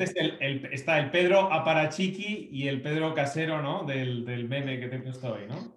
Este 0.00 0.20
es 0.20 0.34
el, 0.40 0.66
está 0.72 0.98
el 0.98 1.10
Pedro 1.10 1.52
Aparachiqui 1.52 2.48
y 2.50 2.68
el 2.68 2.80
Pedro 2.80 3.14
Casero, 3.14 3.60
¿no? 3.60 3.84
Del, 3.84 4.24
meme 4.48 4.80
que 4.80 4.88
te 4.88 4.96
he 4.96 5.00
puesto 5.00 5.34
hoy, 5.34 5.46
¿no? 5.46 5.74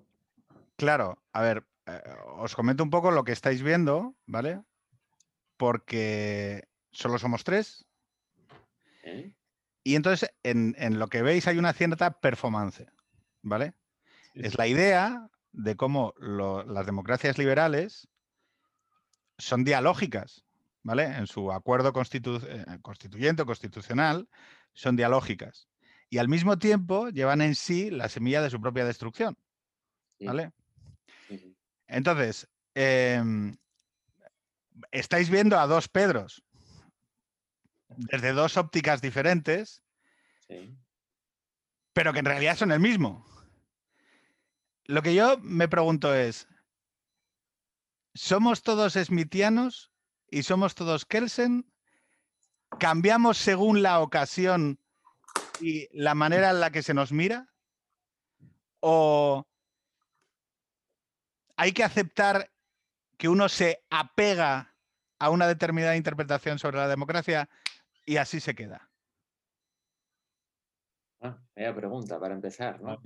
Claro, 0.77 1.21
a 1.33 1.41
ver, 1.41 1.65
eh, 1.85 2.01
os 2.37 2.55
comento 2.55 2.83
un 2.83 2.89
poco 2.89 3.11
lo 3.11 3.23
que 3.23 3.33
estáis 3.33 3.61
viendo, 3.61 4.15
¿vale? 4.25 4.61
Porque 5.57 6.67
solo 6.91 7.19
somos 7.19 7.43
tres. 7.43 7.85
¿Eh? 9.03 9.33
Y 9.83 9.95
entonces 9.95 10.33
en, 10.43 10.73
lo 10.97 11.07
que 11.07 11.21
veis 11.21 11.47
hay 11.47 11.57
una 11.57 11.73
cierta 11.73 12.21
performance, 12.21 12.85
¿vale? 13.41 13.73
Es 14.33 14.57
la 14.57 14.67
idea 14.67 15.29
de 15.51 15.75
cómo 15.75 16.13
las 16.17 16.85
democracias 16.85 17.37
liberales 17.37 18.07
son 19.37 19.63
dialógicas, 19.63 20.42
¿vale? 20.83 21.05
En 21.05 21.27
su 21.27 21.51
acuerdo 21.51 21.89
eh, 21.89 22.65
constituyente 22.81 23.41
o 23.41 23.45
constitucional 23.45 24.29
son 24.73 24.95
dialógicas. 24.95 25.67
Y 26.09 26.19
al 26.19 26.27
mismo 26.27 26.59
tiempo 26.59 27.09
llevan 27.09 27.41
en 27.41 27.55
sí 27.55 27.89
la 27.89 28.09
semilla 28.09 28.41
de 28.41 28.49
su 28.49 28.61
propia 28.61 28.85
destrucción, 28.85 29.35
¿vale? 30.19 30.51
Entonces, 31.87 32.47
em, 32.75 33.57
estáis 34.91 35.29
viendo 35.29 35.59
a 35.59 35.65
dos 35.65 35.87
Pedros 35.87 36.43
desde 37.87 38.33
dos 38.33 38.57
ópticas 38.57 39.01
diferentes, 39.01 39.83
pero 41.93 42.13
que 42.13 42.19
en 42.19 42.25
realidad 42.25 42.57
son 42.57 42.71
el 42.71 42.79
mismo. 42.79 43.25
Lo 44.85 45.01
que 45.01 45.15
yo 45.15 45.37
me 45.39 45.67
pregunto 45.67 46.13
es, 46.13 46.47
¿somos 48.13 48.61
todos 48.63 48.93
smithianos 48.93 49.92
y 50.33 50.41
somos 50.41 50.73
todos 50.73 51.05
Kelsen? 51.05 51.71
¿Cambiamos 52.79 53.37
según 53.37 53.83
la 53.83 53.99
ocasión 53.99 54.79
y 55.61 55.87
la 55.95 56.15
manera 56.15 56.49
en 56.49 56.59
la 56.59 56.71
que 56.71 56.81
se 56.81 56.95
nos 56.95 57.11
mira? 57.11 57.53
¿O 58.79 59.45
hay 61.55 61.71
que 61.71 61.83
aceptar 61.83 62.51
que 63.15 63.29
uno 63.29 63.47
se 63.47 63.83
apega 63.91 64.75
a 65.19 65.29
una 65.29 65.47
determinada 65.47 65.95
interpretación 65.95 66.57
sobre 66.57 66.77
la 66.77 66.87
democracia 66.87 67.47
y 68.03 68.17
así 68.17 68.39
se 68.39 68.55
queda? 68.55 68.89
Ah, 71.21 71.37
pregunta 71.53 72.19
para 72.19 72.33
empezar. 72.33 72.81
¿no? 72.81 72.99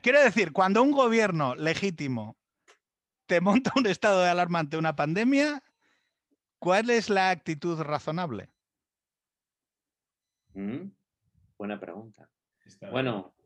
Quiero 0.00 0.22
decir, 0.22 0.52
cuando 0.52 0.84
un 0.84 0.92
gobierno 0.92 1.56
legítimo 1.56 2.36
te 3.26 3.40
monta 3.40 3.72
un 3.74 3.88
estado 3.88 4.22
de 4.22 4.28
alarma 4.28 4.60
ante 4.60 4.76
una 4.76 4.94
pandemia, 4.94 5.64
¿cuál 6.58 6.90
es 6.90 7.10
la 7.10 7.30
actitud 7.30 7.80
razonable? 7.80 8.50
Mm, 10.54 10.90
buena 11.58 11.78
pregunta. 11.78 12.28
bueno, 12.90 13.36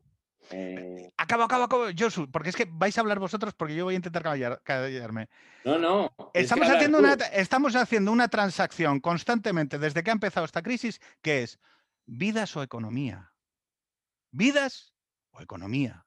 eh... 0.49 1.11
Acabo, 1.17 1.43
acabo, 1.43 1.63
acabo, 1.63 1.85
Josu, 1.97 2.29
porque 2.31 2.49
es 2.49 2.55
que 2.55 2.67
vais 2.69 2.97
a 2.97 3.01
hablar 3.01 3.19
vosotros 3.19 3.53
porque 3.53 3.75
yo 3.75 3.85
voy 3.85 3.93
a 3.93 3.97
intentar 3.97 4.23
callarme. 4.63 5.29
No, 5.63 5.77
no. 5.77 6.15
Estamos 6.33 6.69
haciendo, 6.69 6.99
una, 6.99 7.13
estamos 7.13 7.75
haciendo 7.75 8.11
una 8.11 8.27
transacción 8.27 8.99
constantemente 8.99 9.77
desde 9.77 10.03
que 10.03 10.09
ha 10.09 10.13
empezado 10.13 10.45
esta 10.45 10.63
crisis 10.63 10.99
que 11.21 11.43
es 11.43 11.59
vidas 12.05 12.55
o 12.55 12.63
economía. 12.63 13.33
Vidas 14.31 14.93
o 15.31 15.41
economía. 15.41 16.05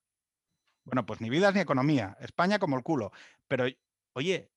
Bueno, 0.85 1.07
pues 1.07 1.21
ni 1.21 1.31
vidas 1.31 1.55
ni 1.55 1.61
economía. 1.61 2.17
España 2.21 2.59
como 2.59 2.77
el 2.77 2.83
culo. 2.83 3.13
Pero, 3.49 3.67
oye, 4.15 4.51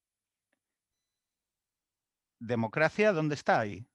¿democracia 2.39 3.13
dónde 3.13 3.35
está 3.35 3.59
ahí? 3.59 3.85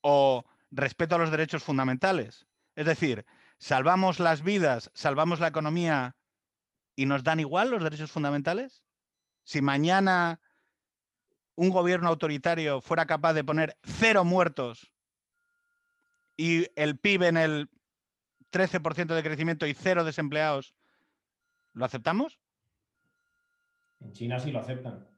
¿O 0.00 0.44
respeto 0.70 1.14
a 1.14 1.18
los 1.18 1.30
derechos 1.30 1.62
fundamentales? 1.62 2.46
Es 2.74 2.86
decir, 2.86 3.24
¿salvamos 3.58 4.20
las 4.20 4.42
vidas, 4.42 4.90
salvamos 4.94 5.40
la 5.40 5.48
economía 5.48 6.16
y 6.96 7.06
nos 7.06 7.24
dan 7.24 7.40
igual 7.40 7.70
los 7.70 7.82
derechos 7.82 8.10
fundamentales? 8.10 8.82
Si 9.44 9.62
mañana 9.62 10.40
un 11.54 11.70
gobierno 11.70 12.08
autoritario 12.08 12.80
fuera 12.80 13.06
capaz 13.06 13.34
de 13.34 13.44
poner 13.44 13.76
cero 13.82 14.24
muertos 14.24 14.90
y 16.36 16.66
el 16.74 16.98
PIB 16.98 17.22
en 17.24 17.36
el 17.36 17.70
13% 18.50 19.14
de 19.14 19.22
crecimiento 19.22 19.66
y 19.66 19.74
cero 19.74 20.04
desempleados, 20.04 20.74
¿lo 21.72 21.84
aceptamos? 21.84 22.38
En 24.00 24.12
China 24.12 24.38
sí 24.38 24.50
lo 24.50 24.60
aceptan. 24.60 25.13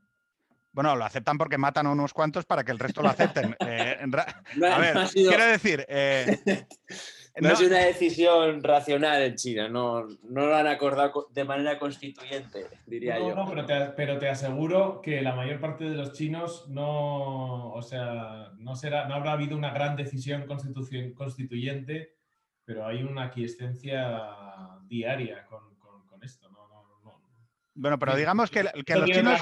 Bueno, 0.77 0.95
lo 0.95 1.07
aceptan 1.07 1.39
porque 1.39 1.57
matan 1.57 1.87
a 1.87 1.91
unos 1.91 2.13
cuantos 2.13 2.45
para 2.45 2.63
que 2.63 2.71
el 2.71 2.79
resto 2.79 3.01
lo 3.01 3.09
acepten. 3.09 3.57
Eh, 3.67 3.99
a 3.99 4.79
ver, 4.79 4.97
quiero 5.13 5.47
decir... 5.47 5.85
Eh, 5.89 6.39
no, 7.41 7.49
es 7.51 7.61
una 7.61 7.79
decisión 7.79 8.63
racional 8.63 9.23
en 9.23 9.35
China, 9.35 9.69
no, 9.69 10.03
lo 10.03 10.55
han 10.55 10.67
acordado 10.67 11.29
de 11.33 11.45
manera 11.45 11.79
constituyente, 11.79 12.67
diría 12.87 13.19
yo. 13.19 13.35
No, 13.35 13.47
pero 13.49 13.65
te, 13.65 13.75
pero 13.97 14.19
te, 14.19 14.29
aseguro 14.29 15.01
que 15.03 15.23
la 15.23 15.35
mayor 15.35 15.61
parte 15.61 15.85
de 15.85 15.97
los 15.97 16.13
chinos 16.13 16.69
no, 16.69 17.73
o 17.73 17.83
sea, 17.83 18.53
no, 18.59 18.77
será, 18.77 19.09
no 19.09 19.15
habrá 19.15 19.33
habido 19.33 19.57
una 19.57 19.71
gran 19.71 19.97
decisión 19.97 20.47
constituyente, 20.47 22.17
pero 22.65 22.87
hay 22.87 23.03
una 23.03 23.25
aquiescencia 23.25 24.29
diaria 24.87 25.45
con, 25.47 25.76
¿no? 25.76 25.76
Bueno, 27.79 27.99
pero 27.99 28.17
digamos 28.17 28.51
que, 28.51 28.63
los 28.63 28.73
chinos, 29.05 29.41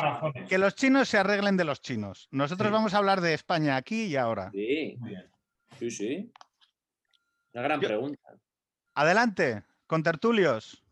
que, 0.49 0.59
los 0.59 0.75
chinos, 0.75 1.09
se 1.09 1.19
arreglen 1.19 1.57
de 1.57 1.65
los 1.65 1.81
chinos. 1.81 2.29
Nosotros 2.33 2.73
vamos 2.73 2.93
a 2.93 2.99
hablar 2.99 3.21
de 3.21 3.33
España 3.33 3.77
aquí 3.77 4.07
y 4.07 4.17
ahora. 4.17 4.51
Sí, 4.51 4.99
sí, 5.79 5.91
sí. 5.91 6.33
Una 7.53 7.63
gran 7.63 7.81
pregunta. 7.81 8.37
Adelante, 8.95 9.63
con 9.87 10.03
tertulios. 10.03 10.85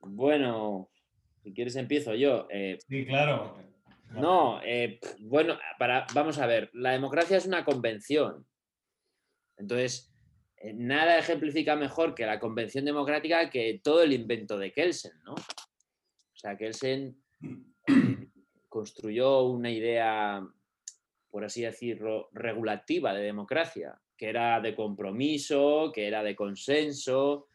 Bueno, 0.00 0.90
si 1.44 1.54
quieres 1.54 1.76
empiezo 1.76 2.14
yo. 2.14 2.48
Eh, 2.50 2.78
sí, 2.88 3.06
claro. 3.06 3.56
No, 4.10 4.60
eh, 4.64 4.98
bueno, 5.20 5.56
para, 5.78 6.06
vamos 6.12 6.38
a 6.38 6.46
ver, 6.46 6.70
la 6.72 6.90
democracia 6.90 7.36
es 7.36 7.46
una 7.46 7.64
convención. 7.64 8.44
Entonces, 9.56 10.12
eh, 10.56 10.72
nada 10.74 11.18
ejemplifica 11.18 11.76
mejor 11.76 12.16
que 12.16 12.26
la 12.26 12.40
convención 12.40 12.84
democrática 12.84 13.48
que 13.48 13.80
todo 13.82 14.02
el 14.02 14.12
invento 14.12 14.58
de 14.58 14.72
Kelsen, 14.72 15.12
¿no? 15.24 15.36
O 16.38 16.40
sea, 16.40 16.56
Kelsen 16.56 17.16
construyó 18.68 19.42
una 19.42 19.72
idea, 19.72 20.40
por 21.32 21.44
así 21.44 21.62
decirlo, 21.62 22.28
regulativa 22.32 23.12
de 23.12 23.24
democracia, 23.24 24.00
que 24.16 24.28
era 24.28 24.60
de 24.60 24.76
compromiso, 24.76 25.90
que 25.92 26.06
era 26.06 26.22
de 26.22 26.36
consenso, 26.36 27.48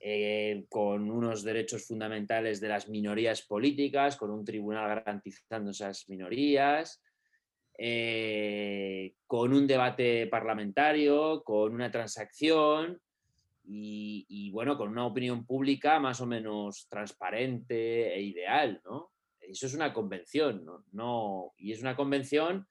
eh, 0.00 0.66
con 0.68 1.12
unos 1.12 1.44
derechos 1.44 1.86
fundamentales 1.86 2.60
de 2.60 2.68
las 2.68 2.88
minorías 2.88 3.42
políticas, 3.42 4.16
con 4.16 4.32
un 4.32 4.44
tribunal 4.44 4.88
garantizando 4.88 5.70
esas 5.70 6.08
minorías, 6.08 7.00
eh, 7.78 9.14
con 9.28 9.52
un 9.52 9.64
debate 9.68 10.26
parlamentario, 10.26 11.44
con 11.44 11.72
una 11.72 11.92
transacción 11.92 13.00
y, 13.70 14.50
bueno, 14.50 14.78
con 14.78 14.88
una 14.88 15.06
opinión 15.06 15.44
pública 15.44 16.00
más 16.00 16.20
o 16.20 16.26
menos 16.26 16.88
transparente 16.88 18.14
e 18.14 18.22
ideal, 18.22 18.80
¿no? 18.84 19.12
Eso 19.40 19.66
es 19.66 19.74
una 19.74 19.92
convención, 19.92 20.64
¿no? 20.92 21.54
y 21.56 21.72
es 21.72 21.80
una 21.80 21.96
convención 21.96 22.66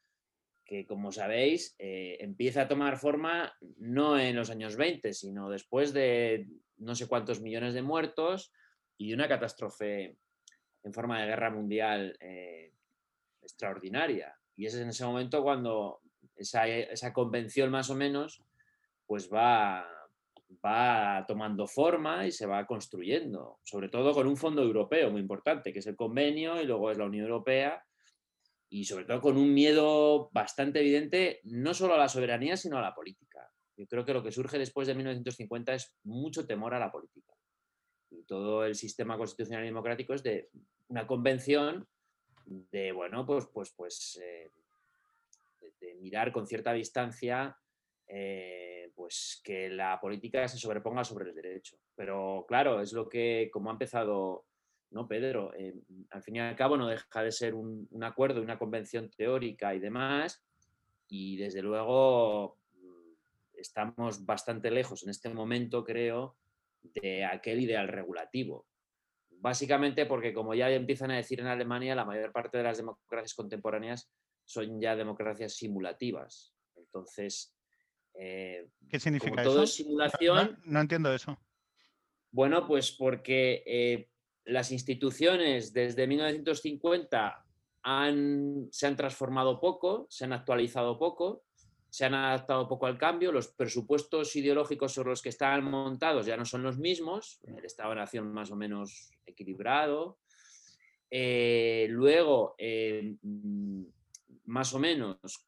que, 0.63 0.85
como 0.85 1.11
sabéis, 1.11 1.75
eh, 1.79 2.17
empieza 2.19 2.63
a 2.63 2.67
tomar 2.67 2.97
forma 2.97 3.53
no 3.77 4.19
en 4.19 4.35
los 4.35 4.49
años 4.49 4.75
20, 4.75 5.13
sino 5.13 5.49
después 5.49 5.93
de 5.93 6.47
no 6.77 6.93
sé 6.93 7.07
cuántos 7.07 7.41
millones 7.41 7.73
de 7.73 7.81
muertos 7.81 8.51
y 8.97 9.09
de 9.09 9.15
una 9.15 9.27
catástrofe 9.27 10.17
en 10.83 10.93
forma 10.93 11.21
de 11.21 11.27
guerra 11.27 11.49
mundial 11.49 12.17
eh, 12.19 12.73
extraordinaria. 13.41 14.35
Y 14.55 14.65
es 14.65 14.75
en 14.75 14.89
ese 14.89 15.05
momento 15.05 15.41
cuando 15.41 16.01
esa, 16.35 16.67
esa 16.67 17.13
convención 17.13 17.71
más 17.71 17.89
o 17.89 17.95
menos 17.95 18.43
pues 19.07 19.31
va, 19.33 19.87
va 20.65 21.25
tomando 21.27 21.67
forma 21.67 22.25
y 22.25 22.31
se 22.31 22.45
va 22.45 22.65
construyendo, 22.65 23.59
sobre 23.63 23.89
todo 23.89 24.13
con 24.13 24.27
un 24.27 24.37
fondo 24.37 24.61
europeo 24.61 25.11
muy 25.11 25.21
importante, 25.21 25.73
que 25.73 25.79
es 25.79 25.87
el 25.87 25.95
convenio 25.95 26.61
y 26.61 26.65
luego 26.65 26.91
es 26.91 26.97
la 26.97 27.05
Unión 27.05 27.25
Europea, 27.25 27.83
y 28.69 28.85
sobre 28.85 29.05
todo 29.05 29.21
con 29.21 29.37
un 29.37 29.53
miedo 29.53 30.29
bastante 30.31 30.79
evidente, 30.79 31.39
no 31.43 31.73
solo 31.73 31.93
a 31.93 31.97
la 31.97 32.09
soberanía, 32.09 32.57
sino 32.57 32.77
a 32.77 32.81
la 32.81 32.93
política. 32.93 33.49
Yo 33.77 33.87
creo 33.87 34.03
que 34.03 34.13
lo 34.13 34.23
que 34.23 34.31
surge 34.31 34.57
después 34.57 34.87
de 34.87 34.95
1950 34.95 35.73
es 35.73 35.95
mucho 36.03 36.45
temor 36.45 36.73
a 36.73 36.79
la 36.79 36.91
política. 36.91 37.33
Y 38.09 38.23
todo 38.23 38.65
el 38.65 38.75
sistema 38.75 39.17
constitucional 39.17 39.63
y 39.63 39.67
democrático 39.67 40.13
es 40.13 40.23
de 40.23 40.49
una 40.87 41.05
convención 41.05 41.87
de, 42.45 42.91
bueno, 42.91 43.25
pues, 43.25 43.45
pues, 43.53 43.73
pues, 43.75 44.19
eh, 44.21 44.51
de, 45.79 45.95
mirar 45.95 46.31
con 46.31 46.47
cierta 46.47 46.73
distancia 46.73 47.57
eh, 48.07 48.91
pues 48.95 49.41
que 49.43 49.69
la 49.69 49.99
política 49.99 50.47
se 50.47 50.57
sobreponga 50.57 51.03
sobre 51.03 51.29
el 51.29 51.35
derecho. 51.35 51.77
Pero 51.95 52.45
claro, 52.47 52.81
es 52.81 52.93
lo 52.93 53.07
que, 53.07 53.49
como 53.51 53.69
ha 53.69 53.73
empezado 53.73 54.45
¿no, 54.91 55.07
Pedro? 55.07 55.53
Eh, 55.55 55.75
al 56.11 56.23
fin 56.23 56.37
y 56.37 56.39
al 56.39 56.55
cabo 56.55 56.77
no 56.77 56.87
deja 56.87 57.23
de 57.23 57.31
ser 57.31 57.53
un, 57.53 57.87
un 57.91 58.03
acuerdo, 58.03 58.41
una 58.41 58.57
convención 58.57 59.09
teórica 59.09 59.75
y 59.75 59.79
demás, 59.79 60.43
y 61.07 61.37
desde 61.37 61.61
luego 61.61 62.57
mm, 62.73 63.13
estamos 63.55 64.25
bastante 64.25 64.71
lejos 64.71 65.03
en 65.03 65.09
este 65.09 65.29
momento, 65.29 65.83
creo, 65.83 66.37
de 66.81 67.25
aquel 67.25 67.61
ideal 67.61 67.87
regulativo. 67.87 68.65
Básicamente 69.29 70.05
porque, 70.05 70.33
como 70.33 70.55
ya 70.55 70.69
empiezan 70.69 71.11
a 71.11 71.17
decir 71.17 71.39
en 71.39 71.47
Alemania, 71.47 71.95
la 71.95 72.05
mayor 72.05 72.31
parte 72.31 72.57
de 72.57 72.63
las 72.63 72.77
democracias 72.77 73.35
contemporáneas 73.35 74.09
son 74.45 74.79
ya 74.79 74.95
democracias 74.95 75.53
simulativas. 75.53 76.55
Entonces, 76.75 77.53
eh, 78.17 78.67
¿qué 78.89 78.99
significa 78.99 79.43
todo 79.43 79.63
eso? 79.63 79.73
simulación. 79.73 80.59
No, 80.65 80.81
entiendo 80.81 81.13
eso. 81.13 81.37
Bueno, 82.31 82.65
pues 82.67 82.91
porque 82.91 83.63
eh, 83.65 84.09
las 84.45 84.71
instituciones 84.71 85.71
desde 85.71 86.07
1950 86.07 87.45
han, 87.83 88.67
se 88.71 88.87
han 88.87 88.95
transformado 88.95 89.59
poco, 89.59 90.07
se 90.09 90.25
han 90.25 90.33
actualizado 90.33 90.97
poco, 90.97 91.43
se 91.89 92.05
han 92.05 92.15
adaptado 92.15 92.67
poco 92.67 92.85
al 92.85 92.97
cambio, 92.97 93.31
los 93.31 93.47
presupuestos 93.49 94.35
ideológicos 94.35 94.93
sobre 94.93 95.11
los 95.11 95.21
que 95.21 95.29
están 95.29 95.63
montados 95.63 96.25
ya 96.25 96.35
no 96.35 96.45
son 96.45 96.63
los 96.63 96.77
mismos, 96.77 97.39
el 97.45 97.63
Estado-Nación 97.63 98.33
más 98.33 98.51
o 98.51 98.55
menos 98.55 99.11
equilibrado. 99.25 100.17
Eh, 101.09 101.87
luego, 101.89 102.55
mm, 102.59 103.83
más 104.45 104.73
o 104.73 104.79
menos, 104.79 105.47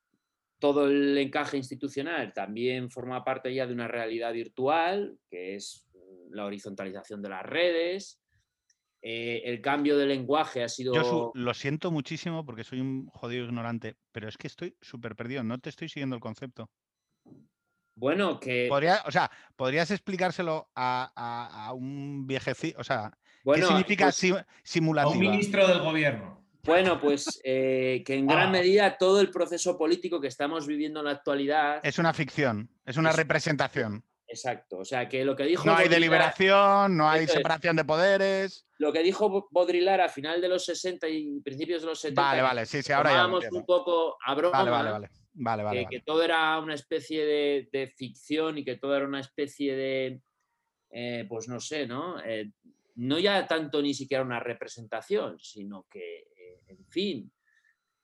todo 0.60 0.88
el 0.88 1.18
encaje 1.18 1.58
institucional 1.58 2.34
también 2.34 2.92
forma 2.92 3.24
parte 3.24 3.54
ya 3.54 3.66
de 3.66 3.74
una 3.74 3.88
realidad 3.88 4.34
virtual, 4.34 5.18
que 5.30 5.56
es 5.56 5.88
la 6.32 6.46
horizontalización 6.46 7.22
de 7.22 7.30
las 7.30 7.44
redes. 7.44 8.22
Eh, 9.02 9.42
el 9.46 9.62
cambio 9.62 9.98
de 9.98 10.06
lenguaje 10.06 10.62
ha 10.62 10.68
sido... 10.68 10.94
Yo 10.94 11.32
lo 11.34 11.54
siento 11.54 11.90
muchísimo 11.90 12.46
porque 12.46 12.66
soy 12.66 12.82
un 12.82 13.08
jodido 13.08 13.46
ignorante, 13.46 13.96
pero 14.12 14.28
es 14.28 14.38
que 14.38 14.48
estoy 14.48 14.76
súper 14.82 15.16
perdido, 15.16 15.44
no 15.44 15.58
te 15.58 15.70
estoy 15.70 15.88
siguiendo 15.88 16.16
el 16.16 16.22
concepto. 16.22 16.70
Bueno, 17.96 18.40
que... 18.40 18.68
Podría, 18.70 19.02
o 19.06 19.12
sea, 19.12 19.32
¿podrías 19.56 19.92
explicárselo 19.92 20.70
a, 20.76 21.72
un 21.76 22.28
viejecito? 22.28 22.80
O 22.80 22.84
sea, 22.84 23.18
¿qué 23.44 23.62
significa 23.62 24.06
pues, 24.06 24.46
simulativa? 24.64 25.14
un 25.14 25.20
ministro 25.20 25.68
del 25.68 25.80
gobierno. 25.80 26.46
Bueno, 26.70 27.02
pues 27.02 27.42
eh, 27.44 28.04
que 28.06 28.14
en 28.14 28.28
gran 28.28 28.50
ah. 28.50 28.52
medida 28.52 28.96
todo 28.96 29.20
el 29.22 29.32
proceso 29.32 29.76
político 29.76 30.22
que 30.22 30.28
estamos 30.28 30.68
viviendo 30.68 31.00
en 31.00 31.08
la 31.08 31.14
actualidad... 31.14 31.80
Es 31.82 31.98
una 31.98 32.14
ficción, 32.14 32.70
es 32.86 32.96
una 32.98 33.12
representación. 33.12 34.06
Exacto, 34.28 34.78
o 34.78 34.86
sea 34.86 35.10
que 35.10 35.26
lo 35.26 35.36
que 35.36 35.46
dijo... 35.46 35.66
No 35.66 35.76
hay 35.76 35.90
deliberación, 35.90 36.96
no 36.96 37.10
hay 37.10 37.26
separación 37.26 37.76
de 37.76 37.86
poderes. 37.86 38.68
Lo 38.78 38.94
que 38.94 39.02
dijo 39.02 39.48
Baudrillard 39.50 40.02
a 40.02 40.10
final 40.10 40.40
de 40.40 40.48
los 40.48 40.64
60 40.66 41.10
y 41.10 41.40
principios 41.42 41.82
de 41.82 41.88
los 41.88 42.00
70... 42.02 42.22
Vale, 42.22 42.42
vale, 42.44 42.66
sí, 42.68 42.84
sí, 42.84 42.92
ahora 42.92 43.14
ya 43.14 43.26
un 43.26 43.66
poco 43.66 44.18
a 44.24 44.36
broma. 44.36 44.60
Vale, 44.60 44.70
vale, 44.70 44.92
vale. 44.92 45.10
vale, 45.34 45.64
vale, 45.64 45.88
que, 45.90 46.02
todo 46.02 46.22
era 46.22 46.60
una 46.60 46.76
especie 46.76 47.26
de, 47.26 47.94
ficción 47.98 48.60
y 48.60 48.64
que 48.64 48.76
todo 48.76 48.96
era 48.96 49.08
una 49.08 49.22
especie 49.22 49.76
de... 49.76 50.22
Eh, 50.92 51.26
pues 51.28 51.48
no 51.48 51.60
sé, 51.60 51.88
¿no? 51.88 52.20
Eh, 52.24 52.52
no 52.96 53.18
ya 53.18 53.48
tanto 53.48 53.82
ni 53.82 53.94
siquiera 53.94 54.24
una 54.24 54.40
representación, 54.40 55.40
sino 55.40 55.88
que, 55.90 56.28
en 56.70 56.86
fin, 56.88 57.32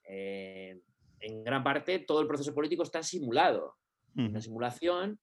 en 0.07 1.43
gran 1.43 1.63
parte 1.63 1.99
todo 1.99 2.21
el 2.21 2.27
proceso 2.27 2.53
político 2.53 2.83
está 2.83 3.01
simulado. 3.01 3.75
Una 4.15 4.39
simulación 4.39 5.19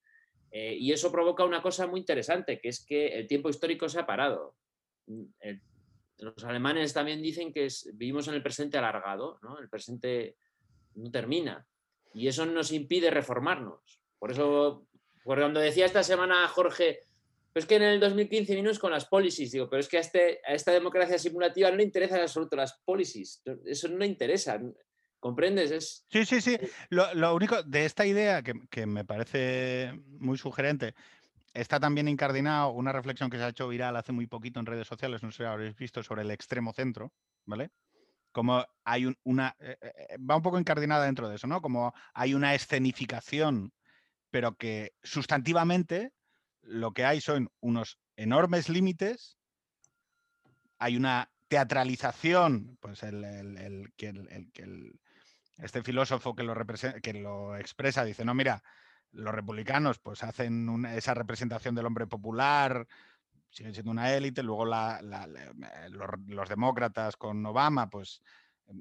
eh, 0.51 0.77
y 0.79 0.93
eso 0.93 1.11
provoca 1.11 1.45
una 1.45 1.63
cosa 1.63 1.87
muy 1.87 2.01
interesante, 2.01 2.61
que 2.61 2.69
es 2.69 2.85
que 2.85 3.09
el 3.09 3.27
tiempo 3.27 3.49
histórico 3.49 3.89
se 3.89 3.99
ha 3.99 4.07
parado. 4.07 4.55
Mm, 5.07 5.25
los 6.19 6.45
alemanes 6.45 6.93
también 6.93 7.23
dicen 7.23 7.53
que 7.53 7.69
vivimos 7.95 8.29
en 8.29 8.35
el 8.35 8.43
presente 8.43 8.79
alargado, 8.79 9.39
¿no? 9.43 9.59
el 9.59 9.69
presente 9.69 10.37
no 10.95 11.11
termina. 11.11 11.67
Y 12.15 12.29
eso 12.29 12.45
nos 12.45 12.71
impide 12.71 13.11
reformarnos. 13.11 14.01
Por 14.19 14.31
eso, 14.31 14.87
cuando 15.25 15.59
decía 15.59 15.87
esta 15.87 16.03
semana 16.03 16.47
Jorge, 16.49 17.01
pues 17.53 17.67
que 17.67 17.77
en 17.77 17.83
el 17.83 18.01
2015 18.01 18.55
vinimos 18.55 18.79
con 18.79 18.91
las 18.91 19.05
policies, 19.05 19.53
digo, 19.53 19.69
pero 19.69 19.81
es 19.81 19.89
que 19.89 19.99
a, 19.99 20.01
este, 20.01 20.41
a 20.47 20.55
esta 20.55 20.73
democracia 20.73 21.19
simulativa 21.19 21.71
no 21.71 21.77
le 21.77 21.85
interesan 21.85 22.19
en 22.19 22.25
absoluto 22.25 22.57
las 22.57 22.81
policies, 22.85 23.43
eso 23.67 23.89
no 23.89 23.99
le 23.99 24.07
interesa. 24.07 24.61
¿Comprendes? 25.23 25.71
Es... 25.71 26.05
Sí, 26.11 26.25
sí, 26.25 26.41
sí. 26.41 26.59
Lo, 26.91 27.35
único 27.37 27.63
de 27.63 27.85
esta 27.85 28.05
idea 28.05 28.43
que, 28.43 28.87
me 28.87 29.05
parece 29.05 29.93
muy 30.19 30.37
sugerente, 30.37 30.97
está 31.55 31.79
también 31.79 32.09
incardinado 32.09 32.71
una 32.71 32.91
reflexión 32.91 33.31
que 33.31 33.37
se 33.37 33.45
ha 33.45 33.51
hecho 33.51 33.69
viral 33.69 33.97
hace 33.97 34.11
muy 34.11 34.27
poquito 34.27 34.59
en 34.59 34.67
redes 34.67 34.89
sociales, 34.89 35.23
no 35.23 35.31
sé 35.31 35.37
si 35.37 35.45
habréis 35.45 35.77
visto, 35.77 36.03
sobre 36.03 36.23
el 36.23 36.31
extremo 36.33 36.73
centro, 36.73 37.13
¿vale? 37.45 37.71
Como 38.33 38.67
hay 38.85 39.15
una. 39.23 39.55
Eh, 39.61 39.77
eh, 39.81 39.93
eh, 39.97 40.17
va 40.19 40.35
un 40.35 40.43
poco 40.43 40.59
incardinada 40.59 41.05
dentro 41.05 41.29
de 41.29 41.37
eso, 41.37 41.47
¿no? 41.47 41.63
Como 41.63 41.95
hay 42.15 42.35
una 42.35 42.57
escenificación, 42.57 43.73
pero 44.31 44.57
que 44.57 44.95
sustantivamente 45.05 46.11
lo 46.63 46.93
que 46.93 47.05
hay 47.05 47.21
son 47.21 47.51
unos 47.61 47.99
enormes 48.17 48.69
límites, 48.69 49.39
hay 50.79 50.97
una 50.97 51.31
teatralización, 51.49 52.79
pues 52.81 53.03
el, 53.03 53.93
este 55.59 55.83
filósofo 55.83 56.35
que 56.35 56.43
lo, 56.45 57.57
expresa 57.57 58.05
dice, 58.05 58.25
no, 58.25 58.35
mira, 58.35 58.63
los 59.11 59.35
republicanos 59.35 59.99
pues 59.99 60.23
hacen 60.23 60.87
esa 60.87 61.15
representación 61.15 61.75
del 61.75 61.87
hombre 61.87 62.07
popular, 62.07 62.87
siguen 63.51 63.75
siendo 63.75 63.91
una 63.91 64.15
élite, 64.15 64.43
luego 64.43 64.65
los, 64.65 66.49
demócratas 66.49 67.17
con 67.17 67.45
Obama, 67.45 67.91
pues 67.91 68.23
mm, 68.67 68.81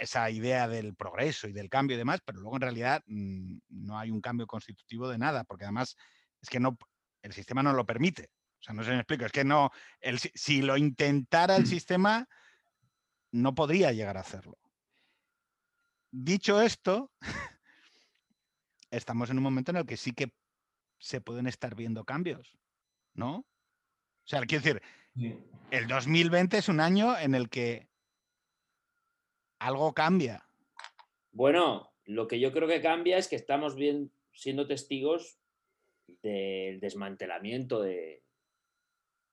esa 0.00 0.28
idea 0.30 0.68
del 0.68 0.94
progreso 0.94 1.48
y 1.48 1.52
del 1.52 1.70
cambio 1.70 1.94
y 1.94 1.98
demás, 1.98 2.20
pero 2.24 2.40
luego 2.40 2.56
en 2.56 2.62
realidad 2.62 3.02
mm, 3.06 3.56
no 3.70 3.98
hay 3.98 4.10
un 4.10 4.20
cambio 4.20 4.46
constitutivo 4.46 5.08
de 5.08 5.18
nada, 5.18 5.44
porque 5.44 5.64
además 5.64 5.96
es 6.42 6.50
que 6.50 6.60
no, 6.60 6.76
el 7.22 7.32
sistema 7.32 7.62
no 7.62 7.72
lo 7.72 7.86
permite. 7.86 8.30
O 8.60 8.64
sea, 8.64 8.74
no 8.74 8.84
se 8.84 8.90
me 8.90 8.98
explica, 8.98 9.26
es 9.26 9.32
que 9.32 9.44
no, 9.44 9.70
el, 10.00 10.18
si 10.18 10.62
lo 10.62 10.76
intentara 10.76 11.56
el 11.56 11.66
sistema, 11.66 12.28
no 13.32 13.54
podría 13.54 13.92
llegar 13.92 14.16
a 14.16 14.20
hacerlo. 14.20 14.58
Dicho 16.12 16.60
esto, 16.60 17.10
estamos 18.90 19.30
en 19.30 19.38
un 19.38 19.42
momento 19.42 19.72
en 19.72 19.78
el 19.78 19.86
que 19.86 19.96
sí 19.96 20.12
que 20.12 20.32
se 20.98 21.20
pueden 21.20 21.48
estar 21.48 21.74
viendo 21.74 22.04
cambios, 22.04 22.56
¿no? 23.14 23.38
O 23.38 24.26
sea, 24.26 24.42
quiero 24.42 24.62
decir, 24.62 24.82
el 25.70 25.88
2020 25.88 26.58
es 26.58 26.68
un 26.68 26.78
año 26.78 27.18
en 27.18 27.34
el 27.34 27.48
que 27.48 27.88
algo 29.58 29.92
cambia. 29.92 30.46
Bueno, 31.32 31.92
lo 32.04 32.28
que 32.28 32.38
yo 32.38 32.52
creo 32.52 32.68
que 32.68 32.80
cambia 32.82 33.18
es 33.18 33.26
que 33.26 33.36
estamos 33.36 33.74
bien, 33.74 34.12
siendo 34.32 34.68
testigos 34.68 35.41
del 36.22 36.80
desmantelamiento 36.80 37.80
de... 37.82 38.22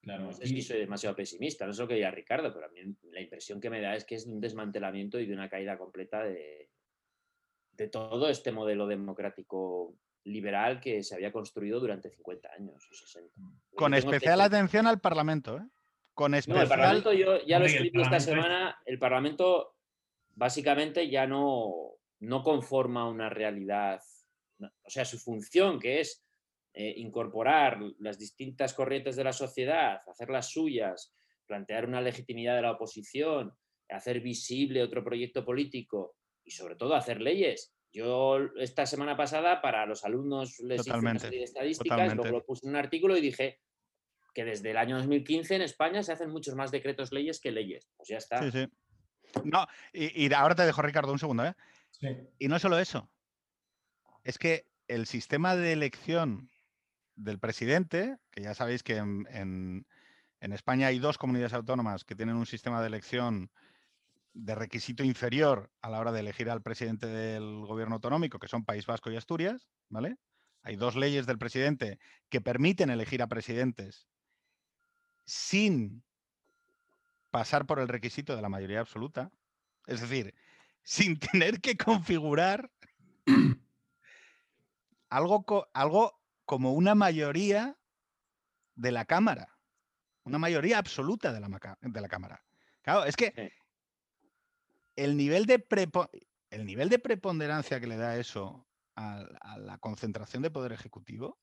Claro, 0.02 0.26
no 0.26 0.34
sé 0.34 0.48
si 0.48 0.62
soy 0.62 0.80
demasiado 0.80 1.16
pesimista, 1.16 1.68
no 1.68 1.74
sé 1.74 1.82
lo 1.82 1.88
que 1.88 1.96
diga 1.96 2.10
Ricardo, 2.10 2.54
pero 2.54 2.68
a 2.68 2.70
mí 2.70 2.80
la 3.12 3.20
impresión 3.20 3.60
que 3.60 3.70
me 3.70 3.82
da 3.82 3.96
es 3.96 4.06
que 4.06 4.16
es 4.16 4.26
un 4.26 4.40
desmantelamiento 4.40 5.20
y 5.20 5.26
de 5.26 5.34
una 5.34 5.50
caída 5.50 5.78
completa 5.78 6.24
de, 6.24 6.70
de 7.74 7.88
todo 7.90 8.30
este 8.30 8.52
modelo 8.52 8.88
democrático 8.88 9.96
liberal 10.26 10.80
que 10.80 11.04
se 11.04 11.16
había 11.16 11.32
construido 11.32 11.80
durante 11.80 12.10
50 12.10 12.50
años 12.54 12.88
o 12.90 12.94
60. 12.94 13.34
Con 13.76 13.94
especial 13.94 14.42
atención 14.42 14.88
al 14.88 15.00
Parlamento, 15.00 15.58
¿eh? 15.58 15.68
Con 16.14 16.34
especial... 16.34 16.64
el 16.64 16.70
Parlamento, 16.70 17.14
yo 17.14 17.42
ya 17.46 17.60
lo 17.60 17.66
escribí 17.66 18.02
esta 18.02 18.20
semana, 18.20 18.78
el 18.86 19.00
Parlamento 19.00 19.76
básicamente 20.36 21.10
ya 21.10 21.26
no, 21.26 21.94
no 22.20 22.44
conforma 22.44 23.08
una 23.08 23.30
realidad, 23.30 24.02
o 24.60 24.90
sea, 24.90 25.06
su 25.06 25.18
función 25.18 25.80
que 25.80 26.02
es 26.02 26.22
eh, 26.82 26.94
incorporar 26.96 27.78
las 27.98 28.18
distintas 28.18 28.74
corrientes 28.74 29.18
de 29.18 29.26
la 29.26 29.34
sociedad, 29.34 30.02
hacerlas 30.08 30.50
suyas, 30.50 31.14
plantear 31.46 31.86
una 31.86 32.00
legitimidad 32.00 32.56
de 32.56 32.62
la 32.62 32.72
oposición, 32.72 33.54
hacer 33.90 34.22
visible 34.22 34.82
otro 34.82 35.04
proyecto 35.04 35.44
político 35.44 36.16
y 36.42 36.52
sobre 36.52 36.78
todo 36.78 36.96
hacer 36.96 37.20
leyes. 37.20 37.76
Yo 37.92 38.38
esta 38.56 38.86
semana 38.86 39.18
pasada 39.18 39.62
para 39.62 39.86
los 39.86 40.06
alumnos 40.06 40.58
les 40.62 40.88
hice 40.88 40.98
una 40.98 41.20
serie 41.20 41.40
de 41.40 41.46
estadísticas, 41.46 42.16
luego 42.16 42.38
lo 42.38 42.46
puse 42.46 42.66
en 42.66 42.70
un 42.70 42.78
artículo 42.78 43.18
y 43.18 43.22
dije 43.22 43.60
que 44.34 44.46
desde 44.46 44.72
el 44.72 44.78
año 44.78 44.96
2015 45.00 45.56
en 45.56 45.64
España 45.64 46.02
se 46.02 46.14
hacen 46.14 46.30
muchos 46.30 46.56
más 46.56 46.72
decretos 46.72 47.12
leyes 47.12 47.42
que 47.42 47.52
leyes. 47.52 47.90
Pues 47.98 48.08
ya 48.08 48.20
está. 48.20 48.42
Sí, 48.42 48.52
sí. 48.52 48.68
No, 49.44 49.68
y, 49.92 50.34
ahora 50.34 50.56
te 50.56 50.66
dejo, 50.66 50.82
Ricardo, 50.82 51.12
un 51.12 51.20
segundo. 51.20 51.46
¿eh? 51.46 51.56
Sí. 51.92 52.08
Y 52.40 52.48
no 52.48 52.58
solo 52.58 52.80
eso. 52.80 53.12
Es 54.24 54.38
que 54.38 54.66
el 54.88 55.08
sistema 55.08 55.58
de 55.58 55.74
elección 55.74 56.50
del 57.20 57.40
presidente, 57.40 58.18
que 58.32 58.42
ya 58.42 58.54
sabéis 58.54 58.82
que 58.82 58.98
en 58.98 59.86
España 60.40 60.88
hay 60.88 61.00
dos 61.00 61.18
comunidades 61.18 61.54
autónomas 61.54 62.06
que 62.06 62.16
tienen 62.16 62.36
un 62.36 62.46
sistema 62.46 62.82
de 62.82 62.88
elección 62.88 63.52
de 64.34 64.56
requisito 64.56 65.04
inferior 65.04 65.72
a 65.82 65.90
la 65.90 66.00
hora 66.00 66.12
de 66.12 66.22
elegir 66.22 66.50
al 66.50 66.62
presidente 66.62 67.08
del 67.08 67.66
gobierno 67.66 67.96
autonómico, 67.96 68.40
que 68.40 68.48
son 68.48 68.66
País 68.66 68.86
Vasco 68.86 69.12
y 69.12 69.18
Asturias, 69.18 69.68
¿vale? 69.90 70.18
Hay 70.64 70.76
dos 70.76 70.96
leyes 70.96 71.26
del 71.26 71.38
presidente 71.38 72.00
que 72.30 72.42
permiten 72.42 72.90
elegir 72.90 73.22
a 73.22 73.28
presidentes 73.28 74.08
sin 75.26 76.04
pasar 77.32 77.66
por 77.66 77.80
el 77.80 77.88
requisito 77.88 78.36
de 78.36 78.42
la 78.42 78.50
mayoría 78.50 78.80
absoluta, 78.80 79.32
es 79.88 80.02
decir, 80.02 80.34
sin 80.84 81.20
tener 81.20 81.60
que 81.60 81.78
configurar 81.78 82.72
algo, 85.10 85.70
algo 85.74 86.19
como 86.50 86.74
una 86.74 86.96
mayoría 86.96 87.78
de 88.74 88.92
la 88.92 89.06
Cámara, 89.06 89.60
una 90.24 90.40
mayoría 90.40 90.80
absoluta 90.80 91.32
de 91.32 91.40
la, 91.40 91.78
de 91.80 92.02
la 92.02 92.08
Cámara. 92.08 92.44
Claro, 92.82 93.06
es 93.06 93.16
que 93.16 93.54
el 94.96 95.16
nivel 95.16 95.46
de, 95.46 95.64
el 96.50 96.66
nivel 96.66 96.90
de 96.90 96.98
preponderancia 96.98 97.80
que 97.80 97.86
le 97.86 97.98
da 97.98 98.18
eso 98.18 98.68
a, 98.96 99.28
la 99.60 99.78
concentración 99.78 100.42
de 100.42 100.50
poder 100.50 100.72
ejecutivo 100.72 101.38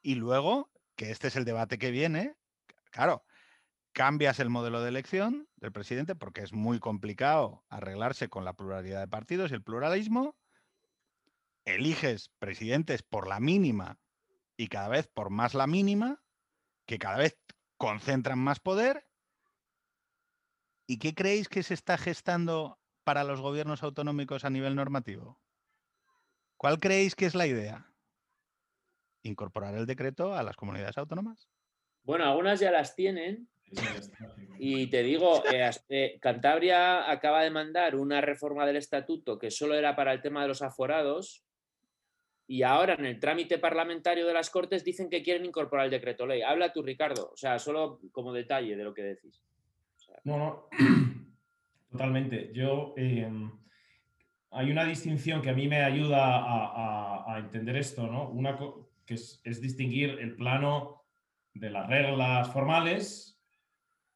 y 0.00 0.14
luego, 0.14 0.70
que 0.96 1.10
este 1.10 1.28
es 1.28 1.36
el 1.36 1.44
debate 1.44 1.76
que 1.76 1.90
viene, 1.90 2.34
claro, 2.90 3.26
cambias 3.92 4.40
el 4.40 4.48
modelo 4.48 4.80
de 4.80 4.88
elección 4.88 5.50
del 5.56 5.72
presidente 5.72 6.14
porque 6.14 6.40
es 6.40 6.54
muy 6.54 6.78
complicado 6.78 7.66
arreglarse 7.68 8.30
con 8.30 8.46
la 8.46 8.54
pluralidad 8.54 9.00
de 9.00 9.08
partidos 9.08 9.50
y 9.50 9.54
el 9.54 9.62
pluralismo, 9.62 10.34
eliges 11.66 12.30
presidentes 12.38 13.02
por 13.02 13.28
la 13.28 13.40
mínima 13.40 13.98
y 14.56 14.68
cada 14.68 14.88
vez 14.88 15.08
por 15.08 15.30
más 15.30 15.54
la 15.54 15.66
mínima, 15.66 16.22
que 16.86 16.98
cada 16.98 17.18
vez 17.18 17.38
concentran 17.76 18.38
más 18.38 18.60
poder. 18.60 19.06
¿Y 20.86 20.98
qué 20.98 21.14
creéis 21.14 21.48
que 21.48 21.62
se 21.62 21.74
está 21.74 21.98
gestando 21.98 22.78
para 23.04 23.24
los 23.24 23.40
gobiernos 23.40 23.82
autonómicos 23.82 24.44
a 24.44 24.50
nivel 24.50 24.76
normativo? 24.76 25.40
¿Cuál 26.56 26.78
creéis 26.78 27.14
que 27.14 27.26
es 27.26 27.34
la 27.34 27.46
idea? 27.46 27.92
¿Incorporar 29.22 29.74
el 29.74 29.84
decreto 29.84 30.34
a 30.34 30.42
las 30.42 30.56
comunidades 30.56 30.96
autónomas? 30.96 31.48
Bueno, 32.04 32.24
algunas 32.24 32.60
ya 32.60 32.70
las 32.70 32.94
tienen. 32.94 33.48
Y 34.58 34.86
te 34.86 35.02
digo, 35.02 35.44
eh, 35.52 35.68
eh, 35.88 36.18
Cantabria 36.20 37.10
acaba 37.10 37.42
de 37.42 37.50
mandar 37.50 37.96
una 37.96 38.20
reforma 38.20 38.64
del 38.64 38.76
estatuto 38.76 39.38
que 39.38 39.50
solo 39.50 39.74
era 39.74 39.96
para 39.96 40.12
el 40.12 40.22
tema 40.22 40.42
de 40.42 40.48
los 40.48 40.62
aforados 40.62 41.45
y 42.48 42.62
ahora 42.62 42.94
en 42.94 43.04
el 43.04 43.18
trámite 43.18 43.58
parlamentario 43.58 44.26
de 44.26 44.32
las 44.32 44.50
Cortes 44.50 44.84
dicen 44.84 45.10
que 45.10 45.22
quieren 45.22 45.44
incorporar 45.44 45.86
el 45.86 45.90
decreto 45.90 46.26
ley. 46.26 46.42
Habla 46.42 46.72
tú, 46.72 46.82
Ricardo, 46.82 47.30
o 47.32 47.36
sea, 47.36 47.58
solo 47.58 48.00
como 48.12 48.32
detalle 48.32 48.76
de 48.76 48.84
lo 48.84 48.94
que 48.94 49.02
decís. 49.02 49.42
No, 50.24 50.38
no, 50.38 50.68
Totalmente. 51.90 52.50
Yo 52.52 52.94
em, 52.96 53.50
hay 54.50 54.70
una 54.70 54.84
distinción 54.84 55.40
que 55.40 55.50
a 55.50 55.54
mí 55.54 55.68
me 55.68 55.82
ayuda 55.82 56.20
a, 57.32 57.38
entender 57.38 57.76
esto, 57.76 58.06
¿no? 58.06 58.28
Una 58.30 58.58
que 59.04 59.14
es, 59.14 59.60
distinguir 59.60 60.10
el 60.20 60.36
plano 60.36 61.04
de 61.54 61.70
las 61.70 61.88
reglas 61.88 62.52
formales 62.52 63.35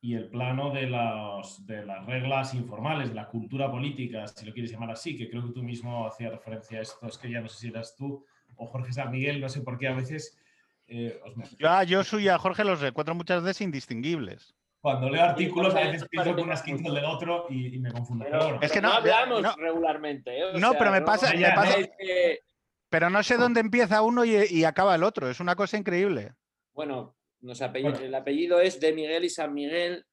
y 0.00 0.14
el 0.14 0.28
plano 0.28 0.71
de, 0.71 0.87
de 0.87 1.87
las 1.87 2.07
reglas 2.07 2.54
informales, 2.54 3.11
de 3.11 3.14
la 3.14 3.28
cultura 3.28 3.71
política, 3.71 4.26
si 4.26 4.47
lo 4.47 4.52
quieres 4.52 4.73
llamar 4.73 4.90
así, 4.90 5.16
que 5.16 5.28
creo 5.28 5.47
que 5.47 5.52
tú 5.52 5.62
mismo 5.62 6.07
hacías 6.07 6.33
referencia 6.33 6.78
a 6.78 6.83
esto, 6.83 7.07
es 7.07 7.19
que 7.19 7.30
ya 7.30 7.40
no 7.40 7.49
sé 7.49 7.59
si 7.59 7.69
eras 7.69 7.95
tú 7.97 8.25
o 8.57 8.66
Jorge 8.66 8.92
San 8.92 9.11
Miguel, 9.11 9.40
no 9.40 9.49
sé 9.49 9.61
por 9.61 9.78
qué 9.78 9.88
a 9.88 9.95
veces... 9.95 10.38
Eh, 10.87 11.21
yo, 11.59 11.83
yo 11.85 12.02
soy 12.02 12.28
a 12.28 12.38
Jorge 12.38 12.64
los 12.64 12.83
encuentro 12.83 13.14
muchas 13.14 13.42
veces 13.42 13.61
indistinguibles 13.61 14.54
cuando 14.80 15.11
leo 15.11 15.23
artículos 15.23 15.75
a 15.75 15.80
veces 15.80 16.09
pienso 16.09 16.35
que 16.35 16.52
es 16.52 16.62
quinto 16.62 16.92
del 16.92 17.04
otro 17.04 17.47
y, 17.50 17.78
me 17.78 17.92
confundo. 17.92 18.25
Pero, 18.25 18.61
es 18.61 18.73
que 18.73 18.80
no, 18.80 18.92
hablamos 18.92 19.57
regularmente. 19.57 20.38
¿eh? 20.38 20.59
no, 20.59 20.73
pero 20.73 20.90
me 20.90 21.02
pasa. 21.02 21.33
Pero 22.88 23.11
no 23.11 23.23
sé 23.23 23.37
dónde 23.37 23.61
empieza 23.61 24.02
uno 24.02 24.25
y, 24.25 24.64
acaba 24.64 24.95
el 24.95 25.04
otro. 25.04 25.28
Es 25.28 25.40
una 25.40 25.54
cosa 25.54 25.76
increíble. 25.76 26.33
Bueno, 26.73 27.14
el 27.42 28.14
apellido 28.14 28.61
es 28.61 28.80
de 28.80 28.92
Miguel 28.92 29.25
y 29.25 29.30
San 29.30 29.54
Miguel. 29.54 30.04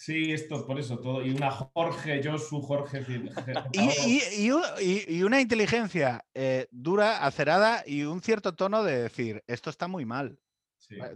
Sí, 0.00 0.32
esto, 0.32 0.66
por 0.66 0.80
eso 0.80 0.98
todo. 0.98 1.22
Y 1.22 1.30
una 1.30 1.50
Jorge, 1.50 2.22
Josu, 2.24 2.62
Jorge. 2.62 3.04
y, 3.72 5.22
una 5.22 5.42
inteligencia 5.42 6.24
eh, 6.32 6.68
dura, 6.70 7.22
acerada 7.26 7.84
y 7.86 8.04
un 8.04 8.22
cierto 8.22 8.54
tono 8.54 8.82
de 8.82 9.02
decir, 9.02 9.44
esto 9.46 9.68
está 9.68 9.88
muy 9.88 10.06
mal. 10.06 10.38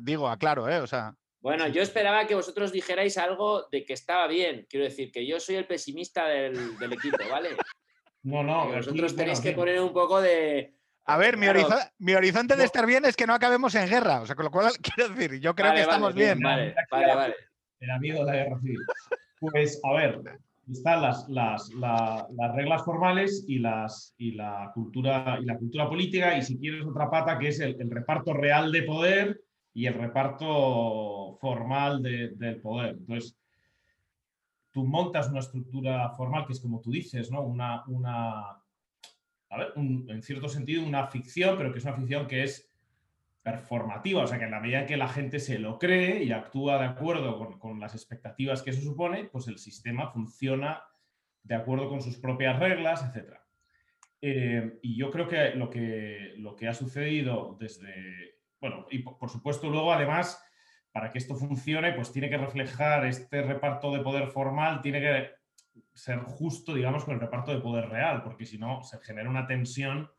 Digo, 0.00 0.28
aclaro, 0.28 0.68
¿eh? 0.68 0.80
O 0.80 0.87
sea. 0.87 1.16
Bueno, 1.40 1.66
yo 1.68 1.80
esperaba 1.80 2.26
que 2.26 2.35
vosotros 2.35 2.73
dijerais 2.73 3.16
algo 3.16 3.68
de 3.73 3.87
que 3.87 3.94
estaba 3.94 4.26
bien. 4.26 4.66
Quiero 4.68 4.85
decir, 4.85 5.11
que 5.11 5.26
yo 5.26 5.40
soy 5.40 5.56
el 5.56 5.66
pesimista 5.66 6.26
del, 6.26 6.92
equipo, 6.92 7.18
¿vale? 7.30 7.50
No, 8.23 8.42
no. 8.42 8.68
vosotros 8.68 9.14
tenéis 9.14 9.40
que 9.40 9.52
poner 9.52 9.80
un 9.80 9.92
poco 9.92 10.21
de. 10.21 10.75
A 11.07 11.19
ver, 11.19 11.37
mi, 11.37 12.15
horizonte 12.15 12.57
de 12.57 12.65
estar 12.65 12.87
bien 12.87 13.05
es 13.05 13.17
que 13.17 13.27
no 13.27 13.35
acabemos 13.35 13.75
en 13.75 13.89
guerra. 13.89 14.21
O 14.21 14.27
sea, 14.27 14.35
con 14.35 14.47
lo 14.47 14.51
cual, 14.51 14.73
quiero 14.83 15.15
decir, 15.15 15.41
yo 15.41 15.55
creo 15.55 15.75
que 15.75 15.83
estamos 15.83 16.15
bien. 16.15 16.41
Vale, 16.41 16.75
vale, 16.91 17.15
vale. 17.15 17.35
El 17.81 17.91
amigo 17.91 18.25
de 18.25 18.25
la 18.25 18.33
guerra 18.33 18.59
civil. 18.61 18.79
Pues, 19.41 19.81
a 19.85 19.93
ver, 19.93 20.23
están 20.71 21.03
las, 21.03 21.29
las, 21.29 21.69
las, 21.75 22.55
reglas 22.55 22.83
formales 22.85 23.45
y, 23.47 23.59
las, 23.59 24.15
y, 24.17 24.33
la 24.33 24.71
cultura, 24.73 25.39
y 25.41 25.45
la 25.45 25.59
cultura 25.59 25.89
política, 25.89 26.37
y 26.37 26.43
si 26.43 26.59
quieres 26.59 26.87
otra 26.87 27.11
pata, 27.11 27.39
que 27.39 27.49
es 27.49 27.61
el, 27.61 27.77
el 27.79 27.91
reparto 27.91 28.33
real 28.33 28.73
de 28.73 28.83
poder 28.85 29.45
y 29.75 29.87
el 29.87 29.95
reparto 29.95 31.37
formal 31.41 32.03
del 32.03 32.61
poder. 32.63 32.97
Entonces, 32.97 33.37
tú 34.71 34.87
montas 34.87 35.29
una 35.29 35.41
estructura 35.41 36.09
formal 36.11 36.47
que 36.47 36.55
es 36.55 36.61
como 36.61 36.81
tú 36.81 36.91
dices, 36.91 37.31
¿no? 37.31 37.43
Una, 37.43 37.85
una 37.89 38.63
en 39.77 40.23
cierto 40.23 40.49
sentido, 40.49 40.85
una 40.85 41.07
ficción, 41.07 41.57
pero 41.57 41.73
que 41.73 41.79
es 41.79 41.85
una 41.85 41.97
ficción 41.97 42.27
que 42.27 42.43
es 42.43 42.71
performativa, 43.43 44.23
o 44.23 44.27
sea, 44.27 44.39
que 44.39 44.45
en 44.45 44.51
la 44.51 44.61
medida 44.61 44.87
que 44.87 44.97
la 44.97 45.09
gente 45.09 45.39
se 45.39 45.59
lo 45.59 45.79
cree 45.79 46.25
y 46.25 46.33
actúa 46.33 46.79
de 46.79 46.87
acuerdo 46.87 47.59
con, 47.59 47.79
las 47.79 47.95
expectativas 47.95 48.63
que 48.63 48.71
eso 48.71 48.81
supone, 48.81 49.25
pues 49.25 49.49
el 49.49 49.59
sistema 49.59 50.11
funciona 50.11 50.83
de 51.43 51.55
acuerdo 51.55 51.89
con 51.89 52.01
sus 52.01 52.17
propias 52.17 52.59
reglas, 52.59 53.05
etc. 53.05 53.35
Eh, 54.23 54.79
y 54.81 54.97
yo 54.97 55.11
creo 55.11 55.29
que 55.29 55.51
lo, 55.51 55.69
que 55.69 56.35
lo 56.39 56.57
que 56.57 56.69
ha 56.69 56.75
sucedido 56.75 57.57
desde 57.61 58.35
bueno, 58.65 58.87
y 58.91 59.01
por 59.01 59.29
supuesto 59.29 59.69
luego 59.69 59.93
además, 59.93 60.43
para 60.91 61.11
que 61.11 61.19
esto 61.19 61.35
funcione, 61.35 61.93
pues 61.93 62.11
tiene 62.13 62.31
que 62.31 62.39
reflejar 62.39 63.05
este 63.05 63.43
reparto 63.43 63.93
de 63.93 64.03
poder 64.03 64.29
formal, 64.29 64.81
tiene 64.81 65.01
que 65.03 65.31
ser 65.93 66.19
justo, 66.21 66.75
digamos, 66.75 67.04
con 67.04 67.14
el 67.14 67.21
reparto 67.21 67.52
de 67.52 67.61
poder 67.61 67.88
real, 67.88 68.23
porque 68.23 68.47
si 68.47 68.59
no 68.59 68.83
se 68.83 68.99
genera 69.00 69.31
una 69.31 69.47
tensión 69.47 70.11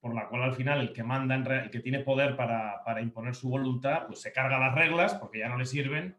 por 0.00 0.14
la 0.14 0.28
cual 0.28 0.42
al 0.42 0.54
final 0.54 0.80
el 0.80 0.92
que 0.92 1.02
manda, 1.02 1.34
en 1.34 1.46
el 1.46 1.70
que 1.70 1.80
tiene 1.80 2.00
poder 2.00 2.36
para, 2.36 3.00
imponer 3.00 3.34
su 3.34 3.48
voluntad, 3.48 4.06
pues 4.06 4.20
se 4.20 4.32
carga 4.32 4.58
las 4.58 4.74
reglas 4.74 5.14
porque 5.14 5.40
ya 5.40 5.48
no 5.48 5.58
le 5.58 5.66
sirven 5.66 6.16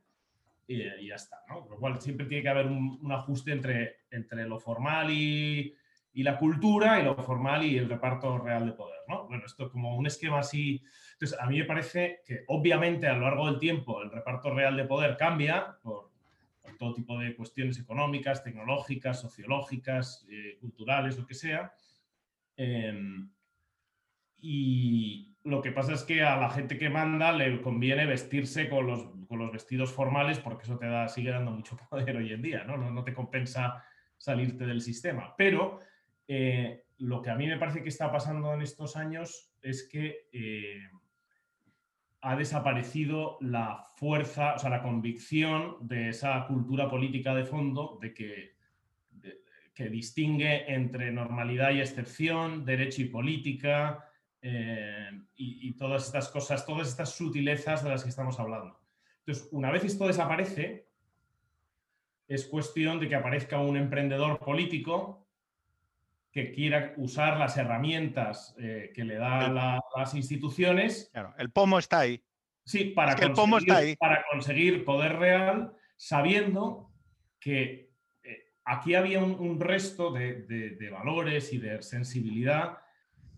y, 0.68 1.08
ya 1.08 1.16
está, 1.16 1.38
¿no? 1.48 1.62
Con 1.62 1.72
lo 1.72 1.78
cual 1.78 2.02
siempre 2.02 2.26
tiene 2.26 2.44
que 2.44 2.50
haber 2.50 2.66
un, 2.66 3.12
ajuste 3.12 3.52
entre, 3.52 4.00
entre 4.12 4.46
lo 4.48 4.60
formal 4.60 5.10
y, 5.12 5.74
y, 6.12 6.24
la 6.24 6.38
cultura 6.38 7.00
y 7.00 7.04
lo 7.04 7.16
formal 7.16 7.64
y 7.64 7.78
el 7.78 7.88
reparto 7.88 8.38
real 8.40 8.66
de 8.66 8.74
poder, 8.74 9.00
¿no? 9.08 9.28
Bueno, 9.28 9.46
esto 9.46 9.72
como 9.72 9.96
un 9.96 10.08
esquema 10.08 10.40
así 10.40 10.84
entonces, 11.20 11.40
a 11.40 11.48
mí 11.48 11.58
me 11.58 11.66
parece 11.66 12.22
que 12.24 12.44
obviamente 12.48 13.08
a 13.08 13.14
lo 13.14 13.22
largo 13.22 13.48
del 13.48 13.58
tiempo 13.58 14.04
el 14.04 14.12
reparto 14.12 14.54
real 14.54 14.78
de 14.78 14.86
poder 14.86 15.18
cambia 15.18 15.76
por, 15.82 16.07
todo 16.78 16.94
tipo 16.94 17.18
de 17.20 17.36
cuestiones 17.36 17.80
económicas, 17.80 18.44
tecnológicas, 18.44 19.22
sociológicas, 19.22 20.26
eh, 20.30 20.58
culturales, 20.60 21.18
lo 21.18 21.26
que 21.26 21.34
sea. 21.34 21.74
Em, 22.56 23.30
y 24.40 25.36
lo 25.44 25.62
que 25.62 25.72
pasa 25.72 25.94
es 25.94 26.04
que 26.04 26.22
a 26.22 26.38
la 26.38 26.50
gente 26.50 26.78
que 26.78 26.90
manda 26.90 27.32
le 27.32 27.62
conviene 27.62 28.06
vestirse 28.06 28.70
con 28.70 28.88
los, 28.88 29.08
con 29.28 29.40
los 29.40 29.52
vestidos 29.52 29.92
formales 29.92 30.40
porque 30.40 30.64
eso 30.64 30.78
te 30.78 30.88
da, 30.88 31.08
sigue 31.08 31.32
dando 31.32 31.52
mucho 31.52 31.78
poder 31.90 32.18
hoy 32.18 32.34
en 32.34 32.42
día, 32.42 32.64
¿no? 32.64 32.78
No, 32.78 33.04
te 33.04 33.14
compensa 33.14 33.84
salirte 34.18 34.66
del 34.66 34.82
sistema. 34.82 35.36
Pero 35.38 35.80
eh, 36.28 36.86
lo 37.00 37.22
que 37.22 37.30
a 37.30 37.36
mí 37.36 37.48
me 37.48 37.58
parece 37.58 37.84
que 37.84 37.90
está 37.90 38.12
pasando 38.12 38.54
en 38.54 38.62
estos 38.62 38.96
años 38.98 39.52
es 39.62 39.88
que 39.88 40.28
eh, 40.32 40.82
ha 42.22 42.36
desaparecido 42.36 43.38
la 43.42 43.88
fuerza, 43.96 44.56
o 44.56 44.60
sea, 44.60 44.70
la 44.70 44.82
convicción 44.82 45.78
de 45.82 46.10
esa 46.10 46.46
cultura 46.48 46.90
política 46.90 47.36
de 47.36 47.46
fondo 47.46 47.98
de 48.02 48.14
que, 48.14 48.56
que 49.74 49.90
distingue 49.90 50.74
entre 50.74 51.12
normalidad 51.12 51.72
y 51.72 51.82
excepción, 51.82 52.66
derecho 52.66 53.02
y 53.02 53.06
política 53.06 54.04
eh, 54.42 55.12
y, 55.36 55.74
todas 55.74 56.06
estas 56.06 56.30
cosas, 56.30 56.66
todas 56.66 56.88
estas 56.88 57.16
sutilezas 57.16 57.84
de 57.84 57.90
las 57.90 58.04
que 58.04 58.10
estamos 58.10 58.40
hablando. 58.40 58.80
Entonces, 59.20 59.50
una 59.52 59.70
vez 59.72 59.84
esto 59.84 60.08
desaparece, 60.08 60.88
es 62.28 62.46
cuestión 62.46 63.00
de 63.00 63.08
que 63.08 63.16
aparezca 63.16 63.60
un 63.60 63.78
emprendedor 63.78 64.40
político 64.40 65.27
que 66.38 66.52
quiera 66.52 66.94
usar 66.98 67.40
las 67.40 67.58
herramientas 67.58 68.56
eh, 68.60 68.92
que 68.94 69.04
le 69.04 69.16
dan 69.16 69.56
las 69.56 70.14
instituciones. 70.14 71.10
Claro, 71.12 71.34
el 71.40 71.50
pomo 71.50 71.80
está 71.80 72.02
ahí. 72.02 72.24
Sí, 72.64 72.94
para, 72.96 73.16
conseguir, 73.16 73.98
para 73.98 74.24
conseguir 74.32 74.86
poder 74.86 75.18
real, 75.18 75.74
sabiendo 75.96 76.92
que 77.40 77.92
eh, 78.22 78.54
aquí 78.66 78.94
había 78.94 79.24
un, 79.24 79.60
resto 79.60 80.12
de, 80.12 80.78
valores 80.92 81.52
y 81.54 81.58
de 81.58 81.82
sensibilidad 81.82 82.78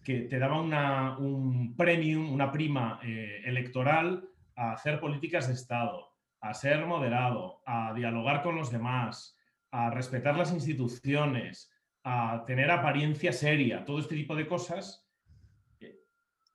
que 0.03 0.23
te 0.23 0.37
daba 0.37 0.59
una, 0.59 1.17
un 1.19 1.77
premium, 1.77 2.33
una 2.33 2.51
prima 2.51 2.99
eh, 3.01 3.43
electoral 3.45 4.27
a 4.57 4.73
hacer 4.73 4.99
políticas 4.99 5.47
de 5.47 5.53
Estado, 5.53 6.17
a 6.41 6.53
ser 6.53 6.85
moderado, 6.85 7.61
a 7.65 7.93
dialogar 7.93 8.43
con 8.43 8.57
los 8.57 8.69
demás, 8.69 9.37
a 9.71 9.89
respetar 9.89 10.35
las 10.35 10.51
instituciones, 10.51 11.71
a 12.11 12.43
tener 12.43 12.71
apariencia 12.71 13.31
seria, 13.31 13.85
todo 13.85 13.99
este 13.99 14.15
tipo 14.15 14.35
de 14.35 14.47
cosas, 14.47 15.07
eh, 15.79 15.99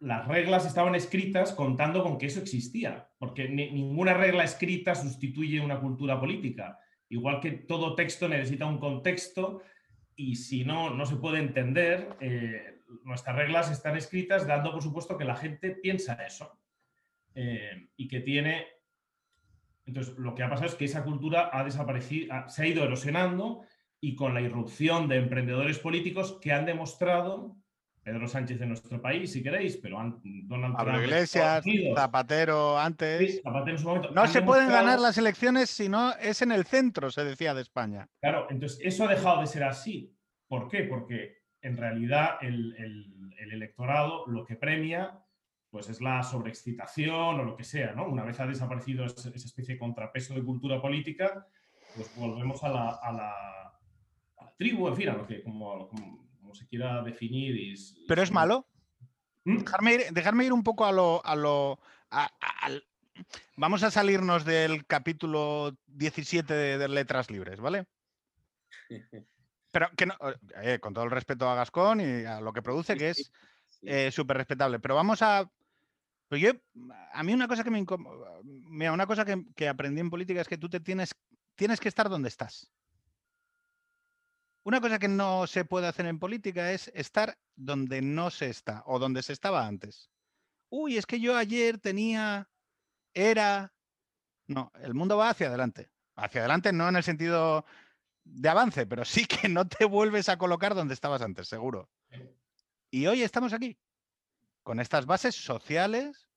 las 0.01 0.27
reglas 0.27 0.67
estaban 0.67 0.97
escritas 0.97 1.53
contando 1.53 2.03
con 2.03 2.19
que 2.19 2.27
eso 2.27 2.41
existía, 2.41 3.09
porque 3.19 3.49
ninguna 3.49 4.15
regla 4.15 4.43
escrita 4.43 4.97
sustituye 4.97 5.61
una 5.61 5.79
cultura 5.79 6.19
política. 6.19 6.81
Igual 7.09 7.39
que 7.39 7.53
todo 7.53 7.95
texto 7.95 8.29
necesita 8.29 8.67
un 8.67 8.79
contexto 8.79 9.63
y 10.17 10.35
si 10.35 10.65
no, 10.65 10.91
no 10.91 11.07
se 11.07 11.17
puede 11.17 11.39
entender, 11.39 12.17
eh, 12.21 12.81
nuestras 13.05 13.37
reglas 13.37 13.71
están 13.71 13.97
escritas 13.97 14.49
dando 14.49 14.73
por 14.73 14.83
supuesto 14.83 15.17
que 15.17 15.25
la 15.25 15.37
gente 15.37 15.71
piensa 15.71 16.15
eso 16.15 16.59
eh, 17.37 17.91
y 17.97 18.09
que 18.09 18.21
tiene... 18.21 18.67
Entonces, 19.87 20.19
lo 20.19 20.35
que 20.35 20.43
ha 20.43 20.49
pasado 20.49 20.67
es 20.67 20.75
que 20.75 20.87
esa 20.87 21.05
cultura 21.05 21.51
ha 21.53 21.63
desaparecido, 21.63 22.49
se 22.49 22.63
ha 22.63 22.67
ido 22.67 22.83
erosionando 22.83 23.63
y 24.05 24.15
con 24.15 24.35
la 24.35 24.43
irrupción 24.43 25.09
de 25.09 25.17
emprendedores 25.17 25.79
políticos 25.79 26.39
que 26.43 26.53
han 26.53 26.67
demostrado, 26.67 27.57
Pedro 28.03 28.29
Sánchez 28.29 28.61
en 28.61 28.69
nuestro 28.69 29.01
país, 29.01 29.33
si 29.33 29.43
queréis, 29.43 29.79
pero 29.79 29.97
Donald 30.23 30.77
Pablo 30.77 31.03
Iglesias, 31.03 31.65
Zapatero 31.97 32.79
antes. 32.79 33.41
Zapatero 33.43 33.71
en 33.71 33.79
su 33.79 33.89
momento, 33.89 34.11
no 34.11 34.27
se 34.27 34.43
pueden 34.43 34.69
ganar 34.69 35.01
las 35.01 35.17
elecciones 35.17 35.71
si 35.71 35.89
no 35.89 36.13
es 36.17 36.43
en 36.43 36.53
el 36.53 36.67
centro, 36.67 37.11
se 37.11 37.25
decía 37.25 37.55
de 37.55 37.63
España. 37.63 38.07
Claro, 38.21 38.47
entonces 38.51 38.79
eso 38.83 39.05
ha 39.05 39.09
dejado 39.09 39.41
de 39.41 39.47
ser 39.47 39.65
así. 39.65 40.15
¿Por 40.49 40.69
qué? 40.69 40.83
Porque 40.83 41.39
en 41.63 41.79
realidad 41.79 42.37
el, 42.43 42.77
electorado 43.39 44.27
lo 44.27 44.45
que 44.45 44.57
premia 44.57 45.19
pues 45.71 45.89
es 45.89 46.01
la 46.01 46.23
sobreexcitación 46.23 47.41
o 47.41 47.43
lo 47.43 47.57
que 47.57 47.65
sea, 47.65 47.95
¿no? 47.95 48.07
Una 48.07 48.25
vez 48.25 48.39
ha 48.39 48.47
desaparecido 48.47 49.07
esa 49.07 49.31
especie 49.31 49.75
de 49.75 49.79
contrapeso 49.79 50.35
de 50.35 50.45
cultura 50.45 50.81
política, 50.81 51.47
pues 51.97 52.15
volvemos 52.17 52.63
a 52.63 52.69
la 52.69 53.64
tribu, 54.57 54.89
en 54.89 54.97
fin, 54.97 55.09
a 55.09 55.15
lo 55.15 55.27
que 55.27 55.43
como, 55.43 55.91
se 56.53 56.67
quiera 56.69 57.03
definir. 57.03 57.75
¿Pero 58.07 58.23
es 58.23 58.31
malo? 58.31 58.67
¿Mm? 59.45 59.59
Dejarme, 60.13 60.45
ir, 60.45 60.53
un 60.53 60.63
poco 60.63 60.85
a 60.85 60.93
lo... 60.93 61.25
A 61.25 61.35
lo 61.35 61.81
Vamos 63.57 63.83
a 63.85 63.91
salirnos 63.91 64.45
del 64.45 64.87
capítulo 64.87 65.77
17 65.87 66.53
de, 66.53 66.89
Letras 66.89 67.31
Libres, 67.31 67.61
¿vale? 67.61 67.87
Pero 69.71 69.91
que 69.97 70.07
no, 70.07 70.15
eh, 70.63 70.79
con 70.81 70.95
todo 70.95 71.05
el 71.05 71.11
respeto 71.11 71.49
a 71.49 71.57
Gascón 71.57 72.01
y 72.01 72.25
a 72.25 72.41
lo 72.41 72.53
que 72.53 72.63
produce, 72.63 72.97
que 72.97 73.11
es 73.11 73.33
eh, 73.83 74.13
súper 74.13 74.37
respetable. 74.37 74.79
Pero 74.79 74.95
vamos 74.95 75.21
a. 75.23 75.51
Pues 76.29 76.41
yo, 76.41 76.53
a 77.13 77.23
mí 77.25 77.35
una 77.35 77.49
cosa 77.49 77.65
que 77.65 77.71
me 77.71 77.85
Mira, 78.45 78.93
una 78.93 79.07
cosa 79.07 79.25
que, 79.25 79.45
que, 79.57 79.69
aprendí 79.69 80.01
en 80.01 80.11
política 80.11 80.41
es 80.41 80.49
que 80.49 80.59
tú 80.59 80.69
te 80.69 80.79
tienes, 80.79 81.15
tienes 81.57 81.81
que 81.81 81.89
estar 81.89 82.09
donde 82.09 82.29
estás. 82.29 82.73
Una 84.65 84.81
cosa 84.81 84.99
que 84.99 85.09
no 85.09 85.47
se 85.47 85.67
puede 85.67 85.87
hacer 85.87 86.07
en 86.07 86.19
política 86.19 86.73
es 86.73 86.91
estar 86.95 87.39
donde 87.55 88.01
no 88.01 88.31
se 88.31 88.49
está 88.49 88.83
o 88.87 88.99
donde 88.99 89.23
se 89.23 89.35
estaba 89.35 89.67
antes. 89.67 90.11
Uy, 90.71 90.97
es 90.97 91.05
que 91.05 91.21
yo 91.21 91.37
ayer 91.37 91.79
tenía, 91.79 92.49
era... 93.13 93.75
No, 94.47 94.73
el 94.81 94.95
mundo 94.95 95.19
va 95.19 95.29
hacia 95.29 95.49
adelante. 95.49 95.91
Hacia 96.17 96.41
adelante 96.41 96.73
no 96.73 96.89
en 96.89 96.97
el 96.97 97.03
sentido 97.03 97.67
de 98.25 98.49
avance, 98.49 98.87
pero 98.87 99.05
sí 99.05 99.27
que 99.27 99.51
no 99.51 99.69
te 99.69 99.85
vuelves 99.85 100.31
a 100.31 100.39
colocar 100.39 100.75
donde 100.75 100.95
estabas 100.95 101.21
antes, 101.21 101.47
seguro. 101.47 101.91
Y 102.91 103.07
hoy 103.07 103.23
estamos 103.23 103.53
aquí, 103.53 103.79
con 104.63 104.81
estas 104.81 105.05
bases 105.05 105.35
sociales, 105.35 106.29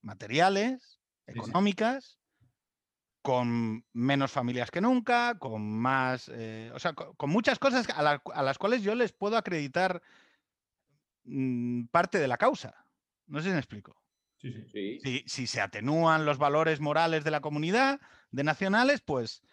materiales, 0.00 1.00
económicas, 1.26 2.18
con 3.22 3.84
menos 3.92 4.32
familias 4.32 4.70
que 4.70 4.80
nunca, 4.80 5.38
con 5.38 5.62
más, 5.78 6.28
eh, 6.34 6.70
o 6.74 6.78
sea, 6.78 6.92
con, 6.92 7.30
muchas 7.30 7.58
cosas 7.60 7.88
a, 7.88 8.42
las 8.42 8.58
cuales 8.58 8.82
yo 8.82 8.96
les 8.96 9.12
puedo 9.12 9.36
acreditar 9.36 10.02
mm, 11.24 11.84
parte 11.86 12.18
de 12.18 12.28
la 12.28 12.36
causa. 12.36 12.84
No 13.26 13.38
sé 13.38 13.48
si 13.48 13.52
me 13.52 13.58
explico. 13.58 13.96
Si, 14.42 15.22
si, 15.24 15.46
se 15.46 15.60
atenúan 15.60 16.26
los 16.26 16.36
valores 16.36 16.80
morales 16.80 17.22
de 17.22 17.30
la 17.30 17.40
comunidad, 17.40 18.00
de 18.32 18.42
nacionales, 18.42 19.00
pues, 19.00 19.44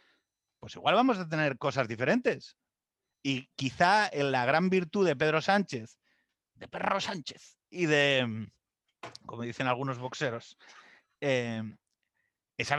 pues 0.59 0.75
igual 0.75 0.95
vamos 0.95 1.19
a 1.19 1.29
tener 1.29 1.59
cosas 1.59 1.87
diferentes. 1.87 2.57
Y 3.21 3.51
quizá 3.55 4.09
en 4.11 4.31
la 4.31 4.45
gran 4.45 4.71
virtud 4.71 5.05
de 5.05 5.15
Pedro 5.15 5.41
Sánchez, 5.41 5.99
de 6.55 6.67
Perro 6.67 6.99
Sánchez 6.99 7.59
y 7.69 7.85
de, 7.85 8.25
mm, 8.25 8.47
como 9.27 9.43
dicen 9.43 9.67
algunos 9.67 9.99
boxeros, 9.99 10.57
eh, 11.21 11.61
es 12.59 12.71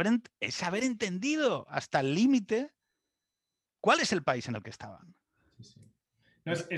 haber, 0.63 0.85
entendido 0.85 1.67
hasta 1.71 2.01
el 2.01 2.15
límite 2.15 2.71
cuál 3.81 4.01
es 4.01 4.13
el 4.13 4.23
país 4.23 4.47
en 4.47 4.57
el 4.57 4.63
que 4.63 4.71
estaban. 4.71 5.15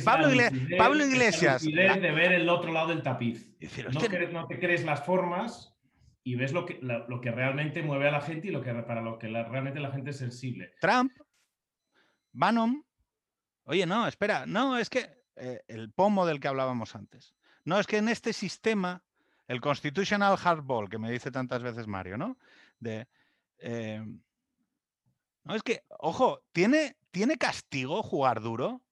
Pablo, 0.04 1.04
Iglesias. 1.04 1.62
de 1.62 2.12
ver 2.12 2.32
el 2.32 2.48
otro 2.48 2.72
lado 2.72 2.88
del 2.88 3.02
tapiz. 3.02 3.56
no, 4.30 4.46
te 4.46 4.58
crees 4.58 4.84
las 4.84 5.04
formas 5.04 5.74
y 6.22 6.36
ves 6.36 6.52
lo 6.52 6.64
que, 6.64 6.78
lo, 6.80 7.20
que 7.20 7.32
realmente 7.32 7.82
mueve 7.82 8.08
a 8.08 8.12
la 8.12 8.20
gente 8.20 8.48
y 8.48 8.50
lo 8.52 8.62
que, 8.62 8.72
para 8.72 9.00
lo 9.00 9.18
que 9.18 9.26
realmente 9.28 9.80
la 9.80 9.90
gente 9.90 10.10
es 10.10 10.18
sensible. 10.18 10.72
Trump, 10.80 11.12
Bannon. 12.32 12.84
Oye, 13.64 13.84
no, 13.84 14.06
espera, 14.06 14.46
no, 14.46 14.78
es 14.78 14.88
que 14.88 15.24
eh, 15.36 15.60
el 15.66 15.90
pomo 15.90 16.24
del 16.24 16.38
que 16.38 16.48
hablábamos 16.48 16.94
antes. 16.94 17.34
No, 17.64 17.80
es 17.80 17.86
que 17.86 17.96
en 17.96 18.08
este 18.08 18.32
sistema, 18.32 19.02
el 19.48 19.60
Constitutional 19.60 20.36
Hardball, 20.36 20.88
que 20.88 20.98
me 20.98 21.10
dice 21.10 21.32
tantas 21.32 21.62
veces 21.62 21.88
Mario, 21.88 22.16
¿no? 22.16 22.38
De... 22.82 23.08
Em, 23.58 24.20
no, 25.44 25.54
es 25.54 25.62
que, 25.62 25.84
ojo, 25.88 26.42
¿tiene, 26.52 26.96
¿tiene 27.10 27.36
castigo 27.36 28.02
jugar 28.02 28.40
duro? 28.40 28.82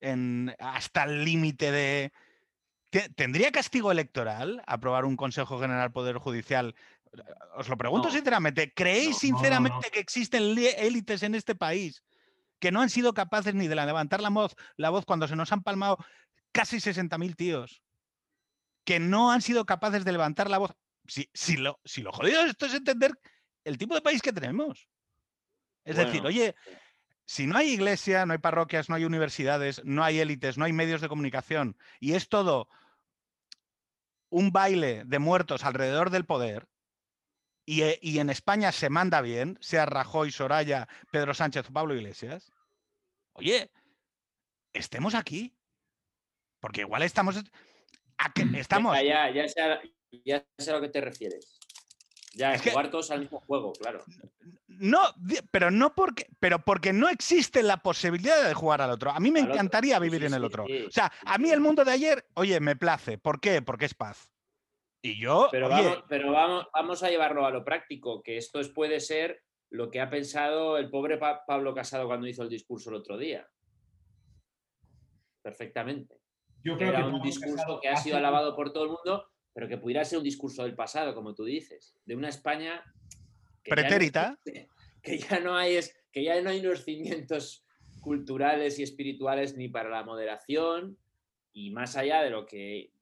En, 0.00 0.54
hasta 0.58 1.04
el 1.04 1.24
límite 1.24 1.70
de... 1.70 2.12
¿Tendría 3.14 3.52
castigo 3.52 3.92
electoral 3.92 4.62
aprobar 4.66 5.04
un 5.04 5.16
Consejo 5.16 5.60
General 5.60 5.92
Poder 5.92 6.18
Judicial? 6.18 6.74
Os 7.54 7.68
lo 7.68 7.76
pregunto 7.76 8.10
sinceramente. 8.10 8.72
¿Creéis 8.74 9.18
sinceramente 9.18 9.90
que 9.92 10.00
existen 10.00 10.56
élites 10.76 11.22
en 11.22 11.36
este 11.36 11.54
país 11.54 12.02
que 12.58 12.72
no 12.72 12.82
han 12.82 12.90
sido 12.90 13.14
capaces 13.14 13.54
ni 13.54 13.68
de 13.68 13.76
levantar 13.76 14.20
la 14.20 14.30
voz, 14.30 14.56
la 14.76 14.90
voz 14.90 15.04
cuando 15.04 15.28
se 15.28 15.36
nos 15.36 15.52
han 15.52 15.62
palmado 15.62 15.98
casi 16.50 16.78
60.000 16.78 17.36
tíos? 17.36 17.82
Que 18.84 18.98
no 18.98 19.30
han 19.30 19.42
sido 19.42 19.66
capaces 19.66 20.04
de 20.04 20.12
levantar 20.12 20.50
la 20.50 20.58
voz 20.58 20.72
si, 21.10 21.56
lo, 21.56 21.80
si 21.84 22.02
lo 22.02 22.12
jodido 22.12 22.44
esto 22.44 22.66
es 22.66 22.74
entender 22.74 23.12
el 23.64 23.78
tipo 23.78 23.94
de 23.94 24.02
país 24.02 24.22
que 24.22 24.32
tenemos. 24.32 24.88
Es 25.84 25.96
decir, 25.96 26.24
oye, 26.24 26.54
si 27.24 27.46
no 27.46 27.56
hay 27.56 27.70
iglesia, 27.70 28.26
no 28.26 28.32
hay 28.32 28.38
parroquias, 28.38 28.88
no 28.88 28.94
hay 28.94 29.04
universidades, 29.04 29.82
no 29.84 30.04
hay 30.04 30.20
élites, 30.20 30.58
no 30.58 30.64
hay 30.64 30.72
medios 30.72 31.00
de 31.00 31.08
comunicación 31.08 31.76
y 31.98 32.14
es 32.14 32.28
todo 32.28 32.68
un 34.28 34.52
baile 34.52 35.02
de 35.06 35.18
muertos 35.18 35.64
alrededor 35.64 36.10
del 36.10 36.26
poder 36.26 36.68
y, 37.64 37.82
eh, 37.82 37.98
y 38.02 38.18
en 38.18 38.30
España 38.30 38.72
se 38.72 38.90
manda 38.90 39.20
bien, 39.20 39.58
sea 39.60 39.86
Rajoy, 39.86 40.30
Soraya, 40.30 40.88
Pedro 41.10 41.34
Sánchez 41.34 41.68
o 41.68 41.72
Pablo 41.72 41.94
Iglesias, 41.94 42.52
oye, 43.32 43.70
estemos 44.72 45.14
aquí. 45.14 45.54
Porque 46.60 46.82
igual 46.82 47.02
estamos... 47.02 47.42
estamos... 48.54 48.96
Ya, 49.02 49.30
ya, 49.30 49.46
ya 49.46 49.80
sé 50.58 50.70
a 50.70 50.74
lo 50.74 50.80
que 50.80 50.88
te 50.88 51.00
refieres. 51.00 51.58
Ya, 52.34 52.54
es 52.54 52.62
jugar 52.62 52.90
todos 52.90 53.10
al 53.10 53.20
mismo 53.20 53.40
juego, 53.40 53.72
claro. 53.72 54.04
No, 54.68 55.00
pero 55.50 55.70
no 55.70 55.94
porque, 55.94 56.26
pero 56.38 56.60
porque 56.60 56.92
no 56.92 57.08
existe 57.08 57.62
la 57.62 57.78
posibilidad 57.78 58.46
de 58.46 58.54
jugar 58.54 58.80
al 58.80 58.90
otro. 58.90 59.10
A 59.10 59.18
mí 59.18 59.30
me 59.30 59.40
encantaría 59.40 59.98
vivir 59.98 60.24
en 60.24 60.34
el 60.34 60.44
otro. 60.44 60.64
o 60.64 60.90
sea, 60.90 61.12
a 61.26 61.38
mí 61.38 61.50
el 61.50 61.60
mundo 61.60 61.84
de 61.84 61.92
ayer, 61.92 62.24
oye, 62.34 62.60
me 62.60 62.76
place. 62.76 63.18
¿Por 63.18 63.40
qué? 63.40 63.62
Porque 63.62 63.86
es 63.86 63.94
paz. 63.94 64.32
Y 65.02 65.18
yo. 65.20 65.48
Pero, 65.50 65.68
vamos, 65.68 66.04
pero 66.08 66.30
vamos, 66.30 66.66
vamos, 66.72 67.02
a 67.02 67.10
llevarlo 67.10 67.46
a 67.46 67.50
lo 67.50 67.64
práctico, 67.64 68.22
que 68.22 68.36
esto 68.36 68.60
puede 68.72 69.00
ser 69.00 69.42
lo 69.70 69.90
que 69.90 70.00
ha 70.00 70.10
pensado 70.10 70.78
el 70.78 70.90
pobre 70.90 71.18
Pablo 71.18 71.74
Casado 71.74 72.06
cuando 72.06 72.26
hizo 72.26 72.42
el 72.42 72.48
discurso 72.48 72.90
el 72.90 72.96
otro 72.96 73.16
día. 73.16 73.48
Perfectamente. 75.42 76.20
Yo 76.62 76.76
creo 76.76 76.90
Era 76.90 77.00
que 77.00 77.08
un 77.08 77.22
discurso 77.22 77.80
que 77.80 77.88
ha 77.88 77.96
sido 77.96 78.18
alabado 78.18 78.54
por 78.54 78.72
todo 78.72 78.84
el 78.84 78.90
mundo 78.90 79.29
pero 79.52 79.68
que 79.68 79.78
pudiera 79.78 80.04
ser 80.04 80.18
un 80.18 80.24
discurso 80.24 80.62
del 80.62 80.74
pasado, 80.74 81.14
como 81.14 81.34
tú 81.34 81.44
dices, 81.44 81.96
de 82.04 82.14
una 82.16 82.28
España 82.28 82.82
pretérita, 83.64 84.38
que 85.02 85.18
ya 85.18 85.40
no 85.40 85.56
hay 85.56 85.78
que 86.12 86.24
ya 86.24 86.40
no 86.40 86.50
hay 86.50 86.64
unos 86.64 86.84
cimientos 86.84 87.64
culturales 88.00 88.78
y 88.78 88.82
espirituales 88.82 89.56
ni 89.56 89.68
para 89.68 89.90
la 89.90 90.02
moderación 90.02 90.98
y 91.52 91.70
más 91.70 91.96
allá 91.96 92.22
de 92.22 92.30
lo 92.30 92.46
que 92.46 92.92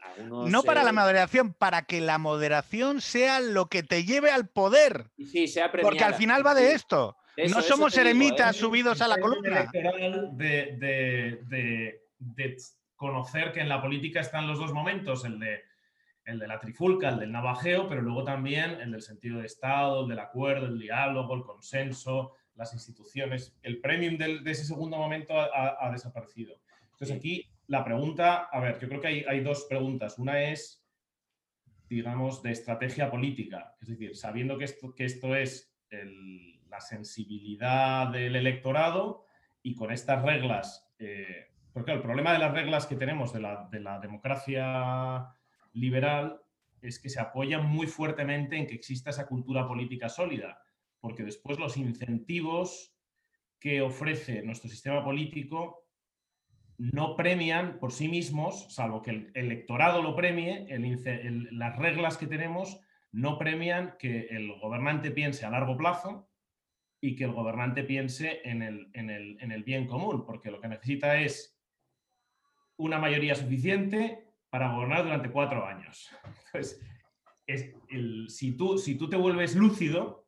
algunos, 0.00 0.50
no 0.50 0.62
para 0.62 0.82
la 0.82 0.92
moderación, 0.92 1.52
para 1.52 1.82
que 1.82 2.00
la 2.00 2.18
moderación 2.18 3.00
sea 3.00 3.40
lo 3.40 3.68
que 3.68 3.82
te 3.82 4.04
lleve 4.04 4.30
al 4.30 4.48
poder. 4.48 5.10
Sí, 5.18 5.46
sea 5.46 5.70
Porque 5.70 6.04
al 6.04 6.14
final 6.14 6.44
va 6.46 6.54
de 6.54 6.72
esto. 6.72 7.16
no 7.50 7.60
somos 7.60 7.96
eremitas 7.98 8.56
¿eh? 8.56 8.58
subidos 8.58 9.02
a 9.02 9.08
la 9.08 9.18
columna. 9.18 9.70
De, 10.32 10.76
de, 10.78 11.40
de, 11.48 12.00
de 12.18 12.56
conocer 12.96 13.52
que 13.52 13.60
en 13.60 13.68
la 13.68 13.82
política 13.82 14.20
están 14.20 14.46
los 14.46 14.58
dos 14.58 14.72
momentos, 14.72 15.24
el 15.24 15.38
de 15.38 15.64
el 16.24 16.38
de 16.38 16.46
la 16.46 16.58
trifulca, 16.58 17.08
el 17.08 17.18
del 17.18 17.32
navajeo, 17.32 17.88
pero 17.88 18.02
luego 18.02 18.24
también 18.24 18.80
el 18.80 18.92
del 18.92 19.02
sentido 19.02 19.40
de 19.40 19.46
Estado, 19.46 20.02
el 20.02 20.08
del 20.08 20.18
acuerdo, 20.18 20.66
el 20.66 20.78
diálogo, 20.78 21.34
el 21.34 21.42
consenso, 21.42 22.34
las 22.54 22.74
instituciones. 22.74 23.56
El 23.62 23.80
premium 23.80 24.18
de 24.18 24.50
ese 24.50 24.64
segundo 24.64 24.96
momento 24.96 25.34
ha, 25.38 25.90
desaparecido. 25.90 26.60
Entonces 26.92 27.16
aquí 27.16 27.48
la 27.66 27.84
pregunta, 27.84 28.48
a 28.52 28.60
ver, 28.60 28.78
yo 28.78 28.88
creo 28.88 29.00
que 29.00 29.24
hay, 29.26 29.40
dos 29.40 29.66
preguntas. 29.68 30.18
Una 30.18 30.42
es, 30.42 30.84
digamos, 31.88 32.42
de 32.42 32.52
estrategia 32.52 33.10
política, 33.10 33.74
es 33.80 33.88
decir, 33.88 34.16
sabiendo 34.16 34.58
que 34.58 34.64
esto, 34.64 34.94
que 34.94 35.04
esto 35.04 35.34
es 35.34 35.74
la 36.68 36.80
sensibilidad 36.80 38.08
del 38.08 38.36
electorado 38.36 39.24
y 39.62 39.74
con 39.74 39.90
estas 39.90 40.22
reglas, 40.22 40.88
eh, 40.98 41.48
porque 41.72 41.92
el 41.92 42.02
problema 42.02 42.32
de 42.32 42.38
las 42.38 42.52
reglas 42.52 42.86
que 42.86 42.96
tenemos 42.96 43.32
de 43.32 43.40
la, 43.40 43.68
de 43.70 43.80
la 43.80 43.98
democracia 43.98 45.34
liberal 45.72 46.40
es 46.80 46.98
que 46.98 47.08
se 47.08 47.20
apoyan 47.20 47.66
muy 47.66 47.86
fuertemente 47.86 48.56
en 48.56 48.66
que 48.66 48.74
exista 48.74 49.10
esa 49.10 49.26
cultura 49.26 49.66
política 49.66 50.08
sólida, 50.08 50.60
porque 51.00 51.24
después 51.24 51.58
los 51.58 51.76
incentivos 51.76 52.94
que 53.58 53.82
ofrece 53.82 54.42
nuestro 54.42 54.70
sistema 54.70 55.04
político 55.04 55.86
no 56.78 57.14
premian 57.14 57.78
por 57.78 57.92
sí 57.92 58.08
mismos, 58.08 58.72
salvo 58.74 59.02
que 59.02 59.10
el 59.10 59.32
electorado 59.34 60.02
lo 60.02 60.16
premie, 60.16 60.66
las 61.52 61.76
reglas 61.76 62.16
que 62.16 62.26
tenemos 62.26 62.80
no 63.12 63.36
premian 63.38 63.96
que 63.98 64.28
el 64.30 64.58
gobernante 64.58 65.10
piense 65.10 65.44
a 65.44 65.50
largo 65.50 65.76
plazo 65.76 66.30
y 67.02 67.16
que 67.16 67.24
el 67.24 67.32
gobernante 67.32 67.84
piense 67.84 68.40
en 68.44 68.62
el, 68.62 68.88
en 68.94 69.52
el 69.52 69.62
bien 69.64 69.86
común, 69.86 70.24
porque 70.24 70.50
lo 70.50 70.60
que 70.60 70.68
necesita 70.68 71.20
es 71.20 71.60
una 72.76 72.98
mayoría 72.98 73.34
suficiente 73.34 74.29
para 74.50 74.72
gobernar 74.72 75.04
durante 75.04 75.30
cuatro 75.30 75.64
años. 75.64 76.10
Entonces, 76.46 76.80
si, 78.28 78.56
tú, 78.56 79.08
te 79.08 79.16
vuelves 79.16 79.56
lúcido, 79.56 80.26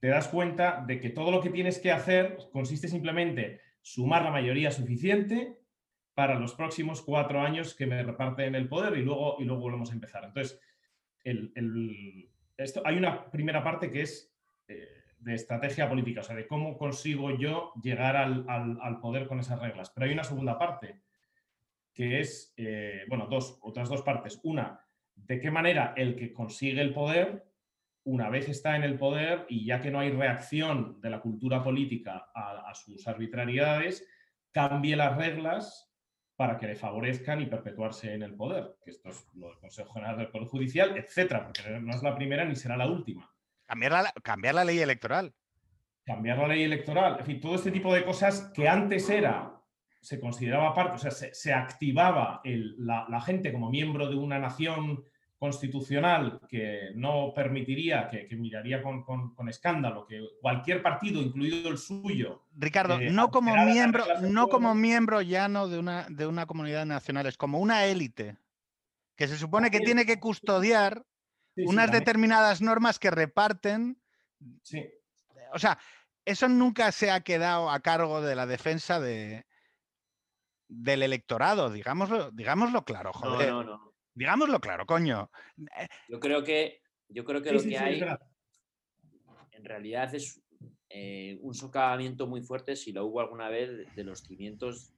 te 0.00 0.08
das 0.08 0.28
cuenta 0.28 0.84
de 0.86 1.00
que 1.00 1.10
todo 1.10 1.30
lo 1.30 1.40
que 1.40 1.50
tienes 1.50 1.78
que 1.78 1.92
hacer 1.92 2.38
consiste 2.52 2.88
simplemente 2.88 3.60
sumar 3.82 4.22
la 4.22 4.30
mayoría 4.30 4.70
suficiente 4.70 5.58
para 6.14 6.38
los 6.38 6.54
próximos 6.54 7.02
cuatro 7.02 7.40
años 7.40 7.74
que 7.74 7.86
me 7.86 8.02
reparten 8.02 8.54
el 8.54 8.68
poder 8.68 8.96
y 8.98 9.02
luego, 9.02 9.36
y 9.40 9.44
luego 9.44 9.62
volvemos 9.62 9.90
a 9.90 9.94
empezar. 9.94 10.24
Entonces, 10.24 10.60
hay 11.24 12.96
una 12.96 13.30
primera 13.30 13.62
parte 13.62 13.90
que 13.90 14.02
es 14.02 14.32
eh, 14.68 14.88
de 15.18 15.34
estrategia 15.34 15.88
política, 15.88 16.20
o 16.20 16.24
sea, 16.24 16.36
de 16.36 16.46
cómo 16.46 16.76
consigo 16.76 17.36
yo 17.36 17.72
llegar 17.82 18.16
al, 18.16 18.44
al 18.48 19.00
poder 19.00 19.26
con 19.26 19.40
esas 19.40 19.60
reglas. 19.60 19.90
Pero 19.90 20.06
hay 20.06 20.12
una 20.12 20.24
segunda 20.24 20.58
parte, 20.58 21.00
que 21.94 22.20
es, 22.20 22.52
eh, 22.56 23.04
bueno, 23.08 23.26
dos, 23.26 23.58
otras 23.62 23.88
dos 23.88 24.02
partes. 24.02 24.40
Una, 24.42 24.80
de 25.14 25.40
qué 25.40 25.50
manera 25.50 25.94
el 25.96 26.16
que 26.16 26.32
consigue 26.32 26.80
el 26.80 26.92
poder, 26.92 27.44
una 28.04 28.28
vez 28.30 28.48
está 28.48 28.76
en 28.76 28.82
el 28.82 28.98
poder 28.98 29.46
y 29.48 29.64
ya 29.64 29.80
que 29.80 29.90
no 29.90 30.00
hay 30.00 30.10
reacción 30.10 31.00
de 31.00 31.10
la 31.10 31.20
cultura 31.20 31.62
política 31.62 32.30
a, 32.34 32.72
sus 32.74 33.06
arbitrariedades, 33.06 34.06
cambie 34.50 34.96
las 34.96 35.16
reglas 35.16 35.90
para 36.34 36.58
que 36.58 36.66
le 36.66 36.74
favorezcan 36.74 37.40
y 37.40 37.46
perpetuarse 37.46 38.14
en 38.14 38.22
el 38.22 38.34
poder, 38.34 38.76
que 38.82 38.90
esto 38.90 39.10
es 39.10 39.28
lo 39.34 39.48
del 39.48 39.58
Consejo 39.58 39.92
General 39.92 40.16
del 40.16 40.28
Poder 40.28 40.48
Judicial, 40.48 40.96
etcétera, 40.96 41.44
porque 41.44 41.78
no 41.78 41.94
es 41.94 42.02
la 42.02 42.16
primera 42.16 42.44
ni 42.44 42.56
será 42.56 42.76
la 42.76 42.88
última. 42.88 43.30
Cambiar 43.66 43.92
la, 43.92 44.12
cambiar 44.22 44.54
la 44.56 44.64
ley 44.64 44.80
electoral. 44.80 45.32
Cambiar 46.04 46.38
la 46.38 46.48
ley 46.48 46.64
electoral, 46.64 47.20
en 47.20 47.26
fin, 47.26 47.40
todo 47.40 47.54
este 47.54 47.70
tipo 47.70 47.94
de 47.94 48.04
cosas 48.04 48.50
que 48.52 48.66
antes 48.66 49.08
era 49.08 49.61
se 50.02 50.18
consideraba 50.18 50.74
parte, 50.74 50.96
o 50.96 50.98
sea, 50.98 51.12
se, 51.12 51.52
activaba 51.54 52.42
la, 52.44 53.20
gente 53.20 53.52
como 53.52 53.70
miembro 53.70 54.08
de 54.08 54.16
una 54.16 54.36
nación 54.36 55.04
constitucional 55.38 56.40
que 56.48 56.90
no 56.96 57.32
permitiría, 57.32 58.10
que, 58.10 58.36
miraría 58.36 58.82
con, 58.82 59.32
escándalo, 59.48 60.04
que 60.04 60.20
cualquier 60.40 60.82
partido, 60.82 61.22
incluido 61.22 61.70
el 61.70 61.78
suyo. 61.78 62.42
Ricardo, 62.56 62.98
eh, 62.98 63.10
no 63.10 63.30
como 63.30 63.54
miembro, 63.64 64.04
no 64.22 64.48
como 64.48 64.74
miembro 64.74 65.22
llano 65.22 65.68
de 65.68 65.78
una, 65.78 66.06
de 66.08 66.26
una 66.26 66.46
comunidad 66.46 66.84
nacional, 66.84 67.26
es 67.26 67.36
como 67.36 67.60
una 67.60 67.84
élite 67.84 68.36
que 69.14 69.28
se 69.28 69.38
supone 69.38 69.70
que 69.70 69.80
tiene 69.80 70.04
que 70.04 70.18
custodiar 70.18 71.06
unas 71.54 71.92
determinadas 71.92 72.60
normas 72.60 72.98
que 72.98 73.12
reparten. 73.12 74.00
Sí. 74.62 74.84
O 75.52 75.60
sea, 75.60 75.78
eso 76.24 76.48
nunca 76.48 76.90
se 76.90 77.12
ha 77.12 77.20
quedado 77.20 77.70
a 77.70 77.78
cargo 77.80 78.20
de 78.20 78.34
la 78.34 78.46
defensa 78.46 78.98
de, 78.98 79.44
del 80.74 81.02
electorado, 81.02 81.70
digámoslo, 81.70 82.30
digámoslo 82.30 82.84
claro, 82.84 83.12
joder. 83.12 83.50
No, 83.50 83.62
no, 83.62 83.76
no. 83.76 83.92
Digámoslo 84.14 84.60
claro, 84.60 84.86
coño. 84.86 85.30
Eh, 85.58 85.86
yo 86.08 86.18
creo 86.18 86.42
que, 86.42 86.82
yo 87.08 87.24
creo 87.24 87.42
que 87.42 87.52
lo 87.52 87.62
que 87.62 87.78
hay 87.78 88.02
en 89.52 89.64
realidad 89.64 90.14
es 90.14 90.42
eh, 90.88 91.38
un 91.40 91.54
socavamiento 91.54 92.26
muy 92.26 92.42
fuerte, 92.42 92.74
si 92.74 92.92
lo 92.92 93.06
hubo 93.06 93.20
alguna 93.20 93.48
vez, 93.48 93.94
de 93.94 94.04
los 94.04 94.22
cimientos 94.22 94.92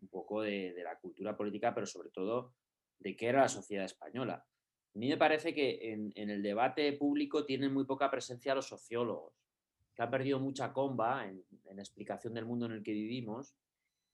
un 0.00 0.08
poco 0.08 0.42
de, 0.42 0.74
la 0.82 0.98
cultura 0.98 1.36
política, 1.36 1.74
pero 1.74 1.86
sobre 1.86 2.10
todo 2.10 2.54
de 2.98 3.14
qué 3.14 3.28
era 3.28 3.42
la 3.42 3.48
sociedad 3.48 3.84
española. 3.84 4.44
A 4.94 4.98
mí 4.98 5.08
me 5.08 5.16
parece 5.16 5.54
que 5.54 5.92
en, 5.92 6.30
el 6.30 6.42
debate 6.42 6.92
público 6.94 7.44
tienen 7.44 7.72
muy 7.72 7.84
poca 7.84 8.10
presencia 8.10 8.54
los 8.54 8.66
sociólogos, 8.66 9.34
que 9.94 10.02
han 10.02 10.10
perdido 10.10 10.40
mucha 10.40 10.72
comba 10.72 11.26
en, 11.26 11.44
en 11.66 11.76
la 11.76 11.82
explicación 11.82 12.34
del 12.34 12.46
mundo 12.46 12.66
en 12.66 12.72
el 12.72 12.82
que 12.82 12.92
vivimos 12.92 13.54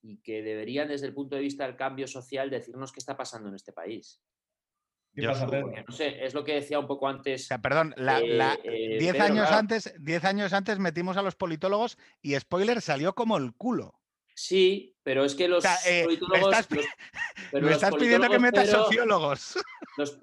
y 0.03 0.19
que 0.19 0.43
deberían, 0.43 0.89
desde 0.89 1.07
el 1.07 1.15
punto 1.15 1.37
de 1.37 1.43
vista 1.43 1.67
del 1.67 1.77
cambio 1.77 2.07
social, 2.07 2.51
decirnos 2.51 2.93
qué 2.93 3.01
está 3.01 3.17
pasando 3.17 3.49
en 3.49 3.55
este 3.55 3.73
país. 3.73 4.23
¿Qué 5.17 5.27
pasa, 5.27 5.47
no 5.47 5.93
sé, 5.93 6.25
es 6.27 6.35
lo 6.35 6.45
que 6.45 6.55
decía 6.55 6.79
un 6.79 6.87
poco 6.87 7.09
antes. 7.09 7.49
perdón, 7.63 7.95
eh, 7.97 8.39
eh, 8.65 8.99
diez, 9.01 9.19
años 9.19 9.51
antes, 9.51 9.95
diez 9.99 10.23
años 10.25 10.53
antes 10.53 10.79
metimos 10.79 11.17
a 11.17 11.23
los 11.23 11.35
politólogos 11.37 11.97
y 12.21 12.39
spoiler 12.39 12.83
salió 12.83 13.15
como 13.15 13.39
el 13.39 13.55
culo. 13.55 13.99
Sí, 14.35 14.95
pero 15.03 15.25
es 15.25 15.35
que 15.35 15.49
los 15.49 15.65
eh, 15.87 16.03
politólogos. 16.05 16.67
Me 17.53 17.73
estás, 17.73 17.95
pidiendo 17.95 18.29
que 18.29 18.39
metas 18.39 18.69
sociólogos. 18.69 19.59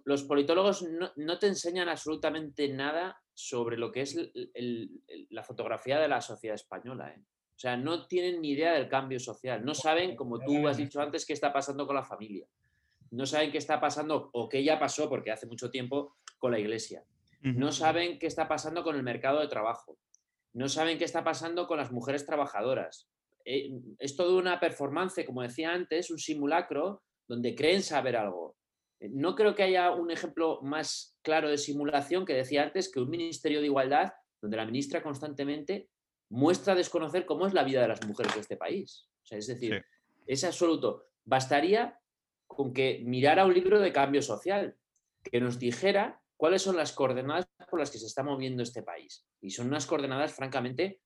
Los, 0.06 0.24
politólogos 0.28 0.86
no, 1.16 1.40
te 1.40 1.48
enseñan 1.48 1.90
absolutamente 1.90 2.70
nada 2.70 3.20
sobre 3.34 3.78
lo 3.78 3.92
que 3.92 4.02
es 4.02 4.16
la 5.32 5.44
fotografía 5.44 6.00
de 6.00 6.08
la 6.08 6.22
sociedad 6.22 6.54
española. 6.54 7.10
¿eh? 7.10 7.24
O 7.56 7.60
sea, 7.60 7.78
no 7.78 8.08
tienen 8.08 8.42
ni 8.42 8.52
idea 8.52 8.74
del 8.74 8.90
cambio 8.90 9.20
social. 9.20 9.64
No 9.64 9.74
saben, 9.74 10.16
como 10.16 10.40
tú 10.40 10.68
has 10.68 10.78
dicho 10.78 11.02
antes, 11.02 11.26
qué 11.26 11.34
está 11.34 11.54
pasando 11.54 11.86
con 11.86 11.96
la 11.96 12.04
familia. 12.04 12.48
No 13.12 13.26
saben 13.26 13.52
qué 13.52 13.60
está 13.60 13.80
pasando 13.80 14.30
o 14.34 14.50
qué 14.50 14.64
ya 14.64 14.80
pasó, 14.80 15.08
porque 15.08 15.32
hace 15.32 15.46
mucho 15.46 15.70
tiempo, 15.70 16.16
con 16.40 16.52
la 16.52 16.60
iglesia. 16.60 17.04
No 17.42 17.72
saben 17.72 18.20
qué 18.20 18.28
está 18.28 18.48
pasando 18.48 18.84
con 18.84 18.96
el 18.96 19.04
mercado 19.04 19.42
de 19.42 19.48
trabajo. 19.48 19.98
No 20.54 20.70
saben 20.70 20.98
qué 20.98 21.04
está 21.04 21.24
pasando 21.24 21.68
con 21.68 21.78
las 21.78 21.92
mujeres 21.92 22.26
trabajadoras. 22.26 23.10
Eh, 23.46 23.72
es 24.00 24.16
todo 24.16 24.38
una 24.38 24.60
performance, 24.60 25.26
como 25.26 25.42
decía 25.42 25.74
antes, 25.74 26.10
un 26.10 26.20
simulacro 26.20 27.04
donde 27.28 27.54
creen 27.54 27.84
saber 27.84 28.16
algo. 28.16 28.56
Eh, 29.00 29.10
no 29.12 29.36
creo 29.36 29.56
que 29.56 29.64
haya 29.64 29.92
un 29.92 30.10
ejemplo 30.10 30.62
más 30.62 31.18
claro 31.22 31.50
de 31.50 31.58
simulación 31.58 32.26
que 32.26 32.34
decía 32.34 32.64
antes 32.64 32.92
que 32.92 33.02
un 33.02 33.10
Ministerio 33.10 33.60
de 33.60 33.68
Igualdad 33.68 34.14
donde 34.42 34.58
la 34.58 34.66
ministra 34.66 35.02
constantemente 35.02 35.90
muestra 36.34 36.74
desconocer 36.74 37.28
cómo 37.28 37.46
es 37.46 37.54
la 37.54 37.64
vida 37.64 37.82
de 37.82 37.88
las 37.88 38.06
mujeres 38.08 38.34
de 38.34 38.42
este 38.42 38.58
país. 38.58 39.08
O 39.22 39.26
sea, 39.26 39.38
es 39.38 39.46
decir, 39.46 39.86
es 40.26 40.44
absoluto. 40.44 41.06
Bastaría 41.24 42.00
con 42.48 42.74
que 42.74 43.04
mirara 43.06 43.46
un 43.46 43.54
libro 43.54 43.80
de 43.80 43.94
cambio 43.94 44.22
social, 44.24 44.76
que 45.24 45.40
nos 45.40 45.60
dijera 45.60 46.22
cuáles 46.36 46.64
son 46.64 46.76
las 46.76 46.92
coordenadas 46.92 47.48
por 47.70 47.80
las 47.80 47.92
que 47.92 48.00
se 48.00 48.08
está 48.08 48.24
moviendo 48.24 48.64
este 48.64 48.82
país. 48.82 49.28
Y 49.42 49.52
son 49.52 49.68
unas 49.68 49.86
coordenadas, 49.86 50.34
francamente, 50.34 51.02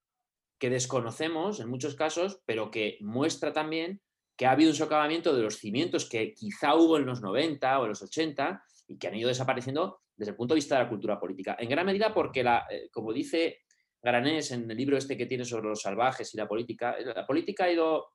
que 0.58 0.70
desconocemos 0.70 1.60
en 1.60 1.70
muchos 1.70 1.96
casos, 1.96 2.42
pero 2.46 2.72
que 2.72 2.98
muestra 3.02 3.52
también 3.52 4.02
que 4.38 4.46
ha 4.46 4.52
habido 4.52 4.70
un 4.70 4.78
socavamiento 4.78 5.36
de 5.36 5.42
los 5.42 5.58
cimientos 5.58 6.08
que 6.08 6.34
quizá 6.34 6.76
hubo 6.76 6.98
en 6.98 7.06
los 7.06 7.22
90 7.22 7.80
o 7.80 7.84
en 7.84 7.90
los 7.90 8.02
80 8.02 8.64
y 8.88 8.98
que 8.98 9.08
han 9.08 9.16
ido 9.16 9.28
desapareciendo 9.28 10.00
desde 10.16 10.32
el 10.32 10.38
punto 10.38 10.54
de 10.54 10.60
vista 10.60 10.78
de 10.78 10.84
la 10.84 10.90
cultura 10.90 11.20
política. 11.20 11.58
En 11.60 11.70
gran 11.70 11.86
medida 11.86 12.14
porque, 12.14 12.44
la, 12.44 12.66
eh, 12.70 12.90
como 12.92 13.12
dice 13.12 13.66
Granés 14.08 14.52
en 14.52 14.70
el 14.70 14.78
libro 14.78 14.98
este 14.98 15.18
que 15.18 15.26
tiene 15.26 15.46
sobre 15.46 15.68
los 15.68 15.82
salvajes 15.82 16.34
y 16.34 16.38
la 16.38 16.48
política, 16.48 16.96
la 17.00 17.26
política 17.26 17.66
ha 17.66 17.72
ido 17.72 18.08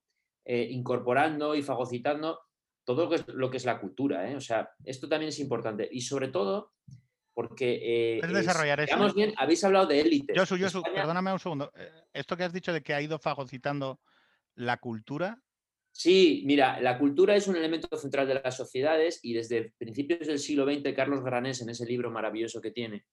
eh, 0.44 0.68
incorporando 0.70 1.55
y 1.55 1.62
fagocitando 1.62 2.40
todo 2.85 3.11
lo 3.28 3.50
que 3.50 3.57
es, 3.59 3.64
la 3.64 3.78
cultura. 3.78 4.31
¿eh? 4.31 4.37
O 4.37 4.40
sea, 4.40 4.70
esto 4.85 5.09
también 5.09 5.28
es 5.28 5.38
importante. 5.38 5.88
Y 5.90 6.00
sobre 6.00 6.28
todo 6.28 6.72
porque... 7.35 8.18
Eh, 8.18 8.26
desarrollar 8.26 8.81
eso? 8.81 9.14
bien, 9.14 9.35
habéis 9.37 9.62
hablado 9.64 9.87
de 9.87 10.00
élite. 10.00 10.35
Yo, 10.35 10.44
yo, 10.57 10.83
perdóname 10.83 11.33
un 11.33 11.38
segundo. 11.38 11.70
Esto 12.12 12.37
que 12.37 12.44
has 12.44 12.52
dicho 12.52 12.72
de 12.72 12.83
que 12.83 12.94
ha 12.94 13.00
ido 13.00 13.18
fagocitando 13.18 14.00
la 14.55 14.78
cultura, 14.78 15.38
Sí, 15.94 16.42
mira, 16.46 16.81
la 16.81 16.98
cultura 16.98 17.37
es 17.37 17.46
un 17.48 17.57
elemento 17.57 17.94
central 17.98 18.26
de 18.26 18.40
las 18.42 18.57
sociedades 18.57 19.20
y 19.22 19.35
desde 19.35 19.74
principios 19.76 20.26
del 20.26 20.38
siglo 20.38 20.64
XX, 20.64 20.94
Carlos 20.96 21.22
Granés, 21.22 21.61
en 21.61 21.68
ese 21.68 21.85
libro 21.85 22.11
maravilloso 22.11 22.62
que 22.62 22.70
tiene, 22.70 23.05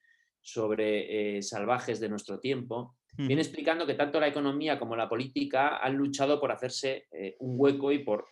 sobre 0.41 1.38
eh, 1.38 1.41
salvajes 1.41 1.99
de 1.99 2.10
nuestro 2.10 2.39
tiempo, 2.39 2.95
viene 3.17 3.41
explicando 3.41 3.86
que 3.86 3.95
tanto 3.95 4.19
la 4.19 4.28
economía 4.28 4.80
como 4.80 4.95
la 4.95 5.10
política 5.10 5.78
han 5.78 5.95
luchado 5.95 6.39
por 6.39 6.52
hacerse 6.52 7.08
eh, 7.12 7.36
un 7.39 7.56
hueco 7.58 7.91
y 7.91 7.99
por 7.99 8.28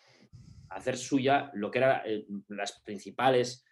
hacer 0.69 0.97
suya 0.97 1.51
lo 1.53 1.69
que 1.69 1.79
eran 1.79 2.01
eh, 2.05 2.25
las 2.49 2.81
principales 2.81 3.63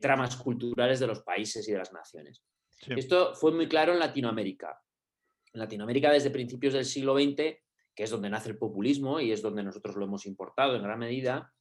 tramas 0.00 0.34
culturales 0.34 0.98
de 0.98 1.06
los 1.06 1.20
países 1.20 1.68
y 1.68 1.70
de 1.70 1.78
las 1.78 1.92
naciones. 1.92 2.42
Esto 2.88 3.36
fue 3.36 3.52
muy 3.52 3.68
claro 3.68 3.92
en 3.92 4.00
Latinoamérica. 4.00 4.76
En 5.52 5.60
Latinoamérica 5.60 6.10
desde 6.10 6.30
principios 6.30 6.74
del 6.74 6.84
siglo 6.84 7.14
XX, 7.14 7.36
que 7.94 8.02
es 8.02 8.10
donde 8.10 8.28
nace 8.28 8.48
el 8.48 8.58
populismo 8.58 9.20
y 9.20 9.30
es 9.30 9.40
donde 9.40 9.62
nosotros 9.62 9.94
lo 9.94 10.06
hemos 10.06 10.26
importado 10.26 10.74
en 10.74 10.82
gran 10.82 10.98
medida, 10.98 11.52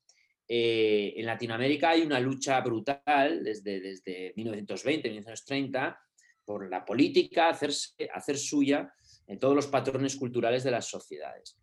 eh, 0.47 1.13
en 1.17 1.25
Latinoamérica 1.25 1.89
hay 1.89 2.03
una 2.03 2.19
lucha 2.19 2.62
brutal 2.62 3.43
desde, 3.43 3.82
desde 3.82 4.34
1920, 4.38 5.10
1930, 5.10 5.99
por 6.47 6.69
la 6.69 6.86
política, 6.86 7.49
hacerse, 7.49 8.10
hacer 8.13 8.38
suya 8.38 8.89
en 9.27 9.38
todos 9.38 9.53
los 9.53 9.67
patrones 9.67 10.15
culturales 10.15 10.63
de 10.63 10.71
las 10.71 10.86
sociedades. 10.88 11.60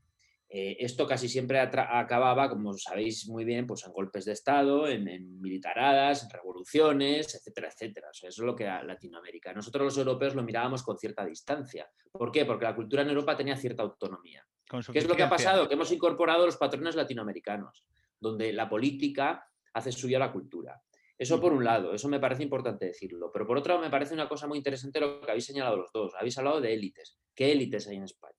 Eh, 0.47 0.77
esto 0.79 1.07
casi 1.07 1.27
siempre 1.27 1.59
acababa, 1.59 2.51
como 2.51 2.75
sabéis 2.75 3.27
muy 3.27 3.47
bien, 3.47 3.67
pues 3.67 3.87
en 3.87 3.93
golpes 3.93 4.27
de 4.27 4.33
Estado, 4.33 4.87
en, 4.87 5.41
militaradas, 5.41 6.23
en 6.23 6.31
revoluciones, 6.31 7.35
etcétera, 7.35 7.69
etcétera. 7.69 8.09
eso 8.13 8.29
es 8.29 8.39
lo 8.39 8.55
que 8.55 8.65
era 8.65 8.85
Latinoamérica. 8.85 9.55
Nosotros 9.55 9.87
los 9.87 9.99
europeos 9.99 10.35
lo 10.35 10.43
mirábamos 10.43 10.83
con 10.83 10.99
cierta 10.99 11.25
distancia. 11.25 11.91
¿Por 12.13 12.31
qué? 12.31 12.45
Porque 12.45 12.67
la 12.67 12.77
cultura 12.77 13.03
en 13.03 13.09
Europa 13.09 13.37
tenía 13.39 13.57
cierta 13.57 13.83
autonomía. 13.83 14.47
¿Qué 14.93 14.99
es 14.99 15.09
lo 15.09 15.17
que 15.17 15.23
ha 15.23 15.31
pasado? 15.31 15.67
Que 15.67 15.75
hemos 15.75 15.91
incorporado 15.91 16.45
los 16.45 16.59
patrones 16.59 16.95
latinoamericanos, 16.95 17.87
donde 18.21 18.53
la 18.53 18.69
política 18.69 19.49
hace 19.73 19.93
suya 19.93 20.19
la 20.19 20.31
cultura. 20.31 20.81
Eso 21.17 21.41
por 21.41 21.53
un 21.53 21.65
lado, 21.65 21.95
eso 21.95 22.09
me 22.09 22.19
parece 22.19 22.43
importante 22.43 22.87
decirlo. 22.87 23.31
Pero 23.33 23.47
por 23.47 23.59
otro 23.59 23.75
lado, 23.75 23.85
me 23.85 23.91
parece 23.91 24.15
una 24.15 24.29
cosa 24.29 24.47
muy 24.47 24.59
interesante 24.59 25.01
lo 25.01 25.21
que 25.21 25.31
habéis 25.31 25.47
señalado 25.47 25.77
los 25.77 25.93
dos. 25.93 26.13
Habéis 26.19 26.37
hablado 26.39 26.61
de 26.61 26.75
élites. 26.75 27.19
¿Qué 27.35 27.53
élites 27.53 27.87
hay 27.87 27.97
en 27.97 28.05
España? 28.05 28.35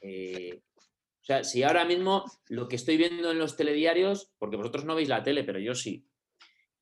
Eh, 0.00 0.62
o 1.20 1.24
sea, 1.24 1.44
si 1.44 1.62
ahora 1.62 1.84
mismo 1.84 2.24
lo 2.48 2.68
que 2.68 2.76
estoy 2.76 2.96
viendo 2.96 3.30
en 3.30 3.38
los 3.38 3.56
telediarios, 3.56 4.30
porque 4.38 4.56
vosotros 4.56 4.84
no 4.84 4.94
veis 4.94 5.08
la 5.08 5.22
tele, 5.22 5.44
pero 5.44 5.58
yo 5.58 5.74
sí. 5.74 6.06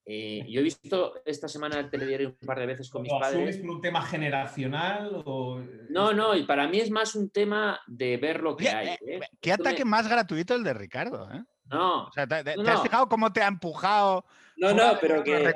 Eh, 0.08 0.46
yo 0.48 0.60
he 0.60 0.62
visto 0.62 1.14
esta 1.24 1.48
semana 1.48 1.80
el 1.80 1.90
telediario 1.90 2.36
un 2.40 2.46
par 2.46 2.60
de 2.60 2.66
veces 2.66 2.88
con 2.88 3.02
mis 3.02 3.12
padres. 3.12 3.56
por 3.56 3.70
un 3.70 3.80
tema 3.80 4.02
generacional? 4.02 5.22
O... 5.24 5.60
No, 5.88 6.12
no, 6.12 6.36
y 6.36 6.44
para 6.44 6.68
mí 6.68 6.78
es 6.78 6.90
más 6.90 7.16
un 7.16 7.30
tema 7.30 7.80
de 7.88 8.16
ver 8.18 8.40
lo 8.40 8.56
que 8.56 8.68
hay. 8.68 8.96
¿eh? 9.04 9.20
¿Qué 9.40 9.52
ataque 9.52 9.84
más 9.84 10.06
gratuito 10.06 10.54
el 10.54 10.62
de 10.62 10.74
Ricardo? 10.74 11.28
No. 11.64 12.08
¿te, 12.14 12.22
has 12.22 12.82
fijado 12.82 13.08
cómo 13.08 13.32
te 13.32 13.42
ha 13.42 13.48
empujado? 13.48 14.24
No, 14.56 14.72
no, 14.72 14.98
pero 15.00 15.22
que 15.22 15.52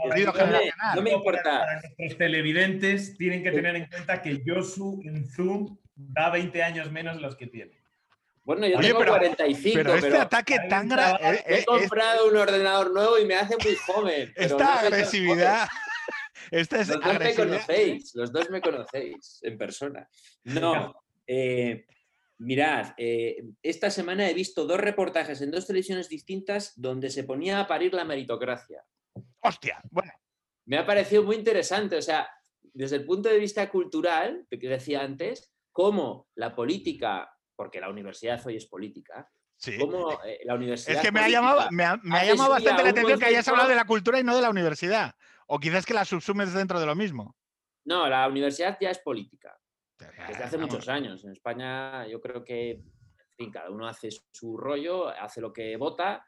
no 0.94 1.02
me, 1.02 1.10
importa. 1.10 1.42
Para 1.42 1.80
nuestros 1.80 2.18
televidentes 2.18 3.16
tienen 3.16 3.42
que 3.42 3.50
tener 3.50 3.76
en 3.76 3.86
cuenta 3.86 4.20
que 4.20 4.42
Josu 4.46 5.00
en 5.04 5.26
Zoom 5.26 5.78
da 5.94 6.30
20 6.30 6.62
años 6.62 6.90
menos 6.90 7.20
los 7.20 7.34
que 7.36 7.46
tiene. 7.46 7.80
Bueno, 8.44 8.66
yo 8.66 8.80
tengo 8.80 9.04
45, 9.04 9.74
pero 9.74 9.94
este 9.94 10.16
ataque 10.16 10.58
tan 10.68 10.88
grave. 10.88 11.18
Eh, 11.22 11.44
he, 11.46 11.58
eh, 11.60 11.64
comprado 11.64 12.28
un 12.28 12.36
ordenador 12.36 12.92
nuevo 12.92 13.18
y 13.18 13.24
me 13.24 13.36
hace 13.36 13.56
muy 13.62 13.76
joven. 13.76 14.32
Esta 14.34 14.80
agresividad. 14.80 15.68
Esta 16.50 16.80
es 16.80 16.88
los 16.88 17.00
dos 17.00 17.18
me 17.20 17.34
conocéis, 17.34 18.14
los 18.14 18.32
dos 18.32 18.50
me 18.50 18.60
conocéis 18.60 19.40
en 19.42 19.56
persona. 19.56 20.08
No, 20.44 20.94
eh, 21.26 21.86
mirad, 22.40 22.94
esta 23.62 23.90
semana 23.90 24.28
he 24.28 24.34
visto 24.34 24.66
dos 24.66 24.80
reportajes 24.80 25.40
en 25.40 25.50
dos 25.50 25.66
televisiones 25.66 26.08
distintas 26.08 26.72
donde 26.76 27.10
se 27.10 27.24
ponía 27.24 27.60
a 27.60 27.66
parir 27.66 27.94
la 27.94 28.04
meritocracia. 28.04 28.84
Hostia, 29.40 29.80
bueno. 29.90 30.12
Me 30.66 30.78
ha 30.78 30.86
parecido 30.86 31.22
muy 31.22 31.36
interesante, 31.36 31.96
o 31.96 32.02
sea, 32.02 32.28
desde 32.60 32.96
el 32.96 33.04
punto 33.04 33.28
de 33.28 33.38
vista 33.38 33.68
cultural, 33.70 34.46
que 34.48 34.68
decía 34.68 35.02
antes, 35.02 35.52
cómo 35.72 36.28
la 36.34 36.54
política 36.54 37.30
porque 37.60 37.78
la 37.78 37.90
universidad 37.90 38.40
hoy 38.46 38.56
es 38.56 38.64
política. 38.64 39.30
Sí. 39.58 39.72
Eh, 40.24 40.40
la 40.44 40.54
universidad 40.54 40.96
es 40.96 41.02
que 41.02 41.12
me 41.12 41.20
ha 41.20 41.28
llamado, 41.28 41.68
me 41.70 41.84
ha, 41.84 42.24
llamado 42.24 42.52
bastante 42.52 42.82
la 42.82 42.88
atención 42.88 43.18
que 43.18 43.26
hayas 43.26 43.46
hablado 43.48 43.68
de 43.68 43.74
la 43.74 43.84
cultura 43.84 44.18
y 44.18 44.24
no 44.24 44.34
de 44.34 44.40
la 44.40 44.48
universidad. 44.48 45.14
O 45.46 45.58
quizás 45.58 45.84
que 45.84 45.92
la 45.92 46.06
subsumes 46.06 46.54
dentro 46.54 46.80
de 46.80 46.86
lo 46.86 46.94
mismo. 46.94 47.36
No, 47.84 48.08
la 48.08 48.26
universidad 48.28 48.78
ya 48.80 48.88
es 48.88 48.98
política. 49.00 49.58
Desde 50.28 50.44
hace 50.44 50.58
muchos 50.58 50.88
años. 50.88 51.24
En 51.24 51.32
España 51.32 52.06
yo 52.06 52.20
creo 52.20 52.44
que, 52.44 52.70
en 52.70 53.32
fin, 53.36 53.50
cada 53.50 53.70
uno 53.70 53.86
hace 53.86 54.08
su 54.32 54.56
rollo, 54.56 55.08
hace 55.08 55.40
lo 55.40 55.52
que 55.52 55.76
vota 55.76 56.24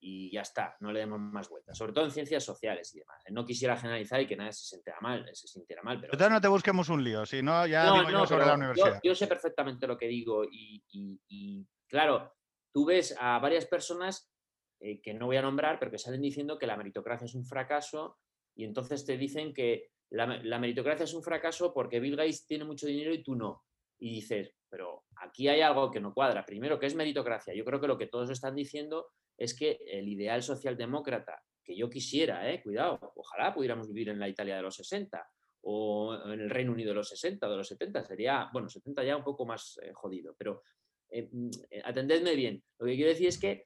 y 0.00 0.30
ya 0.30 0.42
está, 0.42 0.76
no 0.80 0.92
le 0.92 1.00
demos 1.00 1.18
más 1.18 1.48
vueltas, 1.48 1.76
sobre 1.76 1.92
todo 1.92 2.04
en 2.04 2.10
ciencias 2.10 2.44
sociales 2.44 2.94
y 2.94 2.98
demás. 3.00 3.22
No 3.30 3.44
quisiera 3.44 3.76
generalizar 3.76 4.20
y 4.20 4.26
que 4.26 4.36
nadie 4.36 4.52
se 4.52 4.64
sintiera 4.64 5.00
mal, 5.00 5.28
se 5.32 5.48
sintiera 5.48 5.82
mal. 5.82 6.00
Pero 6.00 6.12
Entonces 6.12 6.32
no 6.32 6.40
te 6.40 6.48
busquemos 6.48 6.88
un 6.88 7.02
lío, 7.02 7.24
si 7.26 7.42
no, 7.42 7.66
ya 7.66 7.84
digo 7.84 8.10
yo 8.10 8.26
sobre 8.26 8.46
la 8.46 8.54
universidad. 8.54 9.00
Yo, 9.02 9.14
sé 9.14 9.26
perfectamente 9.26 9.86
lo 9.86 9.96
que 9.96 10.06
digo 10.06 10.44
y, 10.44 11.66
claro, 11.88 12.34
tú 12.72 12.84
ves 12.84 13.16
a 13.18 13.38
varias 13.38 13.66
personas 13.66 14.30
eh, 14.80 15.00
que 15.00 15.14
no 15.14 15.26
voy 15.26 15.38
a 15.38 15.42
nombrar, 15.42 15.78
pero 15.78 15.90
que 15.90 15.98
salen 15.98 16.20
diciendo 16.20 16.58
que 16.58 16.66
la 16.66 16.76
meritocracia 16.76 17.24
es 17.24 17.34
un 17.34 17.44
fracaso 17.44 18.18
y 18.54 18.64
entonces 18.64 19.04
te 19.04 19.16
dicen 19.16 19.54
que 19.54 19.90
la, 20.10 20.58
meritocracia 20.58 21.04
es 21.04 21.14
un 21.14 21.22
fracaso 21.22 21.72
porque 21.72 22.00
Bill 22.00 22.16
Gates 22.16 22.46
tiene 22.46 22.64
mucho 22.64 22.86
dinero 22.86 23.12
y 23.12 23.22
tú 23.22 23.34
no. 23.34 23.64
Y 23.98 24.16
dices, 24.16 24.54
pero 24.68 25.04
aquí 25.16 25.48
hay 25.48 25.60
algo 25.60 25.90
que 25.90 26.00
no 26.00 26.12
cuadra. 26.12 26.44
Primero, 26.44 26.78
¿qué 26.78 26.86
es 26.86 26.94
meritocracia? 26.94 27.54
Yo 27.54 27.64
creo 27.64 27.80
que 27.80 27.88
lo 27.88 27.98
que 27.98 28.06
todos 28.06 28.30
están 28.30 28.54
diciendo 28.54 29.08
es 29.36 29.56
que 29.56 29.78
el 29.86 30.08
ideal 30.08 30.42
socialdemócrata 30.42 31.42
que 31.64 31.76
yo 31.76 31.90
quisiera, 31.90 32.48
eh, 32.50 32.62
cuidado, 32.62 33.12
ojalá 33.16 33.52
pudiéramos 33.52 33.88
vivir 33.88 34.10
en 34.10 34.20
la 34.20 34.28
Italia 34.28 34.56
de 34.56 34.62
los 34.62 34.76
60 34.76 35.28
o 35.62 36.14
en 36.26 36.40
el 36.40 36.50
Reino 36.50 36.72
Unido 36.72 36.90
de 36.90 36.94
los 36.94 37.08
60, 37.08 37.48
de 37.48 37.56
los 37.56 37.66
70, 37.66 38.04
sería, 38.04 38.48
bueno, 38.52 38.68
70 38.68 39.02
ya 39.02 39.16
un 39.16 39.24
poco 39.24 39.44
más 39.44 39.80
eh, 39.82 39.90
jodido, 39.92 40.36
pero 40.38 40.62
eh, 41.10 41.28
mm, 41.30 41.50
atendedme 41.84 42.36
bien. 42.36 42.62
Lo 42.78 42.86
que 42.86 42.94
quiero 42.94 43.10
decir 43.10 43.26
es 43.26 43.38
que 43.38 43.64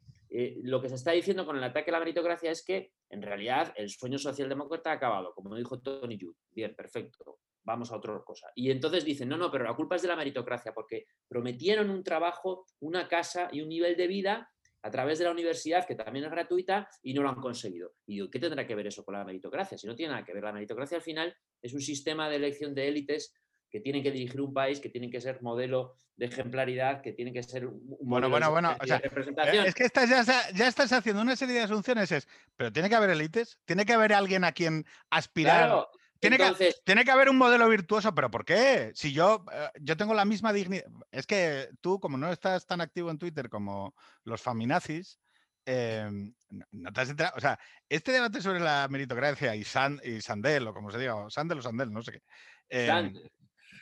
lo 0.62 0.80
que 0.80 0.88
se 0.88 0.94
está 0.94 1.12
diciendo 1.12 1.44
con 1.44 1.56
el 1.56 1.64
ataque 1.64 1.90
a 1.90 1.94
la 1.94 1.98
meritocracia 1.98 2.50
es 2.50 2.64
que 2.64 2.92
en 3.08 3.22
realidad 3.22 3.72
el 3.76 3.90
sueño 3.90 4.18
socialdemócrata 4.18 4.90
ha 4.90 4.94
acabado, 4.94 5.34
como 5.34 5.56
dijo 5.56 5.80
Tony 5.80 6.18
Judd. 6.20 6.36
Bien, 6.50 6.74
perfecto, 6.74 7.40
vamos 7.64 7.90
a 7.90 7.96
otra 7.96 8.20
cosa. 8.24 8.50
Y 8.54 8.70
entonces 8.70 9.04
dicen, 9.04 9.28
no, 9.28 9.36
no, 9.36 9.50
pero 9.50 9.64
la 9.64 9.74
culpa 9.74 9.96
es 9.96 10.02
de 10.02 10.08
la 10.08 10.16
meritocracia, 10.16 10.72
porque 10.72 11.06
prometieron 11.28 11.90
un 11.90 12.02
trabajo, 12.02 12.66
una 12.80 13.08
casa 13.08 13.48
y 13.52 13.60
un 13.60 13.68
nivel 13.68 13.96
de 13.96 14.06
vida 14.06 14.50
a 14.82 14.90
través 14.90 15.18
de 15.18 15.26
la 15.26 15.32
universidad, 15.32 15.86
que 15.86 15.94
también 15.94 16.24
es 16.24 16.30
gratuita, 16.30 16.88
y 17.02 17.12
no 17.12 17.22
lo 17.22 17.28
han 17.28 17.40
conseguido. 17.40 17.92
Y 18.06 18.30
¿qué 18.30 18.38
tendrá 18.38 18.66
que 18.66 18.74
ver 18.74 18.86
eso 18.86 19.04
con 19.04 19.14
la 19.14 19.24
meritocracia? 19.24 19.76
Si 19.76 19.86
no 19.86 19.94
tiene 19.94 20.12
nada 20.12 20.24
que 20.24 20.32
ver, 20.32 20.42
la 20.42 20.52
meritocracia 20.52 20.96
al 20.96 21.02
final 21.02 21.36
es 21.60 21.74
un 21.74 21.80
sistema 21.80 22.30
de 22.30 22.36
elección 22.36 22.74
de 22.74 22.88
élites 22.88 23.34
que 23.70 23.80
tienen 23.80 24.02
que 24.02 24.10
dirigir 24.10 24.40
un 24.40 24.52
país, 24.52 24.80
que 24.80 24.88
tienen 24.88 25.10
que 25.10 25.20
ser 25.20 25.40
modelo 25.42 25.94
de 26.16 26.26
ejemplaridad, 26.26 27.00
que 27.00 27.12
tienen 27.12 27.32
que 27.32 27.42
ser 27.42 27.66
un 27.66 27.80
bueno, 28.00 28.28
bueno, 28.28 28.50
bueno, 28.50 28.76
o 28.78 28.86
sea, 28.86 28.98
representación. 28.98 29.64
Es 29.64 29.74
que 29.74 29.84
estás, 29.84 30.10
ya, 30.10 30.66
estás 30.66 30.92
haciendo 30.92 31.22
una 31.22 31.36
serie 31.36 31.54
de 31.54 31.62
asunciones, 31.62 32.10
es, 32.12 32.28
pero 32.56 32.72
tiene 32.72 32.88
que 32.88 32.96
haber 32.96 33.10
élites, 33.10 33.58
tiene 33.64 33.86
que 33.86 33.92
haber 33.92 34.12
alguien 34.12 34.44
a 34.44 34.52
quien 34.52 34.84
aspirar. 35.08 35.86
Tiene, 36.18 36.36
que, 36.36 36.74
tiene, 36.84 37.04
que, 37.04 37.10
haber 37.10 37.30
un 37.30 37.38
modelo 37.38 37.66
virtuoso, 37.66 38.14
pero 38.14 38.30
¿por 38.30 38.44
qué? 38.44 38.92
Si 38.94 39.10
yo, 39.10 39.42
eh, 39.50 39.70
yo 39.80 39.96
tengo 39.96 40.12
la 40.12 40.26
misma 40.26 40.52
dignidad. 40.52 40.84
Es 41.10 41.26
que 41.26 41.70
tú, 41.80 41.98
como 41.98 42.18
no 42.18 42.30
estás 42.30 42.66
tan 42.66 42.82
activo 42.82 43.10
en 43.10 43.16
Twitter 43.16 43.48
como 43.48 43.94
los 44.24 44.42
faminazis, 44.42 45.18
em, 45.64 46.34
no 46.72 46.92
te 46.92 47.00
has 47.00 47.08
enterado. 47.08 47.38
O 47.38 47.40
sea, 47.40 47.58
este 47.88 48.12
debate 48.12 48.42
sobre 48.42 48.60
la 48.60 48.86
meritocracia 48.90 49.56
y, 49.56 49.64
San, 49.64 49.98
y 50.04 50.20
Sandel, 50.20 50.68
o 50.68 50.74
como 50.74 50.90
se 50.90 50.98
diga, 50.98 51.14
Sandel 51.30 51.60
o 51.60 51.62
Sandel, 51.62 51.90
no 51.90 52.02
sé 52.02 52.12
qué. 52.12 52.22
Em, 52.68 53.14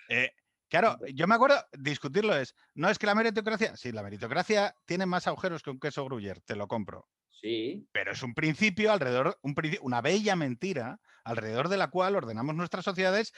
eh, 0.08 0.32
claro, 0.68 0.98
yo 1.14 1.26
me 1.26 1.34
acuerdo, 1.34 1.56
discutirlo 1.72 2.36
es, 2.36 2.54
no 2.74 2.88
es 2.88 2.98
que 2.98 3.06
la 3.06 3.14
meritocracia, 3.14 3.76
sí, 3.76 3.92
la 3.92 4.02
meritocracia 4.02 4.74
tiene 4.86 5.06
más 5.06 5.26
agujeros 5.26 5.62
que 5.62 5.70
un 5.70 5.80
queso 5.80 6.04
gruyer, 6.04 6.40
te 6.40 6.56
lo 6.56 6.68
compro. 6.68 7.08
Sí. 7.30 7.86
Pero 7.92 8.12
es 8.12 8.22
un 8.22 8.34
principio 8.34 8.92
alrededor, 8.92 9.38
una 9.80 10.00
bella 10.00 10.34
mentira 10.34 11.00
alrededor 11.22 11.68
de 11.68 11.76
la 11.76 11.88
cual 11.88 12.16
ordenamos 12.16 12.56
nuestras 12.56 12.84
sociedades 12.84 13.32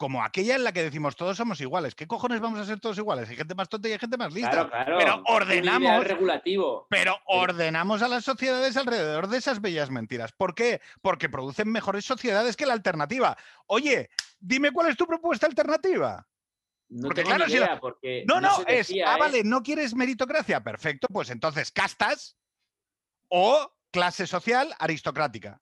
como 0.00 0.24
aquella 0.24 0.56
en 0.56 0.64
la 0.64 0.72
que 0.72 0.82
decimos 0.82 1.14
todos 1.14 1.36
somos 1.36 1.60
iguales. 1.60 1.94
¿Qué 1.94 2.06
cojones 2.06 2.40
vamos 2.40 2.58
a 2.58 2.64
ser 2.64 2.80
todos 2.80 2.96
iguales? 2.96 3.28
Hay 3.28 3.36
gente 3.36 3.54
más 3.54 3.68
tonta 3.68 3.86
y 3.86 3.92
hay 3.92 3.98
gente 3.98 4.16
más 4.16 4.32
lista. 4.32 4.70
Pero 4.96 5.22
ordenamos. 5.26 6.06
Regulativo. 6.06 6.86
Pero 6.88 7.18
ordenamos 7.26 8.00
a 8.00 8.08
las 8.08 8.24
sociedades 8.24 8.78
alrededor 8.78 9.28
de 9.28 9.36
esas 9.36 9.60
bellas 9.60 9.90
mentiras. 9.90 10.32
¿Por 10.32 10.54
qué? 10.54 10.80
Porque 11.02 11.28
producen 11.28 11.70
mejores 11.70 12.06
sociedades 12.06 12.56
que 12.56 12.64
la 12.64 12.72
alternativa. 12.72 13.36
Oye, 13.66 14.08
dime 14.38 14.72
cuál 14.72 14.88
es 14.88 14.96
tu 14.96 15.06
propuesta 15.06 15.46
alternativa. 15.46 16.26
No 16.88 17.08
porque 17.08 17.22
claro, 17.22 17.46
idea, 17.46 17.78
porque 17.78 18.24
no, 18.26 18.40
no, 18.40 18.64
es, 18.66 18.90
ah, 19.04 19.16
¿eh? 19.16 19.20
vale, 19.20 19.44
no 19.44 19.62
quieres 19.62 19.94
meritocracia, 19.94 20.64
perfecto, 20.64 21.08
pues 21.12 21.28
entonces 21.28 21.70
castas 21.72 22.38
o 23.28 23.76
clase 23.90 24.26
social 24.26 24.74
aristocrática 24.78 25.60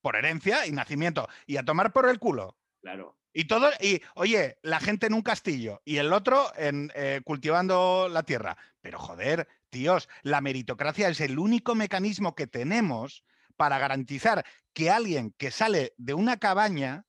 por 0.00 0.16
herencia 0.16 0.66
y 0.66 0.72
nacimiento. 0.72 1.28
Y 1.46 1.58
a 1.58 1.64
tomar 1.64 1.92
por 1.92 2.08
el 2.08 2.18
culo. 2.18 2.56
Claro. 2.80 3.18
Y 3.36 3.46
todo, 3.46 3.68
y 3.80 4.00
oye, 4.14 4.58
la 4.62 4.78
gente 4.78 5.06
en 5.06 5.14
un 5.14 5.22
castillo 5.22 5.82
y 5.84 5.96
el 5.96 6.12
otro 6.12 6.52
en, 6.56 6.92
eh, 6.94 7.20
cultivando 7.24 8.08
la 8.08 8.22
tierra. 8.22 8.56
Pero 8.80 9.00
joder, 9.00 9.48
tíos, 9.70 10.08
la 10.22 10.40
meritocracia 10.40 11.08
es 11.08 11.20
el 11.20 11.38
único 11.38 11.74
mecanismo 11.74 12.36
que 12.36 12.46
tenemos 12.46 13.24
para 13.56 13.78
garantizar 13.78 14.46
que 14.72 14.90
alguien 14.90 15.34
que 15.36 15.50
sale 15.50 15.94
de 15.96 16.14
una 16.14 16.38
cabaña 16.38 17.06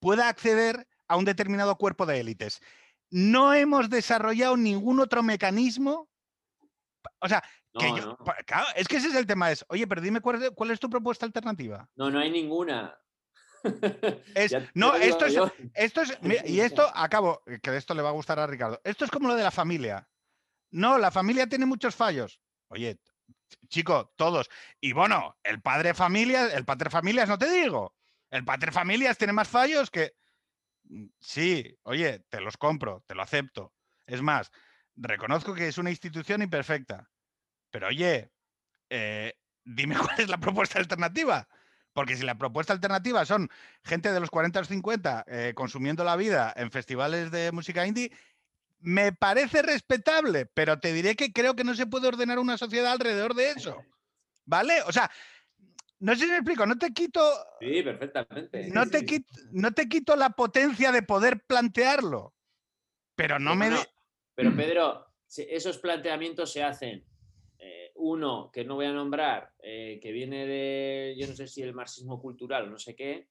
pueda 0.00 0.28
acceder 0.28 0.88
a 1.08 1.16
un 1.16 1.26
determinado 1.26 1.76
cuerpo 1.76 2.06
de 2.06 2.20
élites. 2.20 2.62
No 3.10 3.52
hemos 3.52 3.90
desarrollado 3.90 4.56
ningún 4.56 4.98
otro 4.98 5.22
mecanismo. 5.22 6.08
O 7.20 7.28
sea, 7.28 7.44
es 8.74 8.88
que 8.88 8.96
ese 8.96 9.08
es 9.08 9.14
el 9.14 9.26
tema, 9.26 9.50
es, 9.50 9.64
oye, 9.68 9.86
pero 9.86 10.00
dime 10.00 10.20
cuál 10.20 10.70
es, 10.70 10.80
tu 10.80 10.88
propuesta 10.88 11.26
alternativa. 11.26 11.88
No, 11.96 12.10
no 12.10 12.18
hay 12.18 12.30
ninguna. 12.30 12.98
no, 14.74 14.94
esto 14.94 15.26
es, 15.26 15.36
esto 15.74 16.02
es, 16.02 16.18
y 16.44 16.60
esto 16.60 16.90
acabo, 16.94 17.42
que 17.62 17.70
de 17.70 17.78
esto 17.78 17.94
le 17.94 18.02
va 18.02 18.10
a 18.10 18.12
gustar 18.12 18.38
a 18.38 18.46
Ricardo. 18.46 18.80
Esto 18.84 19.04
es 19.04 19.10
como 19.10 19.28
lo 19.28 19.34
de 19.34 19.42
la 19.42 19.50
familia. 19.50 20.08
No, 20.70 20.98
la 20.98 21.10
familia 21.10 21.46
tiene 21.46 21.66
muchos 21.66 21.94
fallos. 21.94 22.40
Oye, 22.68 22.98
chico, 23.68 24.12
todos. 24.16 24.48
Y 24.80 24.92
bueno, 24.92 25.36
el 25.42 25.60
padre 25.60 25.94
familia, 25.94 26.46
el 26.52 26.64
padre 26.64 26.90
familias, 26.90 27.28
no 27.28 27.38
te 27.38 27.50
digo. 27.50 27.94
El 28.30 28.44
padre 28.44 28.72
familias 28.72 29.18
tiene 29.18 29.32
más 29.32 29.48
fallos 29.48 29.90
que. 29.90 30.14
Mm, 30.84 31.06
sí, 31.20 31.78
oye, 31.82 32.20
te 32.28 32.40
los 32.40 32.56
compro, 32.56 33.02
te 33.06 33.14
lo 33.14 33.22
acepto. 33.22 33.72
Es 34.06 34.22
más, 34.22 34.50
reconozco 34.96 35.54
que 35.54 35.68
es 35.68 35.78
una 35.78 35.90
institución 35.90 36.42
imperfecta. 36.42 37.08
Pero 37.70 37.88
oye, 37.88 38.30
eh, 38.90 39.34
dime 39.64 39.96
cuál 39.98 40.20
es 40.20 40.28
la 40.28 40.38
propuesta 40.38 40.78
alternativa. 40.78 41.48
Porque 41.96 42.14
si 42.14 42.26
la 42.26 42.36
propuesta 42.36 42.74
alternativa 42.74 43.24
son 43.24 43.48
gente 43.82 44.12
de 44.12 44.20
los 44.20 44.28
40 44.28 44.60
o 44.60 44.64
50 44.66 45.24
eh, 45.28 45.52
consumiendo 45.54 46.04
la 46.04 46.14
vida 46.14 46.52
en 46.54 46.70
festivales 46.70 47.30
de 47.30 47.52
música 47.52 47.86
indie, 47.86 48.12
me 48.80 49.12
parece 49.12 49.62
respetable, 49.62 50.44
pero 50.44 50.78
te 50.78 50.92
diré 50.92 51.16
que 51.16 51.32
creo 51.32 51.56
que 51.56 51.64
no 51.64 51.74
se 51.74 51.86
puede 51.86 52.08
ordenar 52.08 52.38
una 52.38 52.58
sociedad 52.58 52.92
alrededor 52.92 53.32
de 53.32 53.48
eso. 53.48 53.82
¿Vale? 54.44 54.82
O 54.82 54.92
sea, 54.92 55.10
no 56.00 56.14
sé 56.14 56.26
si 56.26 56.30
me 56.32 56.36
explico, 56.36 56.66
no 56.66 56.76
te 56.76 56.92
quito. 56.92 57.22
Sí, 57.60 57.82
perfectamente. 57.82 58.68
No, 58.68 58.86
te, 58.86 59.06
Quito, 59.06 59.32
no 59.52 59.72
te 59.72 59.88
quito 59.88 60.16
la 60.16 60.28
potencia 60.28 60.92
de 60.92 61.00
poder 61.00 61.46
plantearlo, 61.46 62.34
pero 63.14 63.38
no 63.38 63.56
me. 63.56 63.70
pero 64.34 64.54
Pedro, 64.54 65.06
esos 65.34 65.78
planteamientos 65.78 66.52
se 66.52 66.62
hacen. 66.62 67.06
Uno 67.98 68.50
que 68.52 68.64
no 68.64 68.76
voy 68.76 68.86
a 68.86 68.92
nombrar, 68.92 69.52
eh, 69.62 69.98
que 70.00 70.12
viene 70.12 70.46
de, 70.46 71.16
yo 71.18 71.26
no 71.26 71.34
sé 71.34 71.46
si 71.46 71.62
el 71.62 71.74
marxismo 71.74 72.20
cultural 72.20 72.64
o 72.64 72.70
no 72.70 72.78
sé 72.78 72.94
qué, 72.94 73.28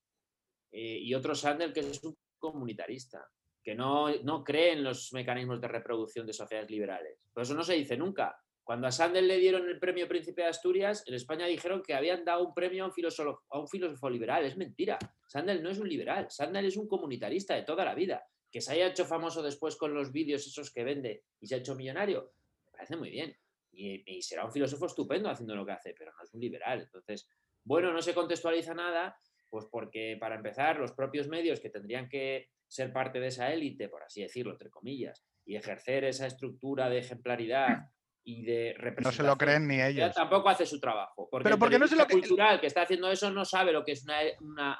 eh, 0.71 0.99
y 1.01 1.13
otro 1.13 1.35
Sandel 1.35 1.71
que 1.71 1.81
es 1.81 2.03
un 2.03 2.17
comunitarista 2.37 3.27
que 3.63 3.73
no, 3.73 4.09
no 4.23 4.43
cree 4.43 4.73
en 4.73 4.83
los 4.83 5.11
mecanismos 5.13 5.59
de 5.59 5.67
reproducción 5.67 6.27
de 6.27 6.33
sociedades 6.33 6.69
liberales. 6.69 7.17
Por 7.33 7.41
eso 7.41 7.55
no 7.55 7.63
se 7.63 7.73
dice 7.73 7.97
nunca. 7.97 8.39
Cuando 8.63 8.87
a 8.87 8.91
Sandel 8.91 9.27
le 9.27 9.37
dieron 9.37 9.67
el 9.67 9.79
premio 9.79 10.07
Príncipe 10.07 10.43
de 10.43 10.49
Asturias, 10.49 11.03
en 11.07 11.15
España 11.15 11.47
dijeron 11.47 11.81
que 11.81 11.95
habían 11.95 12.23
dado 12.23 12.47
un 12.47 12.53
premio 12.53 12.83
a 12.83 12.87
un, 12.87 12.93
filósofo, 12.93 13.43
a 13.49 13.59
un 13.59 13.67
filósofo 13.67 14.09
liberal. 14.09 14.45
Es 14.45 14.55
mentira. 14.55 14.99
Sandel 15.27 15.63
no 15.63 15.71
es 15.71 15.79
un 15.79 15.89
liberal. 15.89 16.27
Sandel 16.29 16.65
es 16.65 16.77
un 16.77 16.87
comunitarista 16.87 17.55
de 17.55 17.63
toda 17.63 17.85
la 17.85 17.95
vida. 17.95 18.23
Que 18.51 18.61
se 18.61 18.73
haya 18.73 18.87
hecho 18.87 19.05
famoso 19.05 19.41
después 19.41 19.75
con 19.75 19.93
los 19.93 20.11
vídeos 20.11 20.45
esos 20.45 20.71
que 20.71 20.83
vende 20.83 21.23
y 21.39 21.47
se 21.47 21.55
ha 21.55 21.57
hecho 21.57 21.75
millonario, 21.75 22.33
me 22.65 22.71
parece 22.71 22.95
muy 22.95 23.09
bien. 23.09 23.35
Y, 23.77 24.17
y 24.17 24.21
será 24.21 24.45
un 24.45 24.51
filósofo 24.51 24.85
estupendo 24.85 25.29
haciendo 25.29 25.55
lo 25.55 25.65
que 25.65 25.73
hace, 25.73 25.93
pero 25.97 26.11
no 26.13 26.23
es 26.23 26.33
un 26.33 26.39
liberal. 26.39 26.81
Entonces, 26.81 27.27
bueno, 27.63 27.91
no 27.91 28.01
se 28.01 28.13
contextualiza 28.13 28.73
nada, 28.73 29.17
pues 29.49 29.65
porque 29.69 30.17
para 30.19 30.35
empezar, 30.35 30.77
los 30.77 30.93
propios 30.93 31.27
medios 31.27 31.59
que 31.59 31.69
tendrían 31.69 32.07
que 32.07 32.49
ser 32.67 32.91
parte 32.91 33.19
de 33.19 33.27
esa 33.27 33.51
élite, 33.51 33.89
por 33.89 34.03
así 34.03 34.21
decirlo, 34.21 34.53
entre 34.53 34.69
comillas, 34.69 35.25
y 35.45 35.55
ejercer 35.55 36.03
esa 36.03 36.27
estructura 36.27 36.89
de 36.89 36.99
ejemplaridad 36.99 37.89
y 38.23 38.43
de 38.43 38.73
representación. 38.77 39.27
No 39.27 39.33
se 39.33 39.35
lo 39.35 39.37
creen 39.37 39.67
ni 39.67 39.81
ellos. 39.81 40.13
Tampoco 40.13 40.49
hace 40.49 40.65
su 40.65 40.79
trabajo. 40.79 41.29
Porque 41.29 41.43
Pero 41.43 41.59
porque 41.59 41.79
no 41.79 41.87
se 41.87 41.95
lo 41.95 42.07
cultural 42.07 42.59
que 42.59 42.67
está 42.67 42.81
haciendo 42.81 43.09
eso 43.09 43.29
no 43.31 43.45
sabe 43.45 43.71
lo 43.71 43.83
que 43.83 43.93
es 43.93 44.05
una, 44.41 44.79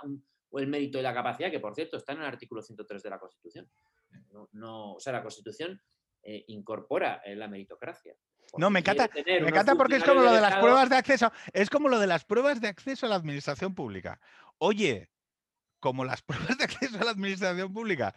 el 0.52 0.68
mérito 0.68 1.00
y 1.00 1.04
la 1.04 1.14
capacidad, 1.14 1.52
que 1.52 1.60
por 1.60 1.76
cierto 1.76 1.98
está 1.98 2.14
en 2.14 2.20
el 2.20 2.26
artículo 2.26 2.62
103 2.62 3.04
de 3.04 3.10
la 3.10 3.20
Constitución. 3.20 3.70
No, 4.54 4.94
o 4.94 5.00
sea, 5.00 5.14
la 5.14 5.22
Constitución 5.22 5.80
eh, 6.24 6.44
incorpora 6.48 7.22
eh, 7.24 7.36
la 7.36 7.48
meritocracia. 7.48 8.16
No, 8.58 8.70
me 8.70 8.80
encanta, 8.80 9.10
me 9.26 9.50
encanta 9.50 9.76
porque 9.76 9.98
es 9.98 10.04
como 10.04 10.22
lo 10.22 10.32
de 10.32 10.42
las 10.42 10.56
pruebas 10.58 10.90
de 10.90 10.96
acceso. 10.96 11.32
Es 11.54 11.70
como 11.70 11.90
lo 11.90 12.00
de 12.00 12.08
las 12.08 12.26
pruebas 12.26 12.62
de 12.62 12.68
acceso 12.68 13.06
a 13.06 13.10
la 13.10 13.16
administración 13.16 13.76
pública. 13.76 14.20
Oye, 14.58 15.10
como 15.80 16.06
las 16.06 16.22
pruebas 16.24 16.58
de 16.58 16.64
acceso 16.64 17.00
a 17.00 17.06
la 17.06 17.12
administración 17.12 17.74
pública 17.74 18.16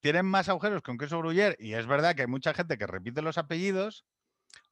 tienen 0.00 0.26
más 0.26 0.48
agujeros 0.48 0.82
que 0.82 0.90
un 0.90 0.98
queso 0.98 1.18
gruyer, 1.18 1.56
y 1.60 1.74
es 1.74 1.86
verdad 1.86 2.14
que 2.14 2.22
hay 2.22 2.28
mucha 2.28 2.52
gente 2.52 2.76
que 2.76 2.88
repite 2.88 3.22
los 3.22 3.38
apellidos, 3.38 4.04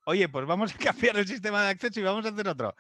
oye, 0.05 0.29
pues 0.29 0.44
vamos 0.44 0.74
a 0.74 0.79
cambiar 0.79 1.16
el 1.16 1.26
sistema 1.26 1.62
de 1.62 1.70
acceso 1.70 2.00
y 2.00 2.03
vamos 2.03 2.26
a 2.26 2.31
hacer 2.31 2.48
otro. 2.48 2.74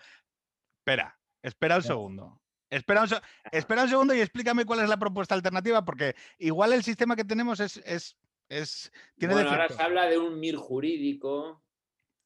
Espera, 0.80 1.16
espera 1.42 1.76
un 1.76 1.82
segundo. 1.82 2.40
Espera 2.68 3.02
un, 3.02 3.08
espera 3.52 3.82
un 3.84 3.88
segundo 3.88 4.14
y 4.14 4.20
explícame 4.20 4.64
cuál 4.64 4.80
es 4.80 4.88
la 4.88 4.98
propuesta 4.98 5.34
alternativa, 5.34 5.84
porque 5.84 6.14
igual 6.38 6.72
el 6.72 6.82
sistema 6.82 7.16
que 7.16 7.24
tenemos 7.24 7.60
es, 7.60 7.76
es, 7.78 8.16
es 8.48 8.92
tiene 9.16 9.34
bueno, 9.34 9.50
ahora 9.50 9.68
se 9.68 9.80
habla 9.80 10.06
de 10.06 10.18
un 10.18 10.38
MIR 10.38 10.56
jurídico. 10.56 11.62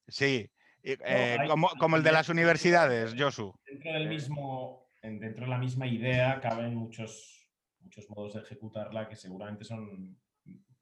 Sí, 0.07 0.49
eh, 0.83 1.37
como, 1.47 1.69
como, 1.79 1.97
el 1.97 2.03
de 2.03 2.11
las 2.11 2.29
universidades, 2.29 3.15
Josu. 3.17 3.53
Dentro 3.65 3.93
del 3.93 4.07
mismo 4.07 4.85
dentro 5.11 5.45
de 5.45 5.51
la 5.51 5.57
misma 5.57 5.87
idea 5.87 6.39
caben 6.41 6.75
muchos, 6.75 7.47
muchos 7.79 8.09
modos 8.09 8.33
de 8.33 8.41
ejecutarla 8.41 9.07
que 9.07 9.15
seguramente 9.15 9.63
son 9.63 10.17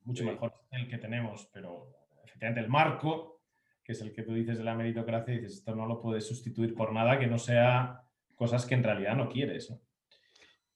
mucho 0.03 0.23
mejores 0.23 0.55
que 0.69 0.77
el 0.77 0.87
que 0.87 0.97
tenemos, 0.97 1.49
pero 1.53 1.87
efectivamente 2.23 2.61
el 2.61 2.69
marco, 2.69 3.41
que 3.83 3.93
es 3.93 4.01
el 4.01 4.13
que 4.13 4.23
tú 4.23 4.33
dices 4.33 4.57
de 4.57 4.63
la 4.63 4.75
meritocracia, 4.75 5.33
dices, 5.33 5.53
esto 5.53 5.75
no 5.75 5.85
lo 5.85 6.01
puedes 6.01 6.27
sustituir 6.27 6.73
por 6.73 6.93
nada 6.93 7.19
que 7.19 7.27
no 7.27 7.37
sea 7.37 8.03
cosas 8.35 8.65
que 8.65 8.75
en 8.75 8.83
realidad 8.83 9.15
no 9.15 9.29
quieres. 9.29 9.73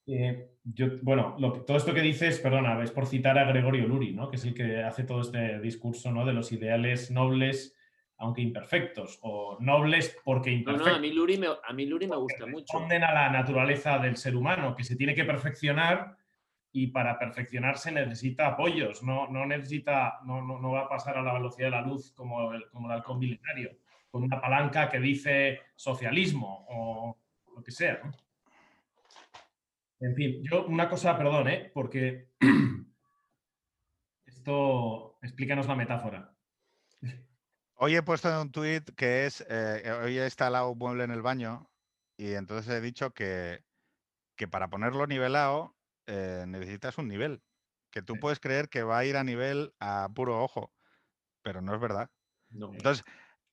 Eh, 0.05 0.51
yo, 0.63 0.87
bueno, 1.01 1.35
todo 1.65 1.75
esto 1.75 1.93
que 1.93 2.01
dices, 2.01 2.39
perdona, 2.39 2.81
es 2.81 2.91
por 2.91 3.07
citar 3.07 3.37
a 3.37 3.45
Gregorio 3.45 3.87
Luri, 3.87 4.13
¿no? 4.13 4.29
que 4.29 4.37
es 4.37 4.45
el 4.45 4.53
que 4.53 4.83
hace 4.83 5.03
todo 5.03 5.21
este 5.21 5.59
discurso 5.59 6.11
¿no? 6.11 6.25
de 6.25 6.33
los 6.33 6.51
ideales 6.51 7.11
nobles 7.11 7.76
aunque 8.17 8.41
imperfectos, 8.41 9.19
o 9.21 9.57
nobles 9.59 10.17
porque 10.23 10.51
imperfectos. 10.51 10.91
No, 10.91 10.97
a 10.97 10.99
mí 10.99 11.11
Luri 11.11 11.37
me, 11.37 11.47
a 11.47 11.73
mí 11.73 11.85
Luri 11.85 12.07
me 12.07 12.15
gusta 12.15 12.45
mucho. 12.47 12.77
a 12.77 13.13
la 13.13 13.29
naturaleza 13.29 13.99
del 13.99 14.17
ser 14.17 14.35
humano, 14.35 14.75
que 14.75 14.83
se 14.83 14.95
tiene 14.95 15.13
que 15.13 15.23
perfeccionar 15.23 16.17
y 16.71 16.87
para 16.87 17.17
perfeccionarse 17.17 17.91
necesita 17.91 18.47
apoyos, 18.47 19.03
no, 19.03 19.27
no 19.27 19.45
necesita, 19.45 20.19
no, 20.25 20.41
no, 20.41 20.71
va 20.71 20.81
a 20.81 20.89
pasar 20.89 21.17
a 21.17 21.21
la 21.21 21.33
velocidad 21.33 21.67
de 21.67 21.71
la 21.71 21.81
luz 21.81 22.11
como 22.13 22.53
el, 22.53 22.67
como 22.69 22.87
el 22.87 22.93
halcón 22.93 23.19
milenario, 23.19 23.77
con 24.09 24.23
una 24.23 24.41
palanca 24.41 24.89
que 24.89 24.99
dice 24.99 25.61
socialismo 25.75 26.65
o 26.69 27.17
lo 27.55 27.63
que 27.63 27.71
sea. 27.71 28.01
En 29.99 30.15
fin, 30.15 30.43
yo 30.43 30.65
una 30.65 30.89
cosa, 30.89 31.17
perdón, 31.17 31.47
¿eh? 31.49 31.71
porque 31.73 32.29
esto, 34.25 35.17
explícanos 35.21 35.67
la 35.67 35.75
metáfora. 35.75 36.36
Hoy 37.79 37.95
he 37.95 38.01
puesto 38.01 38.41
un 38.41 38.51
tuit 38.51 38.89
que 38.95 39.27
es, 39.27 39.45
eh, 39.49 39.91
hoy 40.03 40.17
he 40.17 40.23
instalado 40.23 40.71
un 40.71 40.79
mueble 40.79 41.03
en 41.03 41.11
el 41.11 41.21
baño 41.21 41.69
y 42.17 42.33
entonces 42.33 42.73
he 42.73 42.81
dicho 42.81 43.13
que, 43.13 43.61
que 44.35 44.47
para 44.47 44.67
ponerlo 44.67 45.05
nivelado 45.05 45.75
eh, 46.07 46.45
necesitas 46.47 46.97
un 46.97 47.07
nivel, 47.07 47.43
que 47.91 48.01
tú 48.01 48.15
puedes 48.19 48.39
creer 48.39 48.69
que 48.69 48.81
va 48.81 48.97
a 48.97 49.05
ir 49.05 49.15
a 49.15 49.23
nivel 49.23 49.75
a 49.79 50.09
puro 50.15 50.43
ojo, 50.43 50.73
pero 51.43 51.61
no 51.61 51.75
es 51.75 51.79
verdad. 51.79 52.09
Entonces, 52.49 53.05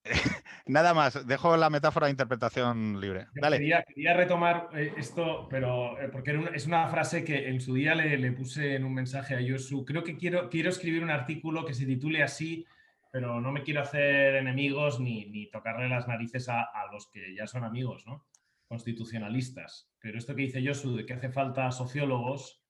nada 0.67 0.95
más, 0.95 1.27
dejo 1.27 1.59
la 1.59 1.69
metáfora 1.69 2.07
de 2.07 2.13
interpretación 2.13 3.03
libre. 3.03 3.27
Dale. 3.35 3.59
Quería, 3.59 4.15
retomar 4.15 4.71
eh, 4.73 4.95
esto, 4.97 5.49
pero 5.51 5.99
porque 6.13 6.49
es 6.55 6.67
una 6.67 6.89
frase 6.89 7.25
que 7.25 7.51
en 7.51 7.61
su 7.61 7.75
día 7.75 7.95
le, 7.95 8.17
le, 8.17 8.33
puse 8.33 8.77
en 8.77 8.87
un 8.87 8.95
mensaje 8.95 9.35
a 9.35 9.43
Yosu. 9.43 9.85
Creo 9.85 10.03
que 10.03 10.17
quiero, 10.17 10.49
quiero 10.49 10.71
escribir 10.71 11.03
un 11.03 11.11
artículo 11.11 11.67
que 11.67 11.75
se 11.75 11.85
titule 11.85 12.23
así 12.23 12.65
pero 13.15 13.41
no 13.41 13.53
me 13.53 13.63
quiero 13.63 13.81
hacer 13.81 14.35
enemigos 14.35 14.99
ni, 14.99 15.49
tocarle 15.53 15.89
las 15.89 16.09
narices 16.09 16.49
a, 16.49 16.69
los 16.91 17.07
que 17.13 17.33
ya 17.33 17.47
son 17.47 17.63
amigos, 17.63 18.05
¿no? 18.09 18.27
Constitucionalistas. 18.67 19.89
Pero 20.01 20.19
esto 20.19 20.35
que 20.35 20.43
dice 20.43 20.67
Josu 20.67 20.97
de 20.97 21.07
que 21.07 21.13
hace 21.13 21.31
falta 21.31 21.71
sociólogos, 21.71 22.65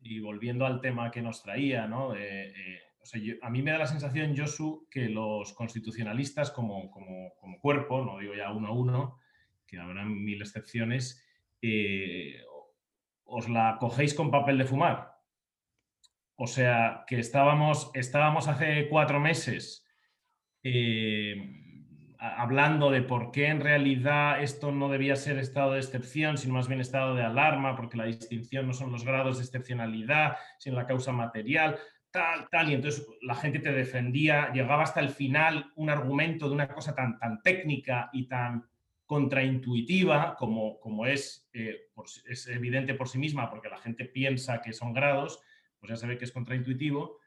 y 0.00 0.20
volviendo 0.20 0.64
al 0.64 0.80
tema 0.80 1.10
que 1.10 1.20
nos 1.20 1.42
traía, 1.42 1.86
¿no? 1.86 2.12
a 2.12 3.50
mí 3.50 3.62
me 3.62 3.70
da 3.70 3.76
la 3.76 3.86
sensación, 3.86 4.34
Josu, 4.34 4.88
que 4.90 5.10
los 5.10 5.52
constitucionalistas 5.52 6.50
como, 6.50 6.90
cuerpo, 7.60 8.02
no 8.02 8.16
digo 8.18 8.34
ya 8.34 8.52
uno 8.52 8.68
a 8.68 8.72
uno, 8.72 9.18
que 9.66 9.78
habrá 9.78 10.06
mil 10.06 10.40
excepciones, 10.40 11.22
eh, 11.60 12.40
os 13.24 13.46
la 13.50 13.76
cogéis 13.78 14.14
con 14.14 14.30
papel 14.30 14.56
de 14.56 14.64
fumar. 14.64 15.15
O 16.36 16.46
sea, 16.46 17.04
que 17.06 17.18
estábamos, 17.18 17.90
estábamos 17.94 18.46
hace 18.46 18.88
cuatro 18.88 19.18
meses 19.18 19.86
eh, 20.62 21.34
hablando 22.18 22.90
de 22.90 23.02
por 23.02 23.30
qué 23.30 23.46
en 23.46 23.60
realidad 23.60 24.42
esto 24.42 24.72
no 24.72 24.88
debía 24.88 25.16
ser 25.16 25.38
estado 25.38 25.72
de 25.72 25.80
excepción, 25.80 26.36
sino 26.36 26.54
más 26.54 26.68
bien 26.68 26.80
estado 26.80 27.14
de 27.14 27.22
alarma, 27.22 27.76
porque 27.76 27.96
la 27.96 28.04
distinción 28.04 28.66
no 28.66 28.72
son 28.72 28.92
los 28.92 29.04
grados 29.04 29.38
de 29.38 29.44
excepcionalidad, 29.44 30.36
sino 30.58 30.76
la 30.76 30.86
causa 30.86 31.12
material, 31.12 31.78
tal, 32.10 32.48
tal. 32.50 32.70
Y 32.70 32.74
entonces 32.74 33.06
la 33.22 33.34
gente 33.34 33.58
te 33.58 33.72
defendía, 33.72 34.52
llegaba 34.52 34.82
hasta 34.82 35.00
el 35.00 35.10
final 35.10 35.72
un 35.76 35.88
argumento 35.88 36.48
de 36.48 36.54
una 36.54 36.68
cosa 36.68 36.94
tan, 36.94 37.18
tan 37.18 37.40
técnica 37.42 38.10
y 38.12 38.26
tan 38.28 38.64
contraintuitiva 39.06 40.34
como, 40.34 40.80
como 40.80 41.06
es, 41.06 41.48
eh, 41.52 41.88
es 42.28 42.48
evidente 42.48 42.94
por 42.94 43.08
sí 43.08 43.18
misma, 43.18 43.48
porque 43.48 43.68
la 43.68 43.78
gente 43.78 44.04
piensa 44.04 44.60
que 44.60 44.72
son 44.72 44.92
grados 44.92 45.40
pues 45.86 46.00
ya 46.00 46.06
se 46.06 46.06
ve 46.06 46.18
que 46.18 46.24
es 46.24 46.32
contraintuitivo. 46.32 47.20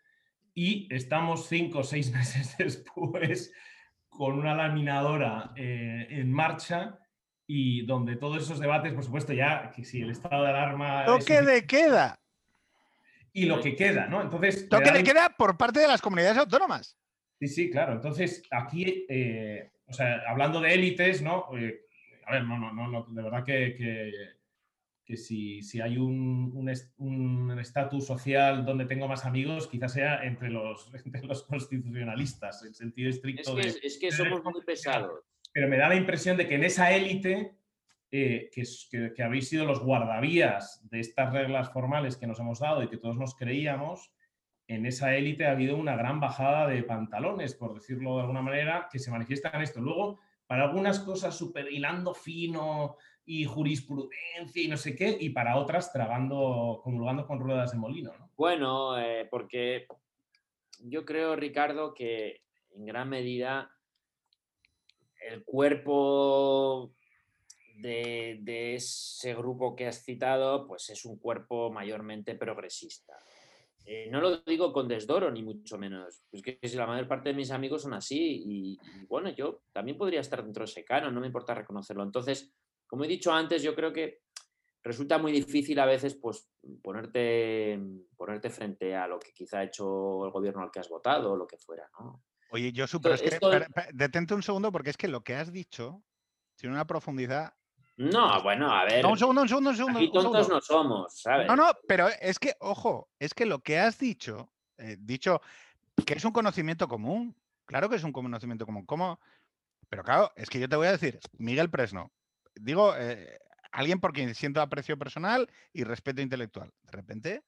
Y 0.54 0.94
estamos 0.94 1.48
cinco 1.48 1.80
o 1.80 1.84
seis 1.84 2.12
meses 2.14 2.56
después 2.58 3.54
con 4.10 4.38
una 4.38 4.54
laminadora 4.56 5.54
eh, 5.56 6.08
en 6.10 6.32
marcha 6.32 7.00
y 7.48 7.86
donde 7.86 8.16
todos 8.16 8.44
esos 8.44 8.60
debates, 8.60 8.94
por 8.94 9.04
supuesto, 9.04 9.34
ya 9.34 9.72
que 9.72 9.84
si 9.84 10.02
el 10.02 10.12
estado 10.12 10.44
de 10.44 10.50
alarma... 10.50 11.06
Toque 11.06 11.42
de 11.42 11.66
queda. 11.66 12.20
Y 13.32 13.46
lo 13.46 13.62
que 13.62 13.76
queda, 13.76 14.08
¿no? 14.08 14.22
Entonces... 14.22 14.68
Toque 14.68 14.92
de 14.92 15.04
queda 15.04 15.30
por 15.36 15.58
parte 15.58 15.80
de 15.80 15.88
las 15.88 16.02
comunidades 16.02 16.38
autónomas. 16.38 16.98
Sí, 17.40 17.48
sí, 17.48 17.72
claro. 17.72 17.94
Entonces, 17.94 18.44
aquí, 18.52 19.06
eh, 19.08 19.72
o 19.88 19.94
sea, 19.94 20.22
hablando 20.28 20.60
de 20.60 20.74
élites, 20.74 21.22
¿no? 21.22 21.46
Eh, 21.58 21.86
a 22.26 22.34
ver, 22.34 22.44
no, 22.44 22.60
no, 22.60 22.72
no, 22.72 23.04
de 23.04 23.24
verdad 23.24 23.44
que, 23.44 23.76
que, 23.76 24.12
si, 25.18 25.62
si, 25.62 25.82
hay 25.82 25.98
un 25.98 26.70
estatus 27.60 28.06
social 28.06 28.66
donde 28.66 28.86
tengo 28.86 29.08
más 29.08 29.26
amigos, 29.26 29.68
quizás 29.68 29.94
sea 29.94 30.24
entre 30.24 30.50
los, 30.50 30.92
entre 31.06 31.26
los 31.26 31.44
constitucionalistas, 31.44 32.64
en 32.64 32.74
sentido 32.74 33.10
estricto. 33.10 33.58
Es 33.60 33.74
que, 33.74 33.80
de, 33.80 33.88
es 33.88 33.98
que 34.00 34.12
somos 34.12 34.44
muy 34.44 34.62
pesados. 34.64 35.22
Pero 35.52 35.68
me 35.68 35.78
da 35.78 35.90
la 35.90 35.96
impresión 35.96 36.38
de 36.38 36.48
que 36.48 36.56
en 36.56 36.64
esa 36.64 36.92
élite, 36.92 37.56
eh, 38.12 38.50
que, 38.54 39.14
que 39.16 39.24
habéis 39.24 39.50
sido 39.50 39.66
los 39.66 39.80
guardavías 39.80 40.88
de 40.90 41.00
estas 41.00 41.34
reglas 41.34 41.72
formales 41.72 42.18
que 42.18 42.28
nos 42.28 42.40
hemos 42.40 42.60
dado 42.60 42.84
y 42.84 42.88
que 42.88 42.98
todos 42.98 43.18
nos 43.18 43.36
creíamos, 43.36 44.14
en 44.68 44.86
esa 44.86 45.16
élite 45.16 45.48
ha 45.48 45.52
habido 45.52 45.76
una 45.76 45.96
gran 45.96 46.20
bajada 46.20 46.68
de 46.68 46.84
pantalones, 46.84 47.56
por 47.56 47.74
decirlo 47.74 48.16
de 48.16 48.22
alguna 48.22 48.44
manera, 48.44 48.88
que 48.92 49.00
se 49.00 49.10
manifiesta 49.10 49.50
en 49.50 49.64
esto. 49.64 49.82
Luego, 49.82 50.20
para 50.46 50.66
algunas 50.66 51.00
cosas 51.00 51.36
super 51.36 51.72
hilando 51.72 52.14
fino 52.14 52.96
y 53.32 53.46
jurisprudencia 53.46 54.64
y 54.64 54.68
no 54.68 54.76
sé 54.76 54.96
qué, 54.96 55.16
y 55.20 55.30
para 55.30 55.58
otras 55.58 55.94
trabando, 55.94 56.82
comulgando 56.84 57.28
con 57.28 57.40
ruedas 57.40 57.72
de 57.72 57.78
molino. 57.78 58.12
Bueno, 58.36 58.98
eh, 58.98 59.28
porque 59.30 59.86
yo 60.80 61.06
creo, 61.06 61.36
Ricardo, 61.36 61.94
que 61.94 62.42
en 62.72 62.88
gran 62.88 63.08
medida 63.08 63.70
el 65.30 65.44
cuerpo 65.44 66.92
de, 67.76 68.74
ese 68.74 69.36
grupo 69.36 69.76
que 69.76 69.86
has 69.86 70.04
citado, 70.04 70.66
pues 70.66 70.90
es 70.90 71.06
un 71.06 71.20
cuerpo 71.20 71.72
mayormente 71.72 72.34
progresista. 72.34 73.14
Eh, 73.86 74.08
no 74.10 74.22
lo 74.22 74.38
digo 74.38 74.74
con 74.74 74.88
desdoro, 74.88 75.30
ni 75.30 75.44
mucho 75.44 75.78
menos. 75.78 76.24
Es 76.32 76.42
que 76.42 76.58
la 76.74 76.88
mayor 76.88 77.08
parte 77.08 77.30
de 77.30 77.36
mis 77.36 77.52
amigos 77.52 77.84
son 77.84 77.94
así 77.94 78.42
y, 78.44 78.80
bueno, 79.08 79.30
yo 79.30 79.62
también 79.72 80.00
podría 80.00 80.22
estar 80.22 80.44
dentro 80.44 80.62
de 80.62 80.72
ese 80.72 80.84
canon, 80.84 81.14
no 81.14 81.22
me 81.22 81.28
importa 81.28 81.54
reconocerlo. 81.54 82.02
Entonces, 82.02 82.52
como 82.90 83.04
he 83.04 83.08
dicho 83.08 83.32
antes, 83.32 83.62
yo 83.62 83.76
creo 83.76 83.94
que 83.94 84.24
resulta 84.84 85.20
muy 85.20 85.32
difícil 85.32 85.80
a 85.80 85.86
veces 85.86 86.16
pues 86.16 86.50
ponerte, 86.82 87.80
ponerte 88.18 88.50
frente 88.50 88.96
a 88.96 89.08
lo 89.08 89.20
que 89.20 89.32
quizá 89.32 89.60
ha 89.60 89.64
hecho 89.64 90.26
el 90.26 90.32
gobierno 90.32 90.64
al 90.64 90.72
que 90.72 90.80
has 90.80 90.90
votado 90.90 91.34
o 91.34 91.36
lo 91.36 91.46
que 91.46 91.58
fuera, 91.58 91.88
¿no? 92.00 92.24
Oye, 92.52 92.72
yo 92.72 92.88
supongo 92.88 93.16
que, 93.18 93.68
detente 93.94 94.34
un 94.34 94.42
segundo 94.42 94.72
porque 94.72 94.90
es 94.90 94.98
que 94.98 95.08
lo 95.08 95.24
que 95.24 95.36
has 95.36 95.54
dicho 95.54 96.02
tiene 96.56 96.74
una 96.74 96.88
profundidad 96.88 97.54
no, 97.96 98.42
bueno, 98.42 98.72
a 98.72 98.86
ver. 98.86 99.06
un 99.06 99.18
segundo, 99.18 99.42
un 99.42 99.50
segundo, 99.50 99.72
un 99.72 99.76
segundo. 99.76 100.00
Aquí 100.00 100.10
tontos 100.10 100.48
no 100.48 100.62
somos, 100.62 101.20
¿sabes? 101.20 101.46
No, 101.48 101.58
no, 101.58 101.70
pero 101.86 102.08
es 102.22 102.40
que, 102.40 102.56
ojo, 102.62 103.10
es 103.20 103.34
que 103.34 103.46
lo 103.46 103.60
que 103.60 103.78
has 103.78 104.00
dicho, 104.00 104.54
eh, 104.78 104.96
dicho 104.98 105.42
que 106.06 106.14
es 106.14 106.24
un 106.24 106.32
conocimiento 106.32 106.88
común. 106.88 107.36
Claro 107.66 107.90
que 107.90 107.98
es 107.98 108.04
un 108.06 108.14
conocimiento 108.14 108.66
común. 108.66 108.86
¿Cómo? 108.86 109.20
Pero 109.90 110.04
claro, 110.04 110.32
es 110.38 110.50
que 110.50 110.62
yo 110.62 110.70
te 110.70 110.78
voy 110.78 110.88
a 110.88 110.94
decir, 110.94 111.20
Miguel 111.38 111.70
Presno, 111.70 112.10
digo, 112.60 112.96
eh, 112.98 113.40
alguien 113.72 114.00
por 114.00 114.14
quien 114.14 114.34
siento 114.36 114.62
aprecio 114.62 114.98
personal 114.98 115.50
y 115.74 115.84
respeto 115.84 116.22
intelectual. 116.22 116.72
De 116.84 116.92
repente, 116.92 117.44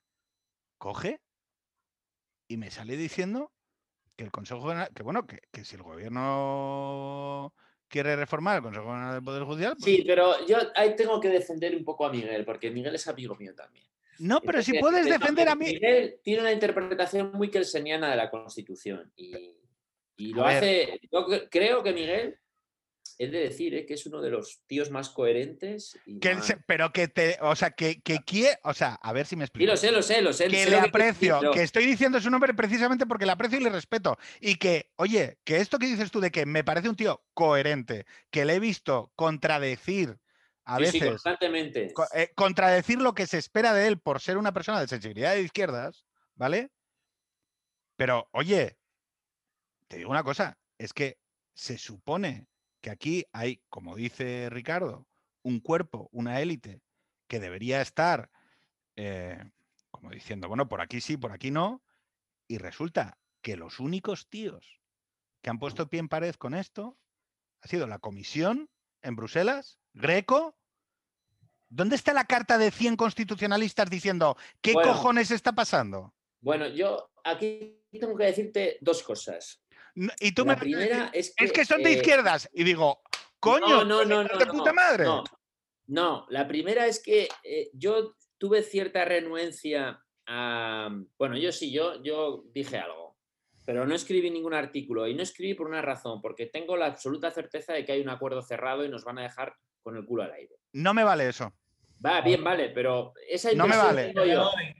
coge 0.77 1.21
y 2.47 2.57
me 2.57 2.71
sale 2.71 2.97
diciendo 2.97 3.51
que 4.15 4.23
el 4.23 4.31
Consejo 4.31 4.61
General, 4.61 4.89
que 4.93 5.03
bueno, 5.03 5.25
que, 5.25 5.39
que 5.51 5.63
si 5.63 5.75
el 5.75 5.83
gobierno 5.83 7.53
quiere 7.91 8.15
reformar 8.15 8.57
el 8.57 8.63
Consejo 8.63 8.85
General 8.87 9.13
del 9.13 9.23
Poder 9.23 9.43
Judicial. 9.43 9.73
Pues 9.73 9.85
sí, 9.85 10.03
pero 10.07 10.45
yo 10.47 10.57
ahí 10.75 10.95
tengo 10.95 11.19
que 11.19 11.29
defender 11.29 11.75
un 11.75 11.83
poco 11.83 12.05
a 12.05 12.11
Miguel, 12.11 12.45
porque 12.45 12.71
Miguel 12.71 12.95
es 12.95 13.07
amigo 13.07 13.35
mío 13.35 13.53
también. 13.53 13.85
No, 14.19 14.39
pero 14.41 14.61
si 14.61 14.77
puedes 14.79 15.05
defender 15.05 15.49
a 15.49 15.55
mí. 15.55 15.65
Miguel 15.65 16.19
tiene 16.23 16.41
una 16.41 16.51
interpretación 16.51 17.31
muy 17.33 17.49
kelseniana 17.49 18.09
de 18.11 18.15
la 18.15 18.29
Constitución 18.29 19.11
y, 19.15 19.57
lo 20.33 20.45
hace. 20.45 20.99
Yo 21.11 21.25
creo 21.49 21.81
que 21.81 21.93
Miguel 21.93 22.37
es 23.21 23.31
de 23.31 23.39
decir 23.39 23.75
¿eh? 23.75 23.85
que 23.85 23.93
es 23.93 24.05
uno 24.07 24.19
de 24.19 24.31
los 24.31 24.63
tíos 24.65 24.89
más 24.89 25.09
coherentes. 25.09 25.97
pero 26.65 26.91
que 26.91 27.07
te, 27.07 27.37
o 27.41 27.55
sea, 27.55 27.71
que, 27.71 28.01
que 28.01 28.19
quiere, 28.25 28.57
o 28.63 28.73
sea, 28.73 28.95
a 28.95 29.13
ver 29.13 29.27
si 29.27 29.35
me 29.35 29.43
explico. 29.43 29.65
Sí, 29.65 29.71
lo 29.71 29.77
sé, 29.77 29.91
lo 29.91 30.01
sé, 30.01 30.21
lo 30.21 30.33
sé. 30.33 30.47
Que 30.47 30.69
le 30.69 30.77
aprecio, 30.77 31.39
que, 31.51 31.61
estoy 31.61 31.85
diciendo 31.85 32.19
su 32.19 32.31
nombre 32.31 32.55
precisamente 32.55 33.05
porque 33.05 33.27
le 33.27 33.33
aprecio 33.33 33.59
y 33.59 33.63
le 33.63 33.69
respeto. 33.69 34.17
Y 34.39 34.55
que, 34.55 34.91
oye, 34.95 35.37
que 35.43 35.57
esto 35.57 35.77
que 35.77 35.85
dices 35.85 36.09
tú 36.09 36.19
de 36.19 36.31
que 36.31 36.47
me 36.47 36.63
parece 36.63 36.89
un 36.89 36.95
tío 36.95 37.23
coherente, 37.33 38.05
que 38.31 38.43
le 38.43 38.55
he 38.55 38.59
visto 38.59 39.11
contradecir 39.15 40.17
a 40.65 40.79
veces. 40.79 41.03
constantemente. 41.03 41.93
Eh, 42.15 42.31
contradecir 42.35 42.99
lo 42.99 43.13
que 43.13 43.27
se 43.27 43.37
espera 43.37 43.73
de 43.73 43.87
él 43.87 43.99
por 43.99 44.19
ser 44.19 44.37
una 44.37 44.51
persona 44.51 44.79
de 44.79 44.87
sensibilidad 44.87 45.33
de 45.33 45.41
izquierdas, 45.41 46.05
¿vale? 46.33 46.71
Pero, 47.97 48.27
oye, 48.31 48.77
te 49.87 49.97
digo 49.97 50.09
una 50.09 50.23
cosa, 50.23 50.57
es 50.79 50.91
que 50.91 51.19
se 51.53 51.77
supone 51.77 52.47
que 52.81 52.89
aquí 52.89 53.25
hay, 53.31 53.61
como 53.69 53.95
dice 53.95 54.49
Ricardo, 54.49 55.07
un 55.43 55.59
cuerpo, 55.59 56.09
una 56.11 56.41
élite 56.41 56.81
que 57.27 57.39
debería 57.39 57.81
estar 57.81 58.29
eh, 58.95 59.41
como 59.91 60.09
diciendo, 60.09 60.47
bueno, 60.47 60.67
por 60.67 60.81
aquí 60.81 61.01
sí, 61.01 61.17
por 61.17 61.31
aquí 61.31 61.51
no, 61.51 61.83
y 62.47 62.57
resulta 62.57 63.17
que 63.41 63.55
los 63.55 63.79
únicos 63.79 64.27
tíos 64.27 64.81
que 65.41 65.49
han 65.49 65.59
puesto 65.59 65.87
pie 65.87 65.99
en 65.99 66.09
pared 66.09 66.35
con 66.35 66.53
esto 66.53 66.97
ha 67.61 67.67
sido 67.67 67.87
la 67.87 67.99
comisión 67.99 68.69
en 69.01 69.15
Bruselas, 69.15 69.79
Greco. 69.93 70.55
¿Dónde 71.69 71.95
está 71.95 72.13
la 72.13 72.25
carta 72.25 72.57
de 72.57 72.71
100 72.71 72.97
constitucionalistas 72.97 73.89
diciendo 73.89 74.37
qué 74.61 74.73
cojones 74.73 75.31
está 75.31 75.53
pasando? 75.53 76.13
Bueno, 76.41 76.67
yo 76.67 77.11
aquí 77.23 77.79
tengo 77.91 78.17
que 78.17 78.25
decirte 78.25 78.77
dos 78.81 79.03
cosas. 79.03 79.60
Y 80.19 80.31
tú 80.33 80.45
la 80.45 80.53
me 80.53 80.59
primera 80.59 81.09
es 81.13 81.33
que, 81.35 81.45
es 81.45 81.51
que 81.51 81.65
son 81.65 81.83
de 81.83 81.91
eh, 81.91 81.93
izquierdas. 81.93 82.49
Y 82.53 82.63
digo, 82.63 83.01
coño, 83.39 83.83
no, 83.83 84.05
no, 84.05 84.23
no, 84.23 84.37
de 84.37 84.45
puta 84.45 84.73
madre. 84.73 85.05
No, 85.87 86.25
la 86.29 86.47
primera 86.47 86.87
es 86.87 87.01
que 87.01 87.27
eh, 87.43 87.69
yo 87.73 88.15
tuve 88.37 88.63
cierta 88.63 89.05
renuencia 89.05 90.03
a. 90.25 90.89
Bueno, 91.17 91.37
yo 91.37 91.51
sí, 91.51 91.71
yo, 91.71 92.01
yo 92.03 92.43
dije 92.53 92.77
algo, 92.77 93.17
pero 93.65 93.85
no 93.85 93.95
escribí 93.95 94.29
ningún 94.31 94.53
artículo. 94.53 95.07
Y 95.07 95.13
no 95.13 95.23
escribí 95.23 95.53
por 95.53 95.67
una 95.67 95.81
razón, 95.81 96.21
porque 96.21 96.45
tengo 96.45 96.77
la 96.77 96.87
absoluta 96.87 97.31
certeza 97.31 97.73
de 97.73 97.85
que 97.85 97.91
hay 97.91 98.01
un 98.01 98.09
acuerdo 98.09 98.41
cerrado 98.41 98.85
y 98.85 98.89
nos 98.89 99.03
van 99.03 99.19
a 99.19 99.23
dejar 99.23 99.55
con 99.81 99.97
el 99.97 100.05
culo 100.05 100.23
al 100.23 100.33
aire. 100.33 100.55
No 100.73 100.93
me 100.93 101.03
vale 101.03 101.27
eso. 101.27 101.53
Va, 102.03 102.21
bien, 102.21 102.43
vale, 102.43 102.69
pero 102.69 103.13
esa 103.27 103.53
No 103.53 103.67
me 103.67 103.77
vale. 103.77 104.13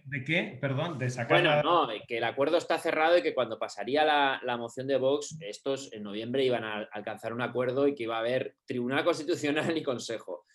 ¿De, 0.05 0.23
qué? 0.23 0.57
Perdón, 0.59 0.97
de 0.97 1.09
sacar. 1.09 1.41
Bueno, 1.41 1.61
no, 1.61 1.87
que 2.07 2.17
el 2.17 2.23
acuerdo 2.23 2.57
está 2.57 2.79
cerrado 2.79 3.17
y 3.17 3.21
que 3.21 3.35
cuando 3.35 3.59
pasaría 3.59 4.03
la, 4.03 4.57
moción 4.57 4.87
de 4.87 4.97
Vox, 4.97 5.37
estos 5.41 5.93
en 5.93 6.03
noviembre 6.03 6.43
iban 6.43 6.63
a 6.63 6.89
alcanzar 6.91 7.33
un 7.33 7.41
acuerdo 7.41 7.87
y 7.87 7.93
que 7.93 8.03
iba 8.03 8.15
a 8.15 8.19
haber 8.19 8.55
Tribunal 8.65 9.03
Constitucional 9.03 9.75
y 9.77 9.83
Consejo. 9.83 10.45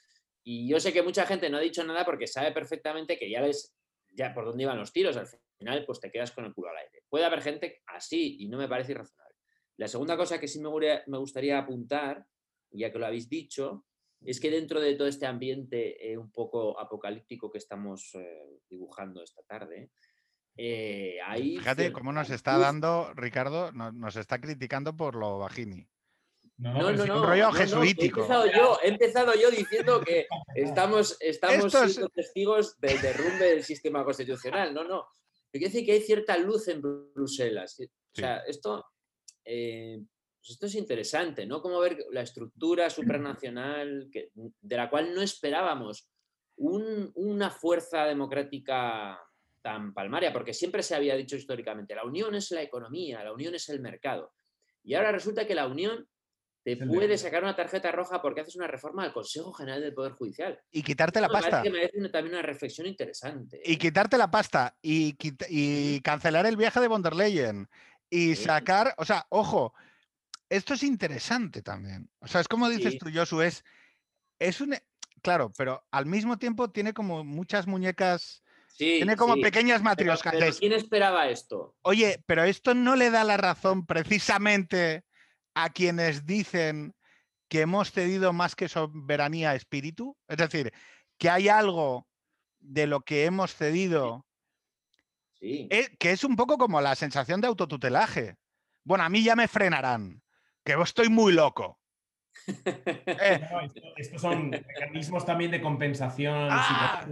Y 0.42 0.68
yo 0.68 0.80
sé 0.80 0.92
que 0.92 1.02
mucha 1.02 1.24
gente 1.24 1.48
no 1.50 1.58
ha 1.58 1.60
dicho 1.60 1.84
nada 1.84 2.04
porque 2.04 2.26
sabe 2.26 2.52
perfectamente 2.52 3.18
que 3.18 3.30
ya 3.30 3.40
les. 3.40 3.76
ya 4.10 4.34
por 4.34 4.44
dónde 4.44 4.64
iban 4.64 4.78
los 4.78 4.92
tiros. 4.92 5.16
Al 5.16 5.26
final, 5.58 5.84
pues 5.86 6.00
te 6.00 6.10
quedas 6.10 6.32
con 6.32 6.44
el 6.44 6.52
culo 6.52 6.70
al 6.70 6.78
aire. 6.78 7.04
Puede 7.08 7.24
haber 7.24 7.42
gente 7.42 7.82
así 7.86 8.38
y 8.40 8.48
no 8.48 8.58
me 8.58 8.68
parece 8.68 8.92
irrazonable. 8.92 9.36
La 9.76 9.86
segunda 9.86 10.16
cosa 10.16 10.40
que 10.40 10.48
sí 10.48 10.60
me 10.60 11.18
gustaría 11.18 11.58
apuntar, 11.58 12.24
ya 12.70 12.90
que 12.90 12.98
lo 12.98 13.06
habéis 13.06 13.28
dicho, 13.28 13.84
es 14.24 14.40
que 14.40 14.50
dentro 14.50 14.80
de 14.80 14.94
todo 14.94 15.08
este 15.08 15.26
ambiente 15.26 16.10
eh, 16.10 16.16
un 16.16 16.30
poco 16.30 16.78
apocalíptico 16.78 17.50
que 17.50 17.58
estamos 17.58 18.14
eh, 18.14 18.60
dibujando 18.68 19.22
esta 19.22 19.42
tarde, 19.42 19.90
eh, 20.56 21.18
ahí... 21.24 21.58
Fíjate 21.58 21.92
cómo 21.92 22.12
nos 22.12 22.30
está 22.30 22.58
dando, 22.58 23.12
Ricardo, 23.14 23.72
nos, 23.72 24.16
está 24.16 24.40
criticando 24.40 24.96
por 24.96 25.14
lo 25.14 25.38
bajini. 25.38 25.86
No, 26.58 26.90
no, 26.92 27.06
no. 27.06 27.20
Un 27.20 27.26
rollo 27.26 27.52
jesuítico. 27.52 28.20
he, 28.20 28.22
empezado 28.22 28.46
yo, 28.46 28.78
he, 28.82 28.88
empezado 28.88 29.34
yo, 29.34 29.50
diciendo 29.50 30.00
que 30.00 30.26
estamos, 30.54 31.16
estamos 31.20 31.70
siendo 31.70 32.08
testigos 32.08 32.80
del 32.80 33.00
derrumbe 33.02 33.44
del 33.50 33.62
sistema 33.62 34.02
constitucional. 34.04 34.72
No, 34.72 34.82
no. 34.84 35.06
Quiero 35.52 35.66
decir 35.66 35.84
que 35.84 35.92
hay 35.92 36.00
cierta 36.00 36.38
luz 36.38 36.68
en 36.68 36.80
Bruselas. 36.80 37.78
O 37.80 37.84
sea, 38.14 38.38
esto 38.46 38.86
pues 40.46 40.54
esto 40.54 40.66
es 40.66 40.76
interesante, 40.76 41.44
¿no? 41.44 41.60
Como 41.60 41.80
ver 41.80 41.98
la 42.12 42.20
estructura 42.20 42.88
supranacional 42.88 44.08
que, 44.12 44.30
de 44.34 44.76
la 44.76 44.88
cual 44.88 45.12
no 45.12 45.20
esperábamos 45.20 46.08
una 46.56 47.50
fuerza 47.50 48.04
democrática 48.04 49.18
tan 49.60 49.92
palmaria, 49.92 50.32
porque 50.32 50.54
siempre 50.54 50.84
se 50.84 50.94
había 50.94 51.16
dicho 51.16 51.34
históricamente, 51.34 51.96
la 51.96 52.04
unión 52.04 52.36
es 52.36 52.52
la 52.52 52.62
economía, 52.62 53.24
la 53.24 53.32
unión 53.32 53.56
es 53.56 53.68
el 53.70 53.80
mercado. 53.80 54.32
Y 54.84 54.94
ahora 54.94 55.10
resulta 55.10 55.48
que 55.48 55.56
la 55.56 55.66
unión 55.66 56.08
te 56.62 56.76
puede 56.76 57.18
sacar 57.18 57.42
una 57.42 57.56
tarjeta 57.56 57.90
roja 57.90 58.22
porque 58.22 58.42
haces 58.42 58.54
una 58.54 58.68
reforma 58.68 59.02
al 59.02 59.12
Consejo 59.12 59.52
General 59.52 59.80
del 59.80 59.94
Poder 59.94 60.12
Judicial. 60.12 60.60
Y 60.70 60.82
quitarte 60.82 61.20
la 61.20 61.28
pasta. 61.28 61.62
Me 61.64 61.70
parece 61.70 62.08
también 62.08 62.34
una 62.34 62.42
reflexión 62.42 62.86
interesante. 62.86 63.60
Y 63.64 63.74
¿eh? 63.74 63.78
quitarte 63.78 64.16
la 64.16 64.30
pasta 64.30 64.76
y, 64.80 65.16
y 65.48 66.00
cancelar 66.02 66.46
el 66.46 66.56
viaje 66.56 66.80
de 66.80 66.88
von 66.88 67.02
der 67.02 67.16
Leyen 67.16 67.68
y 68.08 68.36
sacar, 68.36 68.94
o 68.98 69.04
sea, 69.04 69.26
ojo, 69.30 69.74
esto 70.48 70.74
es 70.74 70.82
interesante 70.82 71.62
también. 71.62 72.10
O 72.20 72.26
sea, 72.26 72.40
es 72.40 72.48
como 72.48 72.68
dices 72.68 72.98
tú, 72.98 73.10
Josu, 73.12 73.42
es, 73.42 73.64
es 74.38 74.60
un... 74.60 74.76
Claro, 75.22 75.52
pero 75.56 75.84
al 75.90 76.06
mismo 76.06 76.38
tiempo 76.38 76.70
tiene 76.70 76.92
como 76.92 77.24
muchas 77.24 77.66
muñecas... 77.66 78.42
tiene 78.76 79.16
como 79.16 79.36
pequeñas 79.36 79.82
matrioscas. 79.82 80.58
¿Quién 80.58 80.72
esperaba 80.72 81.28
esto? 81.28 81.76
Oye, 81.82 82.22
pero 82.26 82.44
esto 82.44 82.74
no 82.74 82.96
le 82.96 83.10
da 83.10 83.24
la 83.24 83.36
razón 83.36 83.86
precisamente 83.86 85.04
a 85.54 85.70
quienes 85.70 86.26
dicen 86.26 86.94
que 87.48 87.62
hemos 87.62 87.90
cedido 87.92 88.32
más 88.32 88.54
que 88.54 88.68
soberanía 88.68 89.50
a 89.50 89.54
espíritu. 89.54 90.16
Es 90.28 90.36
decir, 90.36 90.72
que 91.18 91.30
hay 91.30 91.48
algo 91.48 92.06
de 92.58 92.86
lo 92.86 93.00
que 93.00 93.24
hemos 93.24 93.54
cedido 93.54 94.26
eh, 95.40 95.96
que 95.98 96.12
es 96.12 96.24
un 96.24 96.34
poco 96.36 96.58
como 96.58 96.80
la 96.80 96.94
sensación 96.94 97.40
de 97.40 97.46
autotutelaje. 97.46 98.36
Bueno, 98.84 99.04
a 99.04 99.08
mí 99.08 99.22
ya 99.22 99.36
me 99.36 99.48
frenarán, 99.48 100.22
que 100.66 100.82
estoy 100.82 101.08
muy 101.08 101.32
loco. 101.32 101.78
Eh. 103.06 103.40
estos 103.96 104.20
son 104.20 104.50
mecanismos 104.50 105.24
también 105.24 105.50
de 105.50 105.60
compensación. 105.60 106.48
Ah, 106.50 107.04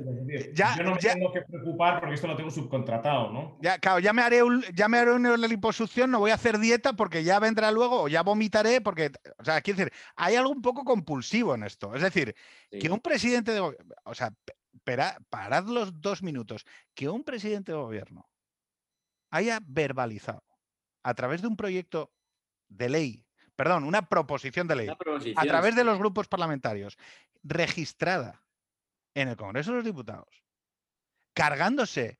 yo 0.52 0.84
no 0.84 0.92
me 0.92 0.98
tengo 0.98 1.32
que 1.32 1.42
preocupar 1.42 1.98
porque 1.98 2.14
esto 2.14 2.26
lo 2.28 2.36
tengo 2.36 2.50
subcontratado, 2.50 3.32
¿no? 3.32 3.58
Ya, 3.60 3.78
claro, 3.78 3.98
ya 3.98 4.12
me 4.12 4.22
haré, 4.22 4.42
ya 4.74 4.86
me 4.86 4.98
haré 4.98 5.12
una 5.12 5.36
liposucción, 5.36 6.10
no 6.10 6.20
voy 6.20 6.30
a 6.30 6.34
hacer 6.34 6.58
dieta 6.58 6.92
porque 6.92 7.24
ya 7.24 7.40
vendrá 7.40 7.72
luego 7.72 8.02
o 8.02 8.08
ya 8.08 8.22
vomitaré 8.22 8.80
porque, 8.80 9.10
o 9.38 9.44
sea, 9.44 9.60
quiero 9.60 9.78
decir, 9.78 9.92
hay 10.14 10.36
algo 10.36 10.50
un 10.50 10.62
poco 10.62 10.84
compulsivo 10.84 11.54
en 11.54 11.64
esto. 11.64 11.94
Es 11.94 12.02
decir, 12.02 12.34
que 12.70 12.90
un 12.90 13.00
presidente 13.00 13.52
de, 13.52 13.60
o 13.60 14.14
sea, 14.14 14.32
parad 15.30 15.64
los 15.64 16.00
dos 16.00 16.22
minutos, 16.22 16.64
que 16.94 17.08
un 17.08 17.24
presidente 17.24 17.72
de 17.72 17.78
gobierno 17.78 18.28
haya 19.30 19.58
verbalizado 19.64 20.44
a 21.02 21.14
través 21.14 21.42
de 21.42 21.48
un 21.48 21.56
proyecto 21.56 22.12
de 22.68 22.88
ley, 22.88 23.23
perdón, 23.56 23.84
una 23.84 24.08
proposición 24.08 24.66
de 24.68 24.76
ley, 24.76 24.88
a 24.88 25.42
través 25.42 25.74
de 25.74 25.84
los 25.84 25.98
grupos 25.98 26.28
parlamentarios, 26.28 26.98
registrada 27.42 28.42
en 29.14 29.28
el 29.28 29.36
Congreso 29.36 29.70
de 29.70 29.76
los 29.76 29.84
Diputados, 29.84 30.42
cargándose 31.32 32.18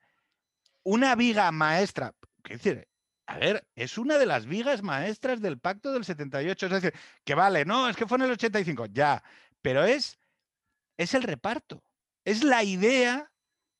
una 0.82 1.14
viga 1.14 1.50
maestra, 1.50 2.14
es 2.44 2.62
decir, 2.62 2.88
a 3.26 3.38
ver, 3.38 3.66
es 3.74 3.96
una 3.96 4.18
de 4.18 4.26
las 4.26 4.46
vigas 4.46 4.82
maestras 4.82 5.40
del 5.40 5.58
pacto 5.58 5.92
del 5.92 6.04
78, 6.04 6.66
es 6.66 6.72
decir, 6.72 6.94
que 7.24 7.34
vale, 7.34 7.64
no, 7.64 7.88
es 7.88 7.96
que 7.96 8.06
fue 8.06 8.18
en 8.18 8.24
el 8.24 8.32
85, 8.32 8.86
ya, 8.86 9.22
pero 9.62 9.84
es, 9.84 10.18
es 10.98 11.14
el 11.14 11.22
reparto 11.22 11.82
es 12.24 12.42
la 12.42 12.64
idea 12.64 13.30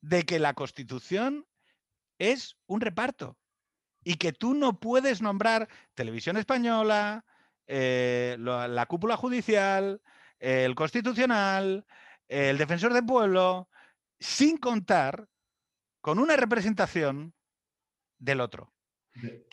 de 0.00 0.24
que 0.24 0.38
la 0.38 0.55
Constitución 0.55 1.46
es 2.18 2.57
un 2.66 2.80
reparto 2.80 3.38
y 4.05 4.16
que 4.16 4.32
tú 4.32 4.55
no 4.55 4.78
puedes 4.78 5.22
nombrar 5.22 5.68
televisión 5.94 6.36
española, 6.36 7.24
eh, 7.66 8.36
la, 8.38 8.86
cúpula 8.86 9.16
judicial, 9.16 10.00
el 10.38 10.74
constitucional, 10.74 11.84
el 12.28 12.58
defensor 12.58 12.92
del 12.92 13.04
pueblo, 13.04 13.68
sin 14.18 14.58
contar 14.58 15.26
con 16.00 16.18
una 16.18 16.36
representación 16.36 17.34
del 18.18 18.40
otro. 18.40 18.72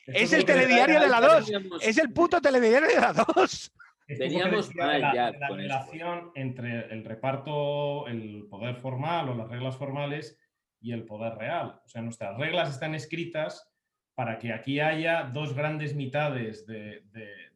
es 0.08 0.34
el 0.34 0.46
telediario 0.46 1.00
de 1.00 1.10
la 1.10 1.22
2. 1.22 1.52
Es 1.82 1.98
el 1.98 2.12
puto 2.12 2.42
telediario 2.42 2.90
de 2.90 3.00
la 3.00 3.14
2. 3.14 3.72
Teníamos 4.18 4.76
la, 4.76 5.32
relación 5.50 6.32
entre 6.36 6.92
el 6.92 7.06
reparto, 7.06 8.08
el 8.08 8.48
poder 8.50 8.76
formal 8.76 9.30
o 9.30 9.36
las 9.36 9.50
reglas 9.50 9.78
formales 9.78 10.38
y 10.82 10.92
el 10.92 11.06
poder 11.06 11.36
real. 11.36 11.80
O 11.86 11.88
sea, 11.88 12.02
nuestras 12.02 12.38
reglas 12.38 12.70
están 12.70 12.96
escritas 12.96 13.72
para 14.16 14.38
que 14.40 14.52
aquí 14.52 14.80
haya 14.80 15.24
dos 15.24 15.54
grandes 15.54 15.96
mitades 15.96 16.66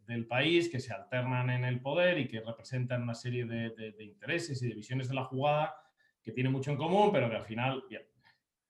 del 0.07 0.27
país 0.27 0.69
que 0.69 0.79
se 0.79 0.93
alternan 0.93 1.49
en 1.49 1.65
el 1.65 1.81
poder 1.81 2.17
y 2.17 2.27
que 2.27 2.41
representan 2.41 3.03
una 3.03 3.15
serie 3.15 3.45
de, 3.45 3.95
intereses 3.99 4.61
y 4.61 4.69
de 4.69 4.75
visiones 4.75 5.09
de 5.09 5.15
la 5.15 5.25
jugada 5.25 5.75
que 6.21 6.31
tienen 6.31 6.51
mucho 6.51 6.71
en 6.71 6.77
común, 6.77 7.11
pero 7.11 7.29
que 7.29 7.35
al 7.35 7.45
final 7.45 7.83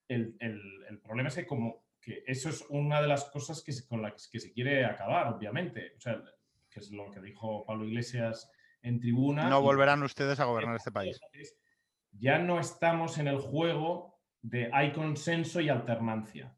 el, 0.08 1.00
problema 1.02 1.28
es 1.28 1.34
que 1.34 1.46
como 1.46 1.84
que 2.00 2.22
eso 2.26 2.48
es 2.48 2.64
una 2.68 3.00
de 3.00 3.08
las 3.08 3.24
cosas 3.24 3.62
que, 3.62 3.72
con 3.88 4.02
las 4.02 4.28
que 4.28 4.38
se 4.38 4.52
quiere 4.52 4.84
acabar, 4.84 5.28
obviamente. 5.28 5.92
O 5.96 6.00
sea, 6.00 6.22
que 6.70 6.80
es 6.80 6.90
lo 6.90 7.10
que 7.10 7.20
dijo 7.20 7.64
Pablo 7.64 7.84
Iglesias 7.84 8.50
en 8.82 9.00
tribuna. 9.00 9.48
No 9.48 9.60
volverán 9.60 10.02
ustedes 10.02 10.38
a 10.38 10.44
gobernar 10.44 10.76
este 10.76 10.92
país. 10.92 11.20
Ya 12.12 12.38
no 12.38 12.60
estamos 12.60 13.18
en 13.18 13.28
el 13.28 13.38
juego 13.38 14.20
de 14.40 14.70
hay 14.72 14.92
consenso 14.92 15.60
y 15.60 15.68
alternancia. 15.68 16.55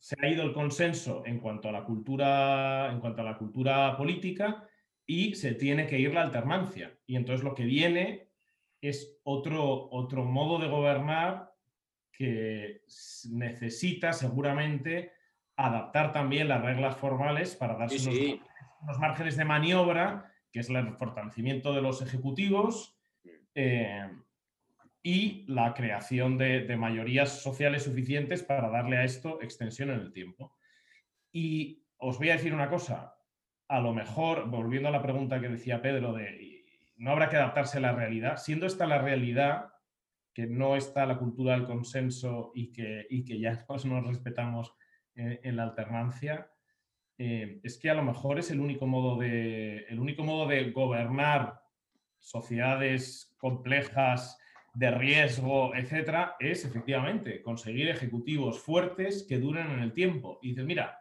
Se 0.00 0.16
ha 0.20 0.28
ido 0.28 0.42
el 0.42 0.52
consenso 0.52 1.22
en 1.26 1.38
cuanto 1.38 1.68
a 1.68 1.72
la 1.72 1.84
cultura, 1.84 2.90
en 2.90 3.00
cuanto 3.00 3.20
a 3.20 3.24
la 3.24 3.38
cultura 3.38 3.96
política 3.96 4.66
y 5.06 5.34
se 5.34 5.54
tiene 5.54 5.86
que 5.86 5.98
ir 5.98 6.12
la 6.12 6.22
alternancia. 6.22 6.98
Y 7.06 7.16
entonces 7.16 7.44
lo 7.44 7.54
que 7.54 7.64
viene 7.64 8.30
es 8.80 9.18
otro, 9.22 9.88
otro 9.90 10.24
modo 10.24 10.58
de 10.58 10.68
gobernar 10.68 11.52
que 12.12 12.82
necesita 13.30 14.12
seguramente 14.12 15.12
adaptar 15.56 16.12
también 16.12 16.48
las 16.48 16.62
reglas 16.62 16.96
formales 16.96 17.54
para 17.54 17.76
darse 17.76 18.40
unos 18.82 18.98
márgenes 18.98 19.36
de 19.36 19.44
maniobra, 19.44 20.32
que 20.50 20.60
es 20.60 20.70
el 20.70 20.96
fortalecimiento 20.96 21.74
de 21.74 21.82
los 21.82 22.00
ejecutivos 22.00 22.96
eh, 23.54 24.08
y 25.02 25.44
la 25.48 25.72
creación 25.74 26.36
de, 26.36 26.76
mayorías 26.76 27.42
sociales 27.42 27.84
suficientes 27.84 28.42
para 28.42 28.68
darle 28.68 28.98
a 28.98 29.04
esto 29.04 29.40
extensión 29.42 29.90
en 29.90 30.00
el 30.00 30.12
tiempo. 30.12 30.56
Y 31.32 31.84
os 31.96 32.18
voy 32.18 32.30
a 32.30 32.34
decir 32.34 32.52
una 32.52 32.68
cosa, 32.68 33.14
a 33.68 33.80
lo 33.80 33.94
mejor, 33.94 34.50
volviendo 34.50 34.88
a 34.88 34.92
la 34.92 35.02
pregunta 35.02 35.40
que 35.40 35.48
decía 35.48 35.80
Pedro, 35.80 36.12
de 36.12 36.64
no 36.96 37.12
habrá 37.12 37.30
que 37.30 37.36
adaptarse 37.36 37.78
a 37.78 37.80
la 37.80 37.92
realidad, 37.92 38.36
siendo 38.36 38.66
esta 38.66 38.86
la 38.86 38.98
realidad, 38.98 39.72
que 40.34 40.46
no 40.46 40.76
está 40.76 41.06
la 41.06 41.18
cultura 41.18 41.54
del 41.54 41.66
consenso 41.66 42.52
y 42.54 42.72
que, 42.72 43.06
que 43.26 43.40
ya 43.40 43.64
nos, 43.84 44.06
respetamos 44.06 44.74
en 45.14 45.56
la 45.56 45.64
alternancia, 45.64 46.50
eh, 47.22 47.60
es 47.62 47.76
que 47.76 47.90
a 47.90 47.94
lo 47.94 48.02
mejor 48.02 48.38
es 48.38 48.50
el 48.50 48.60
único 48.60 48.86
modo 48.86 49.18
de, 49.18 49.84
el 49.90 50.00
único 50.00 50.24
modo 50.24 50.48
de 50.48 50.70
gobernar 50.70 51.60
sociedades 52.18 53.34
complejas, 53.36 54.39
de 54.72 54.90
riesgo, 54.90 55.74
etcétera, 55.74 56.36
es 56.38 56.64
efectivamente 56.64 57.42
conseguir 57.42 57.88
ejecutivos 57.88 58.60
fuertes 58.60 59.24
que 59.28 59.38
duren 59.38 59.70
en 59.70 59.80
el 59.80 59.92
tiempo. 59.92 60.38
Y 60.42 60.50
dices, 60.50 60.64
mira, 60.64 61.00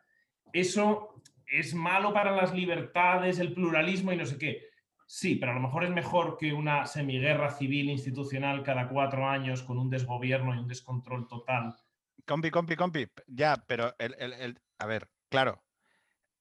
eso 0.51 1.21
es 1.45 1.73
malo 1.73 2.13
para 2.13 2.31
las 2.31 2.53
libertades, 2.53 3.39
el 3.39 3.53
pluralismo 3.53 4.11
y 4.11 4.17
no 4.17 4.25
sé 4.25 4.37
qué. 4.37 4.69
Sí, 5.05 5.35
pero 5.35 5.53
a 5.53 5.55
lo 5.55 5.61
mejor 5.61 5.83
es 5.83 5.89
mejor 5.89 6.37
que 6.37 6.53
una 6.53 6.85
semiguerra 6.85 7.49
civil 7.49 7.89
institucional 7.89 8.63
cada 8.63 8.87
cuatro 8.87 9.27
años 9.27 9.63
con 9.63 9.79
un 9.79 9.89
desgobierno 9.89 10.53
y 10.53 10.59
un 10.59 10.67
descontrol 10.67 11.27
total. 11.27 11.75
Compi, 12.25 12.51
compi, 12.51 12.75
compi. 12.75 13.07
Ya, 13.25 13.55
pero 13.67 13.95
a 13.97 14.85
ver, 14.85 15.09
claro, 15.29 15.63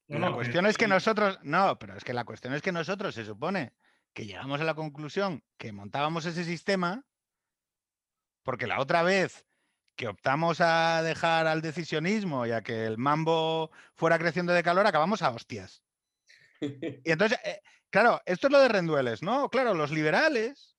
la 0.07 0.31
cuestión 0.31 0.65
es 0.65 0.77
que 0.77 0.87
nosotros, 0.87 1.39
no, 1.43 1.77
pero 1.77 1.95
es 1.95 2.03
que 2.03 2.13
la 2.13 2.25
cuestión 2.25 2.53
es 2.53 2.61
que 2.61 2.71
nosotros 2.71 3.13
se 3.13 3.25
supone 3.25 3.73
que 4.13 4.25
llegamos 4.25 4.59
a 4.59 4.63
la 4.63 4.73
conclusión 4.73 5.43
que 5.57 5.71
montábamos 5.71 6.25
ese 6.25 6.43
sistema 6.43 7.05
porque 8.49 8.65
la 8.65 8.79
otra 8.79 9.03
vez 9.03 9.45
que 9.95 10.07
optamos 10.07 10.59
a 10.59 11.03
dejar 11.03 11.45
al 11.45 11.61
decisionismo 11.61 12.47
y 12.47 12.51
a 12.51 12.63
que 12.63 12.87
el 12.87 12.97
mambo 12.97 13.69
fuera 13.93 14.17
creciendo 14.17 14.53
de 14.53 14.63
calor, 14.63 14.87
acabamos 14.87 15.21
a 15.21 15.29
hostias. 15.29 15.83
Y 16.59 17.11
entonces, 17.11 17.37
eh, 17.45 17.61
claro, 17.91 18.19
esto 18.25 18.47
es 18.47 18.51
lo 18.51 18.59
de 18.59 18.69
Rendueles, 18.69 19.21
¿no? 19.21 19.49
Claro, 19.49 19.75
los 19.75 19.91
liberales 19.91 20.75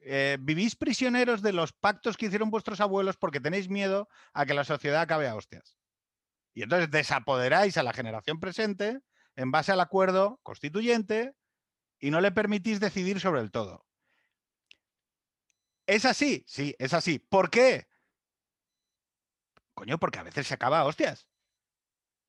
eh, 0.00 0.36
vivís 0.42 0.76
prisioneros 0.76 1.40
de 1.40 1.54
los 1.54 1.72
pactos 1.72 2.18
que 2.18 2.26
hicieron 2.26 2.50
vuestros 2.50 2.82
abuelos 2.82 3.16
porque 3.16 3.40
tenéis 3.40 3.70
miedo 3.70 4.06
a 4.34 4.44
que 4.44 4.52
la 4.52 4.64
sociedad 4.64 5.00
acabe 5.00 5.26
a 5.26 5.36
hostias. 5.36 5.78
Y 6.52 6.64
entonces 6.64 6.90
desapoderáis 6.90 7.78
a 7.78 7.82
la 7.82 7.94
generación 7.94 8.40
presente 8.40 9.00
en 9.36 9.50
base 9.50 9.72
al 9.72 9.80
acuerdo 9.80 10.38
constituyente 10.42 11.32
y 11.98 12.10
no 12.10 12.20
le 12.20 12.30
permitís 12.30 12.78
decidir 12.78 13.20
sobre 13.20 13.40
el 13.40 13.50
todo. 13.50 13.86
¿Es 15.90 16.04
así? 16.04 16.44
Sí, 16.46 16.76
es 16.78 16.94
así. 16.94 17.18
¿Por 17.18 17.50
qué? 17.50 17.88
Coño, 19.74 19.98
porque 19.98 20.20
a 20.20 20.22
veces 20.22 20.46
se 20.46 20.54
acaba 20.54 20.78
a 20.78 20.84
hostias. 20.84 21.26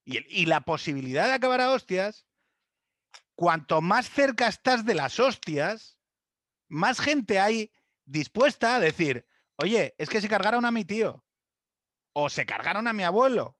Y, 0.03 0.18
y, 0.41 0.47
la 0.47 0.62
posibilidad 0.62 1.28
de 1.28 1.34
acabar 1.34 1.62
a 1.62 1.70
hostias, 1.70 2.26
cuanto 3.36 3.80
más 3.80 4.09
cerca 4.09 4.47
estás 4.47 4.84
de 4.84 4.95
las 4.95 5.20
hostias, 5.20 5.99
más 6.70 6.99
gente 6.99 7.39
hay 7.39 7.72
dispuesta 8.03 8.78
a 8.78 8.80
decir, 8.80 9.28
oye, 9.57 9.93
es 9.99 10.09
que 10.09 10.22
se 10.22 10.28
cargaron 10.28 10.66
a 10.66 10.72
mi 10.72 10.84
tío, 10.84 11.24
o 12.14 12.32
se 12.32 12.47
cargaron 12.47 12.88
a 12.88 12.93
mi 12.93 13.03
abuelo, 13.03 13.59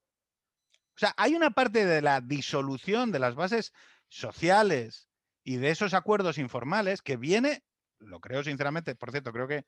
o 0.96 1.00
sea, 1.00 1.14
hay 1.16 1.36
una 1.36 1.52
parte 1.52 1.86
de 1.86 2.02
la 2.02 2.22
disolución 2.22 3.12
de 3.12 3.20
las 3.20 3.36
bases 3.36 3.72
sociales 4.10 5.10
y 5.44 5.58
de 5.58 5.70
esos 5.70 5.94
acuerdos 5.94 6.40
informales 6.40 7.04
que 7.04 7.18
viene, 7.18 7.64
lo 8.00 8.20
creo 8.20 8.44
sinceramente, 8.44 8.96
por 8.96 9.12
cierto, 9.12 9.32
creo 9.32 9.48
que 9.48 9.64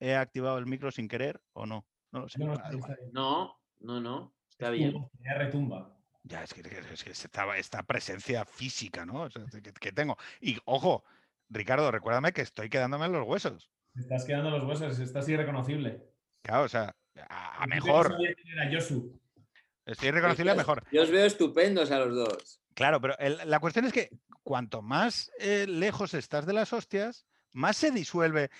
he 0.00 0.14
activado 0.14 0.58
el 0.58 0.66
micro 0.66 0.90
sin 0.90 1.08
querer 1.08 1.40
o 1.52 1.66
no. 1.66 1.86
No 2.12 2.20
lo 2.20 2.28
sé. 2.28 2.38
No, 3.12 3.58
no, 3.80 4.00
no, 4.00 4.34
está 4.48 4.70
bien. 4.70 5.08
retumba. 5.36 5.92
Ya, 6.22 6.42
es 6.42 6.52
que, 6.52 6.60
es 6.60 7.28
esta, 7.56 7.82
presencia 7.84 8.44
física, 8.44 9.06
¿no? 9.06 9.28
que, 9.80 9.92
tengo. 9.92 10.16
Y 10.40 10.58
ojo, 10.64 11.04
Ricardo, 11.48 11.90
recuérdame 11.92 12.32
que 12.32 12.42
estoy 12.42 12.68
quedándome 12.68 13.06
en 13.06 13.12
los 13.12 13.26
huesos. 13.26 13.70
Estás 13.94 14.24
quedando 14.24 14.48
en 14.48 14.54
los 14.58 14.64
huesos, 14.64 14.98
estás 14.98 15.28
irreconocible. 15.28 16.02
Claro, 16.42 16.64
o 16.64 16.68
sea, 16.68 16.96
a, 17.28 17.66
mejor. 17.68 18.16
Estoy 19.86 20.08
irreconocible 20.08 20.50
a 20.50 20.54
mejor. 20.56 20.84
Yo 20.90 21.02
os 21.02 21.10
veo 21.10 21.24
estupendos 21.24 21.92
a 21.92 22.00
los 22.00 22.14
dos. 22.14 22.60
Claro, 22.74 23.00
pero 23.00 23.14
la 23.44 23.60
cuestión 23.60 23.84
es 23.84 23.92
que 23.92 24.10
cuanto 24.42 24.82
más 24.82 25.30
eh, 25.38 25.66
lejos 25.68 26.12
estás 26.12 26.44
de 26.44 26.52
las 26.52 26.72
hostias, 26.72 27.26
más 27.52 27.76
se 27.76 27.90
disuelve, 27.90 28.50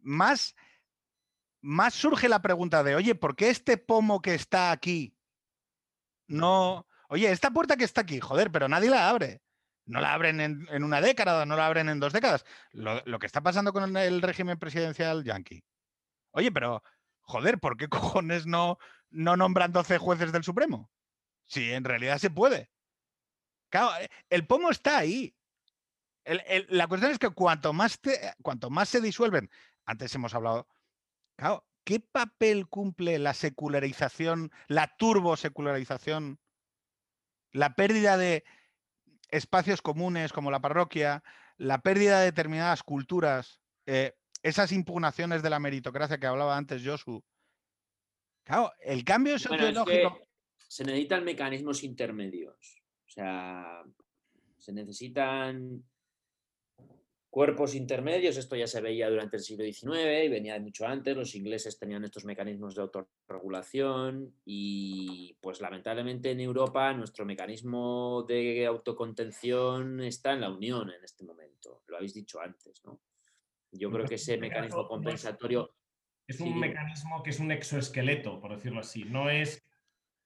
más, 0.00 0.56
más 1.62 1.94
surge 1.94 2.28
la 2.28 2.42
pregunta 2.42 2.82
de, 2.82 2.94
oye, 2.94 3.14
¿por 3.14 3.34
qué 3.34 3.48
este 3.48 3.78
pomo 3.78 4.20
que 4.20 4.34
está 4.34 4.70
aquí 4.70 5.16
no, 6.28 6.86
Oye, 7.12 7.30
esta 7.30 7.50
puerta 7.50 7.76
que 7.76 7.84
está 7.84 8.00
aquí, 8.00 8.20
joder, 8.20 8.50
pero 8.50 8.70
nadie 8.70 8.88
la 8.88 9.10
abre. 9.10 9.42
No 9.84 10.00
la 10.00 10.14
abren 10.14 10.40
en, 10.40 10.82
una 10.82 11.02
década, 11.02 11.44
no 11.44 11.56
la 11.56 11.66
abren 11.66 11.90
en 11.90 12.00
dos 12.00 12.14
décadas. 12.14 12.46
Lo, 12.72 13.18
que 13.18 13.26
está 13.26 13.42
pasando 13.42 13.70
con 13.74 13.94
el 13.98 14.22
régimen 14.22 14.58
presidencial 14.58 15.22
yanqui. 15.22 15.62
Oye, 16.30 16.50
pero, 16.50 16.82
joder, 17.20 17.58
¿por 17.58 17.76
qué 17.76 17.88
cojones 17.90 18.46
no, 18.46 18.78
no 19.10 19.36
nombran 19.36 19.72
12 19.72 19.98
jueces 19.98 20.32
del 20.32 20.42
Supremo? 20.42 20.90
Si 21.44 21.70
en 21.70 21.84
realidad 21.84 22.16
se 22.16 22.30
puede. 22.30 22.70
Claro, 23.68 23.90
eh, 24.00 24.08
el 24.30 24.46
pomo 24.46 24.70
está 24.70 24.96
ahí. 24.96 25.36
la 26.24 26.86
cuestión 26.86 27.12
es 27.12 27.18
que 27.18 27.28
cuanto 27.28 27.74
más, 27.74 28.00
cuanto 28.40 28.70
más 28.70 28.88
se 28.88 29.02
disuelven, 29.02 29.50
antes 29.84 30.14
hemos 30.14 30.34
hablado, 30.34 30.66
claro, 31.42 31.66
¿qué 31.84 32.00
papel 32.00 32.68
cumple 32.68 33.18
la 33.18 33.34
secularización, 33.34 34.50
la 34.68 34.94
turbosecularización 34.96 36.38
la 37.52 37.74
pérdida 37.74 38.16
de 38.16 38.44
espacios 39.30 39.82
comunes 39.82 40.32
como 40.32 40.50
la 40.50 40.60
parroquia, 40.60 41.22
la 41.56 41.82
pérdida 41.82 42.20
de 42.20 42.26
determinadas 42.26 42.82
culturas, 42.82 43.60
eh, 43.86 44.14
esas 44.42 44.72
impugnaciones 44.72 45.42
de 45.42 45.50
la 45.50 45.60
meritocracia 45.60 46.18
que 46.18 46.26
hablaba 46.26 46.56
antes 46.56 46.82
Josu. 46.84 47.22
Claro, 48.44 48.72
el 48.80 49.04
cambio 49.04 49.38
sociológico. 49.38 50.18
se 50.56 50.84
necesitan 50.84 51.24
mecanismos 51.24 51.84
intermedios. 51.84 52.82
O 53.06 53.10
sea, 53.10 53.82
se 54.56 54.72
necesitan 54.72 55.84
cuerpos 57.32 57.74
intermedios, 57.74 58.36
esto 58.36 58.56
ya 58.56 58.66
se 58.66 58.82
veía 58.82 59.08
durante 59.08 59.38
el 59.38 59.42
siglo 59.42 59.64
XIX 59.64 60.26
y 60.26 60.28
venía 60.28 60.52
de 60.52 60.60
mucho 60.60 60.86
antes, 60.86 61.16
los 61.16 61.34
ingleses 61.34 61.78
tenían 61.78 62.04
estos 62.04 62.26
mecanismos 62.26 62.74
de 62.74 62.82
autorregulación 62.82 64.34
y 64.44 65.34
pues 65.40 65.62
lamentablemente 65.62 66.30
en 66.30 66.40
Europa 66.40 66.92
nuestro 66.92 67.24
mecanismo 67.24 68.26
de 68.28 68.66
autocontención 68.66 70.02
está 70.02 70.34
en 70.34 70.42
la 70.42 70.50
Unión 70.50 70.90
en 70.90 71.02
este 71.02 71.24
momento, 71.24 71.82
lo 71.86 71.96
habéis 71.96 72.12
dicho 72.12 72.38
antes, 72.38 72.82
¿no? 72.84 73.00
Yo 73.70 73.90
creo 73.90 74.04
que 74.04 74.16
ese 74.16 74.36
mecanismo 74.36 74.86
compensatorio... 74.86 75.74
Es 76.26 76.38
un 76.38 76.60
mecanismo 76.60 77.22
que 77.22 77.30
es 77.30 77.40
un 77.40 77.50
exoesqueleto, 77.50 78.42
por 78.42 78.54
decirlo 78.54 78.80
así, 78.80 79.04
no 79.04 79.30
es 79.30 79.66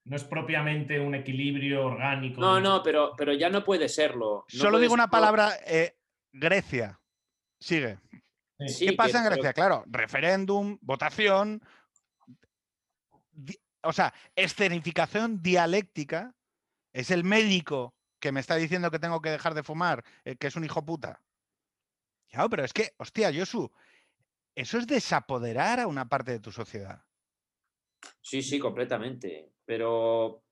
no 0.06 0.16
es 0.16 0.24
propiamente 0.24 1.00
un 1.00 1.14
equilibrio 1.14 1.86
orgánico. 1.86 2.40
No, 2.40 2.60
no, 2.60 2.80
pero, 2.82 3.14
pero 3.16 3.32
ya 3.32 3.50
no 3.50 3.64
puede 3.64 3.88
serlo. 3.88 4.44
Solo 4.46 4.78
digo 4.78 4.94
una 4.94 5.10
palabra, 5.10 5.50
eh, 5.66 5.96
Grecia. 6.32 7.00
Sigue. 7.60 7.98
¿Qué 8.78 8.92
pasa 8.94 9.18
en 9.18 9.32
Grecia? 9.32 9.52
Claro, 9.52 9.84
referéndum, 9.86 10.78
votación, 10.80 11.62
o 13.82 13.92
sea, 13.92 14.12
escenificación 14.34 15.42
dialéctica. 15.42 16.34
Es 16.92 17.10
el 17.10 17.24
médico 17.24 17.94
que 18.18 18.32
me 18.32 18.40
está 18.40 18.56
diciendo 18.56 18.90
que 18.90 18.98
tengo 18.98 19.20
que 19.20 19.30
dejar 19.30 19.54
de 19.54 19.62
fumar, 19.62 20.04
eh, 20.24 20.36
que 20.36 20.46
es 20.46 20.56
un 20.56 20.64
hijo 20.64 20.84
puta. 20.84 21.22
Claro, 22.30 22.48
pero 22.48 22.64
es 22.64 22.72
que, 22.72 22.94
hostia, 22.96 23.32
Josu, 23.32 23.70
eso 24.54 24.78
es 24.78 24.86
desapoderar 24.86 25.80
a 25.80 25.86
una 25.86 26.08
parte 26.08 26.32
de 26.32 26.40
tu 26.40 26.50
sociedad. 26.50 27.04
Sí, 28.22 28.42
sí, 28.42 28.58
completamente. 28.58 29.52
Pero 29.64 30.42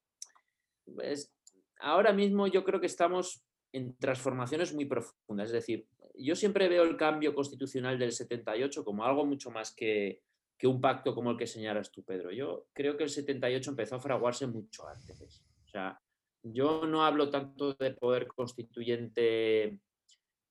ahora 1.80 2.12
mismo 2.12 2.46
yo 2.46 2.64
creo 2.64 2.80
que 2.80 2.86
estamos 2.86 3.42
en 3.74 3.96
transformaciones 3.96 4.72
muy 4.72 4.84
profundas. 4.84 5.48
Es 5.48 5.52
decir, 5.52 5.88
yo 6.14 6.36
siempre 6.36 6.68
veo 6.68 6.84
el 6.84 6.96
cambio 6.96 7.34
constitucional 7.34 7.98
del 7.98 8.12
78 8.12 8.84
como 8.84 9.04
algo 9.04 9.26
mucho 9.26 9.50
más 9.50 9.74
que, 9.74 10.22
un 10.62 10.80
pacto 10.80 11.14
como 11.14 11.30
el 11.30 11.36
que 11.36 11.46
señalas 11.46 11.90
tú, 11.90 12.02
Pedro. 12.02 12.30
Yo 12.30 12.68
creo 12.72 12.96
que 12.96 13.04
el 13.04 13.10
78 13.10 13.68
empezó 13.70 13.96
a 13.96 14.00
fraguarse 14.00 14.46
mucho 14.46 14.88
antes. 14.88 15.44
O 15.66 15.68
sea, 15.68 16.00
yo 16.42 16.86
no 16.86 17.04
hablo 17.04 17.28
tanto 17.28 17.74
de 17.74 17.90
poder 17.90 18.28
constituyente 18.28 19.78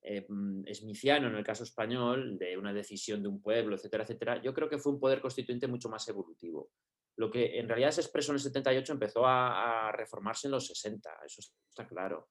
eh, 0.03 0.27
smithiano 0.71 1.29
en 1.29 1.35
el 1.35 1.43
caso 1.43 1.63
español, 1.63 2.37
de 2.37 2.57
una 2.57 2.73
decisión 2.73 3.23
de 3.23 3.29
un 3.29 3.41
pueblo, 3.41 3.75
etcétera, 3.75 4.03
etcétera. 4.03 4.41
Yo 4.43 4.53
creo 4.53 4.69
que 4.69 4.77
fue 4.77 4.91
un 4.91 4.99
poder 4.99 5.19
constituyente 5.19 5.65
mucho 5.67 5.89
más 5.89 6.07
evolutivo. 6.09 6.69
Lo 7.15 7.31
que 7.31 7.57
en 7.57 7.67
realidad 7.67 7.91
se 7.91 8.01
expresó 8.01 8.33
en 8.33 8.35
el 8.35 8.41
78 8.41 8.93
empezó 8.93 9.25
a 9.25 9.91
reformarse 9.93 10.47
en 10.47 10.51
los 10.51 10.67
60, 10.67 11.09
eso 11.25 11.41
está 11.69 11.87
claro. 11.87 12.27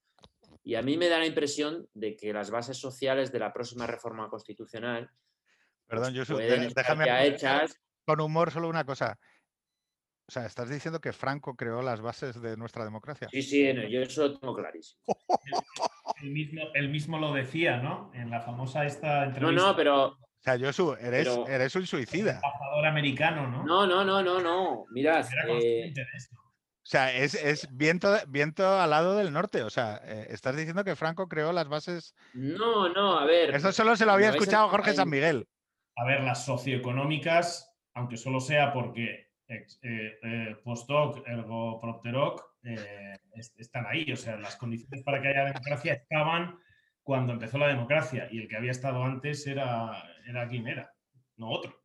Y 0.64 0.76
a 0.76 0.82
mí 0.82 0.96
me 0.96 1.08
da 1.08 1.18
la 1.18 1.26
impresión 1.26 1.88
de 1.94 2.16
que 2.16 2.32
las 2.32 2.50
bases 2.50 2.78
sociales 2.78 3.32
de 3.32 3.38
la 3.40 3.52
próxima 3.52 3.86
reforma 3.86 4.28
constitucional. 4.28 5.10
Perdón, 5.86 6.14
yo 6.14 6.24
pues, 6.24 6.74
déjame 6.74 7.26
hechas... 7.26 7.78
con 8.06 8.20
humor 8.20 8.50
solo 8.50 8.68
una 8.68 8.84
cosa. 8.84 9.18
O 10.28 10.32
sea, 10.32 10.46
estás 10.46 10.70
diciendo 10.70 11.00
que 11.00 11.12
Franco 11.12 11.56
creó 11.56 11.82
las 11.82 12.00
bases 12.00 12.40
de 12.40 12.56
nuestra 12.56 12.84
democracia. 12.84 13.28
Sí, 13.30 13.42
sí, 13.42 13.64
yo 13.90 14.00
eso 14.00 14.28
lo 14.28 14.38
tengo 14.38 14.54
clarísimo. 14.54 15.02
El 16.22 16.30
mismo, 16.30 16.62
mismo 16.88 17.18
lo 17.18 17.34
decía, 17.34 17.78
¿no? 17.78 18.12
En 18.14 18.30
la 18.30 18.40
famosa 18.40 18.84
esta 18.86 19.24
entrevista. 19.24 19.60
No, 19.60 19.68
no, 19.68 19.76
pero. 19.76 20.06
O 20.06 20.18
sea, 20.40 20.58
Josu, 20.58 20.94
eres, 20.94 21.28
eres 21.48 21.74
un 21.74 21.86
suicida. 21.86 22.34
embajador 22.36 22.86
americano, 22.86 23.48
¿no? 23.48 23.64
No, 23.64 23.86
no, 23.86 24.04
no, 24.04 24.22
no, 24.22 24.40
no. 24.40 24.86
Mirad. 24.90 25.24
O 25.24 26.41
sea, 26.93 27.12
es, 27.14 27.68
viento, 27.72 28.14
viento 28.28 28.78
al 28.78 28.90
lado 28.90 29.16
del 29.16 29.32
norte. 29.32 29.62
O 29.62 29.70
sea, 29.70 30.01
eh, 30.05 30.26
estás 30.30 30.57
diciendo 30.57 30.84
que 30.84 30.97
Franco 30.97 31.28
creó 31.28 31.53
las 31.53 31.68
bases. 31.68 32.14
No, 32.34 32.88
no, 32.88 33.18
a 33.18 33.24
ver. 33.24 33.55
Eso 33.55 33.72
solo 33.72 33.97
se 33.97 34.07
lo 34.07 34.12
había 34.12 34.30
escuchado 34.30 34.68
Jorge 34.68 34.93
San 34.93 35.09
Miguel. 35.09 35.49
A 35.97 36.05
ver, 36.05 36.22
las 36.22 36.45
socioeconómicas, 36.45 37.74
aunque 37.95 38.16
solo 38.16 38.40
sea 38.40 38.72
porque 38.72 39.30
eh, 39.49 39.66
eh, 39.82 40.57
postdoc, 40.64 41.26
ergo 41.26 41.80
propteroc, 41.80 42.43
están 43.34 43.86
ahí. 43.86 44.11
O 44.12 44.16
sea, 44.16 44.36
las 44.36 44.57
condiciones 44.57 45.03
para 45.03 45.20
que 45.20 45.28
haya 45.28 45.45
democracia 45.47 45.95
estaban 45.95 46.59
cuando 47.03 47.32
empezó 47.32 47.59
la 47.59 47.68
democracia 47.68 48.28
y 48.30 48.38
el 48.38 48.49
que 48.49 48.57
había 48.57 48.70
estado 48.70 49.03
antes 49.03 49.47
era, 49.47 50.05
era 50.26 50.49
quien 50.49 50.68
era, 50.68 50.93
no 51.36 51.51
otro. 51.51 51.81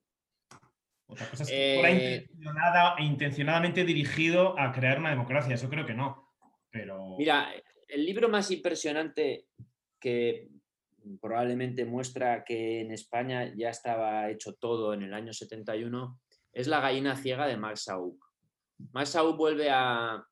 Otra 1.08 1.30
cosa 1.30 1.44
es 1.44 1.50
que 1.50 1.76
fuera 1.80 2.96
eh, 2.98 3.04
intencionadamente 3.04 3.86
dirigido 3.86 4.60
a 4.60 4.72
crear 4.74 5.00
una 5.00 5.10
democracia, 5.10 5.56
eso 5.56 5.70
creo 5.70 5.86
que 5.86 5.94
no. 5.94 6.34
Pero... 6.70 7.16
Mira, 7.18 7.50
el 7.88 8.06
libro 8.06 8.28
más 8.28 8.52
impresionante 8.52 9.46
que 10.00 10.50
probablemente 11.22 11.86
muestra 11.86 12.44
que 12.44 12.82
en 12.82 12.92
España 12.92 13.54
ya 13.56 13.70
estaba 13.70 14.30
hecho 14.30 14.56
todo 14.56 14.94
en 14.94 15.04
el 15.04 15.14
año 15.14 15.32
71 15.32 16.20
es 16.52 16.68
La 16.68 16.82
gallina 16.82 17.16
ciega 17.16 17.48
de 17.48 17.56
Max 17.56 17.84
Saúl. 17.86 18.18
Max 18.92 19.10
Saúl 19.10 19.38
vuelve 19.38 19.70
a, 19.70 20.24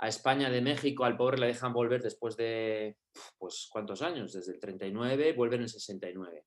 España 0.00 0.50
de 0.50 0.60
México, 0.60 1.04
al 1.04 1.16
pobre 1.16 1.38
le 1.38 1.46
dejan 1.46 1.72
volver 1.72 2.02
después 2.02 2.36
de, 2.36 2.98
pues, 3.38 3.68
¿cuántos 3.70 4.02
años? 4.02 4.34
Desde 4.34 4.52
el 4.52 4.60
39, 4.60 5.32
vuelve 5.32 5.56
en 5.56 5.62
el 5.62 5.68
69 5.68 6.44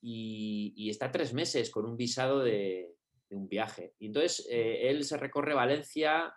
y, 0.00 0.88
está 0.90 1.10
tres 1.10 1.32
meses 1.32 1.70
con 1.70 1.84
un 1.84 1.96
visado 1.96 2.40
de, 2.40 2.94
un 3.30 3.48
viaje. 3.48 3.94
Y 3.98 4.06
entonces 4.06 4.46
eh, 4.50 4.88
él 4.88 5.04
se 5.04 5.16
recorre 5.16 5.54
Valencia, 5.54 6.32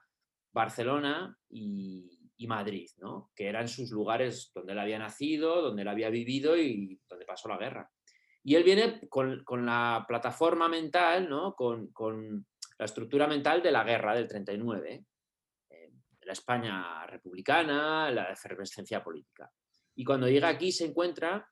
Barcelona 0.52 1.38
y, 1.50 2.16
Madrid, 2.48 2.90
¿no? 2.98 3.32
que 3.36 3.48
eran 3.48 3.68
sus 3.68 3.92
lugares 3.92 4.50
donde 4.56 4.72
él 4.72 4.80
había 4.80 4.98
nacido, 4.98 5.62
donde 5.62 5.82
él 5.82 5.88
había 5.88 6.10
vivido 6.10 6.58
y 6.58 7.00
donde 7.08 7.26
pasó 7.26 7.50
la 7.50 7.58
guerra. 7.58 7.92
Y 8.44 8.56
él 8.56 8.64
viene 8.64 9.02
con, 9.10 9.44
la 9.66 10.06
plataforma 10.08 10.70
mental, 10.70 11.30
¿no? 11.30 11.54
con, 11.54 12.46
la 12.78 12.86
estructura 12.86 13.28
mental 13.28 13.62
de 13.62 13.72
la 13.72 13.84
guerra 13.84 14.16
del 14.16 14.28
39, 14.28 15.06
eh, 15.70 15.92
la 16.22 16.34
España 16.34 17.06
republicana, 17.06 18.10
la 18.10 18.32
efervescencia 18.32 19.04
política. 19.04 19.52
Y 19.96 20.06
cuando 20.06 20.30
llega 20.30 20.48
aquí 20.48 20.72
se 20.72 20.86
encuentra 20.86 21.46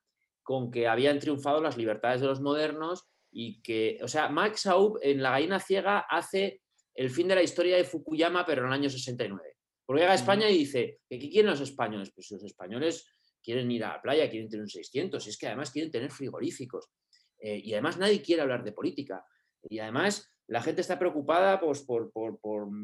con 0.47 0.71
que 0.71 0.87
habían 0.87 1.19
triunfado 1.19 1.61
las 1.61 1.75
libertades 1.75 2.21
de 2.21 2.27
los 2.27 2.39
modernos 2.39 3.03
y 3.33 3.61
que, 3.61 3.97
o 4.01 4.07
sea, 4.07 4.29
Max 4.29 4.65
Aub 4.65 4.97
en 5.01 5.21
La 5.21 5.31
gallina 5.31 5.59
ciega 5.59 6.05
hace 6.09 6.61
el 6.95 7.09
fin 7.09 7.27
de 7.27 7.35
la 7.35 7.43
historia 7.43 7.75
de 7.75 7.83
Fukuyama, 7.83 8.45
pero 8.45 8.61
en 8.61 8.67
el 8.67 8.73
año 8.73 8.89
69. 8.89 9.57
Porque 9.85 9.99
llega 9.99 10.13
a 10.13 10.15
España 10.15 10.49
y 10.49 10.59
dice, 10.59 11.01
¿qué 11.09 11.19
quieren 11.19 11.51
los 11.51 11.59
españoles? 11.59 12.13
Pues 12.15 12.31
los 12.31 12.45
españoles 12.45 13.05
quieren 13.43 13.69
ir 13.69 13.83
a 13.83 13.95
la 13.95 14.01
playa, 14.01 14.29
quieren 14.29 14.47
tener 14.47 14.63
un 14.63 14.69
600, 14.69 15.27
y 15.27 15.29
es 15.29 15.37
que 15.37 15.47
además 15.47 15.69
quieren 15.69 15.91
tener 15.91 16.11
frigoríficos. 16.11 16.87
Eh, 17.39 17.59
y 17.61 17.73
además 17.73 17.97
nadie 17.97 18.21
quiere 18.21 18.41
hablar 18.41 18.63
de 18.63 18.71
política. 18.71 19.25
Y 19.69 19.79
además 19.79 20.33
la 20.47 20.61
gente 20.61 20.79
está 20.79 20.97
preocupada 20.97 21.59
pues, 21.59 21.81
por, 21.81 22.09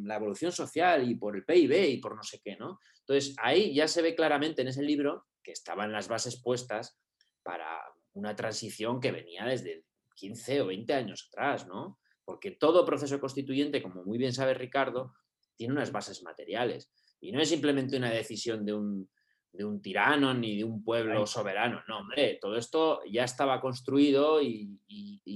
la 0.06 0.18
evolución 0.18 0.52
social 0.52 1.10
y 1.10 1.16
por 1.16 1.38
el 1.38 1.46
PIB 1.46 1.92
y 1.92 1.98
por 2.00 2.14
no 2.14 2.24
sé 2.24 2.42
qué, 2.44 2.58
¿no? 2.58 2.78
Entonces, 3.08 3.34
ahí 3.42 3.74
ya 3.74 3.88
se 3.88 4.02
ve 4.02 4.16
claramente 4.16 4.64
en 4.64 4.68
ese 4.68 4.84
libro 4.84 5.28
que 5.42 5.54
estaban 5.54 5.94
las 5.94 6.10
bases 6.10 6.42
puestas 6.42 7.00
para 7.44 7.82
una 8.14 8.36
transición 8.36 9.00
que 9.00 9.12
venía 9.12 9.46
desde 9.46 9.86
15 10.16 10.62
o 10.62 10.68
20 10.68 10.94
años 10.94 11.30
atrás, 11.30 11.68
¿no? 11.68 12.00
Porque 12.26 12.52
todo 12.52 12.86
proceso 12.86 13.20
constituyente, 13.20 13.82
como 13.82 14.04
muy 14.04 14.18
bien 14.18 14.34
sabe 14.34 14.54
Ricardo, 14.54 15.14
tiene 15.56 15.74
unas 15.74 15.92
bases 15.92 16.24
materiales 16.24 16.92
y 17.20 17.32
no 17.32 17.42
es 17.42 17.50
simplemente 17.50 17.98
una 17.98 18.12
decisión 18.12 18.66
de 18.66 18.74
un, 18.74 19.10
de 19.54 19.64
un 19.64 19.82
tirano 19.82 20.34
ni 20.34 20.58
de 20.58 20.64
un 20.64 20.84
pueblo 20.84 21.28
soberano. 21.28 21.82
No, 21.88 22.00
hombre, 22.00 22.40
todo 22.42 22.58
esto 22.58 23.02
ya 23.10 23.24
estaba 23.24 23.62
construido 23.62 24.42
y, 24.42 24.80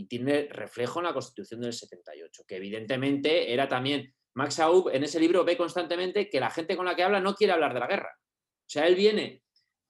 tiene 0.10 0.48
reflejo 0.50 1.00
en 1.00 1.06
la 1.06 1.14
Constitución 1.14 1.60
del 1.60 1.74
78, 1.74 2.44
que 2.48 2.56
evidentemente 2.56 3.52
era 3.52 3.68
también, 3.68 4.14
Max 4.36 4.58
Aub 4.60 4.90
en 4.94 5.04
ese 5.04 5.20
libro 5.20 5.44
ve 5.44 5.58
constantemente 5.58 6.30
que 6.30 6.40
la 6.40 6.50
gente 6.50 6.78
con 6.78 6.86
la 6.86 6.96
que 6.96 7.04
habla 7.04 7.20
no 7.20 7.36
quiere 7.36 7.52
hablar 7.52 7.74
de 7.74 7.80
la 7.82 7.88
guerra. 7.88 8.18
O 8.18 8.70
sea, 8.70 8.88
él 8.88 8.96
viene 8.96 9.44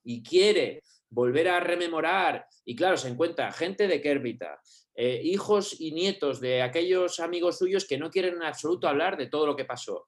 y 0.03 0.23
quiere 0.23 0.81
volver 1.09 1.47
a 1.49 1.59
rememorar, 1.59 2.47
y 2.65 2.75
claro, 2.75 2.97
se 2.97 3.09
encuentra 3.09 3.51
gente 3.51 3.87
de 3.87 4.01
Kerbita, 4.01 4.59
eh, 4.95 5.21
hijos 5.23 5.79
y 5.79 5.91
nietos 5.91 6.39
de 6.39 6.61
aquellos 6.61 7.19
amigos 7.19 7.59
suyos 7.59 7.85
que 7.85 7.97
no 7.97 8.09
quieren 8.09 8.35
en 8.35 8.43
absoluto 8.43 8.87
hablar 8.87 9.17
de 9.17 9.27
todo 9.27 9.45
lo 9.45 9.55
que 9.55 9.65
pasó. 9.65 10.07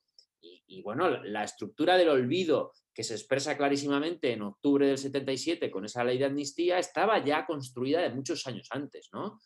y 0.72 0.84
bueno, 0.84 1.10
la 1.24 1.44
estructura 1.44 1.98
del 1.98 2.10
olvido 2.10 2.74
que 3.00 3.04
se 3.06 3.14
expresa 3.14 3.56
clarísimamente 3.56 4.34
en 4.34 4.42
octubre 4.42 4.86
del 4.86 4.98
77 4.98 5.72
con 5.72 5.86
esa 5.86 6.04
ley 6.04 6.18
de 6.18 6.26
amnistía, 6.26 6.80
estaba 6.80 7.24
ya 7.24 7.46
construida 7.46 8.02
de 8.02 8.10
muchos 8.10 8.46
años 8.46 8.68
antes, 8.72 9.08
¿no? 9.14 9.40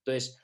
Entonces... 0.00 0.38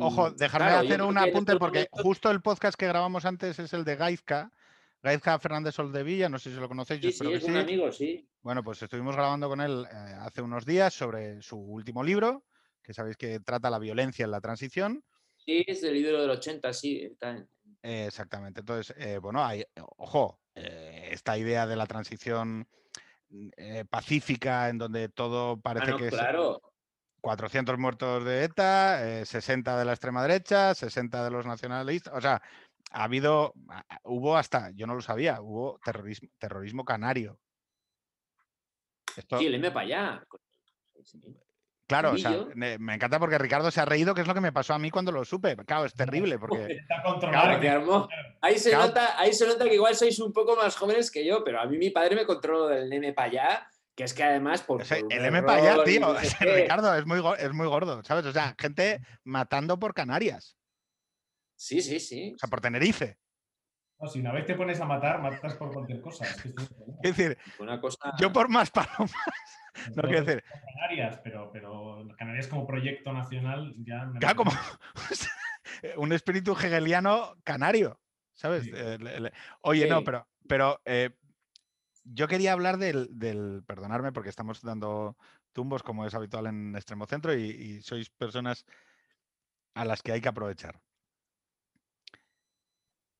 Ojo, 0.00 0.30
mm, 0.30 0.34
dejarme 0.34 0.70
hacer 0.70 1.00
un 1.00 1.16
apunte 1.16 1.56
porque 1.56 1.86
justo 1.92 2.28
el 2.32 2.42
podcast 2.42 2.76
que 2.76 2.88
grabamos 2.88 3.24
antes 3.24 3.60
es 3.60 3.72
el 3.72 3.84
de 3.84 3.94
Gaizka, 3.94 4.50
Gaizka 5.02 5.38
Fernández 5.38 5.74
Soldevilla, 5.74 6.28
no 6.28 6.38
sé 6.38 6.50
si 6.50 6.56
lo 6.56 6.68
conocéis. 6.68 7.00
Sí, 7.00 7.12
sí, 7.12 7.32
es 7.32 7.44
un 7.44 7.56
amigo, 7.56 7.90
sí. 7.92 8.28
Bueno, 8.42 8.62
pues 8.62 8.82
estuvimos 8.82 9.14
grabando 9.14 9.48
con 9.48 9.60
él 9.60 9.86
eh, 9.90 9.94
hace 10.20 10.42
unos 10.42 10.64
días 10.64 10.92
sobre 10.92 11.40
su 11.42 11.56
último 11.56 12.02
libro, 12.02 12.44
que 12.82 12.92
sabéis 12.92 13.16
que 13.16 13.40
trata 13.40 13.70
la 13.70 13.78
violencia 13.78 14.24
en 14.24 14.30
la 14.30 14.40
transición. 14.40 15.04
Sí, 15.36 15.64
es 15.66 15.80
del 15.80 15.94
libro 15.94 16.20
del 16.20 16.30
80, 16.30 16.72
sí. 16.72 17.16
exactamente. 17.82 18.60
Entonces, 18.60 18.94
eh, 18.98 19.18
bueno, 19.18 19.44
hay, 19.44 19.64
ojo, 19.96 20.40
eh, 20.54 21.10
esta 21.12 21.38
idea 21.38 21.66
de 21.66 21.76
la 21.76 21.86
transición 21.86 22.66
eh, 23.30 23.84
pacífica 23.88 24.68
en 24.68 24.78
donde 24.78 25.08
todo 25.08 25.52
ah, 25.52 25.60
parece 25.62 25.96
que 25.96 26.08
claro. 26.08 26.60
es 26.64 26.70
400 27.20 27.78
muertos 27.78 28.24
de 28.24 28.44
ETA, 28.44 29.24
60 29.24 29.74
eh, 29.74 29.78
de 29.78 29.84
la 29.84 29.92
extrema 29.92 30.22
derecha, 30.22 30.74
60 30.74 31.24
de 31.24 31.30
los 31.30 31.46
nacionalistas, 31.46 32.14
o 32.14 32.20
sea, 32.20 32.42
ha 32.90 33.04
habido, 33.04 33.54
hubo 34.04 34.36
hasta, 34.36 34.70
yo 34.70 34.86
no 34.86 34.94
lo 34.94 35.00
sabía, 35.00 35.40
hubo 35.40 35.78
terrorismo, 35.84 36.28
terrorismo 36.38 36.84
canario. 36.84 37.38
Sí, 39.38 39.46
el 39.46 39.54
M 39.54 39.70
para 39.70 39.86
allá. 39.86 40.26
Claro, 41.88 42.12
o 42.12 42.18
sea, 42.18 42.44
me, 42.54 42.74
encanta 42.74 43.18
porque 43.18 43.38
Ricardo 43.38 43.70
se 43.70 43.80
ha 43.80 43.86
reído, 43.86 44.14
que 44.14 44.20
es 44.20 44.26
lo 44.26 44.34
que 44.34 44.42
me 44.42 44.52
pasó 44.52 44.74
a 44.74 44.78
mí 44.78 44.90
cuando 44.90 45.10
lo 45.10 45.24
supe. 45.24 45.56
Claro, 45.56 45.86
es 45.86 45.94
terrible 45.94 46.38
porque... 46.38 46.66
Está 46.66 47.02
controlado. 47.02 48.08
ahí, 48.42 48.58
se 48.58 48.74
nota, 48.74 49.18
ahí 49.18 49.32
se 49.32 49.46
nota 49.46 49.64
que 49.64 49.74
igual 49.74 49.94
sois 49.96 50.18
un 50.18 50.32
poco 50.32 50.54
más 50.54 50.76
jóvenes 50.76 51.10
que 51.10 51.24
yo, 51.24 51.42
pero 51.42 51.60
a 51.60 51.66
mí 51.66 51.78
mi 51.78 51.88
padre 51.88 52.14
me 52.14 52.26
controló 52.26 52.68
del 52.68 52.92
M 52.92 53.14
para 53.14 53.28
allá, 53.28 53.68
que 53.94 54.04
es 54.04 54.12
que 54.12 54.22
además... 54.22 54.62
Por, 54.62 54.82
el 54.82 55.24
M 55.24 55.42
para 55.42 55.62
allá, 55.62 55.84
tío, 55.84 56.14
Ricardo, 56.40 56.94
es 56.94 57.06
muy, 57.06 57.22
es 57.38 57.52
muy 57.54 57.66
gordo, 57.66 58.04
¿sabes? 58.04 58.26
O 58.26 58.32
sea, 58.32 58.54
gente 58.58 59.00
matando 59.24 59.78
por 59.78 59.94
Canarias. 59.94 60.57
Sí, 61.58 61.82
sí, 61.82 61.98
sí. 61.98 62.32
O 62.36 62.38
sea, 62.38 62.48
por 62.48 62.60
Tenerife. 62.60 63.18
No, 63.98 64.06
si 64.06 64.20
una 64.20 64.30
vez 64.30 64.46
te 64.46 64.54
pones 64.54 64.80
a 64.80 64.84
matar, 64.84 65.20
matas 65.20 65.56
por 65.56 65.72
cualquier 65.72 66.00
cosa. 66.00 66.24
Es, 67.02 67.16
decir, 67.16 67.36
yo 68.20 68.32
por 68.32 68.48
más 68.48 68.70
palomas 68.70 69.12
no 69.96 70.02
quiero 70.02 70.24
decir. 70.24 70.44
Canarias, 70.74 71.20
pero, 71.24 71.50
pero 71.52 72.06
Canarias 72.16 72.46
como 72.46 72.64
proyecto 72.64 73.12
nacional 73.12 73.74
ya. 73.78 74.08
claro, 74.20 74.36
como 74.36 74.52
un 75.96 76.12
espíritu 76.12 76.52
hegeliano 76.52 77.34
canario, 77.42 78.00
¿sabes? 78.34 78.70
Eh, 78.72 79.32
oye, 79.62 79.88
no, 79.88 80.04
pero, 80.04 80.28
pero 80.46 80.80
eh, 80.84 81.10
yo 82.04 82.28
quería 82.28 82.52
hablar 82.52 82.78
del, 82.78 83.08
del, 83.18 83.64
Perdonarme 83.66 84.12
porque 84.12 84.30
estamos 84.30 84.62
dando 84.62 85.16
tumbos 85.52 85.82
como 85.82 86.06
es 86.06 86.14
habitual 86.14 86.46
en 86.46 86.76
Extremo 86.76 87.06
Centro 87.06 87.34
y 87.34 87.82
sois 87.82 88.10
personas 88.10 88.64
a 89.74 89.84
las 89.84 90.02
que 90.02 90.12
hay 90.12 90.20
que 90.20 90.28
aprovechar 90.28 90.80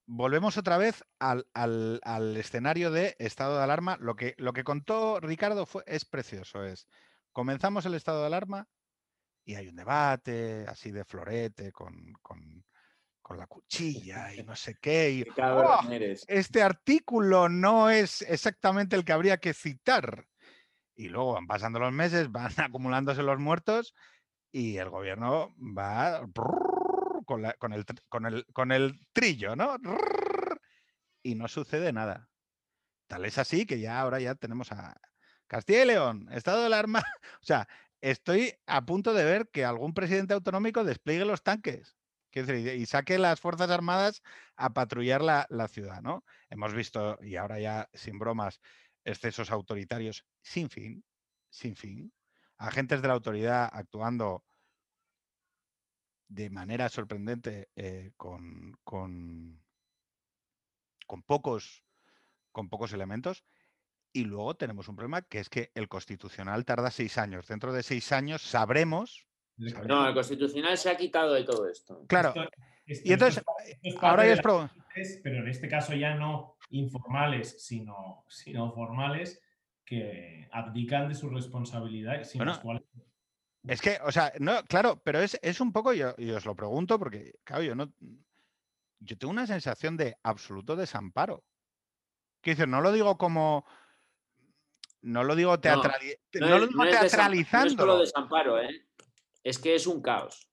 volvemos 0.08 0.56
otra 0.56 0.78
vez 0.78 1.04
al, 1.20 1.44
escenario 2.36 2.90
de 2.90 3.14
estado 3.18 3.58
de 3.58 3.62
alarma. 3.62 3.96
Lo 4.00 4.16
que, 4.16 4.34
lo 4.38 4.52
que 4.52 4.64
contó 4.64 5.20
Ricardo 5.20 5.66
fue, 5.66 5.84
es 5.86 6.04
precioso. 6.04 6.64
Es, 6.64 6.88
comenzamos 7.32 7.86
el 7.86 7.94
estado 7.94 8.20
de 8.20 8.26
alarma 8.26 8.66
y 9.44 9.54
hay 9.54 9.68
un 9.68 9.76
debate 9.76 10.64
así 10.66 10.90
de 10.90 11.04
florete 11.04 11.70
con, 11.72 12.16
la 13.36 13.46
cuchilla 13.46 14.34
y 14.34 14.42
no 14.42 14.56
sé 14.56 14.76
qué. 14.80 15.10
Y, 15.10 15.24
¡oh! 15.42 15.80
este 16.26 16.62
artículo 16.62 17.50
no 17.50 17.90
es 17.90 18.22
exactamente 18.22 18.96
el 18.96 19.04
que 19.04 19.12
habría 19.12 19.36
que 19.36 19.52
citar. 19.52 20.26
Y 20.96 21.10
luego 21.10 21.34
van 21.34 21.46
pasando 21.46 21.78
los 21.78 21.92
meses, 21.92 22.32
van 22.32 22.52
acumulándose 22.56 23.22
los 23.22 23.38
muertos 23.38 23.94
y 24.50 24.78
el 24.78 24.88
gobierno 24.88 25.54
va 25.58 26.26
con, 27.28 27.44
el, 27.72 28.44
con, 28.52 28.72
el, 28.72 29.06
trillo, 29.12 29.54
¿no? 29.54 29.76
Y 31.22 31.34
no 31.34 31.46
sucede 31.46 31.92
nada. 31.92 32.30
Tal 33.06 33.26
es 33.26 33.36
así 33.36 33.66
que 33.66 33.80
ya 33.80 34.00
ahora 34.00 34.18
ya 34.20 34.34
tenemos 34.34 34.72
a 34.72 34.98
Castilla 35.46 35.82
y 35.82 35.86
León, 35.86 36.28
estado 36.32 36.60
de 36.60 36.66
alarma. 36.66 37.02
O 37.42 37.44
sea, 37.44 37.68
estoy 38.00 38.54
a 38.66 38.84
punto 38.84 39.14
de 39.14 39.24
ver 39.24 39.48
que 39.50 39.64
algún 39.64 39.94
presidente 39.94 40.34
autonómico 40.34 40.84
despliegue 40.84 41.24
los 41.24 41.42
tanques 41.42 41.96
y 42.32 42.86
saque 42.86 43.18
las 43.18 43.40
Fuerzas 43.40 43.70
Armadas 43.70 44.22
a 44.56 44.72
patrullar 44.72 45.22
la, 45.22 45.46
la, 45.50 45.68
ciudad, 45.68 46.00
¿no? 46.02 46.24
Hemos 46.50 46.72
visto, 46.74 47.18
y 47.22 47.36
ahora 47.36 47.58
ya 47.58 47.88
sin 47.92 48.18
bromas, 48.18 48.60
excesos 49.04 49.50
autoritarios 49.50 50.24
sin 50.42 50.68
fin, 50.70 51.04
sin 51.50 51.76
fin, 51.76 52.12
agentes 52.58 53.02
de 53.02 53.08
la 53.08 53.14
autoridad 53.14 53.68
actuando 53.72 54.44
de 56.28 56.50
manera 56.50 56.88
sorprendente 56.88 57.70
eh, 57.74 58.12
con, 58.16 58.78
con, 58.84 59.60
pocos, 61.26 61.84
con 62.52 62.68
pocos 62.68 62.92
elementos. 62.92 63.44
Y 64.12 64.24
luego 64.24 64.56
tenemos 64.56 64.88
un 64.88 64.96
problema 64.96 65.22
que 65.22 65.38
es 65.38 65.48
que 65.48 65.70
el 65.74 65.88
constitucional 65.88 66.64
tarda 66.64 66.90
seis 66.90 67.18
años. 67.18 67.46
Dentro 67.48 67.72
de 67.72 67.82
seis 67.82 68.12
años 68.12 68.42
sabremos. 68.42 69.26
No, 69.56 70.06
el 70.06 70.14
constitucional 70.14 70.78
se 70.78 70.90
ha 70.90 70.96
quitado 70.96 71.34
de 71.34 71.44
todo 71.44 71.68
esto. 71.68 72.04
Claro. 72.06 72.32
y 72.86 73.12
entonces, 73.12 73.42
ahora 74.00 74.26
ya 74.26 74.34
es 74.34 75.20
Pero 75.22 75.42
en 75.42 75.48
este 75.48 75.68
caso 75.68 75.94
ya 75.94 76.14
no 76.14 76.56
informales, 76.70 77.62
sino, 77.64 78.24
sino 78.28 78.72
formales, 78.72 79.42
que 79.84 80.48
abdican 80.52 81.08
de 81.08 81.14
su 81.14 81.28
responsabilidad, 81.30 82.22
sin 82.24 82.42
cuales 82.62 82.82
es 83.68 83.82
que, 83.82 83.98
o 84.02 84.10
sea, 84.10 84.32
no, 84.38 84.64
claro, 84.64 85.00
pero 85.04 85.20
es, 85.20 85.38
es 85.42 85.60
un 85.60 85.72
poco, 85.72 85.92
yo, 85.92 86.14
y 86.16 86.30
os 86.30 86.46
lo 86.46 86.56
pregunto, 86.56 86.98
porque, 86.98 87.34
claro, 87.44 87.62
yo 87.62 87.74
no. 87.74 87.92
Yo 89.00 89.16
tengo 89.16 89.30
una 89.30 89.46
sensación 89.46 89.96
de 89.96 90.16
absoluto 90.22 90.74
desamparo. 90.74 91.44
Quiero 92.40 92.56
decir, 92.56 92.68
no 92.68 92.80
lo 92.80 92.92
digo 92.92 93.18
como. 93.18 93.66
No 95.02 95.22
lo 95.22 95.36
digo, 95.36 95.60
teatralizando. 95.60 96.74
No, 96.74 96.84
es 96.84 97.12
solo 97.76 97.98
desamparo, 97.98 98.58
¿eh? 98.58 98.88
Es 99.44 99.58
que 99.58 99.74
es 99.74 99.86
un 99.86 100.00
caos. 100.02 100.50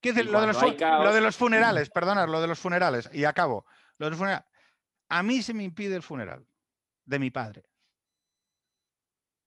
Quiero 0.00 0.16
decir, 0.16 0.32
lo 0.32 0.40
de, 0.40 0.46
los, 0.48 0.60
lo 0.60 1.14
de, 1.14 1.20
los, 1.20 1.36
funerales, 1.36 1.90
perdonad, 1.90 2.28
lo 2.28 2.40
de 2.40 2.48
los 2.48 2.58
funerales, 2.58 3.08
y 3.12 3.24
acabo. 3.24 3.64
Lo 3.98 4.06
de 4.06 4.10
los 4.10 4.18
funerales. 4.18 4.46
A 5.10 5.22
mí 5.22 5.42
se 5.42 5.54
me 5.54 5.62
impide 5.64 5.96
el 5.96 6.02
funeral 6.02 6.44
de 7.04 7.18
mi 7.18 7.30
padre. 7.30 7.64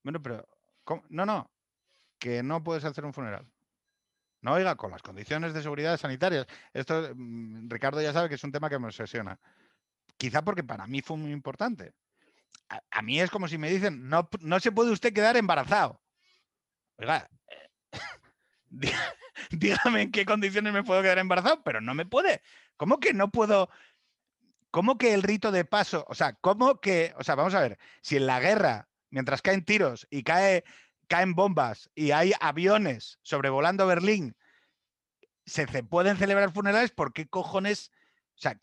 Bueno, 0.04 0.22
pero. 0.22 0.48
No, 1.10 1.26
no 1.26 1.52
que 2.20 2.44
no 2.44 2.64
puedes 2.64 2.86
hacer 2.86 3.06
un 3.06 3.14
funeral. 3.14 3.48
No, 4.42 4.54
oiga, 4.54 4.76
con 4.76 4.92
las 4.92 5.02
condiciones 5.02 5.54
de 5.54 5.62
seguridad 5.62 5.98
sanitarias. 5.98 6.46
Esto, 6.74 7.12
mm, 7.16 7.70
Ricardo 7.70 8.02
ya 8.02 8.14
sabe 8.14 8.30
que 8.30 8.36
es 8.36 8.44
un 8.44 8.52
tema 8.52 8.70
que 8.70 8.80
me 8.80 8.88
obsesiona. 8.88 9.40
Quizá 10.18 10.44
porque 10.44 10.64
para 10.64 10.88
mí 10.88 11.02
fue 11.02 11.18
muy 11.18 11.32
importante. 11.32 11.94
A, 12.70 13.02
mí 13.02 13.20
es 13.22 13.32
como 13.32 13.48
si 13.48 13.58
me 13.58 13.70
dicen, 13.70 14.10
no, 14.10 14.30
no 14.42 14.60
se 14.60 14.72
puede 14.72 14.92
usted 14.92 15.14
quedar 15.14 15.38
embarazado. 15.38 16.02
Oiga, 16.98 17.30
dígame 19.52 20.02
en 20.04 20.12
qué 20.12 20.26
condiciones 20.26 20.74
me 20.74 20.84
puedo 20.84 21.02
quedar 21.02 21.20
embarazado, 21.20 21.64
pero 21.64 21.82
no 21.82 21.94
me 21.94 22.06
puede. 22.06 22.42
¿Cómo 22.76 23.00
que 23.00 23.14
no 23.14 23.32
puedo? 23.32 23.70
¿Cómo 24.72 24.98
que 24.98 25.14
el 25.14 25.24
rito 25.24 25.52
de 25.52 25.66
paso? 25.66 26.06
O 26.10 26.16
sea, 26.16 26.34
¿cómo 26.34 26.80
que? 26.80 27.14
O 27.18 27.24
sea, 27.24 27.36
vamos 27.36 27.54
a 27.54 27.62
ver, 27.62 27.80
si 28.02 28.18
en 28.18 28.28
la 28.28 28.40
guerra, 28.40 28.88
mientras 29.10 29.42
caen 29.42 29.64
tiros 29.64 30.08
y 30.10 30.24
cae 30.24 30.64
caen 31.08 31.34
bombas 31.34 31.90
y 31.96 32.12
hay 32.12 32.34
aviones 32.40 33.20
sobrevolando 33.22 33.88
Berlín, 33.88 34.36
se 35.46 35.66
pueden 35.84 36.18
celebrar 36.18 36.52
funerales, 36.52 36.92
¿por 36.92 37.14
qué 37.14 37.28
cojones? 37.28 37.92
O 38.36 38.40
sea, 38.40 38.58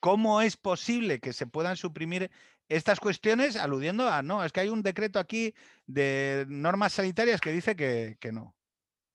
¿cómo 0.00 0.40
es 0.40 0.56
posible 0.56 1.20
que 1.20 1.32
se 1.32 1.46
puedan 1.46 1.76
suprimir 1.76 2.30
estas 2.68 3.00
cuestiones 3.00 3.56
aludiendo 3.56 4.08
a, 4.08 4.22
no, 4.22 4.44
es 4.44 4.52
que 4.52 4.60
hay 4.60 4.68
un 4.68 4.82
decreto 4.82 5.18
aquí 5.18 5.54
de 5.86 6.46
normas 6.48 6.94
sanitarias 6.94 7.40
que 7.40 7.52
dice 7.52 7.76
que, 7.76 8.16
no, 8.32 8.56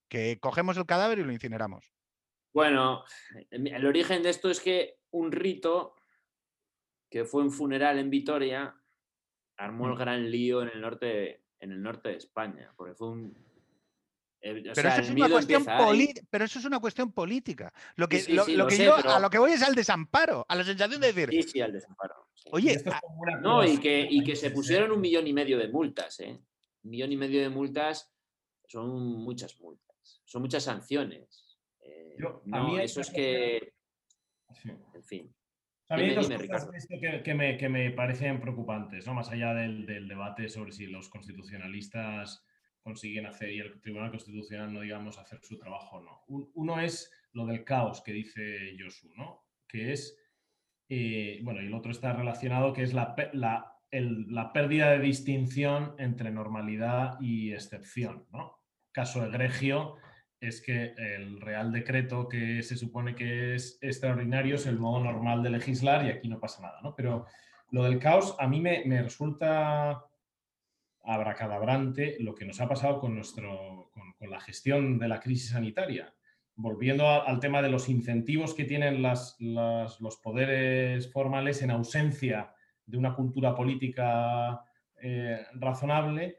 que 0.08 0.38
cogemos 0.40 0.76
el 0.76 0.86
cadáver 0.86 1.18
y 1.18 1.24
lo 1.24 1.32
incineramos? 1.32 1.92
Bueno, 2.52 3.04
el 3.50 3.86
origen 3.86 4.22
de 4.22 4.30
esto 4.30 4.50
es 4.50 4.60
que 4.60 4.98
un 5.10 5.32
rito 5.32 5.94
que 7.10 7.24
fue 7.24 7.42
un 7.42 7.50
funeral 7.50 7.98
en 7.98 8.10
Vitoria 8.10 8.74
armó 9.56 9.86
el 9.88 9.94
mm. 9.94 9.98
gran 9.98 10.30
lío 10.30 10.62
en 10.62 10.68
el 10.68 10.80
norte, 10.80 11.44
en 11.60 11.72
el 11.72 11.82
norte 11.82 12.10
de 12.10 12.16
España, 12.16 12.72
porque 12.76 12.94
fue 12.94 13.08
un, 13.08 13.36
eh, 14.40 14.62
pero, 14.74 14.88
eso 14.90 15.00
es 15.00 15.10
una 15.10 15.28
cuestión 15.28 15.64
pero 16.30 16.44
eso 16.44 16.58
es 16.58 16.64
una 16.64 16.78
cuestión 16.78 17.12
política. 17.12 17.72
Lo 17.96 18.08
que, 18.08 18.24
lo, 18.28 18.66
que 18.66 18.84
yo 18.84 18.94
a 18.94 19.18
lo 19.18 19.30
que 19.30 19.38
voy 19.38 19.52
es 19.52 19.62
al 19.62 19.74
desamparo, 19.74 20.46
a 20.48 20.54
la 20.54 20.64
sensación 20.64 21.00
de 21.00 21.12
decir. 21.12 21.42
Sí, 21.42 21.50
sí, 21.50 21.60
al 21.60 21.72
desamparo. 21.72 22.28
Oye, 22.52 22.80
no, 23.40 23.64
y 23.64 23.78
que, 23.78 24.06
y 24.08 24.22
que 24.22 24.36
se 24.36 24.50
pusieron 24.50 24.92
un 24.92 25.00
millón 25.00 25.26
y 25.26 25.32
medio 25.32 25.58
de 25.58 25.68
multas, 25.68 26.20
¿eh? 26.20 26.38
Un 26.84 26.90
millón 26.90 27.10
y 27.10 27.16
medio 27.16 27.40
de 27.40 27.48
multas 27.48 28.12
son 28.68 29.16
muchas 29.16 29.58
multas, 29.60 30.22
son 30.24 30.42
muchas 30.42 30.62
sanciones. 30.62 31.58
Eh, 31.80 32.16
a 32.52 32.62
mí 32.62 32.78
eso 32.78 33.00
es 33.00 33.10
que. 33.10 33.74
En 34.94 35.02
fin. 35.02 35.35
Hay 35.88 36.14
dos 36.14 36.28
cosas 36.28 36.68
que, 37.22 37.34
me, 37.34 37.56
que, 37.56 37.68
me, 37.68 37.90
parecen 37.92 38.40
preocupantes, 38.40 39.06
¿no? 39.06 39.14
Más 39.14 39.30
allá 39.30 39.54
del, 39.54 39.86
del 39.86 40.08
debate 40.08 40.48
sobre 40.48 40.72
si 40.72 40.86
los 40.86 41.08
constitucionalistas 41.08 42.44
consiguen 42.86 43.26
hacer 43.26 43.50
y 43.50 43.58
el 43.58 43.80
Tribunal 43.80 44.12
Constitucional 44.12 44.72
no 44.72 44.80
digamos 44.80 45.18
hacer 45.18 45.40
su 45.42 45.58
trabajo 45.58 45.96
o 45.96 46.02
no. 46.02 46.50
Uno 46.54 46.80
es 46.80 47.12
lo 47.32 47.44
del 47.44 47.64
caos 47.64 48.00
que 48.00 48.12
dice 48.12 48.76
Josu, 48.78 49.12
¿no? 49.16 49.44
Que 49.66 49.92
es, 49.92 50.16
eh, 50.88 51.40
bueno, 51.42 51.60
y 51.60 51.66
el 51.66 51.74
otro 51.74 51.90
está 51.90 52.12
relacionado 52.12 52.72
que 52.72 52.82
es 52.82 52.94
la, 52.94 53.16
la, 53.32 54.52
pérdida 54.52 54.90
de 54.90 55.00
distinción 55.00 55.96
entre 55.98 56.30
normalidad 56.30 57.20
y 57.20 57.52
excepción, 57.52 58.28
¿no? 58.30 58.62
Caso 58.92 59.26
egregio 59.26 59.96
es 60.40 60.60
que 60.60 60.94
el 60.96 61.40
Real 61.40 61.72
Decreto 61.72 62.28
que 62.28 62.62
se 62.62 62.76
supone 62.76 63.14
que 63.14 63.54
es 63.54 63.78
extraordinario 63.80 64.56
es 64.56 64.66
el 64.66 64.78
modo 64.78 65.02
normal 65.02 65.42
de 65.42 65.50
legislar 65.50 66.04
y 66.04 66.10
aquí 66.10 66.28
no 66.28 66.40
pasa 66.40 66.62
nada, 66.62 66.80
¿no? 66.82 66.94
Pero 66.94 67.26
lo 67.70 67.84
del 67.84 67.98
caos 67.98 68.36
a 68.38 68.46
mí 68.46 68.60
me, 68.60 68.84
me 68.84 69.02
resulta 69.02 70.04
abracadabrante 71.06 72.16
lo 72.20 72.34
que 72.34 72.44
nos 72.44 72.60
ha 72.60 72.68
pasado 72.68 72.98
con, 72.98 73.14
nuestro, 73.14 73.90
con, 74.18 74.30
la 74.30 74.40
gestión 74.40 74.98
de 74.98 75.08
la 75.08 75.20
crisis 75.20 75.50
sanitaria. 75.50 76.12
Volviendo 76.56 77.08
al 77.08 77.38
tema 77.38 77.62
de 77.62 77.68
los 77.68 77.88
incentivos 77.88 78.54
que 78.54 78.64
tienen 78.64 79.02
las, 79.02 79.36
los 79.38 80.16
poderes 80.22 81.12
formales 81.12 81.62
en 81.62 81.70
ausencia 81.70 82.52
de 82.86 82.96
una 82.96 83.14
cultura 83.14 83.54
política 83.54 84.64
eh, 85.00 85.44
razonable, 85.54 86.38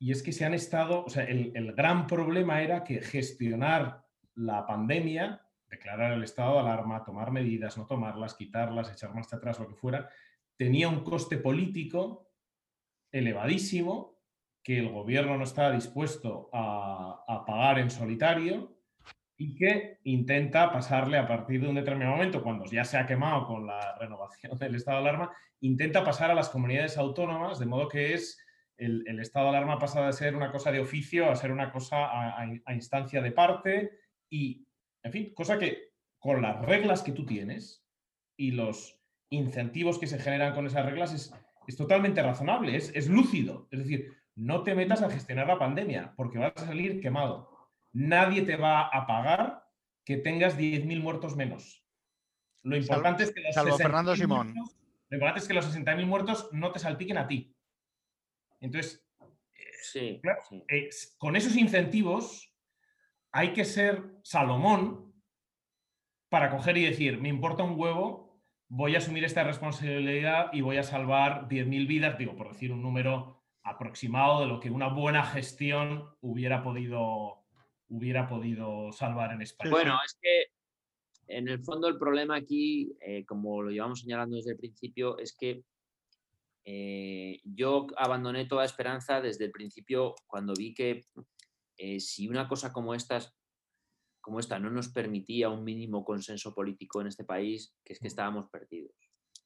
y 0.00 0.12
es 0.12 0.22
que 0.22 0.32
se 0.32 0.46
han 0.46 0.54
estado, 0.54 1.04
o 1.04 1.10
sea, 1.10 1.24
el, 1.24 1.52
el 1.54 1.74
gran 1.74 2.06
problema 2.06 2.62
era 2.62 2.82
que 2.82 3.02
gestionar 3.02 4.02
la 4.34 4.66
pandemia, 4.66 5.46
declarar 5.68 6.12
el 6.12 6.24
estado 6.24 6.54
de 6.54 6.60
alarma, 6.60 7.04
tomar 7.04 7.30
medidas, 7.30 7.76
no 7.76 7.86
tomarlas, 7.86 8.34
quitarlas, 8.34 8.90
echar 8.90 9.14
marcha 9.14 9.36
atrás, 9.36 9.60
lo 9.60 9.68
que 9.68 9.74
fuera, 9.74 10.08
tenía 10.56 10.88
un 10.88 11.04
coste 11.04 11.36
político 11.36 12.30
elevadísimo 13.12 14.18
que 14.62 14.78
el 14.78 14.88
gobierno 14.88 15.36
no 15.36 15.44
está 15.44 15.70
dispuesto 15.70 16.48
a, 16.52 17.44
pagar 17.46 17.78
en 17.78 17.90
solitario 17.90 18.76
y 19.36 19.54
que 19.54 19.98
intenta 20.04 20.72
pasarle 20.72 21.18
a 21.18 21.26
partir 21.28 21.60
de 21.60 21.68
un 21.68 21.74
determinado 21.74 22.16
momento, 22.16 22.42
cuando 22.42 22.64
ya 22.64 22.84
se 22.84 22.96
ha 22.96 23.06
quemado 23.06 23.46
con 23.46 23.66
la 23.66 23.96
renovación 23.98 24.58
del 24.58 24.76
estado 24.76 25.02
de 25.02 25.08
alarma, 25.08 25.32
intenta 25.60 26.04
pasar 26.04 26.30
a 26.30 26.34
las 26.34 26.48
comunidades 26.48 26.96
autónomas, 26.96 27.58
de 27.58 27.66
modo 27.66 27.88
que 27.88 28.14
es 28.14 28.38
el, 28.80 29.20
estado 29.20 29.50
de 29.50 29.56
alarma 29.56 29.78
pasa 29.78 30.06
de 30.06 30.12
ser 30.12 30.34
una 30.34 30.50
cosa 30.50 30.72
de 30.72 30.80
oficio 30.80 31.30
a 31.30 31.36
ser 31.36 31.52
una 31.52 31.70
cosa 31.70 32.06
a, 32.06 32.42
a 32.64 32.74
instancia 32.74 33.20
de 33.20 33.32
parte 33.32 33.90
y, 34.30 34.66
en 35.02 35.12
fin, 35.12 35.34
cosa 35.34 35.58
que 35.58 35.92
con 36.18 36.42
las 36.42 36.60
reglas 36.64 37.02
que 37.02 37.12
tú 37.12 37.24
tienes 37.24 37.84
y 38.36 38.52
los 38.52 39.00
incentivos 39.30 39.98
que 39.98 40.06
se 40.06 40.18
generan 40.18 40.54
con 40.54 40.66
esas 40.66 40.84
reglas 40.84 41.12
es 41.12 41.32
es 41.70 41.76
totalmente 41.76 42.22
razonable, 42.22 42.76
es, 42.76 43.08
lúcido. 43.08 43.68
Es 43.70 43.78
decir, 43.78 44.12
no 44.34 44.62
te 44.62 44.74
metas 44.74 45.02
a 45.02 45.10
gestionar 45.10 45.46
la 45.46 45.58
pandemia 45.58 46.12
porque 46.16 46.38
vas 46.38 46.52
a 46.56 46.66
salir 46.66 47.00
quemado. 47.00 47.48
Nadie 47.92 48.42
te 48.42 48.56
va 48.56 48.88
a 48.88 49.06
pagar 49.06 49.64
que 50.04 50.16
tengas 50.16 50.58
10.000 50.58 51.00
muertos 51.00 51.36
menos. 51.36 51.84
Lo 52.62 52.76
importante 52.76 53.22
es 53.22 53.32
que 53.32 53.40
los 53.40 53.78
Fernando 53.78 54.16
Simón. 54.16 54.52
lo 55.08 55.16
importante 55.16 55.40
es 55.40 55.48
que 55.48 55.54
los 55.54 55.76
60.000 55.76 56.06
muertos 56.06 56.48
no 56.52 56.72
te 56.72 56.80
salpiquen 56.80 57.18
a 57.18 57.28
ti. 57.28 57.54
Entonces, 58.60 59.04
sí, 59.82 60.20
eh, 60.68 60.90
con 61.18 61.36
esos 61.36 61.56
incentivos 61.56 62.54
hay 63.32 63.52
que 63.52 63.64
ser 63.64 64.02
Salomón 64.22 65.14
para 66.28 66.50
coger 66.50 66.76
y 66.76 66.84
decir, 66.84 67.20
me 67.20 67.28
importa 67.28 67.62
un 67.62 67.78
huevo 67.78 68.30
voy 68.70 68.94
a 68.94 68.98
asumir 68.98 69.24
esta 69.24 69.42
responsabilidad 69.42 70.50
y 70.52 70.60
voy 70.60 70.78
a 70.78 70.84
salvar 70.84 71.48
10.000 71.48 71.86
vidas, 71.86 72.16
digo, 72.16 72.36
por 72.36 72.52
decir 72.52 72.72
un 72.72 72.82
número 72.82 73.42
aproximado 73.64 74.40
de 74.40 74.46
lo 74.46 74.60
que 74.60 74.70
una 74.70 74.88
buena 74.88 75.24
gestión 75.24 76.08
hubiera 76.20 76.62
podido, 76.62 77.44
hubiera 77.88 78.28
podido 78.28 78.92
salvar 78.92 79.32
en 79.32 79.42
España. 79.42 79.72
Bueno, 79.72 79.98
es 80.06 80.16
que 80.22 80.46
en 81.26 81.48
el 81.48 81.62
fondo 81.64 81.88
el 81.88 81.98
problema 81.98 82.36
aquí, 82.36 82.96
eh, 83.00 83.24
como 83.26 83.60
lo 83.60 83.70
llevamos 83.70 84.00
señalando 84.00 84.36
desde 84.36 84.52
el 84.52 84.56
principio, 84.56 85.18
es 85.18 85.36
que 85.36 85.62
eh, 86.64 87.40
yo 87.44 87.86
abandoné 87.96 88.46
toda 88.46 88.64
esperanza 88.64 89.20
desde 89.20 89.46
el 89.46 89.50
principio 89.50 90.14
cuando 90.26 90.52
vi 90.54 90.74
que 90.74 91.06
eh, 91.76 92.00
si 92.00 92.28
una 92.28 92.48
cosa 92.48 92.72
como 92.72 92.94
estas 92.94 93.34
como 94.20 94.38
esta 94.38 94.58
no 94.58 94.70
nos 94.70 94.88
permitía 94.88 95.48
un 95.48 95.64
mínimo 95.64 96.04
consenso 96.04 96.54
político 96.54 97.00
en 97.00 97.06
este 97.06 97.24
país, 97.24 97.74
que 97.82 97.94
es 97.94 97.98
que 97.98 98.08
estábamos 98.08 98.48
perdidos. 98.50 98.94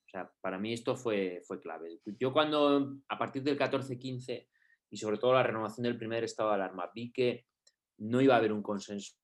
O 0.07 0.09
sea, 0.11 0.33
para 0.41 0.59
mí 0.59 0.73
esto 0.73 0.97
fue, 0.97 1.43
fue 1.47 1.61
clave. 1.61 2.01
Yo 2.19 2.33
cuando, 2.33 2.97
a 3.09 3.19
partir 3.19 3.43
del 3.43 3.59
14-15 3.59 4.49
y 4.91 4.97
sobre 4.97 5.19
todo 5.19 5.33
la 5.33 5.43
renovación 5.43 5.85
del 5.85 5.99
primer 5.99 6.25
estado 6.25 6.51
de 6.51 6.57
alarma, 6.57 6.91
vi 6.95 7.13
que 7.13 7.47
no 7.99 8.21
iba 8.21 8.35
a 8.35 8.39
haber 8.39 8.53
un 8.53 8.63
consenso 8.63 9.17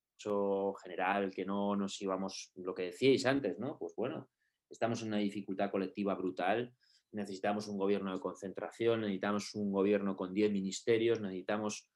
general, 0.82 1.30
que 1.30 1.45
no 1.45 1.76
nos 1.76 2.01
íbamos, 2.01 2.53
lo 2.57 2.74
que 2.74 2.84
decíais 2.84 3.26
antes, 3.26 3.59
¿no? 3.59 3.76
Pues 3.78 3.95
bueno, 3.97 4.30
estamos 4.68 5.03
en 5.03 5.09
una 5.09 5.18
dificultad 5.18 5.70
colectiva 5.70 6.14
brutal, 6.14 6.74
necesitamos 7.13 7.69
un 7.69 7.79
gobierno 7.79 8.13
de 8.13 8.21
concentración, 8.21 9.03
necesitamos 9.03 9.55
un 9.55 9.73
gobierno 9.73 10.17
con 10.17 10.33
10 10.33 10.53
ministerios, 10.53 11.21
necesitamos... 11.21 11.89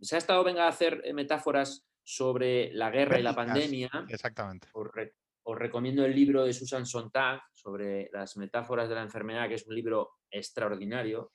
Se 0.00 0.14
ha 0.14 0.18
estado, 0.18 0.44
venga, 0.44 0.64
a 0.64 0.68
hacer 0.68 1.02
metáforas 1.14 1.86
sobre 2.02 2.72
la 2.72 2.90
guerra 2.90 3.18
y 3.18 3.22
la 3.22 3.34
pandemia. 3.34 3.90
Exactamente. 4.08 4.68
Os, 4.72 5.58
recomiendo 5.58 6.04
el 6.04 6.14
libro 6.14 6.44
de 6.44 6.54
Susan 6.54 6.86
Sontag 6.86 7.42
sobre 7.52 8.08
las 8.12 8.36
metáforas 8.36 8.88
de 8.88 8.94
la 8.94 9.02
enfermedad, 9.02 9.48
que 9.48 9.54
es 9.54 9.66
un 9.66 9.74
libro 9.74 10.12
extraordinario. 10.30 11.32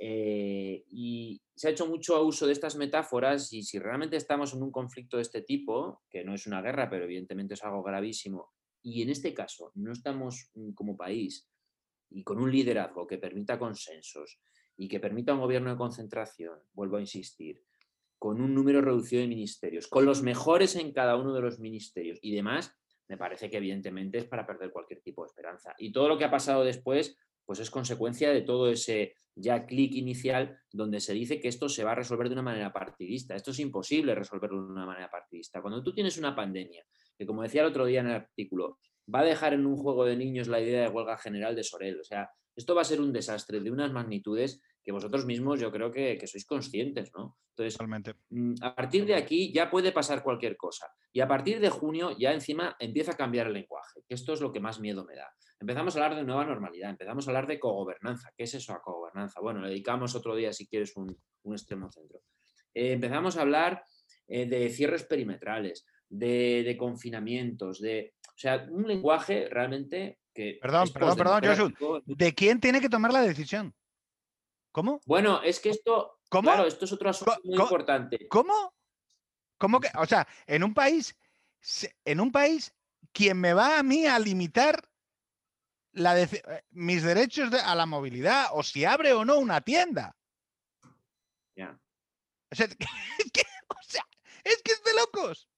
Eh, 0.00 0.84
y 0.86 1.42
se 1.54 1.68
ha 1.68 1.70
hecho 1.72 1.86
mucho 1.86 2.22
uso 2.24 2.46
de 2.46 2.52
estas 2.52 2.76
metáforas 2.76 3.52
y 3.52 3.62
si 3.64 3.78
realmente 3.78 4.16
estamos 4.16 4.54
en 4.54 4.62
un 4.62 4.70
conflicto 4.70 5.16
de 5.16 5.24
este 5.24 5.42
tipo, 5.42 6.02
que 6.08 6.24
no 6.24 6.34
es 6.34 6.46
una 6.46 6.62
guerra, 6.62 6.88
pero 6.88 7.04
evidentemente 7.04 7.54
es 7.54 7.64
algo 7.64 7.82
gravísimo, 7.82 8.52
y 8.82 9.02
en 9.02 9.10
este 9.10 9.34
caso 9.34 9.72
no 9.74 9.92
estamos 9.92 10.50
mm, 10.54 10.72
como 10.72 10.96
país 10.96 11.48
y 12.10 12.24
con 12.24 12.40
un 12.40 12.50
liderazgo 12.50 13.06
que 13.06 13.18
permita 13.18 13.58
consensos 13.58 14.40
y 14.76 14.88
que 14.88 15.00
permita 15.00 15.34
un 15.34 15.40
gobierno 15.40 15.70
de 15.70 15.76
concentración, 15.76 16.58
vuelvo 16.72 16.96
a 16.96 17.00
insistir, 17.00 17.62
con 18.18 18.40
un 18.40 18.54
número 18.54 18.80
reducido 18.80 19.22
de 19.22 19.28
ministerios, 19.28 19.86
con 19.86 20.04
los 20.04 20.22
mejores 20.22 20.76
en 20.76 20.92
cada 20.92 21.16
uno 21.16 21.32
de 21.34 21.40
los 21.40 21.58
ministerios 21.58 22.18
y 22.22 22.34
demás, 22.34 22.74
me 23.08 23.16
parece 23.16 23.48
que 23.48 23.56
evidentemente 23.56 24.18
es 24.18 24.24
para 24.26 24.46
perder 24.46 24.70
cualquier 24.70 25.00
tipo 25.00 25.22
de 25.22 25.28
esperanza. 25.28 25.74
Y 25.78 25.92
todo 25.92 26.08
lo 26.08 26.18
que 26.18 26.24
ha 26.24 26.30
pasado 26.30 26.64
después, 26.64 27.16
pues 27.44 27.60
es 27.60 27.70
consecuencia 27.70 28.30
de 28.30 28.42
todo 28.42 28.70
ese 28.70 29.14
ya 29.34 29.66
clic 29.66 29.94
inicial 29.94 30.58
donde 30.72 31.00
se 31.00 31.14
dice 31.14 31.40
que 31.40 31.48
esto 31.48 31.68
se 31.68 31.84
va 31.84 31.92
a 31.92 31.94
resolver 31.94 32.28
de 32.28 32.34
una 32.34 32.42
manera 32.42 32.72
partidista. 32.72 33.34
Esto 33.34 33.52
es 33.52 33.60
imposible 33.60 34.14
resolverlo 34.14 34.66
de 34.66 34.72
una 34.72 34.84
manera 34.84 35.08
partidista. 35.10 35.62
Cuando 35.62 35.82
tú 35.82 35.94
tienes 35.94 36.18
una 36.18 36.34
pandemia, 36.34 36.84
que 37.16 37.24
como 37.24 37.42
decía 37.42 37.62
el 37.62 37.68
otro 37.68 37.86
día 37.86 38.00
en 38.00 38.08
el 38.08 38.14
artículo, 38.14 38.78
va 39.12 39.20
a 39.20 39.24
dejar 39.24 39.54
en 39.54 39.66
un 39.66 39.76
juego 39.76 40.04
de 40.04 40.16
niños 40.16 40.48
la 40.48 40.60
idea 40.60 40.82
de 40.82 40.88
huelga 40.88 41.16
general 41.18 41.56
de 41.56 41.64
Sorel. 41.64 42.00
O 42.00 42.04
sea, 42.04 42.30
esto 42.54 42.74
va 42.74 42.82
a 42.82 42.84
ser 42.84 43.00
un 43.00 43.12
desastre 43.12 43.60
de 43.60 43.70
unas 43.70 43.92
magnitudes 43.92 44.60
que 44.82 44.92
vosotros 44.92 45.26
mismos 45.26 45.60
yo 45.60 45.70
creo 45.70 45.92
que, 45.92 46.18
sois 46.26 46.46
conscientes, 46.46 47.12
¿no? 47.14 47.36
Entonces, 47.54 47.78
mm, 48.30 48.54
a 48.62 48.74
partir 48.74 49.04
de 49.04 49.14
aquí 49.14 49.52
ya 49.52 49.70
puede 49.70 49.92
pasar 49.92 50.22
cualquier 50.22 50.56
cosa. 50.56 50.86
Y 51.12 51.20
a 51.20 51.28
partir 51.28 51.60
de 51.60 51.68
junio 51.68 52.16
ya 52.18 52.32
encima 52.32 52.74
empieza 52.78 53.12
a 53.12 53.16
cambiar 53.16 53.48
el 53.48 53.52
lenguaje, 53.52 54.00
que 54.08 54.14
esto 54.14 54.32
es 54.32 54.40
lo 54.40 54.52
que 54.52 54.60
más 54.60 54.80
miedo 54.80 55.04
me 55.04 55.14
da. 55.14 55.28
Empezamos 55.60 55.94
a 55.94 55.98
hablar 56.04 56.18
de 56.18 56.24
nueva 56.24 56.46
normalidad, 56.46 56.90
empezamos 56.90 57.26
a 57.26 57.30
hablar 57.30 57.46
de 57.46 57.58
cogobernanza. 57.58 58.30
¿Qué 58.36 58.44
es 58.44 58.54
eso 58.54 58.72
a 58.72 58.80
cogobernanza? 58.80 59.40
Bueno, 59.40 59.60
le 59.60 59.68
dedicamos 59.68 60.14
otro 60.14 60.34
día, 60.34 60.52
si 60.52 60.66
quieres, 60.66 60.96
un, 60.96 61.16
extremo 61.52 61.90
centro. 61.90 62.20
Eh, 62.74 62.92
empezamos 62.92 63.36
a 63.36 63.42
hablar 63.42 63.84
eh, 64.26 64.46
de 64.46 64.68
cierres 64.70 65.04
perimetrales. 65.04 65.86
de, 66.08 66.76
confinamientos, 66.78 67.80
de. 67.80 68.14
O 68.38 68.40
sea, 68.40 68.64
un 68.70 68.86
lenguaje 68.86 69.48
realmente 69.50 70.20
que. 70.32 70.60
Perdón, 70.62 70.88
perdón, 70.92 71.16
perdón, 71.16 71.42
Josu. 71.44 72.02
¿De 72.06 72.32
quién 72.36 72.60
tiene 72.60 72.80
que 72.80 72.88
tomar 72.88 73.12
la 73.12 73.20
decisión? 73.20 73.74
¿Cómo? 74.70 75.00
Bueno, 75.06 75.42
es 75.42 75.58
que 75.58 75.70
esto. 75.70 76.20
¿Cómo? 76.30 76.48
Claro, 76.48 76.68
esto 76.68 76.84
es 76.84 76.92
otro 76.92 77.10
asunto 77.10 77.36
muy 77.42 77.58
importante. 77.58 78.28
¿Cómo? 78.28 78.76
¿Cómo 79.58 79.80
que? 79.80 79.88
O 79.96 80.06
sea, 80.06 80.28
en 80.46 80.62
un 80.62 80.72
país. 80.72 81.18
En 82.04 82.20
un 82.20 82.30
país, 82.30 82.72
quien 83.12 83.40
me 83.40 83.54
va 83.54 83.80
a 83.80 83.82
mí 83.82 84.06
a 84.06 84.20
limitar 84.20 84.88
la 85.90 86.22
eh, 86.22 86.64
mis 86.70 87.02
derechos 87.02 87.52
a 87.52 87.74
la 87.74 87.86
movilidad 87.86 88.50
o 88.52 88.62
si 88.62 88.84
abre 88.84 89.14
o 89.14 89.24
no 89.24 89.38
una 89.38 89.62
tienda. 89.62 90.16
Ya. 91.56 91.76
O, 92.52 92.54
sea, 92.54 92.66
es 94.44 94.62
que 94.62 94.72
es 94.72 94.84
de 94.84 94.94
locos. 94.94 95.48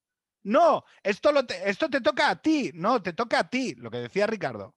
No, 0.43 0.85
esto, 1.03 1.33
lo 1.33 1.45
te, 1.45 1.69
esto 1.69 1.89
te 1.89 2.01
toca 2.01 2.31
a 2.31 2.41
ti, 2.41 2.71
no, 2.75 3.03
te 3.03 3.13
toca 3.13 3.41
a 3.41 3.49
ti, 3.49 3.75
lo 3.75 3.91
que 3.91 3.99
decía 3.99 4.27
Ricardo. 4.27 4.75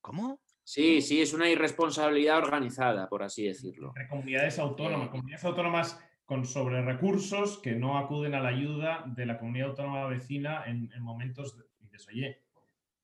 ¿Cómo? 0.00 0.40
Sí, 0.62 1.00
sí, 1.00 1.20
es 1.20 1.32
una 1.32 1.48
irresponsabilidad 1.48 2.38
organizada, 2.38 3.08
por 3.08 3.22
así 3.22 3.46
decirlo. 3.46 3.88
Entre 3.88 4.08
comunidades 4.08 4.58
autónomas, 4.58 5.08
comunidades 5.10 5.44
autónomas 5.44 6.00
con 6.24 6.44
sobre 6.44 6.82
recursos 6.82 7.58
que 7.58 7.72
no 7.72 7.98
acuden 7.98 8.34
a 8.34 8.40
la 8.40 8.48
ayuda 8.48 9.04
de 9.06 9.26
la 9.26 9.38
comunidad 9.38 9.70
autónoma 9.70 10.06
vecina 10.06 10.64
en, 10.66 10.90
momentos 11.00 11.56
de, 11.56 11.64
dices, 11.78 12.08
oye, 12.08 12.42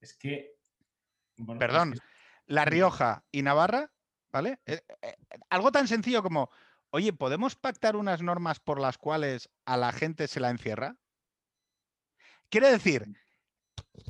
es 0.00 0.14
que 0.14 0.56
Perdón, 1.58 1.94
La 2.46 2.64
Rioja 2.64 3.24
y 3.30 3.42
Navarra, 3.42 3.90
¿vale? 4.32 4.60
Eh, 4.66 4.80
eh, 5.02 5.14
algo 5.48 5.72
tan 5.72 5.88
sencillo 5.88 6.22
como, 6.22 6.50
oye, 6.90 7.12
¿podemos 7.12 7.56
pactar 7.56 7.96
unas 7.96 8.22
normas 8.22 8.60
por 8.60 8.80
las 8.80 8.98
cuales 8.98 9.48
a 9.64 9.76
la 9.76 9.92
gente 9.92 10.28
se 10.28 10.40
la 10.40 10.50
encierra? 10.50 10.96
Quiere 12.52 12.70
decir 12.70 13.06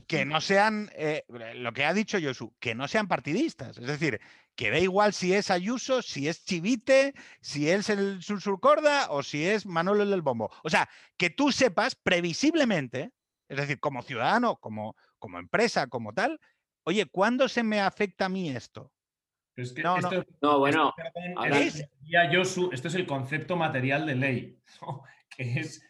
que 0.09 0.24
no 0.24 0.40
sean, 0.40 0.90
eh, 0.95 1.24
lo 1.55 1.72
que 1.72 1.84
ha 1.84 1.95
dicho 1.95 2.18
Josu, 2.20 2.53
que 2.59 2.74
no 2.74 2.88
sean 2.88 3.07
partidistas. 3.07 3.78
Es 3.78 3.86
decir, 3.86 4.20
que 4.57 4.72
da 4.72 4.80
igual 4.80 5.12
si 5.12 5.32
es 5.32 5.49
Ayuso, 5.49 6.03
si 6.03 6.26
es 6.26 6.45
Chivite, 6.45 7.14
si 7.40 7.70
es 7.70 7.88
el 7.88 8.20
Sursurcorda 8.20 9.12
o 9.12 9.22
si 9.22 9.47
es 9.47 9.64
Manuel 9.64 10.11
del 10.11 10.22
Bombo. 10.22 10.51
O 10.64 10.70
sea, 10.70 10.90
que 11.16 11.30
tú 11.30 11.53
sepas 11.53 11.95
previsiblemente, 11.95 13.12
es 13.49 13.59
decir, 13.59 13.78
como 13.78 14.03
ciudadano, 14.03 14.57
como, 14.57 14.97
como 15.20 15.38
empresa, 15.38 15.86
como 15.86 16.12
tal, 16.12 16.40
oye, 16.82 17.07
¿cuándo 17.07 17.49
se 17.49 17.62
me 17.62 17.80
afecta 17.80 18.24
a 18.24 18.28
mí 18.28 18.51
esto? 18.51 18.90
no, 19.84 19.99
no. 20.40 20.59
bueno, 20.59 20.93
esto 22.72 22.88
es 22.88 22.95
el 22.97 23.07
concepto 23.07 23.55
material 23.55 24.05
de 24.05 24.16
ley, 24.16 24.59
que 25.36 25.61
es, 25.61 25.84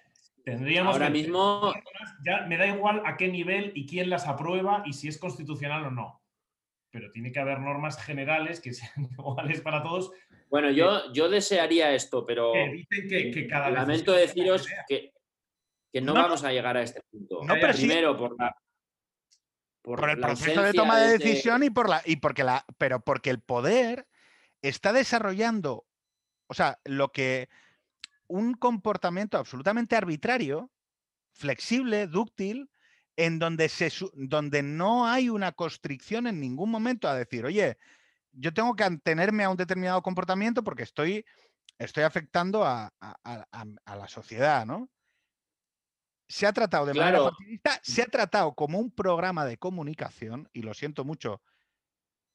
tendríamos 0.45 0.95
ahora 0.95 1.11
mismo, 1.11 1.72
ya 2.24 2.47
me 2.47 2.57
da 2.57 2.66
igual 2.66 3.03
a 3.05 3.16
qué 3.16 3.28
nivel 3.28 3.72
y 3.74 3.86
quién 3.86 4.11
las 4.11 4.26
aprueba 4.26 4.82
y 4.86 4.93
si 4.93 5.09
es 5.09 5.18
constitucional 5.18 5.84
o 5.86 5.90
no, 5.90 6.22
pero 6.90 7.11
tiene 7.11 7.32
que 7.32 7.40
haber 7.40 7.61
normas 7.61 8.03
generales 8.03 8.61
que 8.61 8.72
sean 8.72 8.93
iguales 9.18 9.61
para 9.61 9.82
todos. 9.82 10.12
Bueno, 10.51 10.70
yo, 10.70 11.12
yo 11.12 11.28
desearía 11.28 11.95
esto, 11.95 12.26
pero 12.26 12.53
dicen 12.53 13.09
que, 13.09 13.47
cada 13.49 13.70
lamento 13.70 14.12
deciros 14.12 14.68
que, 14.86 15.12
que 15.90 16.01
no, 16.01 16.14
vamos 16.14 16.45
a 16.45 16.53
llegar 16.53 16.76
a 16.76 16.82
este 16.82 17.01
punto. 17.11 17.40
Primero, 17.74 18.16
por 18.16 18.36
la, 18.38 18.55
por, 19.80 20.11
el 20.11 20.18
proceso 20.18 20.62
de 20.62 20.72
toma 20.72 21.01
de 21.01 21.18
decisión 21.18 21.62
y 21.62 21.70
por 21.70 21.88
la 21.88 22.03
y 22.05 22.16
porque 22.16 22.45
la 22.45 22.64
pero 22.78 23.01
porque 23.01 23.30
el 23.30 23.40
poder 23.40 24.07
está 24.61 24.93
desarrollando 24.93 25.86
o 26.47 26.55
sea 26.55 26.78
lo 26.84 27.11
que 27.11 27.49
un 28.33 28.55
comportamiento 28.55 29.39
absolutamente 29.39 29.97
arbitrario 29.97 30.70
flexible 31.33 32.07
dúctil 32.07 32.70
en 33.16 33.39
donde 33.39 33.68
se 33.68 33.93
donde 34.14 34.62
no 34.62 35.07
hay 35.07 35.28
una 35.28 35.53
constricción 35.53 36.26
en 36.26 36.41
ningún 36.41 36.70
momento 36.70 37.09
a 37.09 37.14
decir 37.14 37.45
oye 37.45 37.76
yo 38.33 38.53
tengo 38.55 38.74
que 38.74 38.85
atenerme 38.85 39.45
a 39.45 39.51
un 39.51 39.57
determinado 39.57 40.03
comportamiento 40.03 40.64
porque 40.64 40.83
estoy 40.83 41.24
estoy 41.78 42.05
afectando 42.05 42.64
a, 42.64 42.93
a 43.01 43.97
la 43.97 44.09
sociedad 44.09 44.64
no 44.64 44.89
se 46.33 46.47
ha 46.47 46.53
tratado 46.55 46.87
de 46.87 46.95
manera 46.95 47.22
partidista, 47.24 47.78
se 47.83 48.01
ha 48.01 48.07
tratado 48.07 48.55
como 48.55 48.78
un 48.78 48.91
programa 48.91 49.45
de 49.45 49.59
comunicación, 49.59 50.49
y 50.55 50.62
lo 50.62 50.72
siento 50.72 51.05
mucho 51.05 51.43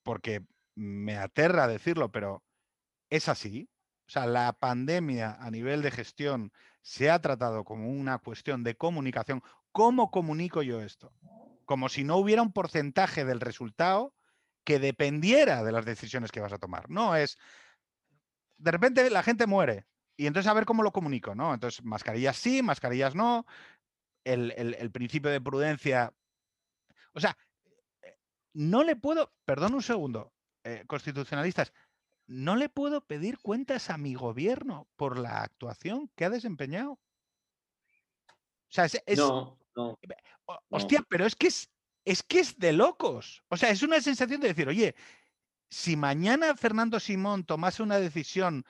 porque 0.04 0.46
me 0.76 1.18
aterra 1.18 1.68
decirlo, 1.68 2.12
pero 2.12 2.44
es 3.10 3.28
así. 3.28 3.68
O 4.08 4.12
sea, 4.12 4.26
la 4.26 4.54
pandemia 4.54 5.38
a 5.40 5.52
nivel 5.52 5.82
de 5.82 5.92
gestión 5.92 6.54
se 6.82 7.10
ha 7.10 7.20
tratado 7.20 7.66
como 7.66 7.90
una 7.90 8.20
cuestión 8.20 8.64
de 8.64 8.76
comunicación. 8.76 9.44
¿Cómo 9.72 10.12
comunico 10.12 10.62
yo 10.62 10.82
esto? 10.82 11.12
Como 11.66 11.90
si 11.90 12.04
no 12.04 12.16
hubiera 12.16 12.42
un 12.42 12.54
porcentaje 12.54 13.26
del 13.26 13.42
resultado 13.42 14.14
que 14.64 14.80
dependiera 14.80 15.64
de 15.64 15.72
las 15.72 15.86
decisiones 15.86 16.32
que 16.32 16.40
vas 16.40 16.54
a 16.54 16.58
tomar. 16.58 16.90
No 16.90 17.16
es, 17.16 17.38
de 18.58 18.72
repente 18.72 19.10
la 19.10 19.24
gente 19.24 19.48
muere. 19.48 19.86
Y 20.16 20.26
entonces 20.26 20.50
a 20.50 20.54
ver 20.54 20.66
cómo 20.66 20.82
lo 20.82 20.92
comunico, 20.92 21.36
¿no? 21.36 21.54
Entonces, 21.54 21.84
mascarillas 21.84 22.38
sí, 22.38 22.64
mascarillas 22.64 23.14
no, 23.14 23.46
el, 24.24 24.92
principio 24.92 25.30
de 25.30 25.42
prudencia. 25.42 26.14
O 27.14 27.20
sea, 27.20 27.38
eh, 28.02 28.18
no 28.54 28.84
le 28.84 28.96
puedo, 28.96 29.32
perdón 29.46 29.76
un 29.76 29.84
segundo, 29.84 30.34
eh, 30.64 30.84
constitucionalistas, 30.88 31.72
no 32.28 32.56
le 32.58 32.70
puedo 32.70 33.02
pedir 33.02 33.40
cuentas 33.40 33.90
a 33.90 33.98
mi 33.98 34.14
gobierno 34.14 34.88
por 34.98 35.18
la 35.18 35.42
actuación 35.42 36.12
que 36.16 36.26
ha 36.26 36.30
desempeñado. 36.30 36.92
O 36.92 37.00
sea, 38.70 38.86
es, 38.86 39.18
no, 39.18 39.58
no, 39.76 39.98
Hostia, 40.70 41.04
pero 41.10 41.26
es 41.26 41.36
que 41.36 41.48
es, 41.48 41.70
es 42.04 42.22
que 42.24 42.40
es 42.40 42.58
de 42.58 42.74
locos. 42.74 43.44
O 43.48 43.58
sea, 43.58 43.70
es 43.70 43.82
una 43.82 44.02
sensación 44.02 44.42
de 44.42 44.50
decir, 44.50 44.68
oye, 44.68 44.96
si 45.70 45.96
mañana 45.96 46.56
Fernando 46.56 47.00
Simón 47.00 47.46
tomase 47.46 47.82
una 47.82 47.98
decisión 47.98 48.66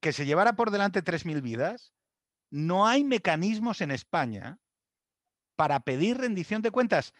que 0.00 0.12
se 0.12 0.26
llevara 0.26 0.54
por 0.54 0.70
delante 0.70 1.04
3.000 1.04 1.40
vidas, 1.42 1.92
no 2.50 2.86
hay 2.86 3.04
mecanismos 3.04 3.80
en 3.80 3.92
España 3.92 4.58
para 5.54 5.80
pedir 5.80 6.18
rendición 6.18 6.62
de 6.62 6.70
cuentas, 6.70 7.14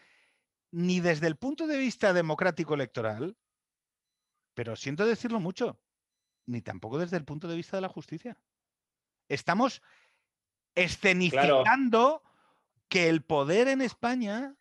ni 0.71 0.99
desde 0.99 1.27
el 1.27 1.37
punto 1.37 1.67
de 1.67 1.77
vista 1.77 2.13
democrático 2.13 2.73
electoral, 2.73 3.37
pero 4.57 4.75
siento 4.75 5.05
decirlo 5.05 5.39
mucho, 5.39 5.79
ni 6.47 6.63
tampoco 6.63 6.97
desde 6.97 7.15
el 7.15 7.25
punto 7.25 7.47
de 7.47 7.55
vista 7.55 7.77
de 7.77 7.81
la 7.81 7.89
justicia. 7.89 8.41
Estamos 9.29 9.83
escenificando 10.73 12.23
que 12.89 13.07
el 13.07 13.21
poder 13.21 13.67
en 13.67 13.81
España 13.81 14.55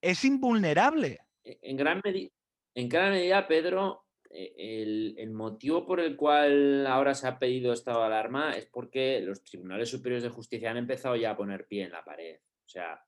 es 0.00 0.24
invulnerable. 0.24 1.18
En 1.42 1.76
gran, 1.76 2.00
en 2.04 2.88
gran 2.88 3.14
medida, 3.14 3.48
Pedro, 3.48 4.06
eh, 4.30 5.16
el, 5.18 5.30
motivo 5.32 5.84
por 5.84 5.98
el 5.98 6.14
cual 6.14 6.86
ahora 6.86 7.16
se 7.16 7.26
ha 7.26 7.40
pedido 7.40 7.72
estado 7.72 7.98
de 7.98 8.06
alarma 8.06 8.52
es 8.52 8.66
porque 8.66 9.20
los 9.22 9.42
tribunales 9.42 9.90
superiores 9.90 10.22
de 10.22 10.28
justicia 10.28 10.70
han 10.70 10.76
empezado 10.76 11.16
ya 11.16 11.32
a 11.32 11.36
poner 11.36 11.66
pie 11.66 11.82
en 11.82 11.90
la 11.90 12.04
pared. 12.04 12.38
O 12.64 12.68
sea. 12.68 13.04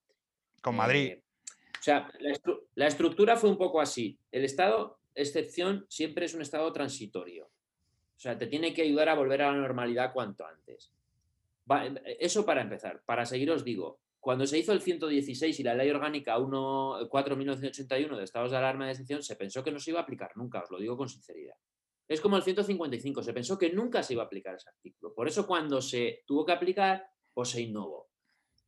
Con 0.62 0.74
Madrid. 0.74 1.12
Eh, 1.12 1.24
o 1.80 1.82
sea, 1.82 2.10
la, 2.74 2.86
estructura 2.86 3.36
fue 3.36 3.48
un 3.48 3.56
poco 3.56 3.80
así. 3.80 4.18
El 4.30 4.44
estado 4.44 4.99
excepción 5.14 5.86
siempre 5.88 6.26
es 6.26 6.34
un 6.34 6.42
estado 6.42 6.72
transitorio. 6.72 7.46
O 7.46 8.20
sea, 8.20 8.36
te 8.36 8.46
tiene 8.46 8.74
que 8.74 8.82
ayudar 8.82 9.08
a 9.08 9.14
volver 9.14 9.42
a 9.42 9.50
la 9.50 9.58
normalidad 9.58 10.12
cuanto 10.12 10.44
antes. 10.46 10.92
eso 12.18 12.44
para 12.44 12.62
empezar. 12.62 13.02
Para 13.06 13.24
seguir 13.24 13.50
os 13.50 13.64
digo, 13.64 14.00
cuando 14.20 14.46
se 14.46 14.58
hizo 14.58 14.72
el 14.72 14.82
116 14.82 15.58
y 15.58 15.62
la 15.62 15.74
ley 15.74 15.88
orgánica 15.88 16.36
4.1981 16.36 18.16
de 18.16 18.24
estados 18.24 18.50
de 18.50 18.58
alarma 18.58 18.84
de 18.84 18.92
excepción, 18.92 19.22
se 19.22 19.36
pensó 19.36 19.64
que 19.64 19.72
no 19.72 19.80
se 19.80 19.90
iba 19.90 20.00
a 20.00 20.02
aplicar 20.02 20.36
nunca, 20.36 20.62
os 20.62 20.70
lo 20.70 20.78
digo 20.78 20.96
con 20.96 21.08
sinceridad. 21.08 21.56
Es 22.06 22.20
como 22.20 22.36
el 22.36 22.42
155, 22.42 23.22
se 23.22 23.32
pensó 23.32 23.56
que 23.56 23.72
nunca 23.72 24.02
se 24.02 24.12
iba 24.12 24.22
a 24.22 24.26
aplicar 24.26 24.54
ese 24.54 24.68
artículo. 24.68 25.14
Por 25.14 25.28
eso 25.28 25.46
cuando 25.46 25.80
se 25.80 26.22
tuvo 26.26 26.44
que 26.44 26.52
aplicar, 26.52 27.06
pues 27.32 27.50
se 27.50 27.62
innovó. 27.62 28.10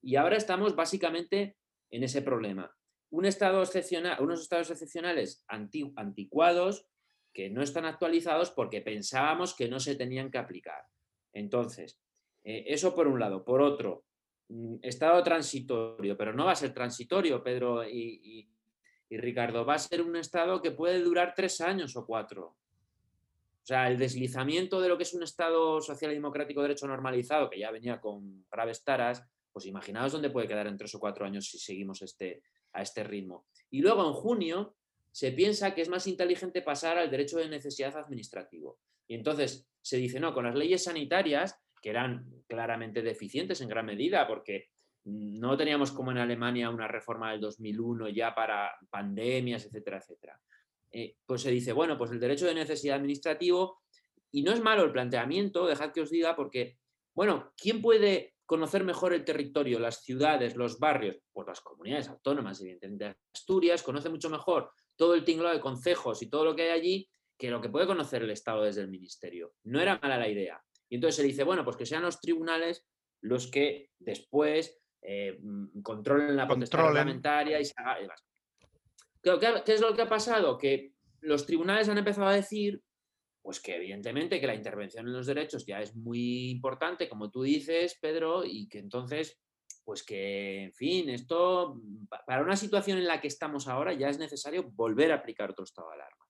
Y 0.01 0.16
ahora 0.16 0.36
estamos 0.36 0.74
básicamente 0.74 1.57
en 1.90 2.05
ese 2.05 2.22
problema. 2.22 2.74
Un 3.13 3.25
estado 3.25 3.63
excepcional, 3.63 4.21
unos 4.21 4.43
estados 4.43 4.71
excepcionales 4.71 5.45
anticuados 5.49 6.87
que 7.33 7.49
no 7.49 7.63
están 7.63 7.85
actualizados 7.85 8.51
porque 8.51 8.83
pensábamos 8.83 9.55
que 9.55 9.69
no 9.69 9.81
se 9.81 9.95
tenían 9.95 10.31
que 10.31 10.39
aplicar. 10.39 10.85
Entonces, 11.33 11.99
eh, 12.45 12.65
eso 12.67 12.95
por 12.95 13.07
un 13.07 13.21
lado. 13.21 13.45
Por 13.45 13.63
otro, 13.63 14.05
Mm, 14.53 14.77
estado 14.83 15.23
transitorio, 15.23 16.15
pero 16.17 16.35
no 16.35 16.45
va 16.45 16.53
a 16.53 16.57
ser 16.57 16.75
transitorio, 16.75 17.43
Pedro 17.43 17.89
y, 17.89 18.47
Ricardo, 19.09 19.65
va 19.65 19.75
a 19.75 19.79
ser 19.79 20.03
un 20.03 20.17
estado 20.17 20.61
que 20.61 20.73
puede 20.73 21.01
durar 21.01 21.33
tres 21.35 21.61
años 21.63 21.97
o 21.97 22.05
cuatro. 22.05 22.45
O 23.63 23.65
sea, 23.65 23.89
el 23.89 23.99
deslizamiento 23.99 24.81
de 24.81 24.89
lo 24.89 24.97
que 24.97 25.05
es 25.05 25.15
un 25.15 25.23
Estado 25.23 25.81
social 25.81 26.11
y 26.11 26.15
democrático 26.15 26.61
de 26.61 26.69
derecho 26.69 26.87
normalizado, 26.87 27.49
que 27.49 27.61
ya 27.61 27.71
venía 27.71 28.01
con 28.01 28.45
graves 28.51 28.83
taras, 28.85 29.25
pues 29.53 29.67
imaginaos 29.67 30.13
dónde 30.13 30.31
puede 30.31 30.49
quedar 30.49 30.67
en 30.67 30.77
tres 30.77 30.95
o 30.95 31.01
cuatro 31.01 31.25
años 31.25 31.49
si 31.49 31.59
seguimos 31.59 32.03
este, 32.03 32.43
a 32.73 32.83
este 32.83 33.05
ritmo. 33.05 33.47
Y 33.70 33.81
luego 33.81 34.07
en 34.07 34.12
junio 34.12 34.77
se 35.11 35.33
piensa 35.33 35.75
que 35.75 35.83
es 35.83 35.89
más 35.89 36.07
inteligente 36.07 36.62
pasar 36.62 36.99
al 36.99 37.11
derecho 37.11 37.39
de 37.39 37.49
necesidad 37.49 37.97
administrativo. 37.97 38.79
Y 39.07 39.14
entonces 39.14 39.68
se 39.81 39.97
dice, 39.99 40.20
no, 40.20 40.33
con 40.33 40.45
las 40.45 40.55
leyes 40.55 40.85
sanitarias 40.85 41.59
que 41.83 41.91
eran 41.91 42.25
claramente 42.47 43.03
deficientes 43.03 43.61
en 43.61 43.68
gran 43.68 43.85
medida, 43.85 44.27
porque 44.27 44.68
no 45.05 45.57
teníamos 45.57 45.91
como 45.91 46.12
en 46.12 46.18
Alemania 46.18 46.70
una 46.70 46.87
reforma 46.87 47.33
del 47.33 47.41
2001 47.41 48.09
ya 48.11 48.35
para 48.35 48.70
pandemias, 48.89 49.66
etcétera, 49.66 49.99
etcétera. 49.99 50.41
Eh, 50.93 51.16
pues 51.27 51.43
se 51.43 51.51
dice, 51.51 51.73
bueno, 51.73 51.99
pues 51.99 52.12
el 52.12 52.20
derecho 52.20 52.47
de 52.47 52.55
necesidad 52.55 52.97
administrativo, 52.97 53.83
y 54.31 54.43
no 54.43 54.53
es 54.53 54.61
malo 54.61 54.85
el 54.85 54.93
planteamiento, 54.93 55.66
dejad 55.66 55.93
que 55.93 56.03
os 56.03 56.11
diga, 56.11 56.37
porque, 56.37 56.79
bueno, 57.14 57.53
¿quién 57.57 57.83
puede 57.83 58.32
conocer 58.53 58.85
mejor 58.85 59.15
el 59.15 59.25
territorio, 59.25 59.79
las 59.79 60.03
ciudades, 60.03 60.57
los 60.57 60.79
barrios? 60.79 61.17
Pues 61.33 61.47
las 61.47 61.63
comunidades 61.63 62.09
autónomas, 62.09 62.61
evidentemente. 62.61 63.17
Asturias 63.35 63.83
conoce 63.83 64.11
mucho 64.11 64.29
mejor 64.29 64.71
todo 64.95 65.15
el 65.15 65.25
tinglado 65.25 65.55
de 65.55 65.61
concejos 65.61 66.21
y 66.21 66.29
todo 66.29 66.45
lo 66.45 66.55
que 66.55 66.65
hay 66.65 66.79
allí 66.79 67.09
que 67.39 67.51
lo 67.51 67.63
que 67.63 67.71
puede 67.71 67.87
conocer 67.87 68.23
el 68.23 68.31
Estado 68.31 68.65
desde 68.65 68.83
el 68.83 68.89
Ministerio. 68.89 69.55
No 69.65 69.81
era 69.81 69.99
mala 70.03 70.19
la 70.19 70.29
idea. 70.29 70.63
Y 70.91 70.97
entonces 70.97 71.17
se 71.17 71.23
dice, 71.23 71.45
bueno, 71.45 71.65
pues 71.65 71.79
que 71.79 71.87
sean 71.87 72.03
los 72.03 72.21
tribunales 72.21 72.87
los 73.23 73.51
que 73.51 73.89
después 73.99 74.79
eh, 75.01 75.41
controlen 75.83 76.37
la 76.37 76.47
potestad 76.47 76.81
parlamentaria 76.81 77.59
y 77.59 77.65
se 77.65 77.73
haga 77.79 78.15
¿Qué, 79.65 79.73
es 79.73 79.81
lo 79.81 79.95
que 79.95 80.03
ha 80.03 80.09
pasado? 80.11 80.59
Que 80.59 80.93
los 81.21 81.47
tribunales 81.47 81.89
han 81.89 81.97
empezado 81.97 82.27
a 82.27 82.35
decir 82.35 82.83
pues 83.43 83.61
que 83.61 83.76
evidentemente 83.76 84.40
que 84.40 84.47
la 84.47 84.55
intervención 84.55 85.07
en 85.07 85.12
los 85.12 85.26
derechos 85.26 85.66
ya 85.66 85.80
es 85.80 85.97
muy 85.97 86.51
importante, 86.51 87.09
como 87.09 87.30
tú 87.30 87.43
dices, 87.43 87.99
Pedro, 88.01 88.45
y 88.45 88.68
que 88.68 88.78
entonces, 88.78 89.40
pues 89.84 90.05
que, 90.05 90.64
en 90.64 90.72
fin, 90.72 91.11
esto, 91.11 91.80
para 92.24 92.43
una 92.43 92.57
situación 92.57 92.99
en 92.99 93.09
la 93.09 93.20
que 93.20 93.26
estamos 93.26 93.66
ahora, 93.66 93.93
ya 93.95 94.09
es 94.09 94.18
necesario 94.18 94.70
volver 94.70 95.11
a 95.11 95.16
aplicar 95.16 95.51
otro 95.51 95.64
estado 95.64 95.88
de 95.88 95.95
alarma. 95.95 96.24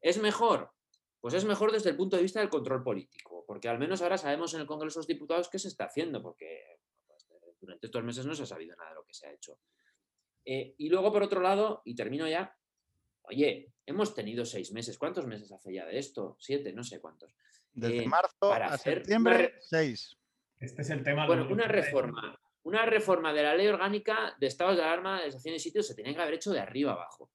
¿Es 0.00 0.20
mejor? 0.20 0.72
Pues 1.20 1.34
es 1.34 1.44
mejor 1.44 1.70
desde 1.70 1.90
el 1.90 1.96
punto 1.96 2.16
de 2.16 2.22
vista 2.22 2.40
del 2.40 2.48
control 2.48 2.82
político, 2.82 3.44
porque 3.46 3.68
al 3.68 3.78
menos 3.78 4.02
ahora 4.02 4.18
sabemos 4.18 4.52
en 4.54 4.60
el 4.60 4.66
Congreso 4.66 4.98
de 4.98 5.00
los 5.00 5.06
Diputados 5.06 5.48
qué 5.48 5.60
se 5.60 5.68
está 5.68 5.84
haciendo, 5.84 6.20
porque 6.20 6.78
pues, 7.06 7.24
durante 7.60 7.86
estos 7.86 8.02
meses 8.02 8.26
no 8.26 8.34
se 8.34 8.42
ha 8.42 8.46
sabido 8.46 8.74
nada 8.76 8.90
de 8.90 8.96
lo 8.96 9.04
que 9.04 9.14
se 9.14 9.28
ha 9.28 9.32
hecho. 9.32 9.60
Eh, 10.44 10.74
y 10.76 10.88
luego, 10.88 11.12
por 11.12 11.22
otro 11.22 11.40
lado, 11.40 11.82
y 11.84 11.94
termino 11.94 12.26
ya, 12.26 12.56
oye, 13.28 13.72
hemos 13.86 14.14
tenido 14.14 14.44
seis 14.44 14.72
meses. 14.72 14.98
¿Cuántos 14.98 15.26
meses 15.26 15.50
hace 15.52 15.72
ya 15.72 15.86
de 15.86 15.98
esto? 15.98 16.36
Siete, 16.38 16.72
no 16.72 16.82
sé 16.82 17.00
cuántos. 17.00 17.34
Desde 17.72 18.04
eh, 18.04 18.08
marzo 18.08 18.52
a 18.52 18.76
septiembre, 18.76 19.54
seis. 19.60 20.16
Este 20.58 20.82
es 20.82 20.90
el 20.90 21.02
tema. 21.02 21.26
Bueno, 21.26 21.48
una 21.50 21.68
reforma, 21.68 22.38
una 22.62 22.84
reforma 22.86 23.32
de 23.32 23.42
la 23.42 23.54
ley 23.54 23.68
orgánica 23.68 24.34
de 24.38 24.46
estados 24.46 24.76
de 24.76 24.82
alarma, 24.82 25.20
de 25.20 25.28
estación 25.28 25.54
y 25.54 25.58
sitios 25.60 25.86
se 25.86 25.94
tenía 25.94 26.14
que 26.14 26.22
haber 26.22 26.34
hecho 26.34 26.52
de 26.52 26.60
arriba 26.60 26.92
abajo. 26.92 27.30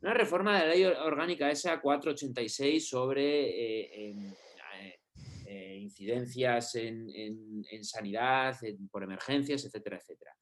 Una 0.00 0.14
reforma 0.14 0.58
de 0.58 0.66
la 0.66 0.74
ley 0.74 0.84
orgánica 0.84 1.50
esa 1.50 1.80
486 1.80 2.88
sobre 2.88 4.10
eh, 5.46 5.76
incidencias 5.76 6.74
en, 6.74 7.10
en 7.14 7.84
sanidad, 7.84 8.56
por 8.90 9.02
emergencias, 9.02 9.64
etcétera, 9.64 9.98
etcétera. 9.98 10.34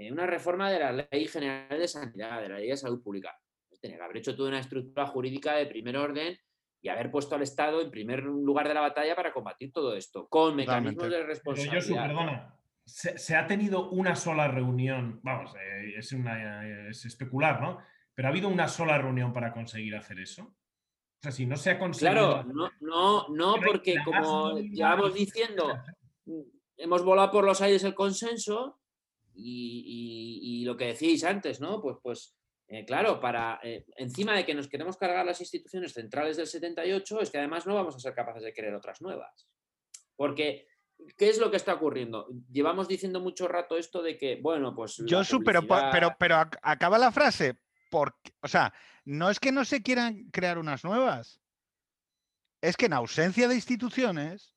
Eh, 0.00 0.10
una 0.10 0.26
reforma 0.26 0.70
de 0.70 0.78
la 0.78 0.92
Ley 0.92 1.26
General 1.26 1.78
de 1.78 1.86
Sanidad, 1.86 2.40
de 2.40 2.48
la 2.48 2.58
Ley 2.58 2.70
de 2.70 2.76
Salud 2.76 3.02
Pública. 3.02 3.38
Tener 3.80 3.98
que 3.98 4.04
haber 4.04 4.16
hecho 4.18 4.36
toda 4.36 4.50
una 4.50 4.60
estructura 4.60 5.06
jurídica 5.06 5.54
de 5.54 5.66
primer 5.66 5.96
orden 5.96 6.36
y 6.82 6.88
haber 6.88 7.10
puesto 7.10 7.34
al 7.34 7.42
Estado 7.42 7.80
en 7.80 7.90
primer 7.90 8.22
lugar 8.22 8.68
de 8.68 8.74
la 8.74 8.80
batalla 8.80 9.14
para 9.14 9.32
combatir 9.32 9.72
todo 9.72 9.94
esto, 9.94 10.28
con 10.28 10.56
mecanismos 10.56 11.10
de 11.10 11.22
responsabilidad. 11.22 11.84
Pero 11.86 12.02
perdona, 12.02 12.60
se, 12.84 13.36
ha 13.36 13.46
tenido 13.46 13.90
una 13.90 14.16
sola 14.16 14.48
reunión, 14.48 15.20
vamos, 15.22 15.54
eh, 15.56 15.94
es, 15.96 16.12
es 16.12 17.04
especular, 17.04 17.60
¿no? 17.60 17.78
Pero 18.14 18.28
ha 18.28 18.30
habido 18.30 18.48
una 18.48 18.68
sola 18.68 18.98
reunión 18.98 19.32
para 19.32 19.52
conseguir 19.52 19.96
hacer 19.96 20.20
eso. 20.20 20.44
O 20.44 21.22
sea, 21.22 21.32
si 21.32 21.44
no 21.44 21.56
se 21.56 21.70
ha 21.70 21.78
conseguido. 21.78 22.12
Claro, 22.12 22.44
no, 22.44 22.70
no, 22.80 23.28
no 23.28 23.56
porque 23.64 23.96
como 24.04 24.58
llevamos 24.58 25.12
diciendo, 25.12 25.78
hemos 26.78 27.04
volado 27.04 27.30
por 27.30 27.44
los 27.44 27.60
aires 27.60 27.84
el 27.84 27.94
consenso 27.94 28.80
y, 29.34 30.64
lo 30.64 30.76
que 30.76 30.86
decíais 30.86 31.24
antes, 31.24 31.60
¿no? 31.60 31.80
Pues, 31.80 31.96
pues 32.02 32.36
eh, 32.72 32.84
claro, 32.84 33.18
para 33.18 33.58
eh, 33.64 33.84
encima 33.96 34.32
de 34.36 34.46
que 34.46 34.54
nos 34.54 34.68
queremos 34.68 34.96
cargar 34.96 35.26
las 35.26 35.40
instituciones 35.40 35.92
centrales 35.92 36.36
del 36.36 36.46
78, 36.46 37.20
es 37.20 37.28
que 37.28 37.38
además 37.38 37.66
no 37.66 37.74
vamos 37.74 37.96
a 37.96 37.98
ser 37.98 38.14
capaces 38.14 38.44
de 38.44 38.54
crear 38.54 38.72
otras 38.74 39.02
nuevas. 39.02 39.48
Porque, 40.14 40.68
¿qué 41.18 41.30
es 41.30 41.40
lo 41.40 41.50
que 41.50 41.56
está 41.56 41.74
ocurriendo? 41.74 42.28
Llevamos 42.48 42.86
diciendo 42.86 43.18
mucho 43.18 43.48
rato 43.48 43.76
esto 43.76 44.02
de 44.02 44.16
que, 44.16 44.36
bueno, 44.40 44.72
pues. 44.72 45.02
Yo, 45.04 45.22
pero, 45.44 45.62
pero, 45.66 46.14
pero 46.16 46.36
acaba 46.62 46.96
la 46.96 47.10
frase. 47.10 47.58
Porque, 47.90 48.30
o 48.40 48.46
sea, 48.46 48.72
no 49.04 49.30
es 49.30 49.40
que 49.40 49.50
no 49.50 49.64
se 49.64 49.82
quieran 49.82 50.30
crear 50.30 50.56
unas 50.56 50.84
nuevas. 50.84 51.40
Es 52.60 52.76
que 52.76 52.86
en 52.86 52.92
ausencia 52.92 53.48
de 53.48 53.56
instituciones, 53.56 54.54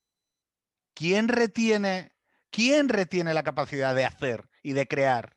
¿quién 0.94 1.30
retiene, 1.30 2.12
quién 2.52 2.90
retiene 2.90 3.34
la 3.34 3.42
capacidad 3.42 3.96
de 3.96 4.06
hacer 4.06 4.44
y 4.62 4.74
de 4.74 4.88
crear 4.88 5.33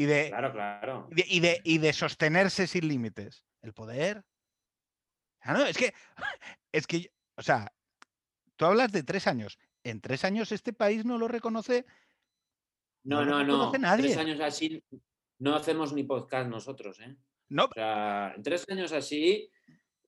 y 0.00 0.06
de, 0.06 0.28
claro, 0.30 0.50
claro. 0.50 1.08
Y, 1.14 1.40
de, 1.40 1.60
y, 1.62 1.76
de, 1.76 1.92
sostenerse 1.92 2.66
sin 2.66 2.88
límites. 2.88 3.44
El 3.60 3.74
poder. 3.74 4.24
Ah, 5.42 5.66
es 5.68 5.76
que, 5.76 5.92
es 6.72 6.86
que, 6.86 7.12
o 7.36 7.42
sea, 7.42 7.70
tú 8.56 8.64
hablas 8.64 8.92
de 8.92 9.02
tres 9.02 9.26
años. 9.26 9.58
En 9.84 10.00
tres 10.00 10.24
años 10.24 10.52
este 10.52 10.72
país 10.72 11.04
no 11.04 11.18
lo 11.18 11.28
reconoce. 11.28 11.84
No, 13.02 13.26
no, 13.26 13.44
no. 13.44 13.72
Nadie. 13.72 14.04
Tres 14.04 14.16
años 14.16 14.40
así 14.40 14.82
no 15.38 15.54
hacemos 15.54 15.92
ni 15.92 16.04
podcast 16.04 16.48
nosotros, 16.48 16.98
¿eh? 17.00 17.14
No. 17.50 17.66
O 17.66 17.74
sea, 17.74 18.32
en 18.34 18.42
tres 18.42 18.64
años 18.70 18.92
así 18.92 19.50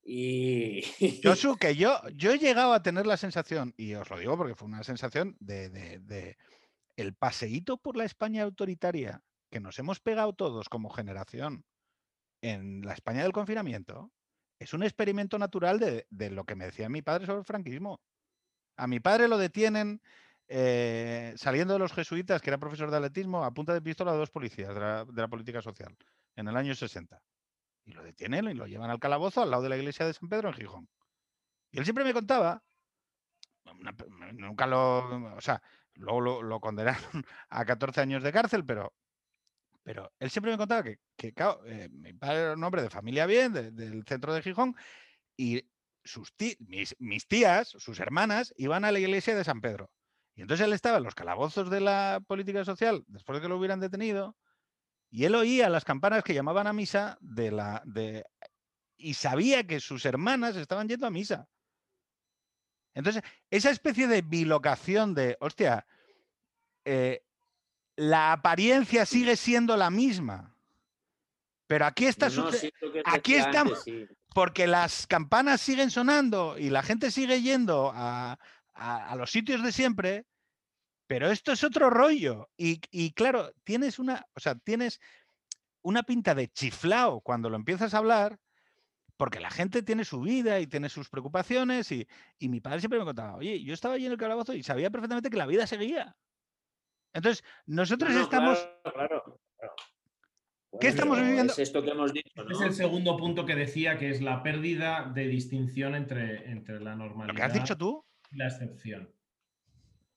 y. 0.03 0.81
Josu, 1.23 1.55
que 1.55 1.75
yo, 1.75 1.99
yo 2.15 2.31
he 2.31 2.39
llegado 2.39 2.73
a 2.73 2.81
tener 2.81 3.05
la 3.05 3.17
sensación, 3.17 3.75
y 3.77 3.93
os 3.93 4.09
lo 4.09 4.17
digo 4.17 4.37
porque 4.37 4.55
fue 4.55 4.67
una 4.67 4.83
sensación 4.83 5.37
de, 5.39 6.35
el 6.95 7.13
paseíto 7.13 7.77
por 7.77 7.95
la 7.95 8.05
España 8.05 8.41
autoritaria 8.41 9.21
que 9.53 9.59
nos 9.59 9.77
hemos 9.77 9.99
pegado 9.99 10.33
todos 10.33 10.67
como 10.67 10.89
generación 10.89 11.63
en 12.41 12.81
la 12.81 12.93
España 12.93 13.21
del 13.21 13.33
confinamiento 13.33 14.11
es 14.57 14.73
un 14.73 14.81
experimento 14.81 15.37
natural 15.37 15.79
de, 15.79 16.29
lo 16.31 16.43
que 16.43 16.55
me 16.55 16.65
decía 16.65 16.89
mi 16.89 17.03
padre 17.03 17.27
sobre 17.27 17.41
el 17.41 17.45
franquismo. 17.45 18.01
A 18.77 18.87
mi 18.87 18.99
padre 18.99 19.27
lo 19.27 19.37
detienen 19.37 20.01
eh, 20.47 21.33
saliendo 21.35 21.73
de 21.73 21.79
los 21.79 21.93
jesuitas, 21.93 22.41
que 22.41 22.49
era 22.49 22.57
profesor 22.57 22.89
de 22.89 22.97
atletismo, 22.97 23.43
a 23.43 23.51
punta 23.51 23.75
de 23.75 23.81
pistola 23.83 24.13
a 24.13 24.15
dos 24.15 24.31
policías 24.31 24.73
de 24.73 25.21
la, 25.21 25.27
política 25.27 25.61
social 25.61 25.95
en 26.35 26.47
el 26.47 26.57
año 26.57 26.73
60. 26.73 27.21
Y 27.85 27.91
lo 27.91 28.01
detienen 28.01 28.47
y 28.47 28.55
lo 28.55 28.65
llevan 28.65 28.89
al 28.89 28.99
calabozo 28.99 29.43
al 29.43 29.51
lado 29.51 29.61
de 29.61 29.69
la 29.69 29.77
iglesia 29.77 30.07
de 30.07 30.15
San 30.15 30.29
Pedro 30.29 30.49
en 30.49 30.55
Gijón. 30.55 30.89
Y 31.69 31.77
él 31.77 31.83
siempre 31.83 32.03
me 32.03 32.13
contaba, 32.13 32.63
nunca 34.33 34.65
lo, 34.65 35.35
o 35.35 35.41
sea, 35.41 35.61
Luego 35.95 36.41
lo, 36.41 36.59
condenaron 36.59 37.03
a 37.49 37.65
14 37.65 38.01
años 38.01 38.23
de 38.23 38.31
cárcel, 38.31 38.65
pero, 38.65 38.93
pero 39.83 40.11
él 40.19 40.29
siempre 40.29 40.51
me 40.51 40.57
contaba 40.57 40.83
que, 40.83 40.99
eh, 41.17 41.89
mi 41.91 42.13
padre 42.13 42.39
era 42.39 42.53
un 42.53 42.63
hombre 42.63 42.81
de 42.81 42.89
familia 42.89 43.25
bien, 43.25 43.53
del 43.53 44.03
centro 44.07 44.33
de 44.33 44.41
Gijón, 44.41 44.75
y 45.37 45.63
sus 46.03 46.33
mis, 46.99 47.27
tías, 47.27 47.69
sus 47.69 47.99
hermanas, 47.99 48.53
iban 48.57 48.85
a 48.85 48.91
la 48.91 48.99
iglesia 48.99 49.35
de 49.35 49.43
San 49.43 49.61
Pedro. 49.61 49.91
Y 50.35 50.41
entonces 50.41 50.65
él 50.65 50.73
estaba 50.73 50.97
en 50.97 51.03
los 51.03 51.15
calabozos 51.15 51.69
de 51.69 51.81
la 51.81 52.21
política 52.25 52.65
social, 52.65 53.03
después 53.07 53.37
de 53.37 53.41
que 53.41 53.49
lo 53.49 53.57
hubieran 53.57 53.79
detenido, 53.79 54.35
y 55.11 55.25
él 55.25 55.35
oía 55.35 55.69
las 55.69 55.85
campanas 55.85 56.23
que 56.23 56.33
llamaban 56.33 56.65
a 56.65 56.73
misa 56.73 57.17
de 57.21 57.51
la. 57.51 57.83
De, 57.85 58.25
y 58.97 59.13
sabía 59.13 59.67
que 59.67 59.79
sus 59.79 60.05
hermanas 60.05 60.55
estaban 60.55 60.87
yendo 60.87 61.05
a 61.05 61.11
misa. 61.11 61.47
Entonces, 62.95 63.21
esa 63.51 63.69
especie 63.69 64.07
de 64.07 64.21
bilocación 64.21 65.13
de, 65.13 65.37
hostia, 65.39 65.85
eh, 66.85 67.23
la 67.95 68.31
apariencia 68.31 69.05
sigue 69.05 69.35
siendo 69.35 69.77
la 69.77 69.89
misma. 69.89 70.55
Pero 71.67 71.85
aquí 71.85 72.05
está 72.05 72.29
aquí 73.05 73.35
estamos 73.35 73.83
porque 74.33 74.67
las 74.67 75.07
campanas 75.07 75.61
siguen 75.61 75.91
sonando 75.91 76.57
y 76.57 76.69
la 76.69 76.83
gente 76.83 77.11
sigue 77.11 77.41
yendo 77.41 77.91
a, 77.93 78.37
los 79.15 79.31
sitios 79.31 79.63
de 79.63 79.71
siempre, 79.71 80.25
pero 81.07 81.31
esto 81.31 81.51
es 81.51 81.63
otro 81.63 81.89
rollo. 81.89 82.49
Y, 82.57 82.81
y, 82.89 83.13
claro, 83.13 83.51
tienes 83.63 83.99
una, 83.99 84.25
o 84.33 84.39
sea, 84.39 84.55
tienes 84.55 84.99
una 85.83 86.03
pinta 86.03 86.33
de 86.33 86.47
chiflao 86.47 87.21
cuando 87.21 87.49
lo 87.49 87.55
empiezas 87.55 87.93
a 87.93 87.99
hablar, 87.99 88.39
porque 89.17 89.39
la 89.39 89.51
gente 89.51 89.83
tiene 89.83 90.05
su 90.05 90.21
vida 90.21 90.59
y 90.59 90.67
tiene 90.67 90.89
sus 90.89 91.09
preocupaciones 91.09 91.91
y, 91.91 92.07
mi 92.39 92.59
padre 92.59 92.79
siempre 92.79 92.99
me 92.99 93.05
contaba, 93.05 93.35
oye, 93.35 93.63
yo 93.63 93.73
estaba 93.73 93.95
allí 93.95 94.05
en 94.05 94.11
el 94.13 94.17
calabozo 94.17 94.53
y 94.53 94.63
sabía 94.63 94.89
perfectamente 94.89 95.29
que 95.29 95.37
la 95.37 95.45
vida 95.45 95.67
seguía. 95.67 96.15
Entonces, 97.13 97.43
nosotros 97.65 98.11
estamos... 98.15 98.67
¿Qué 100.79 100.87
estamos 100.87 101.21
viviendo? 101.21 101.53
Es 101.53 101.59
esto 101.59 101.83
que 101.83 101.91
hemos 101.91 102.13
dicho. 102.13 102.49
Es 102.49 102.61
el 102.61 102.73
segundo 102.73 103.15
punto 103.15 103.45
que 103.45 103.55
decía, 103.55 103.97
que 103.97 104.09
es 104.09 104.21
la 104.21 104.41
pérdida 104.41 105.11
de 105.13 105.27
distinción 105.27 105.93
entre, 105.93 106.49
entre 106.49 106.79
la 106.79 106.95
normalidad. 106.95 107.27
¿Lo 107.27 107.35
que 107.35 107.43
has 107.43 107.53
dicho 107.53 107.77
tú? 107.77 108.03
Y 108.31 108.37
la 108.37 108.47
excepción. 108.47 109.13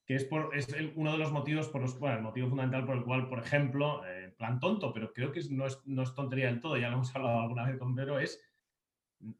Que 0.06 0.14
es, 0.14 0.24
por, 0.24 0.56
es 0.56 0.68
uno 0.94 1.12
de 1.12 1.18
los 1.18 1.32
motivos 1.32 1.68
por 1.68 1.82
los 1.82 1.94
cuales, 1.94 2.18
el 2.18 2.24
motivo 2.24 2.48
fundamental 2.48 2.86
por 2.86 2.96
el 2.96 3.04
cual, 3.04 3.28
por 3.28 3.40
ejemplo, 3.40 4.06
en 4.06 4.34
plan 4.36 4.60
tonto, 4.60 4.92
pero 4.92 5.12
creo 5.12 5.32
que 5.32 5.42
no, 5.50 5.66
es, 5.66 5.80
no 5.84 6.02
es 6.02 6.14
tontería 6.14 6.46
del 6.46 6.60
todo, 6.60 6.76
ya 6.76 6.88
lo 6.88 6.94
hemos 6.94 7.14
hablado 7.16 7.40
alguna 7.40 7.66
vez 7.66 7.76
con 7.78 7.94
Pedro, 7.94 8.18
es 8.18 8.40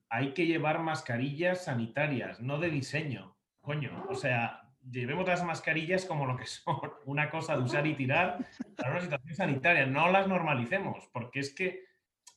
hay 0.08 0.32
que 0.34 0.46
llevar 0.46 0.80
mascarillas 0.80 1.64
sanitarias, 1.64 2.40
no 2.40 2.58
de 2.58 2.70
diseño. 2.70 3.36
Coño, 3.60 4.06
o 4.08 4.14
sea, 4.14 4.65
llevemos 4.90 5.26
las 5.26 5.44
mascarillas 5.44 6.04
como 6.04 6.26
lo 6.26 6.36
que 6.36 6.46
son, 6.46 6.80
una 7.04 7.30
cosa 7.30 7.56
de 7.56 7.62
usar 7.62 7.86
y 7.86 7.94
tirar 7.94 8.46
para 8.76 8.92
una 8.92 9.00
situación 9.00 9.34
sanitaria. 9.34 9.86
No 9.86 10.10
las 10.10 10.28
normalicemos, 10.28 11.08
porque 11.12 11.40
es 11.40 11.54
que 11.54 11.84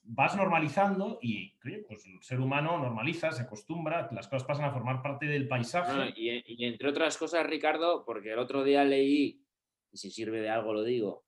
vas 0.04 0.36
normalizando 0.36 1.20
y 1.22 1.56
pues 1.88 2.06
el 2.06 2.22
ser 2.22 2.40
humano 2.40 2.80
normaliza, 2.80 3.32
se 3.32 3.44
acostumbra, 3.44 4.10
las 4.12 4.28
cosas 4.28 4.48
pasan 4.48 4.66
a 4.66 4.72
formar 4.72 5.02
parte 5.02 5.28
del 5.28 5.48
paisaje. 5.48 6.14
y, 6.16 6.66
entre 6.66 6.90
otras 6.90 7.18
cosas, 7.18 7.46
Ricardo, 7.46 8.04
porque 8.06 8.34
el 8.34 8.40
otro 8.40 8.64
día 8.64 8.84
leí, 8.84 9.44
y 9.92 9.98
si 9.98 10.10
sirve 10.10 10.42
de 10.42 10.50
algo 10.50 10.74
lo 10.74 10.84
digo, 10.84 11.26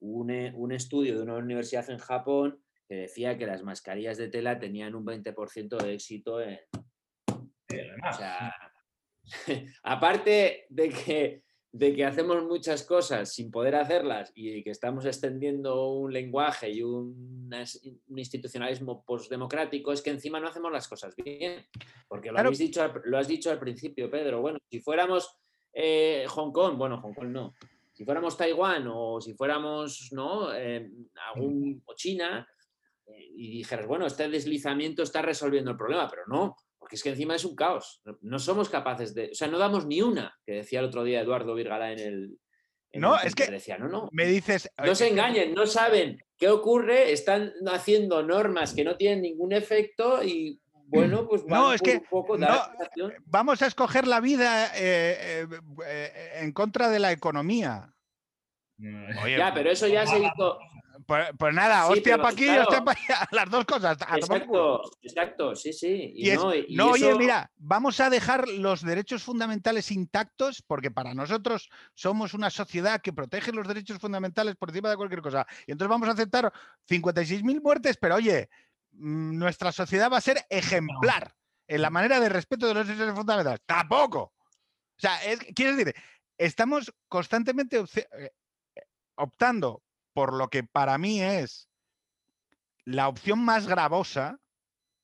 un, 0.00 0.30
eh, 0.30 0.52
un 0.54 0.72
estudio 0.72 1.16
de 1.16 1.22
una 1.22 1.34
universidad 1.34 1.88
en 1.90 1.98
Japón 1.98 2.62
que 2.88 2.94
decía 2.94 3.36
que 3.36 3.46
las 3.46 3.62
mascarillas 3.62 4.16
de 4.16 4.28
tela 4.28 4.58
tenían 4.58 4.94
un 4.94 5.04
20% 5.04 5.76
de 5.76 5.94
éxito 5.94 6.40
en... 6.40 6.58
o 7.28 8.12
sea, 8.12 8.54
aparte 9.82 10.66
de 10.68 10.88
que, 10.88 11.42
de 11.72 11.94
que 11.94 12.04
hacemos 12.04 12.44
muchas 12.44 12.84
cosas 12.84 13.32
sin 13.32 13.50
poder 13.50 13.74
hacerlas 13.74 14.32
y 14.34 14.62
que 14.62 14.70
estamos 14.70 15.04
extendiendo 15.04 15.90
un 15.90 16.12
lenguaje 16.12 16.70
y 16.70 16.82
un, 16.82 17.50
institucionalismo 18.16 19.04
postdemocrático, 19.04 19.92
es 19.92 20.02
que 20.02 20.10
encima 20.10 20.40
no 20.40 20.48
hacemos 20.48 20.72
las 20.72 20.88
cosas 20.88 21.14
bien. 21.16 21.66
Porque 22.08 22.30
lo, 22.30 22.50
dicho, 22.50 22.92
lo 23.04 23.18
has 23.18 23.28
dicho 23.28 23.50
al 23.50 23.58
principio, 23.58 24.10
Pedro. 24.10 24.40
Bueno, 24.40 24.58
si 24.70 24.80
fuéramos 24.80 25.36
eh, 25.72 26.24
Hong 26.28 26.52
Kong, 26.52 26.76
bueno, 26.76 27.00
Hong 27.00 27.14
Kong 27.14 27.28
no. 27.28 27.54
Si 27.92 28.04
fuéramos 28.04 28.36
Taiwán 28.36 28.86
o 28.92 29.20
si 29.20 29.32
fuéramos 29.34 30.10
¿no? 30.12 30.54
Eh, 30.54 30.90
algún, 31.34 31.82
o 31.86 31.94
China, 31.94 32.46
eh, 33.06 33.30
y 33.34 33.50
dijeras, 33.58 33.86
bueno, 33.86 34.06
este 34.06 34.28
deslizamiento 34.28 35.02
está 35.02 35.22
resolviendo 35.22 35.70
el 35.70 35.76
problema, 35.76 36.08
pero 36.08 36.22
no, 36.26 36.56
porque 36.86 36.94
es 36.94 37.02
que 37.02 37.08
encima 37.08 37.34
es 37.34 37.44
un 37.44 37.56
caos. 37.56 38.00
No 38.20 38.38
somos 38.38 38.68
capaces 38.68 39.12
de, 39.12 39.30
o 39.32 39.34
sea, 39.34 39.48
no 39.48 39.58
damos 39.58 39.86
ni 39.86 40.02
una, 40.02 40.38
que 40.46 40.52
decía 40.52 40.78
el 40.78 40.84
otro 40.84 41.02
día 41.02 41.20
Eduardo 41.20 41.52
Virgala 41.52 41.90
en 41.90 41.98
el... 41.98 42.38
no, 42.92 43.18
es 43.18 43.34
que 43.34 43.50
decía, 43.50 43.76
no, 43.76 43.88
no, 43.88 44.08
me 44.12 44.24
dices... 44.24 44.70
No 44.84 44.94
se 44.94 45.08
engañen, 45.08 45.52
no 45.52 45.66
saben 45.66 46.22
qué 46.38 46.48
ocurre, 46.48 47.10
están 47.10 47.52
haciendo 47.66 48.22
normas 48.22 48.72
que 48.72 48.84
no 48.84 48.96
tienen 48.96 49.22
ningún 49.22 49.52
efecto 49.52 50.22
y 50.22 50.60
bueno, 50.84 51.26
pues 51.26 51.44
no, 51.44 51.72
es 51.72 51.82
que 51.82 52.00
vamos 53.24 53.62
a 53.62 53.66
escoger 53.66 54.06
la 54.06 54.20
vida 54.20 54.66
eh, 54.76 55.44
eh, 55.88 56.12
en 56.36 56.52
contra 56.52 56.88
de 56.88 57.00
la 57.00 57.10
economía. 57.10 57.92
ya, 58.78 59.52
pero 59.52 59.72
eso 59.72 59.88
ya 59.88 60.06
se 60.06 60.20
hizo, 60.20 60.60
pues, 61.06 61.28
pues, 61.38 61.54
nada, 61.54 61.86
hostia 61.86 62.16
para 62.16 62.30
aquí, 62.30 62.48
hostia 62.48 62.84
para 62.84 63.00
allá, 63.08 63.28
las 63.30 63.50
dos 63.50 63.64
cosas. 63.64 63.96
Exacto, 64.16 64.82
exacto, 65.02 65.54
sí, 65.54 65.72
sí. 65.72 66.14
no, 66.70 66.90
oye, 66.90 67.14
mira, 67.14 67.50
vamos 67.56 68.00
a 68.00 68.10
dejar 68.10 68.48
los 68.48 68.82
derechos 68.82 69.22
fundamentales 69.22 69.90
intactos 69.90 70.62
porque 70.66 70.90
para 70.90 71.14
nosotros 71.14 71.70
somos 71.94 72.34
una 72.34 72.50
sociedad 72.50 73.00
que 73.00 73.12
protege 73.12 73.52
los 73.52 73.68
derechos 73.68 73.98
fundamentales 73.98 74.56
por 74.56 74.70
encima 74.70 74.90
de 74.90 74.96
cualquier 74.96 75.22
cosa. 75.22 75.46
Y 75.66 75.72
entonces 75.72 75.90
vamos 75.90 76.08
a 76.08 76.12
aceptar 76.12 76.52
56.000 76.88 77.62
muertes, 77.62 77.96
pero 77.96 78.16
oye, 78.16 78.48
mm, 78.92 79.38
nuestra 79.38 79.72
sociedad 79.72 80.10
va 80.10 80.18
a 80.18 80.22
ser 80.22 80.44
ejemplar 80.50 81.34
en 81.68 81.82
la 81.82 81.90
manera 81.90 82.20
de 82.20 82.28
respeto 82.28 82.66
de 82.66 82.74
los 82.74 82.86
derechos 82.86 83.14
fundamentales. 83.14 83.60
Tampoco. 83.64 84.20
O 84.20 85.00
sea, 85.00 85.22
es, 85.24 85.38
quiero 85.54 85.76
decir, 85.76 85.94
estamos 86.38 86.92
constantemente 87.08 87.82
eh, 87.94 88.30
optando 89.16 89.82
por 90.16 90.32
lo 90.32 90.48
que 90.48 90.64
para 90.64 90.96
mí 90.96 91.20
es 91.20 91.68
la 92.86 93.06
opción 93.06 93.38
más 93.44 93.66
gravosa 93.66 94.40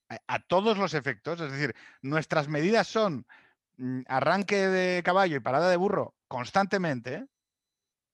a, 0.08 0.38
todos 0.38 0.78
los 0.78 0.94
efectos, 0.94 1.38
es 1.38 1.52
decir, 1.52 1.74
nuestras 2.00 2.48
medidas 2.48 2.88
son 2.88 3.26
mm, 3.76 4.04
arranque 4.06 4.56
de 4.56 5.02
caballo 5.02 5.36
y 5.36 5.40
parada 5.40 5.68
de 5.68 5.76
burro 5.76 6.14
constantemente, 6.28 7.26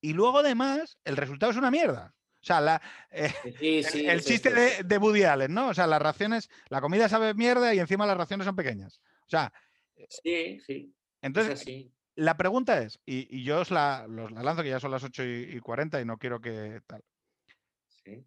y 0.00 0.12
luego 0.12 0.40
además 0.40 0.98
el 1.04 1.16
resultado 1.16 1.52
es 1.52 1.58
una 1.58 1.70
mierda. 1.70 2.16
O 2.42 2.44
sea, 2.44 2.60
la, 2.60 2.82
eh, 3.12 3.32
el, 3.44 4.24
chiste 4.24 4.50
de, 4.50 4.82
de, 4.82 4.98
Woody 4.98 5.22
Allen, 5.22 5.54
¿no? 5.54 5.68
O 5.68 5.74
sea, 5.74 5.86
las 5.86 6.02
raciones, 6.02 6.50
la 6.68 6.80
comida 6.80 7.08
sabe 7.08 7.32
mierda 7.34 7.72
y 7.74 7.78
encima 7.78 8.06
las 8.06 8.16
raciones 8.16 8.44
son 8.44 8.56
pequeñas. 8.56 9.00
O 9.26 9.30
sea. 9.30 9.52
Sí, 10.08 10.60
sí. 10.66 10.92
Entonces, 11.22 11.64
la 12.18 12.36
pregunta 12.36 12.82
es, 12.82 12.98
y, 13.06 13.44
yo 13.44 13.60
os 13.60 13.70
la, 13.70 14.08
lanzo 14.08 14.64
que 14.64 14.70
ya 14.70 14.80
son 14.80 14.90
las 14.90 15.04
8 15.04 15.22
y, 15.22 15.60
40 15.60 16.00
y 16.00 16.04
no 16.04 16.18
quiero 16.18 16.40
que 16.40 16.82
tal. 16.84 17.04
Sí. 17.86 18.26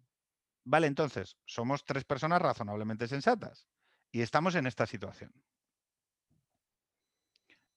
Vale, 0.64 0.86
entonces, 0.86 1.36
somos 1.44 1.84
tres 1.84 2.04
personas 2.04 2.40
razonablemente 2.40 3.06
sensatas 3.06 3.68
y 4.10 4.22
estamos 4.22 4.54
en 4.54 4.66
esta 4.66 4.86
situación. 4.86 5.30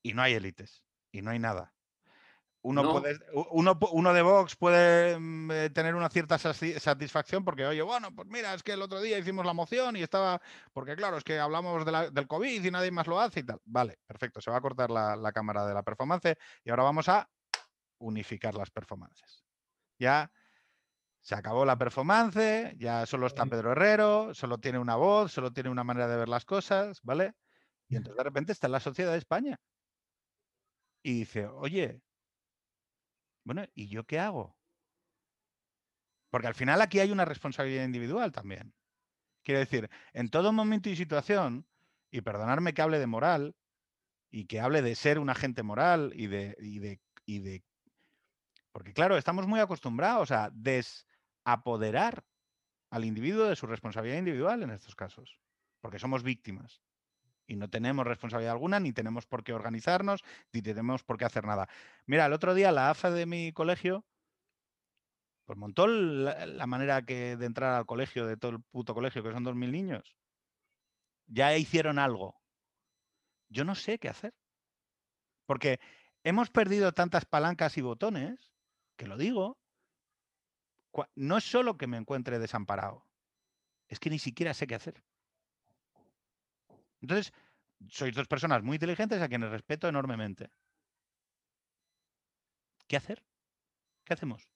Y 0.02 0.14
no 0.14 0.22
hay 0.22 0.32
élites 0.32 0.82
y 1.12 1.20
no 1.20 1.32
hay 1.32 1.38
nada. 1.38 1.74
Uno, 2.66 2.90
puede, 2.90 3.16
uno, 3.92 4.12
de 4.12 4.22
Vox 4.22 4.56
puede 4.56 5.16
mm, 5.20 5.50
eh, 5.52 5.70
tener 5.70 5.94
una 5.94 6.08
cierta 6.08 6.36
satisfacción 6.36 7.44
porque, 7.44 7.64
oye, 7.64 7.80
bueno, 7.80 8.12
pues 8.12 8.26
mira, 8.26 8.54
es 8.54 8.64
que 8.64 8.72
el 8.72 8.82
otro 8.82 9.00
día 9.00 9.16
hicimos 9.18 9.46
la 9.46 9.52
moción 9.52 9.94
y 9.94 10.02
estaba, 10.02 10.42
porque 10.72 10.96
claro, 10.96 11.16
es 11.16 11.22
que 11.22 11.38
hablamos 11.38 11.84
del 11.86 12.26
COVID 12.26 12.64
y 12.64 12.70
nadie 12.72 12.90
más 12.90 13.06
lo 13.06 13.20
hace 13.20 13.40
y 13.40 13.42
tal. 13.44 13.60
Vale, 13.64 14.00
perfecto, 14.04 14.40
se 14.40 14.50
va 14.50 14.56
a 14.56 14.60
cortar 14.60 14.90
la, 14.90 15.32
cámara 15.32 15.64
de 15.64 15.74
la 15.74 15.84
performance 15.84 16.36
y 16.64 16.70
ahora 16.70 16.82
vamos 16.82 17.08
a 17.08 17.30
unificar 17.98 18.56
las 18.56 18.70
performances. 18.72 19.44
Ya 19.96 20.32
se 21.20 21.36
acabó 21.36 21.64
la 21.64 21.78
performance, 21.78 22.74
ya 22.78 23.06
solo 23.06 23.28
está 23.28 23.46
Pedro 23.46 23.72
Herrero, 23.72 24.34
solo 24.34 24.58
tiene 24.58 24.80
una 24.80 24.96
voz, 24.96 25.30
solo 25.30 25.52
tiene 25.52 25.70
una 25.70 25.84
manera 25.84 26.08
de 26.08 26.16
ver 26.16 26.28
las 26.28 26.44
cosas, 26.44 26.98
¿vale? 27.04 27.34
Y 27.88 27.94
entonces 27.94 28.16
de 28.16 28.24
repente 28.24 28.50
está 28.50 28.66
en 28.66 28.72
la 28.72 28.80
sociedad 28.80 29.12
de 29.12 29.18
España. 29.18 29.56
Y 31.04 31.20
dice, 31.20 31.46
oye, 31.46 32.00
bueno, 33.46 33.64
¿y 33.76 33.86
yo 33.86 34.04
qué 34.04 34.18
hago? 34.18 34.58
Porque 36.30 36.48
al 36.48 36.56
final 36.56 36.82
aquí 36.82 36.98
hay 36.98 37.12
una 37.12 37.24
responsabilidad 37.24 37.84
individual 37.84 38.32
también. 38.32 38.74
Quiero 39.44 39.60
decir, 39.60 39.88
en 40.12 40.30
todo 40.30 40.52
momento 40.52 40.90
y 40.90 40.96
situación, 40.96 41.64
y 42.10 42.22
perdonarme 42.22 42.74
que 42.74 42.82
hable 42.82 42.98
de 42.98 43.06
moral, 43.06 43.54
y 44.32 44.46
que 44.46 44.58
hable 44.58 44.82
de 44.82 44.96
ser 44.96 45.20
un 45.20 45.30
agente 45.30 45.62
moral 45.62 46.12
y 46.16 46.26
de, 46.26 46.56
y 46.58 46.80
de, 46.80 47.00
y 47.24 47.38
de... 47.38 47.64
Porque 48.72 48.92
claro, 48.92 49.16
estamos 49.16 49.46
muy 49.46 49.60
acostumbrados 49.60 50.32
a 50.32 50.50
desapoderar 50.52 52.24
al 52.90 53.04
individuo 53.04 53.46
de 53.46 53.54
su 53.54 53.68
responsabilidad 53.68 54.18
individual 54.18 54.64
en 54.64 54.70
estos 54.70 54.96
casos, 54.96 55.38
porque 55.80 56.00
somos 56.00 56.24
víctimas 56.24 56.82
y 57.46 57.56
no 57.56 57.68
tenemos 57.68 58.06
responsabilidad 58.06 58.52
alguna, 58.52 58.80
ni 58.80 58.92
tenemos 58.92 59.26
por 59.26 59.44
qué 59.44 59.52
organizarnos, 59.52 60.24
ni 60.52 60.62
tenemos 60.62 61.02
por 61.04 61.18
qué 61.18 61.24
hacer 61.24 61.44
nada. 61.44 61.68
Mira, 62.06 62.26
el 62.26 62.32
otro 62.32 62.54
día 62.54 62.72
la 62.72 62.90
AFA 62.90 63.10
de 63.10 63.26
mi 63.26 63.52
colegio, 63.52 64.04
pues 65.44 65.58
montó 65.58 65.86
la, 65.86 66.66
manera 66.66 67.02
que, 67.02 67.36
de 67.36 67.46
entrar 67.46 67.74
al 67.74 67.86
colegio, 67.86 68.26
de 68.26 68.36
todo 68.36 68.52
el 68.52 68.60
puto 68.62 68.94
colegio, 68.94 69.22
que 69.22 69.32
son 69.32 69.44
2.000 69.44 69.70
niños. 69.70 70.16
Ya 71.28 71.56
hicieron 71.56 71.98
algo. 71.98 72.40
Yo 73.48 73.64
no 73.64 73.76
sé 73.76 73.98
qué 73.98 74.08
hacer. 74.08 74.34
Porque 75.46 75.78
hemos 76.24 76.50
perdido 76.50 76.92
tantas 76.92 77.24
palancas 77.24 77.78
y 77.78 77.82
botones, 77.82 78.52
que 78.96 79.06
lo 79.06 79.16
digo, 79.16 79.58
no 81.14 81.36
es 81.36 81.44
solo 81.44 81.76
que 81.76 81.86
me 81.86 81.96
encuentre 81.96 82.38
desamparado, 82.38 83.06
es 83.88 84.00
que 84.00 84.10
ni 84.10 84.18
siquiera 84.18 84.54
sé 84.54 84.66
qué 84.66 84.74
hacer. 84.74 85.04
Entonces, 87.00 87.32
sois 87.88 88.14
dos 88.14 88.28
personas 88.28 88.62
muy 88.62 88.76
inteligentes 88.76 89.20
a 89.20 89.28
quienes 89.28 89.50
respeto 89.50 89.88
enormemente. 89.88 90.50
¿Qué 92.86 92.96
hacer? 92.96 93.22
¿Qué 94.04 94.14
hacemos? 94.14 94.48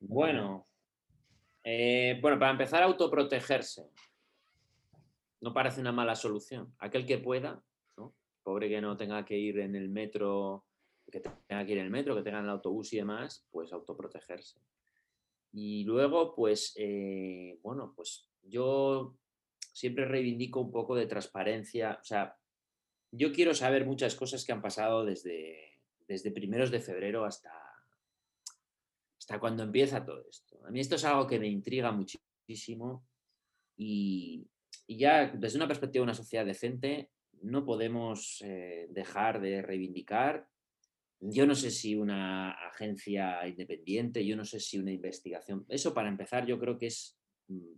Bueno, 0.00 0.66
eh, 1.62 2.18
bueno, 2.20 2.38
para 2.38 2.50
empezar, 2.50 2.82
autoprotegerse. 2.82 3.90
No 5.40 5.54
parece 5.54 5.80
una 5.80 5.92
mala 5.92 6.14
solución. 6.14 6.74
Aquel 6.78 7.06
que 7.06 7.18
pueda, 7.18 7.62
pobre 8.42 8.68
que 8.68 8.80
no 8.80 8.96
tenga 8.96 9.24
que 9.24 9.36
ir 9.36 9.58
en 9.60 9.74
el 9.74 9.88
metro, 9.88 10.66
que 11.10 11.20
tenga 11.20 11.64
que 11.64 11.72
ir 11.72 11.78
en 11.78 11.86
el 11.86 11.90
metro, 11.90 12.14
que 12.14 12.22
tenga 12.22 12.38
en 12.38 12.44
el 12.44 12.50
autobús 12.50 12.92
y 12.92 12.98
demás, 12.98 13.46
pues 13.50 13.72
autoprotegerse. 13.72 14.60
Y 15.52 15.84
luego, 15.84 16.34
pues, 16.34 16.74
eh, 16.76 17.58
bueno, 17.62 17.92
pues 17.94 18.28
yo 18.46 19.16
siempre 19.72 20.04
reivindico 20.04 20.60
un 20.60 20.70
poco 20.70 20.94
de 20.94 21.06
transparencia. 21.06 21.98
O 22.00 22.04
sea, 22.04 22.36
yo 23.10 23.32
quiero 23.32 23.54
saber 23.54 23.86
muchas 23.86 24.14
cosas 24.14 24.44
que 24.44 24.52
han 24.52 24.62
pasado 24.62 25.04
desde, 25.04 25.80
desde 26.06 26.30
primeros 26.30 26.70
de 26.70 26.80
febrero 26.80 27.24
hasta, 27.24 27.52
hasta 29.18 29.40
cuando 29.40 29.62
empieza 29.62 30.04
todo 30.04 30.24
esto. 30.28 30.64
A 30.66 30.70
mí 30.70 30.80
esto 30.80 30.96
es 30.96 31.04
algo 31.04 31.26
que 31.26 31.38
me 31.38 31.48
intriga 31.48 31.92
muchísimo 31.92 33.06
y, 33.76 34.46
ya 34.86 35.28
desde 35.28 35.56
una 35.56 35.66
perspectiva 35.66 36.02
de 36.02 36.10
una 36.10 36.14
sociedad 36.14 36.44
decente 36.44 37.10
no 37.40 37.64
podemos 37.64 38.42
eh, 38.44 38.86
dejar 38.90 39.40
de 39.40 39.62
reivindicar. 39.62 40.46
Yo 41.20 41.46
no 41.46 41.54
sé 41.54 41.70
si 41.70 41.94
una 41.94 42.52
agencia 42.52 43.46
independiente, 43.46 44.26
yo 44.26 44.36
no 44.36 44.44
sé 44.44 44.60
si 44.60 44.78
una 44.78 44.92
investigación. 44.92 45.64
Eso 45.68 45.94
para 45.94 46.08
empezar 46.08 46.46
yo 46.46 46.58
creo 46.58 46.78
que 46.78 46.86
es 46.88 47.18
mm, 47.48 47.72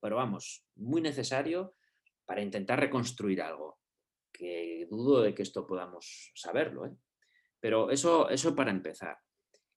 pero 0.00 0.16
vamos, 0.16 0.64
muy 0.76 1.00
necesario 1.00 1.74
para 2.24 2.42
intentar 2.42 2.80
reconstruir 2.80 3.42
algo. 3.42 3.78
que 4.32 4.86
dudo 4.90 5.20
de 5.20 5.34
que 5.34 5.42
esto 5.42 5.66
podamos 5.66 6.32
saberlo. 6.34 6.86
¿eh? 6.86 6.96
Pero 7.60 7.90
eso, 7.90 8.30
eso 8.30 8.54
para 8.54 8.70
empezar. 8.70 9.18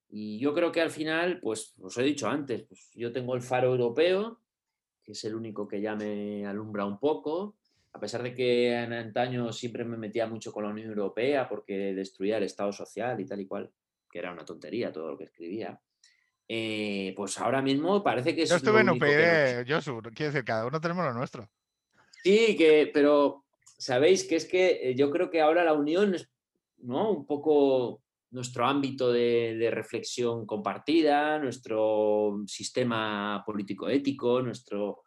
Y 0.07 0.39
yo 0.39 0.53
creo 0.53 0.71
que 0.71 0.81
al 0.81 0.91
final, 0.91 1.39
pues 1.41 1.75
os 1.79 1.97
he 1.97 2.03
dicho 2.03 2.27
antes, 2.27 2.63
pues 2.63 2.89
yo 2.95 3.11
tengo 3.11 3.35
el 3.35 3.41
faro 3.41 3.71
europeo, 3.71 4.41
que 5.03 5.11
es 5.11 5.23
el 5.25 5.35
único 5.35 5.67
que 5.67 5.81
ya 5.81 5.95
me 5.95 6.45
alumbra 6.45 6.85
un 6.85 6.99
poco, 6.99 7.57
a 7.91 7.99
pesar 7.99 8.23
de 8.23 8.33
que 8.33 8.73
en 8.73 8.93
antaño 8.93 9.53
siempre 9.53 9.85
me 9.85 9.97
metía 9.97 10.27
mucho 10.27 10.51
con 10.51 10.63
la 10.63 10.69
Unión 10.69 10.89
Europea 10.89 11.47
porque 11.47 11.93
destruía 11.93 12.37
el 12.37 12.43
Estado 12.43 12.71
social 12.71 13.19
y 13.19 13.25
tal 13.25 13.39
y 13.39 13.47
cual, 13.47 13.71
que 14.09 14.19
era 14.19 14.33
una 14.33 14.43
tontería 14.43 14.91
todo 14.91 15.11
lo 15.11 15.17
que 15.17 15.25
escribía. 15.25 15.79
Eh, 16.47 17.13
pues 17.15 17.39
ahora 17.39 17.61
mismo 17.61 18.03
parece 18.03 18.35
que 18.35 18.43
es. 18.43 18.49
Yo 18.49 18.57
estuve 18.57 18.81
en 18.81 18.89
UPyD, 18.89 19.65
yo 19.65 19.79
quiero 20.13 20.31
decir, 20.31 20.45
cada 20.45 20.65
uno 20.65 20.79
tenemos 20.79 21.03
lo 21.03 21.13
nuestro. 21.13 21.49
Sí, 22.23 22.55
que, 22.57 22.89
pero 22.93 23.45
sabéis 23.77 24.23
que 24.23 24.35
es 24.35 24.45
que 24.45 24.89
eh, 24.89 24.95
yo 24.95 25.11
creo 25.11 25.29
que 25.29 25.41
ahora 25.41 25.63
la 25.63 25.73
Unión 25.73 26.15
es 26.15 26.29
¿no? 26.77 27.11
un 27.11 27.25
poco 27.25 28.01
nuestro 28.31 28.65
ámbito 28.65 29.11
de, 29.11 29.69
reflexión 29.71 30.45
compartida, 30.45 31.39
nuestro 31.39 32.41
sistema 32.47 33.43
político-ético, 33.45 34.41
nuestro... 34.41 35.03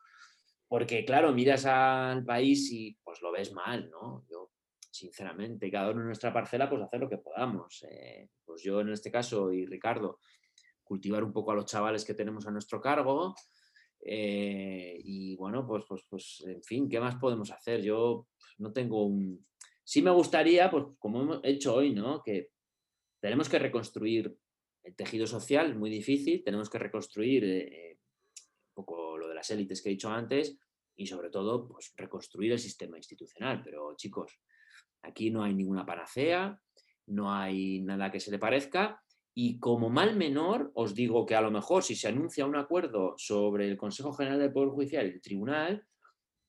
Porque, 0.67 1.05
claro, 1.05 1.33
miras 1.33 1.65
al 1.67 2.25
país 2.25 2.71
y 2.73 2.97
pues 3.03 3.21
lo 3.23 3.33
ves 3.33 3.53
mal, 3.53 3.89
¿no? 3.91 4.25
Yo, 4.31 4.51
sinceramente, 4.91 5.71
cada 5.71 5.91
uno 5.91 6.01
en 6.01 6.07
nuestra 6.07 6.33
parcela, 6.33 6.69
pues 6.69 6.83
hacer 6.83 7.01
lo 7.01 7.09
que 7.09 7.19
podamos. 7.19 7.85
Eh, 7.91 8.29
pues 8.45 8.63
yo 8.63 8.81
en 8.81 8.91
este 8.91 9.11
caso 9.11 9.53
y 9.53 9.67
Ricardo, 9.67 10.19
cultivar 10.89 11.23
un 11.23 11.33
poco 11.33 11.53
a 11.53 11.55
los 11.55 11.67
chavales 11.67 12.05
que 12.05 12.15
tenemos 12.15 12.47
a 12.47 12.51
nuestro 12.51 12.81
cargo. 12.81 13.35
Eh, 14.01 14.99
y 15.05 15.37
bueno, 15.37 15.67
pues, 15.67 15.85
pues, 15.87 16.03
pues, 16.09 16.45
en 16.47 16.63
fin, 16.63 16.89
¿qué 16.89 16.99
más 16.99 17.17
podemos 17.17 17.51
hacer? 17.51 17.83
Yo 17.83 18.27
no 18.59 18.73
tengo 18.73 19.05
un... 19.05 19.47
Sí 19.85 20.03
me 20.03 20.11
gustaría, 20.11 20.71
pues 20.71 20.85
como 20.99 21.23
hemos 21.23 21.41
hecho 21.45 21.75
hoy, 21.75 21.93
¿no? 21.95 22.23
Que 22.23 22.51
tenemos 23.21 23.49
que 23.49 23.59
reconstruir 23.59 24.37
el 24.83 24.97
tejido 24.97 25.27
social, 25.27 25.77
muy 25.77 25.91
difícil, 25.91 26.43
tenemos 26.43 26.71
que 26.71 26.79
reconstruir 26.79 27.45
eh, 27.45 27.99
un 27.99 28.75
poco 28.75 29.19
lo 29.19 29.29
de 29.29 29.35
las 29.35 29.51
élites 29.51 29.83
que 29.83 29.91
he 29.91 29.93
dicho 29.93 30.11
antes 30.11 30.59
y 30.97 31.07
sobre 31.07 31.31
todo 31.31 31.69
pues, 31.69 31.93
reconstruir 31.97 32.53
el 32.53 32.59
sistema 32.59 32.97
institucional. 32.97 33.63
Pero 33.63 33.95
chicos, 33.97 34.41
aquí 35.03 35.31
no 35.31 35.43
hay 35.43 35.55
ninguna 35.55 35.85
panacea, 35.85 36.61
no 37.07 37.33
hay 37.33 37.81
nada 37.81 38.11
que 38.11 38.21
se 38.21 38.31
le 38.31 38.39
parezca 38.39 39.03
y 39.41 39.61
como 39.61 39.89
mal 39.89 40.17
menor 40.17 40.73
os 40.75 40.97
digo 40.97 41.25
que 41.25 41.37
a 41.37 41.41
lo 41.41 41.53
mejor 41.53 41.85
si 41.85 41.95
se 41.95 42.09
anuncia 42.09 42.45
un 42.45 42.57
acuerdo 42.57 43.15
sobre 43.17 43.69
el 43.69 43.77
Consejo 43.77 44.13
General 44.13 44.41
del 44.41 44.53
Poder 44.53 44.71
Judicial 44.71 45.07
y 45.07 45.11
el 45.11 45.21
Tribunal, 45.21 45.87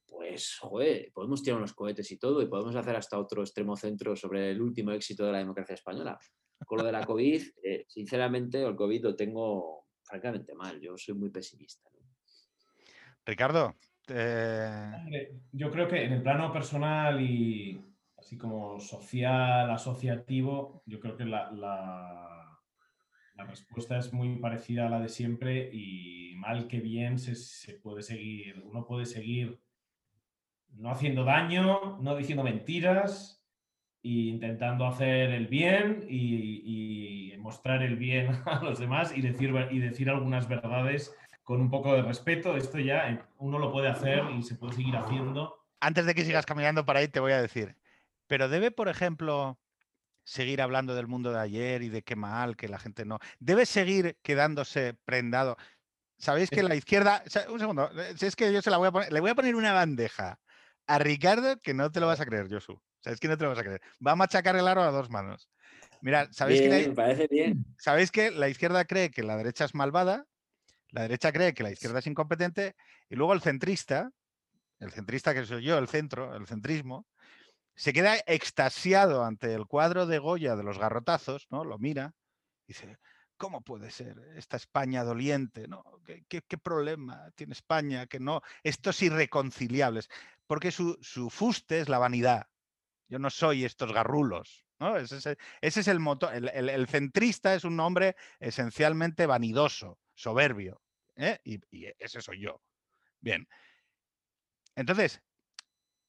pues, 0.08 0.58
joder, 0.60 1.12
podemos 1.14 1.44
tirar 1.44 1.60
unos 1.60 1.74
cohetes 1.74 2.12
y 2.12 2.18
todo 2.18 2.42
y 2.42 2.48
podemos 2.48 2.76
hacer 2.76 2.96
hasta 2.96 3.20
otro 3.20 3.44
extremo 3.44 3.76
centro 3.76 4.16
sobre 4.16 4.50
el 4.50 4.60
último 4.60 4.90
éxito 4.92 5.24
de 5.24 5.34
la 5.34 5.38
democracia 5.38 5.76
española 5.76 6.18
con 6.66 6.80
lo 6.80 6.84
de 6.84 6.92
la 6.92 7.06
COVID, 7.06 7.42
eh, 7.64 7.86
sinceramente, 7.88 8.64
el 8.64 8.76
COVID 8.76 9.04
lo 9.04 9.16
tengo 9.16 9.86
francamente 10.02 10.56
mal. 10.56 10.82
Yo 10.82 10.98
soy 10.98 11.14
muy 11.14 11.30
pesimista. 11.30 11.88
Ricardo. 13.24 13.76
Yo 14.08 15.70
creo 15.70 15.88
que 15.88 16.06
en 16.06 16.14
el 16.14 16.24
plano 16.24 16.52
personal 16.52 17.22
y 17.22 17.80
así 18.18 18.36
como 18.36 18.80
social, 18.80 19.70
asociativo, 19.70 20.82
yo 20.88 21.00
creo 21.00 21.16
que 21.16 21.26
la, 21.26 21.52
la, 21.52 22.39
respuesta 23.46 23.98
es 23.98 24.14
muy 24.14 24.36
parecida 24.38 24.88
a 24.88 24.90
la 24.90 25.00
de 25.00 25.10
siempre 25.10 25.70
y 25.74 26.34
mal 26.36 26.68
que 26.68 26.80
bien 26.80 27.20
se, 27.20 27.74
puede 27.76 28.02
seguir, 28.04 28.62
uno 28.66 28.86
puede 28.86 29.06
seguir 29.06 29.60
no 30.72 30.92
haciendo 30.92 31.24
daño, 31.24 31.98
no 32.00 32.16
diciendo 32.16 32.44
mentiras, 32.44 33.44
intentando 34.02 34.86
hacer 34.86 35.32
el 35.32 35.48
bien 35.48 36.06
y, 36.10 37.36
mostrar 37.40 37.82
el 37.82 37.96
bien 37.96 38.30
a 38.46 38.62
los 38.62 38.80
demás 38.80 39.16
y 39.16 39.22
decir, 39.22 39.52
y 39.72 39.80
decir 39.80 40.10
algunas 40.10 40.48
verdades 40.48 41.16
con 41.44 41.62
un 41.62 41.72
poco 41.72 41.96
de 41.96 42.04
respeto. 42.04 42.56
Esto 42.56 42.78
ya 42.78 43.28
uno 43.38 43.58
lo 43.58 43.72
puede 43.72 43.88
hacer 43.88 44.24
y 44.38 44.44
se 44.44 44.56
puede 44.56 44.74
seguir 44.74 44.96
haciendo. 44.96 45.66
Antes 45.80 46.06
de 46.06 46.14
que 46.14 46.26
sigas 46.26 46.46
caminando 46.46 46.86
por 46.86 46.96
ahí, 46.96 47.08
te 47.08 47.20
voy 47.20 47.32
a 47.32 47.42
decir, 47.42 47.76
pero 48.28 48.50
debe, 48.50 48.70
por 48.70 48.88
ejemplo, 48.88 49.58
seguir 50.30 50.62
hablando 50.62 50.94
del 50.94 51.08
mundo 51.08 51.32
de 51.32 51.40
ayer 51.40 51.82
y 51.82 51.90
de 51.90 52.04
qué 52.04 52.16
mal, 52.16 52.56
que 52.56 52.68
la 52.68 52.78
gente 52.78 53.04
no. 53.04 53.18
Debe 53.40 53.66
seguir 53.66 54.18
quedándose 54.22 54.94
prendado. 55.04 55.58
Sabéis 56.20 56.50
que 56.50 56.62
la 56.62 56.76
izquierda. 56.76 57.24
Un 57.50 57.60
segundo, 57.60 57.90
si 58.16 58.28
es 58.28 58.36
que 58.36 58.54
yo 58.54 58.62
se 58.62 58.70
la 58.70 58.78
voy 58.78 58.90
a 58.90 58.92
poner. 58.92 59.12
Le 59.12 59.22
voy 59.22 59.32
a 59.32 59.36
poner 59.36 59.56
una 59.56 59.74
bandeja 59.74 60.40
a 60.86 61.00
Ricardo 61.00 61.58
que 61.58 61.74
no 61.74 61.92
te 61.92 62.00
lo 62.00 62.08
vas 62.08 62.20
a 62.20 62.26
creer, 62.26 62.48
Josu. 62.48 62.74
O 62.74 63.02
sea, 63.02 63.14
es 63.14 63.20
que 63.20 63.28
no 63.28 63.38
te 63.38 63.44
lo 63.44 63.50
vas 63.50 63.60
a 63.60 63.64
creer. 63.64 63.82
Va 64.06 64.12
a 64.12 64.16
machacar 64.16 64.56
el 64.56 64.68
aro 64.68 64.84
a 64.84 64.92
dos 64.92 65.10
manos. 65.10 65.50
Mira, 66.02 66.28
¿sabéis, 66.32 66.62
que 66.62 66.88
la, 66.88 66.94
parece 66.94 67.28
bien. 67.28 67.66
¿sabéis 67.78 68.12
que 68.12 68.32
la 68.32 68.50
izquierda 68.50 68.86
cree 68.86 69.10
que 69.10 69.24
la 69.24 69.36
derecha 69.36 69.66
es 69.66 69.74
malvada? 69.74 70.26
La 70.92 71.04
derecha 71.04 71.32
cree 71.32 71.54
que 71.54 71.64
la 71.64 71.72
izquierda 71.72 72.00
es 72.00 72.08
incompetente 72.08 72.76
y 73.10 73.16
luego 73.16 73.34
el 73.34 73.42
centrista, 73.42 74.12
el 74.80 74.92
centrista 74.92 75.34
que 75.34 75.46
soy 75.46 75.64
yo, 75.64 75.78
el 75.78 75.88
centro, 75.88 76.36
el 76.36 76.46
centrismo, 76.48 77.08
se 77.80 77.94
queda 77.94 78.18
extasiado 78.28 79.24
ante 79.24 79.54
el 79.54 79.66
cuadro 79.66 80.06
de 80.06 80.20
Goya 80.20 80.58
de 80.58 80.64
los 80.64 80.78
garrotazos, 80.78 81.48
¿no? 81.50 81.64
Lo 81.64 81.78
mira 81.78 82.14
y 82.68 82.74
dice, 82.74 82.98
¿cómo 83.38 83.62
puede 83.62 83.90
ser 83.90 84.20
esta 84.36 84.58
España 84.58 85.06
doliente? 85.06 85.66
¿no? 85.70 85.86
¿Qué, 86.28 86.42
problema 86.58 87.32
tiene 87.36 87.54
España? 87.54 88.06
Que 88.06 88.20
no, 88.20 88.42
estos 88.64 89.02
irreconciliables. 89.02 90.10
Porque 90.46 90.72
su, 90.72 91.00
su 91.02 91.30
fuste 91.30 91.80
es 91.80 91.88
la 91.88 92.00
vanidad. 92.00 92.48
Yo 93.08 93.18
no 93.18 93.30
soy 93.30 93.64
estos 93.64 93.94
garrulos. 93.94 94.66
¿no? 94.80 94.98
Ese, 94.98 95.38
es 95.62 95.88
el 95.88 96.02
motor. 96.02 96.34
El, 96.34 96.88
centrista 96.90 97.56
es 97.56 97.64
un 97.64 97.80
hombre 97.80 98.18
esencialmente 98.42 99.26
vanidoso, 99.26 100.00
soberbio. 100.16 100.82
¿eh? 101.16 101.40
Y, 101.46 101.62
ese 101.98 102.20
soy 102.20 102.42
yo. 102.42 102.62
Bien. 103.22 103.48
Entonces, 104.76 105.22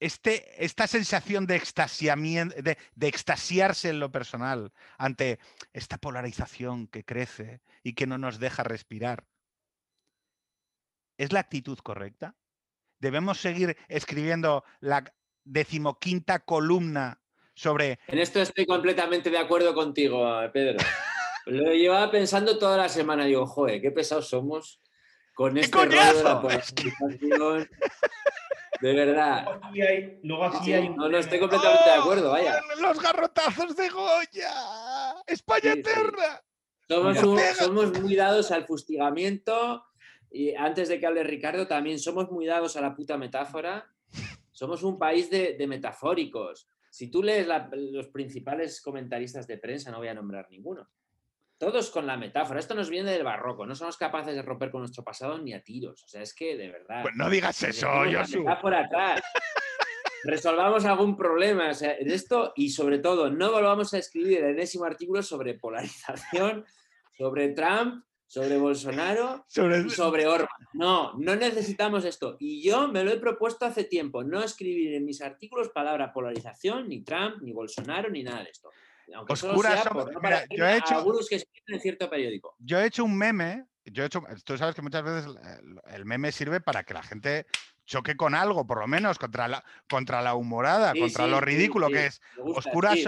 este, 0.01 0.65
esta 0.65 0.87
sensación 0.87 1.47
de, 1.47 1.61
de, 1.61 2.79
de, 2.95 3.09
extasiarse 3.09 3.91
en 3.91 4.01
lo 4.01 4.11
personal 4.11 4.73
ante 4.99 5.39
esta 5.73 5.99
polarización 5.99 6.89
que 6.89 7.05
crece 7.05 7.61
y 7.83 7.93
que 7.93 8.07
no 8.07 8.19
nos 8.19 8.39
deja 8.39 8.65
respirar, 8.65 9.25
¿es 11.19 11.33
la 11.33 11.41
actitud 11.41 11.79
correcta? 11.79 12.35
¿Debemos 12.99 13.41
seguir 13.41 13.77
escribiendo 13.89 14.65
la, 14.81 15.05
decimoquinta 15.45 16.41
columna 16.41 17.21
sobre... 17.55 17.99
En 18.07 18.19
esto 18.19 18.41
estoy 18.41 18.67
completamente 18.67 19.31
de 19.31 19.39
acuerdo 19.39 19.75
contigo, 19.75 20.27
Pedro. 20.53 20.79
Lo 21.47 21.73
llevaba 21.73 22.11
pensando 22.11 22.59
toda 22.59 22.77
la 22.77 22.89
semana. 22.89 23.25
Digo, 23.25 23.47
joder, 23.47 23.81
qué 23.81 23.91
pesados 23.91 24.29
somos 24.29 24.81
con 25.35 25.57
este 25.57 25.77
rollo 25.77 26.15
de 26.15 26.23
la 26.23 26.41
polarización. 26.41 27.69
De 28.81 28.93
verdad. 28.95 29.61
Luego 30.23 30.45
aquí 30.45 30.73
hay, 30.73 30.89
No, 30.91 31.09
no, 31.09 31.19
estoy 31.19 31.39
completamente 31.39 31.91
de 31.91 31.97
acuerdo, 31.97 32.31
vaya. 32.31 32.61
¡Oh, 32.61 32.81
los 32.81 33.01
garrotazos 33.01 33.77
de 33.77 33.89
Goya. 33.89 35.15
España 35.27 35.73
eterna. 35.73 36.43
Somos, 36.89 37.19
somos, 37.57 38.01
muy 38.01 38.17
dados 38.17 38.51
al 38.51 38.67
fustigamiento 38.67 39.85
y 40.31 40.55
antes 40.55 40.89
de 40.89 40.99
que 40.99 41.07
hable 41.07 41.23
Ricardo, 41.23 41.69
también 41.69 42.01
somos 42.01 42.31
muy 42.31 42.47
dados 42.47 42.77
a 42.77 42.81
la 42.81 42.97
puta 42.97 43.17
metáfora 43.17 43.87
somos 44.61 44.83
un 44.83 44.99
país 44.99 45.31
de, 45.31 45.57
metafóricos. 45.67 46.69
Si 46.91 47.11
tú 47.11 47.23
lees 47.23 47.49
los 47.73 48.09
principales 48.09 48.83
comentaristas 48.83 49.47
de 49.47 49.57
prensa, 49.57 49.91
no 49.91 49.97
voy 49.97 50.09
a 50.09 50.15
nombrar 50.15 50.51
ninguno. 50.51 50.87
Todos 51.61 51.91
con 51.91 52.07
la 52.07 52.17
metáfora. 52.17 52.59
Esto 52.59 52.75
nos 52.75 52.89
viene 52.89 53.13
del 53.13 53.23
barroco. 53.23 53.67
No 53.67 53.75
somos 53.75 53.99
capaces 53.99 54.35
de 54.35 54.41
romper 54.41 54.71
con 54.71 54.81
nuestro 54.81 55.05
pasado 55.05 55.37
ni 55.37 55.53
a 55.53 55.63
tiros. 55.63 56.03
O 56.03 56.09
sea, 56.09 56.23
es 56.23 56.35
que 56.35 56.57
de 56.57 56.71
verdad. 56.71 57.03
Pues 57.03 57.15
no 57.17 57.29
digas 57.29 57.63
eso, 57.63 58.07
yo 58.07 58.23
por 58.63 58.75
atrás. 58.75 59.21
Resolvamos 60.25 60.87
algún 60.87 61.19
problema. 61.19 61.69
O 61.69 61.75
sea, 61.75 61.95
en 61.99 62.11
esto 62.11 62.55
y 62.57 62.71
sobre 62.71 62.99
todo, 62.99 63.29
no 63.29 63.53
volvamos 63.53 63.93
a 63.93 63.99
escribir 63.99 64.39
el 64.39 64.53
enésimo 64.53 64.87
artículo 64.87 65.23
sobre 65.23 65.53
polarización, 65.53 66.65
sobre 67.13 67.51
Trump 67.51 68.07
sobre 68.27 68.59
Bolsonaro 68.59 69.45
sobre... 69.49 69.81
y 69.81 69.91
sobre 69.91 70.29
Orban. 70.29 70.49
No, 70.73 71.15
no 71.19 71.35
necesitamos 71.35 72.05
esto. 72.05 72.37
Y 72.39 72.63
yo 72.63 72.87
me 72.87 73.03
lo 73.03 73.11
he 73.11 73.17
propuesto 73.17 73.67
hace 73.67 73.83
tiempo, 73.83 74.23
no 74.23 74.41
escribir 74.41 74.95
en 74.95 75.05
mis 75.05 75.21
artículos 75.21 75.71
palabra 75.71 76.13
polarización, 76.13 76.89
ni 76.89 77.03
Trump, 77.03 77.43
ni 77.43 77.53
Bolsonaro, 77.53 78.09
ni 78.09 78.23
nada 78.23 78.45
de 78.45 78.51
esto. 78.51 78.71
Aunque 79.15 79.33
Oscura 79.33 79.83
solo 79.83 80.09
sea 80.21 80.47
yo 80.51 80.67
he 80.67 80.77
hecho, 80.77 81.05
que 81.29 81.37
escriben 81.37 81.75
en 81.75 81.81
cierto 81.81 82.11
periódico. 82.11 82.55
Yo 82.59 82.79
he 82.79 82.87
hecho 82.87 83.05
un 83.05 83.17
meme, 83.17 83.67
yo 83.85 84.03
he 84.03 84.07
hecho, 84.07 84.23
tú 84.45 84.57
sabes 84.57 84.75
que 84.75 84.83
muchas 84.83 85.03
veces 85.03 85.31
el 85.87 86.05
meme 86.05 86.33
sirve 86.33 86.61
para 86.61 86.85
que 86.85 86.95
la 86.95 87.03
gente 87.03 87.47
choque 87.91 88.17
con 88.17 88.35
algo, 88.35 88.67
por 88.67 88.79
lo 88.79 88.87
menos, 88.87 89.19
contra 89.19 89.49
la, 89.49 89.65
contra 89.89 90.23
la 90.23 90.35
humorada, 90.35 90.95
contra 90.95 91.27
lo 91.27 91.41
ridículo 91.41 91.89
que 91.89 92.07
es. 92.07 92.23
oscuras, 92.55 92.99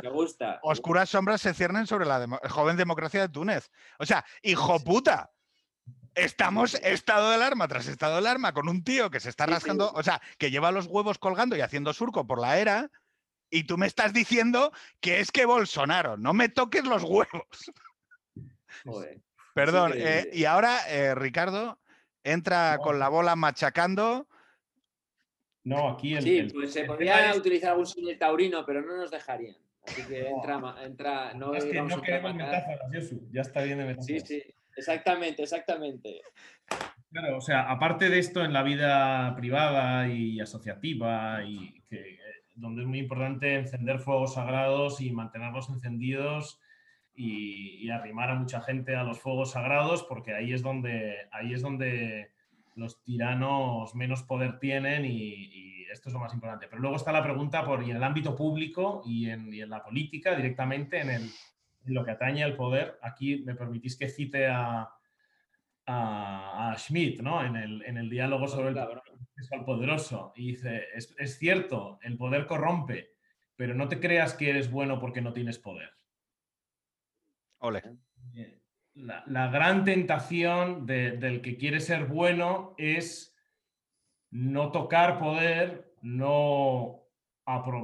oscuras 0.62 1.09
sombras 1.09 1.41
se 1.41 1.55
ciernen 1.55 1.87
sobre 1.87 2.05
la 2.05 2.27
joven 2.51 2.77
democracia 2.77 3.20
de 3.20 3.29
Túnez. 3.29 3.70
O 3.99 4.05
sea, 4.05 4.24
hijo 4.43 4.81
puta. 4.81 5.31
Estamos 6.15 6.74
estado 6.74 7.31
de 7.31 7.37
alarma 7.37 7.69
tras 7.69 7.87
estado 7.87 8.12
de 8.12 8.19
alarma 8.19 8.53
con 8.53 8.69
un 8.69 8.85
tío 8.85 9.11
que 9.11 9.19
se 9.19 9.31
está 9.31 9.47
rascando, 9.47 9.91
o 9.93 10.03
sea, 10.03 10.20
que 10.37 10.51
lleva 10.51 10.70
los 10.70 10.87
huevos 10.87 11.16
colgando 11.16 11.57
y 11.57 11.62
haciendo 11.62 11.95
surco 11.95 12.27
por 12.27 12.39
la 12.39 12.59
era 12.59 12.91
Y 13.55 13.65
tú 13.65 13.77
me 13.77 13.87
estás 13.87 14.15
diciendo 14.15 14.73
que 14.99 15.20
es 15.20 15.31
que 15.31 15.45
Bolsonaro, 15.45 16.16
no 16.16 16.33
me 16.33 16.49
toques 16.49 16.85
los 16.85 17.03
huevos. 17.03 17.70
Perdón, 19.55 19.93
eh, 19.95 20.31
y 20.33 20.47
ahora 20.47 20.79
eh, 20.89 21.15
Ricardo 21.15 21.79
entra 22.24 22.79
con 22.79 22.99
la 22.99 23.11
bola 23.11 23.37
machacando. 23.37 24.27
No, 25.65 25.91
aquí 25.91 26.15
el, 26.15 26.23
Sí, 26.23 26.49
pues 26.51 26.73
se 26.73 26.85
podría 26.85 27.35
utilizar 27.37 27.73
algún 27.73 27.87
señor 27.87 28.16
taurino, 28.19 28.65
pero 28.65 28.81
no 28.81 28.97
nos 28.97 29.11
dejarían. 29.11 29.57
Así 29.87 30.03
que 30.07 30.29
entra, 30.29 30.74
entra 30.83 31.35
no, 31.35 31.55
es 31.55 31.66
que 31.66 31.83
no 31.83 32.01
queremos 32.01 32.35
metáforas, 32.35 32.81
Ya 33.31 33.43
está 33.43 33.62
bien 33.62 33.77
de 33.77 33.85
metáforas. 33.85 34.07
Sí, 34.07 34.20
sí, 34.20 34.43
exactamente, 34.74 35.43
exactamente. 35.43 36.23
Claro, 37.11 37.37
o 37.37 37.41
sea, 37.43 37.70
aparte 37.70 38.09
de 38.09 38.19
esto 38.19 38.43
en 38.43 38.55
la 38.55 38.62
vida 38.62 39.37
privada 39.37 40.09
y 40.09 40.41
asociativa, 40.41 41.45
y 41.45 41.83
que, 41.83 42.19
donde 42.63 42.83
es 42.83 42.89
muy 42.89 43.01
importante 43.01 43.57
encender 43.57 43.99
fuegos 43.99 44.35
sagrados 44.35 45.01
y 45.01 45.11
mantenerlos 45.11 45.69
encendidos 45.69 46.61
y, 47.15 47.91
arrimar 47.91 48.31
a 48.31 48.37
mucha 48.37 48.63
gente 48.63 48.97
a 48.97 49.03
los 49.03 49.19
fuegos 49.19 49.51
sagrados, 49.51 50.05
porque 50.05 50.33
ahí 50.33 50.53
es 50.53 50.63
donde, 50.63 51.29
ahí 51.33 51.53
es 51.53 51.61
donde 51.61 52.31
los 52.75 53.03
tiranos 53.03 53.95
menos 53.95 54.23
poder 54.23 54.59
tienen 54.61 55.05
y, 55.05 55.83
esto 55.93 56.09
es 56.09 56.15
lo 56.15 56.21
más 56.21 56.33
importante. 56.33 56.69
Pero 56.71 56.81
luego 56.81 56.97
está 56.97 57.13
la 57.13 57.23
pregunta 57.23 57.67
por 57.67 57.83
y 57.83 57.91
en 57.91 57.97
el 57.97 58.03
ámbito 58.03 58.35
público 58.35 59.03
y 59.05 59.29
en, 59.29 59.53
en 59.53 59.69
la 59.69 59.83
política 59.83 60.35
directamente, 60.35 61.01
en, 61.01 61.11
el, 61.11 61.23
en, 61.85 61.95
lo 61.95 62.03
que 62.03 62.13
atañe 62.13 62.43
al 62.43 62.57
poder. 62.57 62.99
Aquí 63.03 63.43
me 63.45 63.55
permitís 63.55 63.99
que 63.99 64.09
cite 64.09 64.47
a, 64.47 64.89
a, 65.85 66.75
Schmidt 66.79 67.21
¿no? 67.21 67.45
en, 67.45 67.57
el, 67.57 67.83
en 67.85 67.99
el 67.99 68.09
diálogo 68.09 68.49
sobre 68.49 68.69
el 68.69 68.75
poderoso. 69.48 70.32
Y 70.36 70.52
dice, 70.52 70.85
es, 70.94 71.14
es 71.19 71.39
cierto, 71.39 71.98
el 72.02 72.16
poder 72.16 72.47
corrompe, 72.47 73.14
pero 73.56 73.74
no 73.74 73.89
te 73.89 74.01
creas 74.01 74.35
que 74.35 74.51
eres 74.51 74.70
bueno 74.70 74.98
porque 75.01 75.20
no 75.20 75.32
tienes 75.32 75.59
poder. 75.59 75.90
Ole. 77.59 77.82
La, 78.94 79.24
la, 79.27 79.48
gran 79.48 79.85
tentación 79.85 80.85
del 80.85 81.40
que 81.40 81.56
quiere 81.56 81.81
ser 81.81 82.06
bueno 82.06 82.74
es 82.77 83.35
no 84.31 84.73
tocar 84.73 85.19
poder, 85.19 85.94
no, 86.02 87.02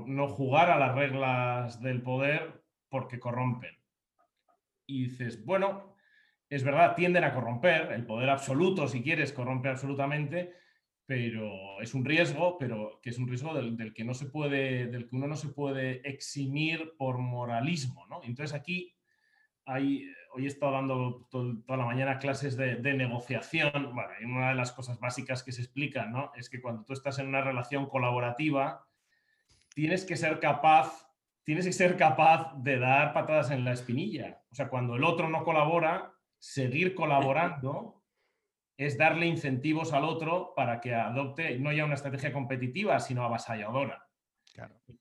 no 0.07 0.29
jugar 0.29 0.71
a 0.71 0.79
las 0.79 0.95
reglas 0.95 1.81
del 1.81 2.03
poder 2.03 2.63
porque 2.89 3.21
corrompen. 3.21 3.77
Y 4.87 5.05
dices, 5.05 5.45
bueno, 5.45 5.95
es 6.49 6.65
verdad, 6.65 6.95
tienden 6.95 7.25
a 7.25 7.35
corromper, 7.35 7.93
el 7.93 8.07
poder 8.07 8.31
absoluto, 8.31 8.89
si 8.89 9.03
quieres, 9.03 9.33
corrompe 9.33 9.69
absolutamente, 9.69 10.55
pero 11.09 11.81
es 11.81 11.95
un 11.95 12.05
riesgo, 12.05 12.59
pero 12.59 13.01
que 13.03 13.09
es 13.09 13.17
un 13.17 13.27
riesgo 13.27 13.55
del, 13.55 13.95
que 13.95 14.05
no 14.05 14.13
se 14.13 14.27
puede, 14.27 14.89
del 14.89 15.09
que 15.09 15.17
uno 15.17 15.27
no 15.27 15.37
se 15.37 15.49
puede 15.49 16.07
eximir 16.07 16.93
por 16.99 17.17
moralismo, 17.17 18.07
¿no? 18.09 18.21
Entonces 18.25 18.55
aquí 18.55 18.95
hay, 19.65 20.05
hoy 20.35 20.45
he 20.45 20.49
estado 20.49 20.73
dando 20.73 21.27
toda 21.31 21.79
la 21.79 21.87
mañana 21.87 22.19
clases 22.19 22.59
de, 22.59 22.77
negociación. 22.93 23.73
Bueno, 23.95 24.11
y 24.21 24.27
una 24.27 24.51
de 24.51 24.57
las 24.57 24.71
cosas 24.73 25.01
básicas 25.01 25.43
que 25.43 25.51
se 25.51 25.63
explican, 25.63 26.13
¿no? 26.13 26.31
Es 26.37 26.51
que 26.51 26.61
cuando 26.61 26.85
tú 26.85 26.93
estás 26.93 27.19
en 27.19 27.29
una 27.29 27.41
relación 27.41 27.89
colaborativa, 27.89 28.87
tienes 29.75 30.05
que 30.05 30.15
ser 30.15 30.41
capaz, 30.41 31.11
tienes 31.43 31.65
que 31.65 31.73
ser 31.73 31.97
capaz 31.97 32.53
de 32.59 32.79
dar 32.79 33.15
patadas 33.15 33.51
en 33.51 33.65
la 33.65 33.73
espinilla. 33.73 34.43
O 34.51 34.55
sea, 34.55 34.69
cuando 34.69 34.97
el 34.97 35.05
otro 35.05 35.31
no 35.31 35.43
colabora, 35.43 36.13
seguir 36.39 36.95
colaborando 36.95 37.98
es 38.79 38.97
darle 38.97 39.27
incentivos 39.27 39.93
al 39.93 40.05
otro 40.05 40.55
para 40.55 40.81
que 40.81 40.95
adopte 40.95 41.59
no 41.59 41.73
ya 41.73 41.85
una 41.85 41.95
estrategia 41.95 42.33
competitiva, 42.33 43.01
sino 43.01 43.25
avasalladora. 43.25 44.07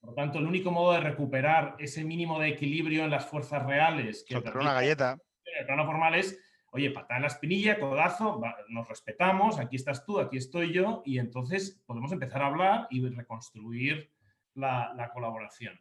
Por 0.01 0.15
tanto, 0.15 0.39
el 0.39 0.47
único 0.47 0.71
modo 0.71 0.93
de 0.93 0.99
recuperar 0.99 1.75
ese 1.79 2.03
mínimo 2.03 2.39
de 2.39 2.49
equilibrio 2.49 3.03
en 3.03 3.11
las 3.11 3.27
fuerzas 3.27 3.65
reales 3.65 4.25
que 4.27 4.35
una 4.35 4.73
galleta. 4.73 5.17
En 5.45 5.59
el 5.59 5.65
plano 5.65 5.85
formal 5.85 6.15
es, 6.15 6.39
oye, 6.71 6.91
patada 6.91 7.17
en 7.17 7.21
la 7.21 7.27
espinilla, 7.27 7.79
codazo, 7.79 8.41
nos 8.69 8.87
respetamos, 8.89 9.59
aquí 9.59 9.75
estás 9.75 10.05
tú, 10.05 10.19
aquí 10.19 10.37
estoy 10.37 10.73
yo, 10.73 11.03
y 11.05 11.19
entonces 11.19 11.81
podemos 11.85 12.11
empezar 12.11 12.41
a 12.41 12.47
hablar 12.47 12.87
y 12.89 13.07
reconstruir 13.07 14.11
la 14.55 15.11
colaboración. 15.13 15.79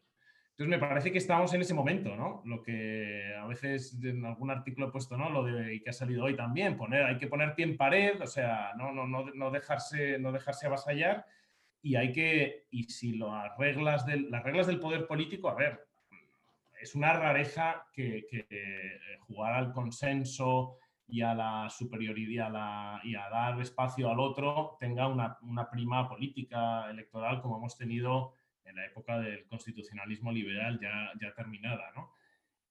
Entonces 0.56 0.80
me 0.80 0.86
parece 0.88 1.12
que 1.12 1.18
estamos 1.18 1.52
en 1.52 1.60
ese 1.60 1.74
momento, 1.74 2.16
¿no? 2.16 2.40
Lo 2.46 2.62
que 2.62 3.34
a 3.38 3.46
veces 3.46 3.94
en 4.02 4.24
algún 4.24 4.50
artículo 4.50 4.88
he 4.88 4.90
puesto, 4.90 5.14
¿no? 5.14 5.28
Lo 5.28 5.44
de 5.44 5.82
que 5.82 5.90
ha 5.90 5.92
salido 5.92 6.24
hoy 6.24 6.34
también, 6.34 6.78
poner, 6.78 7.04
hay 7.04 7.18
que 7.18 7.26
poner 7.26 7.54
pie 7.54 7.66
en 7.66 7.76
pared, 7.76 8.18
o 8.22 8.26
sea, 8.26 8.72
no, 8.74 8.90
no, 8.90 9.06
no, 9.06 9.26
no 9.34 9.50
dejarse, 9.50 10.18
no 10.18 10.32
dejarse 10.32 10.66
avasallar 10.66 11.26
y 11.82 11.96
hay 11.96 12.10
que, 12.10 12.64
y 12.70 12.84
si 12.84 13.18
las 13.18 13.54
reglas 13.58 14.06
del, 14.06 14.30
las 14.30 14.42
reglas 14.44 14.66
del 14.66 14.80
poder 14.80 15.06
político, 15.06 15.50
a 15.50 15.54
ver, 15.54 15.86
es 16.80 16.94
una 16.94 17.12
rareza 17.12 17.88
que, 17.92 18.26
jugar 19.26 19.52
al 19.52 19.74
consenso 19.74 20.78
y 21.06 21.20
a 21.20 21.34
la 21.34 21.68
superioridad 21.68 23.02
y 23.04 23.14
a, 23.14 23.28
dar 23.28 23.60
espacio 23.60 24.10
al 24.10 24.20
otro 24.20 24.78
tenga 24.80 25.06
una, 25.06 25.36
una 25.42 25.68
prima 25.68 26.08
política 26.08 26.88
electoral 26.88 27.42
como 27.42 27.58
hemos 27.58 27.76
tenido 27.76 28.35
en 28.66 28.76
la 28.76 28.86
época 28.86 29.18
del 29.18 29.46
constitucionalismo 29.46 30.32
liberal 30.32 30.78
ya, 30.80 31.12
ya 31.20 31.34
terminada, 31.34 31.90
¿no? 31.94 32.12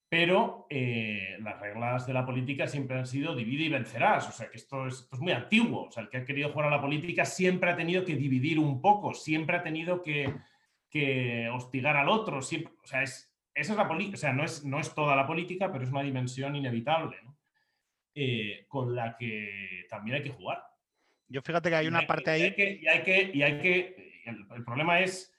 Pero 0.08 0.68
eh, 0.70 1.36
las 1.40 1.60
reglas 1.60 2.06
de 2.06 2.14
la 2.14 2.26
política 2.26 2.68
siempre 2.68 2.98
han 2.98 3.08
sido 3.08 3.36
divide 3.36 3.66
y 3.66 3.70
vencerás, 3.70 4.30
o 4.30 4.32
sea 4.32 4.50
que 4.50 4.58
esto 4.58 4.88
es, 4.88 5.10
muy 5.20 5.32
antiguo, 5.32 5.88
o 5.88 5.92
sea, 5.92 6.04
el 6.04 6.10
que 6.10 6.18
ha 6.18 6.26
querido 6.26 6.52
jugar 6.52 6.68
a 6.68 6.76
la 6.76 6.82
política 6.82 7.26
siempre 7.26 7.72
ha 7.72 7.76
tenido 7.76 8.06
que 8.06 8.16
dividir 8.16 8.60
un 8.60 8.82
poco, 8.82 9.14
siempre 9.14 9.58
ha 9.58 9.64
tenido 9.64 10.04
que, 10.04 10.34
que 10.90 11.50
hostigar 11.50 11.98
al 11.98 12.08
otro, 12.08 12.42
siempre, 12.42 12.74
o 12.84 12.88
sea, 12.88 13.02
es, 13.02 13.36
esa 13.54 13.72
es 13.74 13.78
la 13.78 13.88
política, 13.88 14.16
o 14.16 14.20
sea, 14.20 14.34
no 14.34 14.46
es, 14.46 14.64
no 14.64 14.80
es 14.80 14.94
toda 14.94 15.16
la 15.16 15.26
política, 15.26 15.72
pero 15.72 15.84
es 15.84 15.90
una 15.90 16.04
dimensión 16.04 16.56
inevitable, 16.56 17.18
¿no? 17.24 17.38
Eh, 18.14 18.66
con 18.70 18.96
la 18.96 19.18
que 19.18 19.86
también 19.90 20.18
hay 20.18 20.24
que 20.24 20.30
jugar. 20.30 20.64
Yo 21.28 21.42
fíjate 21.42 21.70
que 21.70 21.76
hay 21.76 21.88
una 21.88 22.08
parte 22.08 22.32
ahí. 22.32 22.42
Y 22.42 22.46
hay 22.88 23.04
que, 23.04 23.32
y 23.34 23.42
hay 23.42 23.60
que, 23.60 24.22
el 24.26 24.64
problema 24.64 25.02
es 25.02 25.35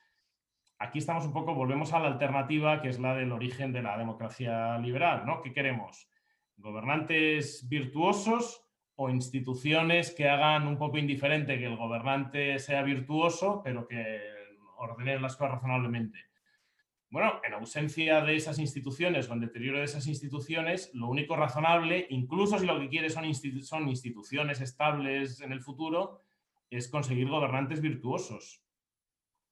aquí 0.79 0.99
estamos 0.99 1.25
un 1.25 1.33
poco, 1.33 1.55
volvemos 1.55 1.93
a 1.93 2.01
la 2.01 2.09
alternativa 2.09 2.81
que 2.81 2.89
es 2.89 2.99
la 2.99 3.15
del 3.15 3.33
origen 3.33 3.73
de 3.73 3.83
la 3.83 3.97
democracia 3.97 4.79
liberal, 4.79 5.25
¿no? 5.27 5.43
¿Qué 5.43 5.53
queremos? 5.53 6.09
¿Gobernantes 6.57 7.69
virtuosos 7.69 8.65
o 8.97 9.11
instituciones 9.11 10.15
que 10.15 10.29
hagan 10.29 10.67
un 10.67 10.79
poco 10.79 10.99
indiferente 10.99 11.59
que 11.59 11.67
el 11.67 11.77
gobernante 11.77 12.59
sea 12.59 12.83
virtuoso, 12.83 13.61
pero 13.63 13.87
que 13.87 14.21
ordenen 14.79 15.23
las 15.23 15.37
cosas 15.37 15.55
razonablemente? 15.55 16.19
Bueno, 17.09 17.41
en 17.45 17.55
ausencia 17.55 18.21
de 18.21 18.37
esas 18.37 18.59
instituciones 18.59 19.31
o 19.31 19.35
en 19.35 19.41
deterioro 19.41 19.79
de 19.79 19.85
esas 19.85 20.07
instituciones, 20.07 20.91
lo 20.93 21.09
único 21.09 21.37
razonable, 21.37 22.07
incluso 22.11 22.59
si 22.59 22.67
lo 22.67 22.81
que 22.81 22.89
quiere 22.89 23.11
son, 23.11 23.33
son 23.63 23.89
instituciones 23.89 24.61
estables 24.61 25.41
en 25.41 25.53
el 25.53 25.61
futuro, 25.61 26.23
es 26.69 26.89
conseguir 26.89 27.29
gobernantes 27.29 27.81
virtuosos 27.81 28.66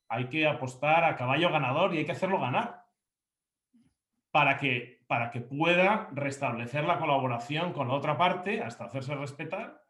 hay 0.08 0.28
que 0.28 0.46
apostar 0.46 1.04
a 1.04 1.16
caballo 1.16 1.50
ganador 1.50 1.94
y 1.94 1.98
hay 1.98 2.04
que 2.04 2.12
hacerlo 2.12 2.40
ganar 2.40 2.84
para 4.30 4.56
que, 4.56 5.04
para 5.06 5.30
que 5.30 5.40
pueda 5.40 6.08
restablecer 6.12 6.84
la 6.84 6.98
colaboración 6.98 7.72
con 7.72 7.88
la 7.88 7.94
otra 7.94 8.16
parte 8.16 8.62
hasta 8.62 8.84
hacerse 8.84 9.14
respetar 9.14 9.82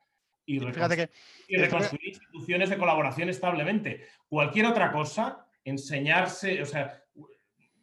y, 0.47 0.59
reconstruir, 0.59 2.09
instituciones 2.09 2.69
de 2.69 2.77
colaboración 2.77 3.31
establemente. 3.31 4.07
Cualquier 4.28 4.66
otra 4.66 4.93
cosa, 4.93 5.47
enseñarse, 5.65 6.61
o 6.61 6.66
sea, 6.66 7.03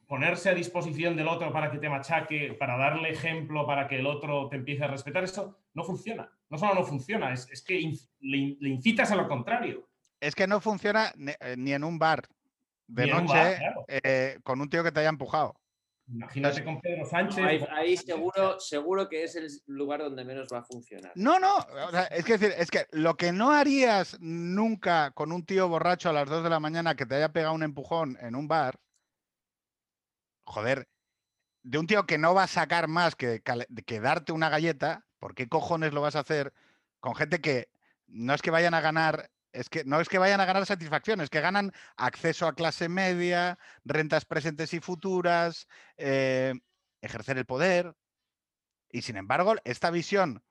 ponerse 0.06 0.50
a 0.50 0.54
disposición 0.54 1.16
del 1.16 1.30
otro 1.30 1.52
para 1.52 1.72
que 1.72 1.80
te 1.80 1.90
machaque, 1.90 2.54
para 2.54 2.78
darle 2.78 3.10
ejemplo, 3.10 3.66
para 3.66 3.88
que 3.88 3.98
el 3.98 4.06
otro 4.06 4.48
te 4.50 4.58
empiece 4.58 4.84
a 4.84 4.88
respetar, 4.88 5.24
eso 5.24 5.58
no 5.74 5.84
funciona. 5.84 6.30
No 6.50 6.58
solo 6.58 6.76
no 6.76 6.84
funciona, 6.84 7.34
es, 7.34 7.64
que 7.66 7.92
le 8.20 8.70
incitas 8.70 9.12
a 9.12 9.16
lo 9.16 9.28
contrario. 9.28 9.91
Es 10.22 10.36
que 10.36 10.48
no 10.48 10.62
funciona 10.62 11.12
ni 11.18 11.32
eh, 11.32 11.76
en 11.76 11.84
un 11.84 11.98
bar 11.98 12.28
de 12.88 13.08
noche 13.08 13.60
eh, 13.88 14.40
con 14.44 14.62
un 14.62 14.70
tío 14.70 14.84
que 14.84 14.92
te 14.92 15.00
haya 15.00 15.10
empujado. 15.10 15.60
Imagínate 16.08 16.64
con 16.64 16.80
Pedro 16.82 17.06
Sánchez. 17.06 17.68
Ahí, 17.72 17.96
seguro, 17.98 18.60
seguro 18.60 19.10
que 19.10 19.24
es 19.24 19.36
el 19.36 19.48
lugar 19.66 20.02
donde 20.02 20.26
menos 20.26 20.48
va 20.54 20.60
a 20.60 20.64
funcionar. 20.64 21.12
No, 21.16 21.40
no, 21.40 21.66
es 22.12 22.26
que 22.26 22.38
decir, 22.38 22.54
es 22.58 22.70
que 22.70 22.86
lo 22.92 23.16
que 23.16 23.32
no 23.32 23.52
harías 23.52 24.18
nunca 24.20 25.12
con 25.12 25.32
un 25.32 25.46
tío 25.46 25.70
borracho 25.70 26.10
a 26.10 26.14
las 26.14 26.30
2 26.30 26.44
de 26.44 26.50
la 26.50 26.60
mañana 26.60 26.96
que 26.96 27.06
te 27.06 27.16
haya 27.16 27.32
pegado 27.32 27.54
un 27.54 27.64
empujón 27.64 28.18
en 28.22 28.36
un 28.36 28.48
bar, 28.48 28.80
joder, 30.44 30.88
de 31.64 31.78
un 31.78 31.88
tío 31.88 32.06
que 32.06 32.18
no 32.18 32.34
va 32.34 32.44
a 32.44 32.48
sacar 32.48 32.88
más 32.88 33.16
que, 33.16 33.42
que 33.42 34.00
darte 34.02 34.34
una 34.34 34.50
galleta, 34.50 35.06
¿por 35.18 35.34
qué 35.34 35.48
cojones 35.48 35.94
lo 35.94 36.02
vas 36.02 36.16
a 36.16 36.22
hacer 36.22 36.54
con 37.00 37.16
gente 37.16 37.40
que 37.40 37.70
no 38.08 38.34
es 38.34 38.42
que 38.42 38.52
vayan 38.52 38.74
a 38.74 38.82
ganar 38.82 39.30
es 39.54 39.70
que 39.70 39.84
no 39.84 40.00
es 40.00 40.10
que 40.10 40.18
vayan 40.18 40.42
a 40.42 40.46
ganar 40.46 40.66
satisfacción, 40.66 41.22
es 41.22 41.30
que 41.30 41.42
ganan 41.42 41.72
acceso 41.98 42.48
a 42.48 42.56
clase 42.56 42.90
media, 42.90 43.58
rentas 43.84 44.26
presentes 44.26 44.74
y 44.74 44.80
futuras, 44.80 45.68
eh, 45.98 46.54
ejercer 47.02 47.38
el 47.38 47.46
poder. 47.46 47.96
Y 48.90 49.02
sin 49.04 49.18
embargo, 49.18 49.56
esta 49.64 49.92
visión, 49.92 50.44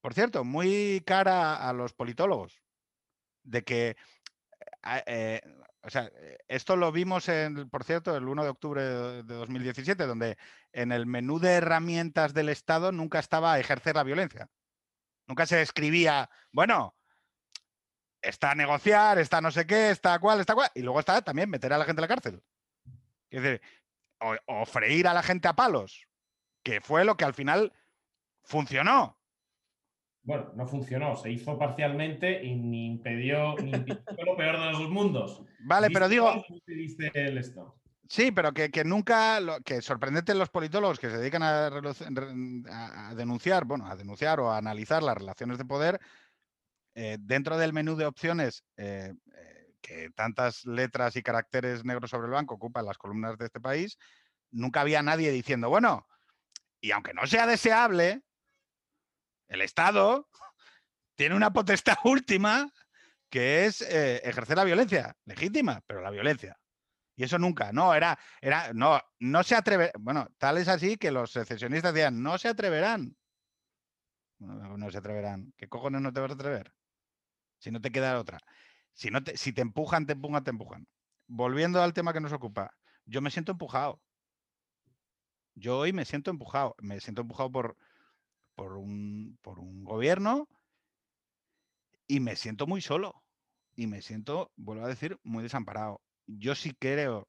por 0.00 0.14
cierto, 0.14 0.44
muy 0.44 1.02
cara 1.06 1.56
a 1.68 1.72
los 1.72 1.92
politólogos, 1.92 2.62
de 3.44 3.64
que 3.64 3.96
eh, 5.06 5.40
o 5.84 5.90
sea, 5.90 6.10
esto 6.48 6.76
lo 6.76 6.92
vimos, 6.92 7.28
en, 7.28 7.68
por 7.68 7.84
cierto, 7.84 8.16
el 8.16 8.28
1 8.28 8.44
de 8.44 8.48
octubre 8.48 8.82
de 8.82 9.22
2017, 9.22 10.06
donde 10.06 10.38
en 10.72 10.92
el 10.92 11.06
menú 11.06 11.40
de 11.40 11.54
herramientas 11.54 12.34
del 12.34 12.48
Estado 12.48 12.92
nunca 12.92 13.18
estaba 13.18 13.58
ejercer 13.58 13.96
la 13.96 14.04
violencia. 14.04 14.48
Nunca 15.26 15.46
se 15.46 15.60
escribía, 15.60 16.30
bueno, 16.52 16.94
está 18.22 18.52
a 18.52 18.54
negociar, 18.54 19.18
está 19.18 19.40
no 19.40 19.50
sé 19.50 19.66
qué, 19.66 19.90
está 19.90 20.18
cual, 20.18 20.40
está 20.40 20.54
cual, 20.54 20.70
y 20.74 20.82
luego 20.82 21.00
está 21.00 21.20
también 21.22 21.50
meter 21.50 21.72
a 21.72 21.78
la 21.78 21.84
gente 21.84 22.00
en 22.00 22.02
la 22.02 22.08
cárcel. 22.08 22.42
Es 23.30 23.42
decir, 23.42 23.60
o, 24.46 24.64
freír 24.64 25.08
a 25.08 25.14
la 25.14 25.22
gente 25.22 25.48
a 25.48 25.54
palos, 25.54 26.06
que 26.62 26.80
fue 26.80 27.04
lo 27.04 27.16
que 27.16 27.24
al 27.24 27.34
final 27.34 27.72
funcionó. 28.44 29.18
Bueno, 30.24 30.52
no 30.54 30.66
funcionó, 30.66 31.16
se 31.16 31.32
hizo 31.32 31.58
parcialmente 31.58 32.44
y 32.44 32.54
ni 32.54 32.86
impidió, 32.86 33.56
ni 33.56 33.72
impidió 33.72 34.24
lo 34.24 34.36
peor 34.36 34.60
de 34.60 34.72
los 34.72 34.88
mundos. 34.88 35.42
Vale, 35.64 35.90
pero 35.90 36.08
digo. 36.08 36.44
Sí, 38.08 38.30
pero 38.30 38.52
que, 38.52 38.70
nunca, 38.84 39.40
que 39.64 39.80
sorprendente 39.80 40.34
los 40.34 40.50
politólogos 40.50 41.00
que 41.00 41.08
se 41.08 41.16
dedican 41.16 41.42
a, 41.42 41.66
a, 41.66 43.14
denunciar, 43.14 43.64
bueno, 43.64 43.86
a 43.86 43.96
denunciar 43.96 44.38
o 44.38 44.50
a 44.50 44.58
analizar 44.58 45.02
las 45.02 45.16
relaciones 45.16 45.56
de 45.56 45.64
poder, 45.64 45.98
eh, 46.94 47.16
dentro 47.20 47.56
del 47.56 47.72
menú 47.72 47.96
de 47.96 48.06
opciones 48.06 48.64
eh, 48.76 49.14
eh, 49.34 49.74
que 49.80 50.10
tantas 50.10 50.64
letras 50.66 51.16
y 51.16 51.22
caracteres 51.22 51.84
negros 51.84 52.10
sobre 52.10 52.26
el 52.26 52.32
banco 52.32 52.54
ocupan 52.54 52.84
las 52.84 52.98
columnas 52.98 53.38
de 53.38 53.46
este 53.46 53.60
país, 53.60 53.96
nunca 54.50 54.82
había 54.82 55.02
nadie 55.02 55.30
diciendo, 55.30 55.70
bueno, 55.70 56.06
y 56.80 56.90
aunque 56.90 57.14
no 57.14 57.26
sea 57.26 57.46
deseable, 57.46 58.22
el 59.48 59.62
Estado 59.62 60.28
tiene 61.16 61.34
una 61.34 61.52
potestad 61.52 61.96
última 62.04 62.70
que 63.30 63.64
es 63.64 63.80
ejercer 63.80 64.58
la 64.58 64.64
violencia, 64.64 65.16
legítima, 65.24 65.80
pero 65.86 66.02
la 66.02 66.10
violencia. 66.10 66.54
Y 67.16 67.24
eso 67.24 67.38
nunca, 67.38 67.72
no, 67.72 67.94
era, 67.94 68.18
era, 68.42 68.74
no, 68.74 69.00
no 69.20 69.42
se 69.42 69.54
atreve, 69.54 69.90
bueno, 69.98 70.28
tal 70.36 70.58
es 70.58 70.68
así 70.68 70.98
que 70.98 71.10
los 71.10 71.32
secesionistas 71.32 71.94
decían, 71.94 72.22
no 72.22 72.36
se 72.36 72.48
atreverán. 72.48 73.16
No, 74.38 74.76
no 74.76 74.90
se 74.90 74.98
atreverán. 74.98 75.54
¿Qué 75.56 75.68
cojones 75.68 76.02
no 76.02 76.12
te 76.12 76.20
vas 76.20 76.32
a 76.32 76.34
atrever? 76.34 76.72
Si 77.62 77.70
no 77.70 77.80
te 77.80 77.92
queda 77.92 78.18
otra. 78.18 78.40
Si, 78.92 79.10
no 79.10 79.22
te, 79.22 79.36
si 79.36 79.52
te 79.52 79.62
empujan, 79.62 80.04
te 80.04 80.14
empujan, 80.14 80.42
te 80.42 80.50
empujan. 80.50 80.88
Volviendo 81.28 81.80
al 81.80 81.92
tema 81.92 82.12
que 82.12 82.20
nos 82.20 82.32
ocupa, 82.32 82.74
yo 83.04 83.22
me 83.22 83.30
siento 83.30 83.52
empujado. 83.52 84.02
Yo 85.54 85.78
hoy 85.78 85.92
me 85.92 86.04
siento 86.04 86.32
empujado. 86.32 86.74
Me 86.78 86.98
siento 86.98 87.22
empujado 87.22 87.52
por, 87.52 87.76
por, 88.56 88.76
un, 88.76 89.38
por 89.42 89.60
un 89.60 89.84
gobierno 89.84 90.48
y 92.08 92.18
me 92.18 92.34
siento 92.34 92.66
muy 92.66 92.80
solo. 92.80 93.22
Y 93.76 93.86
me 93.86 94.02
siento, 94.02 94.50
vuelvo 94.56 94.84
a 94.84 94.88
decir, 94.88 95.20
muy 95.22 95.44
desamparado. 95.44 96.02
Yo 96.26 96.56
sí 96.56 96.74
creo 96.76 97.28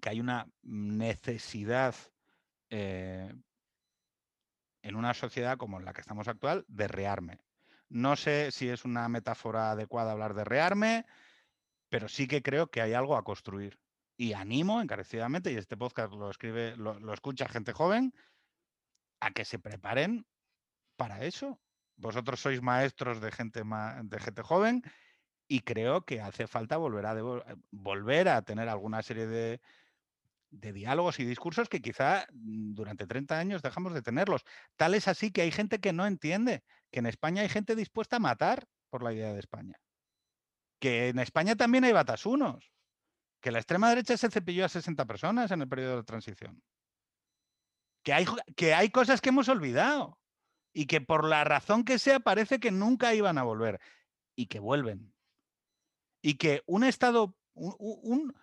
que 0.00 0.08
hay 0.08 0.20
una 0.20 0.46
necesidad 0.62 1.94
eh, 2.70 3.30
en 4.80 4.96
una 4.96 5.12
sociedad 5.12 5.58
como 5.58 5.78
la 5.78 5.92
que 5.92 6.00
estamos 6.00 6.26
actual 6.26 6.64
de 6.68 6.88
rearme. 6.88 7.38
No 7.92 8.16
sé 8.16 8.50
si 8.52 8.70
es 8.70 8.86
una 8.86 9.06
metáfora 9.10 9.72
adecuada 9.72 10.12
hablar 10.12 10.32
de 10.32 10.44
rearme, 10.44 11.04
pero 11.90 12.08
sí 12.08 12.26
que 12.26 12.42
creo 12.42 12.68
que 12.68 12.80
hay 12.80 12.94
algo 12.94 13.16
a 13.16 13.22
construir. 13.22 13.78
Y 14.16 14.32
animo 14.32 14.80
encarecidamente, 14.80 15.52
y 15.52 15.56
este 15.56 15.76
podcast 15.76 16.14
lo 16.14 16.30
escribe, 16.30 16.74
lo, 16.76 17.12
escucha 17.12 17.48
gente 17.48 17.74
joven, 17.74 18.14
a 19.20 19.30
que 19.32 19.44
se 19.44 19.58
preparen 19.58 20.26
para 20.96 21.22
eso. 21.22 21.60
Vosotros 21.96 22.40
sois 22.40 22.62
maestros 22.62 23.20
de 23.20 23.30
gente, 23.30 23.62
de 23.62 24.20
gente 24.20 24.40
joven 24.40 24.82
y 25.46 25.60
creo 25.60 26.06
que 26.06 26.22
hace 26.22 26.46
falta 26.46 26.78
volver 26.78 27.04
a, 27.04 27.12
eh, 27.14 27.56
volver 27.70 28.30
a 28.30 28.40
tener 28.40 28.70
alguna 28.70 29.02
serie 29.02 29.26
de, 29.26 29.60
de 30.48 30.72
diálogos 30.72 31.20
y 31.20 31.26
discursos 31.26 31.68
que 31.68 31.82
quizá 31.82 32.26
durante 32.30 33.06
30 33.06 33.38
años 33.38 33.60
dejamos 33.60 33.92
de 33.92 34.00
tenerlos. 34.00 34.44
Tal 34.76 34.94
es 34.94 35.08
así 35.08 35.30
que 35.30 35.42
hay 35.42 35.50
gente 35.50 35.78
que 35.78 35.92
no 35.92 36.06
entiende 36.06 36.64
que 36.92 37.00
en 37.00 37.06
España 37.06 37.42
hay 37.42 37.48
gente 37.48 37.74
dispuesta 37.74 38.16
a 38.16 38.20
matar 38.20 38.68
por 38.90 39.02
la 39.02 39.12
idea 39.12 39.32
de 39.32 39.40
España. 39.40 39.80
Que 40.78 41.08
en 41.08 41.18
España 41.18 41.56
también 41.56 41.84
hay 41.84 41.92
batasunos. 41.92 42.70
Que 43.40 43.50
la 43.50 43.58
extrema 43.58 43.88
derecha 43.88 44.16
se 44.16 44.30
cepilló 44.30 44.66
a 44.66 44.68
60 44.68 45.04
personas 45.06 45.50
en 45.50 45.62
el 45.62 45.68
periodo 45.68 45.96
de 45.96 46.04
transición. 46.04 46.62
Que 48.04 48.12
hay, 48.12 48.26
que 48.56 48.74
hay 48.74 48.90
cosas 48.90 49.20
que 49.20 49.30
hemos 49.30 49.48
olvidado 49.48 50.20
y 50.74 50.86
que 50.86 51.00
por 51.00 51.24
la 51.24 51.44
razón 51.44 51.84
que 51.84 51.98
sea 51.98 52.20
parece 52.20 52.60
que 52.60 52.70
nunca 52.70 53.14
iban 53.14 53.38
a 53.38 53.42
volver 53.42 53.80
y 54.36 54.46
que 54.46 54.60
vuelven. 54.60 55.14
Y 56.20 56.34
que 56.34 56.62
un 56.66 56.84
Estado, 56.84 57.36
un, 57.54 58.34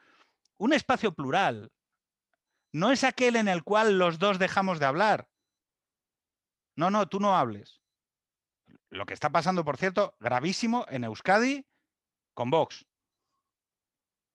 un 0.58 0.74
espacio 0.74 1.14
plural, 1.14 1.72
no 2.74 2.92
es 2.92 3.04
aquel 3.04 3.36
en 3.36 3.48
el 3.48 3.64
cual 3.64 4.00
los 4.00 4.18
dos 4.18 4.40
dejamos 4.40 4.80
de 4.80 4.86
hablar. 4.86 5.30
No, 6.76 6.90
no, 6.90 7.08
tú 7.08 7.20
no 7.20 7.38
hables. 7.38 7.80
Lo 8.90 9.06
que 9.06 9.14
está 9.14 9.30
pasando, 9.30 9.64
por 9.64 9.78
cierto, 9.78 10.16
gravísimo 10.20 10.86
en 10.90 11.04
Euskadi 11.04 11.66
con 12.34 12.50
Vox. 12.50 12.86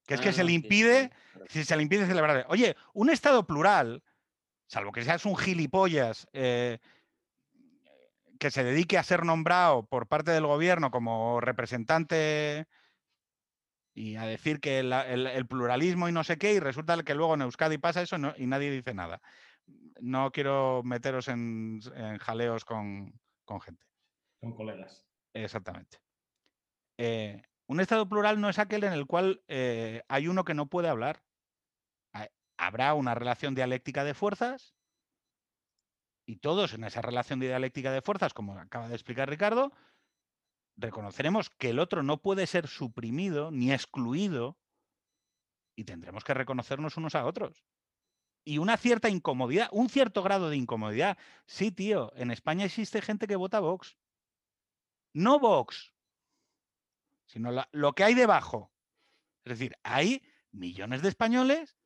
Que 0.07 0.15
es 0.15 0.21
que 0.21 0.33
se 0.33 0.45
le 0.45 0.53
impide, 0.53 1.11
se 1.49 1.77
le 1.77 1.83
impide 1.83 2.07
celebrar. 2.07 2.45
Oye, 2.49 2.77
un 2.93 3.09
Estado 3.09 3.47
plural, 3.47 4.03
salvo 4.67 4.93
que 4.93 5.03
seas 5.03 5.25
un 5.25 5.37
gilipollas 5.37 6.29
eh, 6.33 6.79
que 8.39 8.51
se 8.51 8.63
dedique 8.63 8.99
a 8.99 9.03
ser 9.03 9.25
nombrado 9.25 9.87
por 9.87 10.07
parte 10.07 10.31
del 10.31 10.47
gobierno 10.47 10.91
como 10.91 11.41
representante 11.41 12.67
y 13.95 14.17
a 14.17 14.27
decir 14.27 14.61
que 14.61 14.81
el, 14.81 15.47
pluralismo 15.47 16.09
y 16.09 16.13
no 16.13 16.25
sé 16.25 16.37
qué, 16.37 16.53
y 16.53 16.61
resulta 16.61 17.03
que 17.05 17.15
luego 17.15 17.35
en 17.35 17.43
Euskadi 17.43 17.79
pasa 17.79 18.03
eso 18.03 18.17
y 18.37 18.47
nadie 18.47 18.71
dice 18.71 18.93
nada. 18.93 19.21
No 20.01 20.33
quiero 20.33 20.83
meteros 20.85 21.29
en, 21.29 21.81
jaleos 22.21 22.65
con, 22.65 23.15
gente. 23.65 23.85
Con 24.45 24.55
colegas. 24.55 25.07
Exactamente. 25.33 25.99
Eh, 26.99 27.43
un 27.66 27.81
Estado 27.81 28.07
plural 28.09 28.41
no 28.41 28.51
es 28.51 28.59
aquel 28.59 28.85
en 28.85 28.93
el 28.93 29.07
cual 29.07 29.43
eh, 29.49 30.03
hay 30.09 30.29
uno 30.29 30.45
que 30.45 30.55
no 30.55 30.66
puede 30.66 30.89
hablar. 30.89 31.25
Habrá 32.57 32.95
una 32.95 33.16
relación 33.16 33.55
dialéctica 33.55 34.05
de 34.05 34.15
fuerzas 34.15 34.77
y 36.25 36.37
todos 36.37 36.73
en 36.75 36.85
esa 36.85 37.03
relación 37.03 37.41
dialéctica 37.41 37.91
de 37.91 38.01
fuerzas, 38.01 38.33
como 38.33 38.57
acaba 38.57 38.89
de 38.89 38.95
explicar 38.95 39.29
Ricardo, 39.29 39.73
reconoceremos 40.77 41.51
que 41.51 41.71
el 41.71 41.79
otro 41.79 42.03
no 42.03 42.23
puede 42.23 42.47
ser 42.47 42.69
suprimido 42.69 43.51
ni 43.51 43.73
excluido 43.73 44.57
y 45.75 45.85
tendremos 45.85 46.23
que 46.23 46.35
reconocernos 46.35 46.97
unos 46.97 47.15
a 47.15 47.27
otros. 47.27 47.65
Y 48.45 48.59
una 48.59 48.77
cierta 48.77 49.09
incomodidad, 49.09 49.69
un 49.73 49.89
cierto 49.89 50.23
grado 50.23 50.49
de 50.51 50.57
incomodidad. 50.57 51.19
Sí, 51.47 51.73
tío, 51.73 52.12
en 52.15 52.31
España 52.31 52.66
existe 52.66 53.03
gente 53.03 53.27
que 53.27 53.37
vota 53.37 53.59
Vox. 53.59 53.97
No 55.15 55.39
Vox, 55.39 55.95
sino 57.24 57.51
lo 57.73 57.93
que 57.95 58.05
hay 58.05 58.15
debajo. 58.15 58.70
Es 59.45 59.59
decir, 59.59 59.77
hay 59.82 60.23
millones 60.53 61.01
de 61.01 61.09
españoles, 61.09 61.78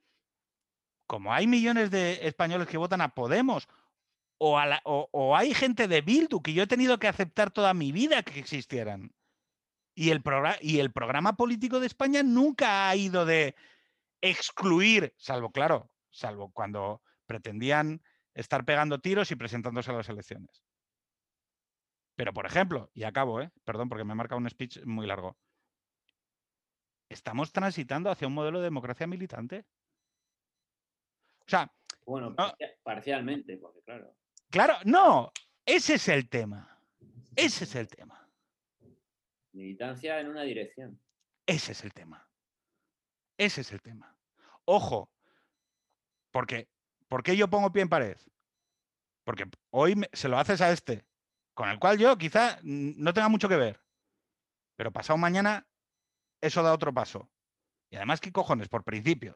como 1.06 1.32
hay 1.32 1.46
millones 1.46 1.90
de 1.90 2.26
españoles 2.26 2.66
que 2.66 2.78
votan 2.78 3.00
a 3.00 3.14
Podemos 3.14 3.68
o, 4.38 5.36
hay 5.36 5.54
gente 5.54 5.88
de 5.88 6.00
Bildu 6.00 6.40
que 6.42 6.52
yo 6.52 6.62
he 6.62 6.66
tenido 6.66 6.98
que 6.98 7.08
aceptar 7.08 7.50
toda 7.50 7.74
mi 7.74 7.92
vida 7.92 8.22
que 8.22 8.38
existieran. 8.38 9.12
Y 9.94 10.10
el, 10.10 10.22
y 10.60 10.78
el 10.78 10.92
programa 10.92 11.36
político 11.36 11.80
de 11.80 11.88
España 11.88 12.22
nunca 12.22 12.88
ha 12.88 12.94
ido 12.94 13.26
de 13.26 13.56
excluir, 14.20 15.12
salvo, 15.16 15.50
claro, 15.50 15.90
salvo 16.10 16.52
cuando 16.52 17.02
pretendían 17.26 18.00
estar 18.34 18.64
pegando 18.64 19.00
tiros 19.00 19.30
y 19.32 19.36
presentándose 19.36 19.90
a 19.90 19.94
las 19.94 20.08
elecciones. 20.08 20.62
Pero, 22.18 22.32
por 22.32 22.46
ejemplo, 22.46 22.90
y 22.94 23.04
acabo, 23.04 23.40
¿eh? 23.40 23.52
perdón 23.64 23.88
porque 23.88 24.02
me 24.02 24.16
marca 24.16 24.34
un 24.34 24.50
speech 24.50 24.82
muy 24.84 25.06
largo, 25.06 25.38
estamos 27.08 27.52
transitando 27.52 28.10
hacia 28.10 28.26
un 28.26 28.34
modelo 28.34 28.58
de 28.58 28.64
democracia 28.64 29.06
militante. 29.06 29.64
O 31.38 31.44
sea... 31.46 31.72
Bueno, 32.04 32.34
parcialmente, 32.82 33.56
porque 33.58 33.82
claro. 33.82 34.16
Claro, 34.50 34.74
no, 34.84 35.30
ese 35.64 35.94
es 35.94 36.08
el 36.08 36.28
tema. 36.28 36.82
Ese 37.36 37.62
es 37.62 37.76
el 37.76 37.86
tema. 37.86 38.28
Militancia 39.52 40.18
en 40.18 40.30
una 40.30 40.42
dirección. 40.42 41.00
Ese 41.46 41.70
es 41.70 41.84
el 41.84 41.92
tema. 41.92 42.28
Ese 43.36 43.60
es 43.60 43.70
el 43.70 43.80
tema. 43.80 44.18
Ojo, 44.64 45.08
porque 46.32 46.68
¿por 47.06 47.22
qué 47.22 47.36
yo 47.36 47.46
pongo 47.46 47.70
pie 47.70 47.82
en 47.82 47.88
pared? 47.88 48.18
Porque 49.22 49.44
hoy 49.70 49.94
se 50.12 50.28
lo 50.28 50.36
haces 50.36 50.60
a 50.60 50.72
este, 50.72 51.06
con 51.58 51.68
el 51.70 51.80
cual 51.80 51.98
yo 51.98 52.16
quizá 52.16 52.60
no 52.62 53.12
tenga 53.12 53.28
mucho 53.28 53.48
que 53.48 53.56
ver. 53.56 53.80
Pero 54.76 54.92
pasado 54.92 55.16
mañana, 55.16 55.66
eso 56.40 56.62
da 56.62 56.72
otro 56.72 56.94
paso. 56.94 57.28
Y 57.90 57.96
además, 57.96 58.20
¿qué 58.20 58.30
cojones? 58.30 58.68
Por 58.68 58.84
principios. 58.84 59.34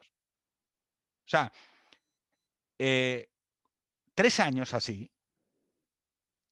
O 1.25 1.29
sea, 1.29 1.51
eh, 2.79 3.29
tres 4.15 4.39
años 4.39 4.73
así, 4.73 5.11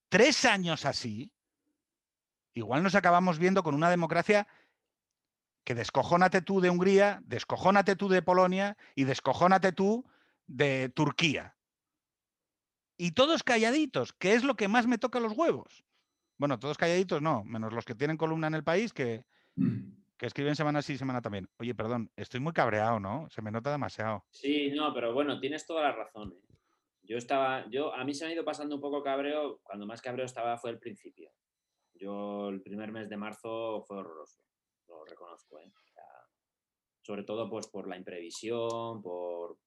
tres 0.09 0.43
años 0.43 0.83
así, 0.83 1.31
igual 2.53 2.83
nos 2.83 2.95
acabamos 2.95 3.39
viendo 3.39 3.63
con 3.63 3.73
una 3.73 3.89
democracia 3.89 4.49
que 5.63 5.73
descojónate 5.73 6.41
tú 6.41 6.59
de 6.59 6.69
Hungría, 6.69 7.21
descojónate 7.23 7.95
tú 7.95 8.09
de 8.09 8.21
Polonia 8.21 8.75
y 8.93 9.05
descojónate 9.05 9.71
tú 9.71 10.05
de 10.47 10.89
Turquía. 10.89 11.55
Y 13.03 13.13
todos 13.13 13.41
calladitos, 13.41 14.13
que 14.13 14.35
es 14.35 14.43
lo 14.43 14.53
que 14.53 14.67
más 14.67 14.85
me 14.85 14.99
toca 14.99 15.19
los 15.19 15.35
huevos. 15.35 15.83
Bueno, 16.37 16.59
todos 16.59 16.77
calladitos 16.77 17.19
no, 17.19 17.43
menos 17.43 17.73
los 17.73 17.83
que 17.83 17.95
tienen 17.95 18.15
columna 18.15 18.45
en 18.45 18.53
el 18.53 18.63
país 18.63 18.93
que, 18.93 19.25
que 20.19 20.27
escriben 20.27 20.55
semana 20.55 20.83
sí, 20.83 20.99
semana 20.99 21.19
también. 21.19 21.49
Oye, 21.57 21.73
perdón, 21.73 22.11
estoy 22.15 22.41
muy 22.41 22.53
cabreado, 22.53 22.99
¿no? 22.99 23.27
Se 23.31 23.41
me 23.41 23.49
nota 23.49 23.71
demasiado. 23.71 24.23
Sí, 24.29 24.69
no, 24.69 24.93
pero 24.93 25.15
bueno, 25.15 25.39
tienes 25.39 25.65
toda 25.65 25.81
la 25.81 25.93
razón. 25.93 26.31
¿eh? 26.31 26.55
Yo 27.01 27.17
estaba, 27.17 27.67
yo, 27.71 27.91
a 27.91 28.03
mí 28.03 28.13
se 28.13 28.25
me 28.25 28.29
ha 28.29 28.33
ido 28.35 28.45
pasando 28.45 28.75
un 28.75 28.81
poco 28.81 29.01
cabreo, 29.01 29.61
cuando 29.63 29.87
más 29.87 29.99
cabreo 29.99 30.27
estaba 30.27 30.55
fue 30.59 30.69
el 30.69 30.77
principio. 30.77 31.31
Yo 31.95 32.49
el 32.49 32.61
primer 32.61 32.91
mes 32.91 33.09
de 33.09 33.17
marzo 33.17 33.83
fue 33.87 33.97
horroroso, 33.97 34.43
lo 34.87 35.05
reconozco. 35.05 35.59
¿eh? 35.59 35.71
sobre 37.01 37.23
todo 37.23 37.49
pues 37.49 37.67
por 37.67 37.87
la 37.87 37.97
imprevisión, 37.97 39.01
por... 39.01 39.57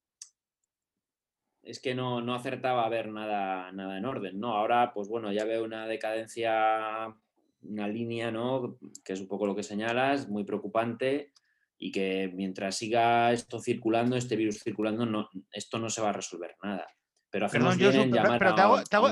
Es 1.64 1.80
que 1.80 1.94
no, 1.94 2.20
no 2.20 2.34
acertaba 2.34 2.84
a 2.84 2.88
ver 2.88 3.08
nada, 3.08 3.72
nada 3.72 3.98
en 3.98 4.04
orden, 4.04 4.38
¿no? 4.38 4.54
Ahora, 4.54 4.92
pues 4.92 5.08
bueno, 5.08 5.32
ya 5.32 5.44
veo 5.44 5.64
una 5.64 5.86
decadencia, 5.86 7.14
una 7.62 7.88
línea, 7.88 8.30
¿no? 8.30 8.78
Que 9.04 9.14
es 9.14 9.20
un 9.20 9.28
poco 9.28 9.46
lo 9.46 9.56
que 9.56 9.62
señalas, 9.62 10.28
muy 10.28 10.44
preocupante 10.44 11.32
y 11.78 11.90
que 11.90 12.30
mientras 12.34 12.76
siga 12.76 13.32
esto 13.32 13.58
circulando, 13.60 14.16
este 14.16 14.36
virus 14.36 14.62
circulando, 14.62 15.06
no, 15.06 15.28
esto 15.52 15.78
no 15.78 15.88
se 15.90 16.00
va 16.00 16.10
a 16.10 16.14
resolver 16.14 16.56
nada. 16.62 16.86
Pero, 17.30 17.48
Perdón, 17.48 17.78
yo, 17.78 17.90
pero, 17.90 18.54
te 18.54 18.60
hago, 18.60 18.82
te 18.84 18.96
hago, 18.96 19.08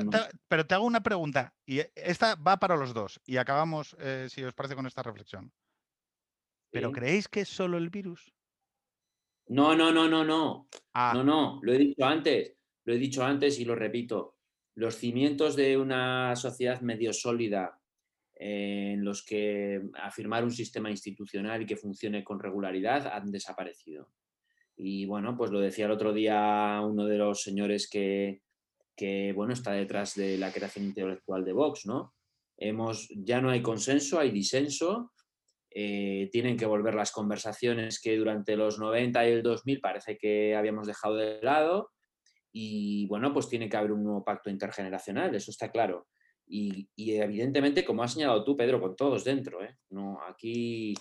pero, 0.47 0.65
te 0.65 0.75
hago, 0.75 0.87
una 0.87 1.03
pregunta, 1.03 1.53
y 1.67 1.81
esta 1.97 2.37
va 2.37 2.57
para 2.57 2.77
los 2.77 2.95
dos, 2.95 3.21
y 3.27 3.37
acabamos, 3.37 3.97
eh, 3.99 4.29
si 4.31 4.45
os 4.45 4.55
parece, 4.55 4.77
con 4.77 4.87
esta 4.87 5.03
reflexión. 5.03 5.53
¿Pero 6.71 6.93
creéis 6.93 7.27
que 7.27 7.41
es 7.41 7.49
solo 7.49 7.79
el 7.79 7.91
virus? 7.91 8.33
No, 9.53 9.77
no, 9.77 9.93
no, 9.93 10.09
no, 10.09 10.25
no. 10.25 10.69
Ah. 10.95 11.13
No, 11.15 11.23
no, 11.23 11.61
lo 11.63 11.75
he 11.75 11.79
dicho 11.79 12.07
antes, 12.07 12.57
lo 12.85 12.95
he 12.95 12.99
dicho 12.99 13.23
antes 13.23 13.61
y 13.61 13.67
lo 13.67 13.75
repito. 13.75 14.37
Los 14.75 14.97
cimientos 14.97 15.57
de 15.57 15.77
una 15.77 16.35
sociedad 16.37 16.81
medio 16.81 17.13
sólida 17.13 17.79
en 18.35 19.05
los 19.05 19.23
que 19.23 19.83
afirmar 19.95 20.43
un 20.43 20.51
sistema 20.51 20.91
institucional 20.91 21.61
y 21.61 21.67
que 21.67 21.77
funcione 21.77 22.25
con 22.25 22.41
regularidad 22.41 23.07
han 23.07 23.31
desaparecido. 23.31 24.09
Y 24.75 25.05
bueno, 25.05 25.37
pues 25.37 25.51
lo 25.51 25.61
decía 25.61 25.85
el 25.85 25.91
otro 25.93 26.15
día 26.15 26.81
uno 26.83 27.05
de 27.05 27.19
los 27.19 27.43
señores 27.43 27.91
que, 27.91 28.41
bueno, 29.35 29.53
está 29.53 29.73
detrás 29.73 30.15
de 30.15 30.39
la 30.39 30.51
creación 30.51 30.87
intelectual 30.87 31.45
de 31.45 31.53
Vox, 31.53 31.85
¿no? 31.85 32.15
Hemos, 32.57 33.07
ya 33.11 33.43
no 33.43 33.51
hay 33.51 33.61
consenso, 33.61 34.19
hay 34.19 34.31
disenso, 34.31 35.12
eh, 35.75 36.29
tienen 36.31 36.57
que 36.57 36.67
volver 36.67 36.95
las 36.95 37.13
conversaciones 37.13 38.01
que 38.01 38.17
durante 38.17 38.57
los 38.57 38.79
90 38.79 39.29
y 39.29 39.33
el 39.33 39.43
2000 39.43 39.81
parece 39.81 40.19
que 40.19 40.55
habíamos 40.55 40.87
dejado 40.87 41.17
de 41.17 41.41
lado 41.43 41.91
y 42.53 43.07
bueno, 43.07 43.33
pues 43.33 43.49
tiene 43.49 43.69
que 43.69 43.77
haber 43.77 43.93
un 43.93 44.05
nuevo 44.05 44.23
pacto 44.23 44.51
intergeneracional, 44.51 45.35
eso 45.35 45.51
está 45.51 45.71
claro. 45.71 46.07
Y, 46.47 46.87
evidentemente, 46.97 47.85
como 47.85 48.03
has 48.03 48.13
señalado 48.13 48.45
tú, 48.45 48.55
Pedro, 48.57 48.79
con 48.79 48.95
todos 48.95 49.25
dentro, 49.25 49.65
¿eh? 49.65 49.79
No, 49.89 50.21
aquí 50.23 50.95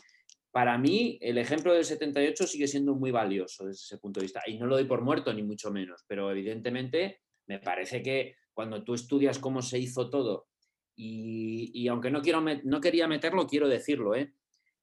para 0.49 0.77
mí 0.77 1.17
el 1.21 1.37
ejemplo 1.37 1.73
del 1.73 1.83
78 1.83 2.47
sigue 2.47 2.67
siendo 2.67 2.95
muy 2.95 3.11
valioso 3.11 3.65
desde 3.65 3.81
ese 3.83 3.97
punto 3.97 4.19
de 4.19 4.25
vista. 4.25 4.41
Y 4.47 4.57
no 4.57 4.65
lo 4.65 4.75
doy 4.75 4.85
por 4.85 5.01
muerto, 5.01 5.33
ni 5.33 5.43
mucho 5.43 5.71
menos, 5.71 6.03
pero 6.07 6.31
evidentemente 6.31 7.21
me 7.47 7.59
parece 7.59 8.01
que 8.01 8.35
cuando 8.53 8.83
tú 8.83 8.93
estudias 8.93 9.39
cómo 9.39 9.61
se 9.61 9.79
hizo 9.79 10.09
todo, 10.09 10.47
y, 10.95 11.87
aunque 11.87 12.11
no, 12.11 12.21
quiero 12.21 12.41
no 12.41 12.79
quería 12.79 13.07
meterlo, 13.07 13.47
quiero 13.47 13.67
decirlo, 13.67 14.15
¿eh? 14.15 14.33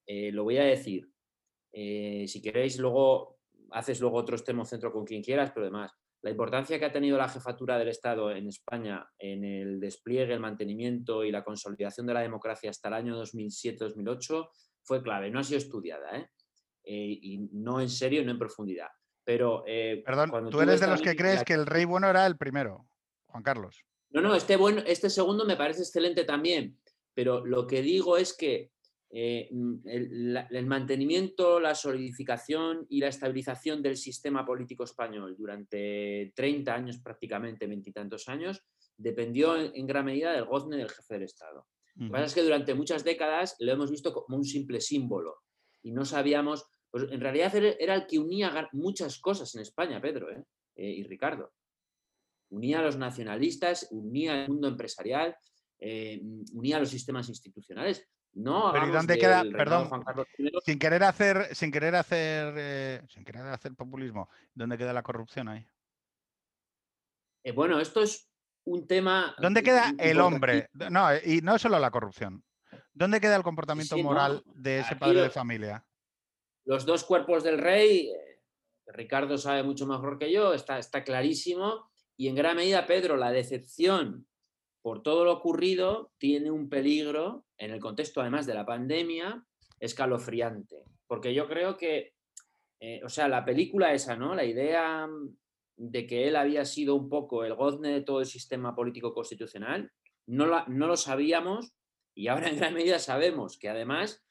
Eh, 0.09 0.33
lo 0.33 0.43
voy 0.45 0.57
a 0.57 0.65
decir. 0.65 1.07
Eh, 1.71 2.25
si 2.27 2.41
queréis, 2.41 2.79
luego 2.79 3.39
haces 3.71 4.01
luego 4.01 4.17
otro 4.17 4.37
extremo 4.37 4.65
centro 4.65 4.91
con 4.91 5.05
quien 5.05 5.23
quieras, 5.23 5.51
pero 5.55 5.67
además, 5.67 5.93
la 6.23 6.31
importancia 6.31 6.79
que 6.79 6.87
ha 6.87 6.93
tenido 6.93 7.19
la 7.19 7.29
jefatura 7.29 7.79
del 7.79 7.89
Estado 7.89 8.31
en 8.31 8.49
España 8.49 9.07
en 9.19 9.45
el 9.45 9.79
despliegue, 9.79 10.33
el 10.33 10.41
mantenimiento 10.41 11.25
y 11.25 11.31
la 11.31 11.45
consolidación 11.45 12.07
de 12.07 12.15
la 12.15 12.23
democracia 12.23 12.71
hasta 12.71 12.89
el 12.89 12.95
año 12.95 13.23
2007-2008 13.23 14.49
fue 14.83 15.03
clave, 15.03 15.31
no 15.31 15.41
ha 15.41 15.45
sido 15.45 15.59
estudiada, 15.59 16.17
¿eh? 16.17 16.31
¿eh? 16.85 17.19
y 17.21 17.39
no 17.53 17.79
en 17.79 17.91
serio, 17.91 18.25
no 18.25 18.31
en 18.31 18.39
profundidad. 18.39 18.89
Pero, 19.23 19.63
Perdón, 19.67 20.49
tú 20.49 20.63
eres 20.63 20.81
de 20.81 20.87
los 20.87 21.03
que 21.03 21.15
crees 21.15 21.45
que 21.45 21.53
el 21.53 21.67
rey 21.67 21.85
bueno 21.85 22.09
era 22.09 22.27
el 22.27 22.39
primero, 22.39 22.89
Juan 23.27 23.43
Carlos. 23.43 23.85
No, 24.09 24.23
no, 24.23 24.35
este, 24.35 24.57
bueno, 24.57 24.83
este 24.87 25.11
segundo 25.11 25.45
me 25.45 25.57
parece 25.57 25.83
excelente 25.83 26.25
también, 26.25 26.79
pero 27.13 27.45
lo 27.45 27.67
que 27.67 27.83
digo 27.83 28.17
es 28.17 28.35
que 28.35 28.73
eh, 29.11 29.49
mm, 29.51 29.75
el, 29.87 30.47
el, 30.51 30.67
mantenimiento, 30.67 31.61
la 31.61 31.75
solidificación 31.75 32.87
y 32.91 33.01
la 33.01 33.09
estabilización 33.09 33.83
del 33.83 33.97
sistema 33.97 34.45
político 34.45 34.85
español 34.85 35.35
durante 35.39 36.33
30 36.35 36.75
años 36.75 36.99
prácticamente, 36.99 37.67
veintitantos 37.67 38.29
años, 38.29 38.63
dependió 38.99 39.57
en, 39.57 39.87
gran 39.87 40.05
medida 40.05 40.33
del 40.33 40.45
gozne 40.45 40.77
del 40.77 40.91
jefe 40.91 41.15
del 41.15 41.23
Estado. 41.23 41.67
Lo 41.95 42.07
que 42.07 42.13
pasa 42.13 42.25
es 42.27 42.35
que 42.35 42.43
durante 42.43 42.75
muchas 42.75 43.03
décadas 43.03 43.57
lo 43.59 43.73
hemos 43.73 43.91
visto 43.91 44.13
como 44.13 44.37
un 44.37 44.45
simple 44.45 44.81
símbolo 44.81 45.43
y 45.83 45.91
no 45.91 46.05
sabíamos, 46.05 46.67
pues 46.91 47.11
en 47.11 47.21
realidad 47.21 47.53
era 47.57 47.95
el 47.95 48.07
que 48.07 48.19
unía 48.19 48.69
muchas 48.73 49.19
cosas 49.19 49.53
en 49.55 49.63
España, 49.63 50.01
Pedro 50.01 50.31
¿eh? 50.31 50.45
Eh, 50.77 50.91
y 50.91 51.03
Ricardo. 51.03 51.53
Unía 52.51 52.79
a 52.79 52.83
los 52.83 52.97
nacionalistas, 52.97 53.89
unía 53.91 54.45
al 54.45 54.49
mundo 54.49 54.69
empresarial, 54.69 55.37
eh, 55.81 56.21
unía 56.53 56.77
a 56.77 56.81
los 56.81 56.91
sistemas 56.91 57.29
institucionales. 57.29 58.09
No, 58.35 58.71
Pero 58.73 58.89
¿y 58.89 58.91
dónde 58.91 59.19
queda? 59.19 59.43
Perdón, 59.43 59.91
sin 60.65 60.79
querer 60.79 61.03
hacer, 61.03 61.55
sin 61.55 61.73
querer 61.73 61.97
hacer, 61.97 63.05
sin 63.09 63.25
querer 63.25 63.43
hacer 63.47 63.75
populismo, 63.75 64.29
¿dónde 64.55 64.79
queda 64.79 64.93
la 64.93 65.03
corrupción 65.03 65.49
ahí? 65.49 65.67
bueno, 67.55 67.81
esto 67.81 68.03
es 68.03 68.31
un 68.65 68.87
tema... 68.87 69.35
¿Dónde 69.39 69.63
queda 69.63 69.95
el 69.99 70.21
hombre? 70.21 70.69
No, 70.91 71.09
y 71.17 71.41
no 71.41 71.59
solo 71.59 71.79
la 71.79 71.91
corrupción. 71.91 72.45
¿Dónde 72.93 73.21
queda 73.21 73.37
el 73.37 73.43
comportamiento 73.43 73.97
moral 73.99 74.43
de 74.55 74.81
ese 74.81 74.97
padre 74.97 75.23
de 75.23 75.31
familia? 75.31 75.85
Los 76.65 76.85
dos 76.85 77.05
cuerpos 77.05 77.45
del 77.45 77.59
rey, 77.59 78.11
eh, 78.11 78.43
Ricardo 78.89 79.39
sabe 79.39 79.63
mucho 79.63 79.87
mejor 79.87 80.19
que 80.19 80.31
yo, 80.31 80.53
está, 80.53 80.79
está 80.79 81.03
clarísimo, 81.03 81.91
y 82.17 82.29
en 82.29 82.35
gran 82.35 82.57
medida, 82.57 82.87
Pedro, 82.87 83.17
la 83.17 83.31
decepción 83.31 84.27
por 84.83 85.03
todo 85.03 85.25
lo 85.25 85.33
ocurrido 85.33 86.13
tiene 86.19 86.51
un 86.51 86.69
peligro, 86.69 87.45
en 87.57 87.71
el 87.71 87.81
contexto 87.81 88.21
además 88.21 88.47
de 88.47 88.55
la 88.55 88.67
pandemia, 88.67 89.45
escalofriante. 89.81 90.85
Porque 91.07 91.35
yo 91.35 91.49
creo 91.49 91.77
que, 91.77 92.15
eh, 92.81 93.01
o 93.05 93.09
sea, 93.09 93.29
la 93.29 93.45
película 93.45 93.93
esa, 93.93 94.17
¿no? 94.17 94.35
La 94.35 94.45
idea 94.45 95.09
de 95.77 96.07
que 96.07 96.29
él 96.29 96.37
había 96.37 96.65
sido 96.65 96.95
un 96.95 97.09
poco 97.09 97.45
el 97.45 97.55
gozne 97.55 97.91
de 97.91 98.03
todo 98.03 98.21
el 98.21 98.27
sistema 98.27 98.75
político 98.75 99.15
constitucional, 99.15 99.91
no, 100.27 100.67
no 100.67 100.87
lo 100.87 100.97
sabíamos 100.97 101.73
y 102.15 102.29
ahora 102.29 102.49
en 102.49 102.57
gran 102.57 102.75
medida 102.75 102.99
sabemos 102.99 103.59
que 103.59 103.69
además 103.69 104.25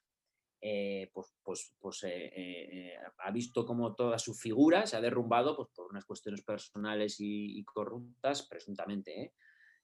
eh, 0.60 1.10
pues, 1.14 1.36
pues, 1.44 1.76
pues 1.80 2.04
eh, 2.04 2.94
ha 3.20 3.32
visto 3.32 3.66
como 3.66 3.94
toda 3.94 4.18
su 4.18 4.34
figura 4.34 4.88
se 4.88 4.98
ha 4.98 5.02
derrumbado 5.02 5.56
pues, 5.56 5.70
por 5.74 5.90
unas 5.90 6.06
cuestiones 6.06 6.42
personales 6.42 7.18
y, 7.20 7.64
corruptas, 7.64 8.48
presuntamente, 8.48 9.34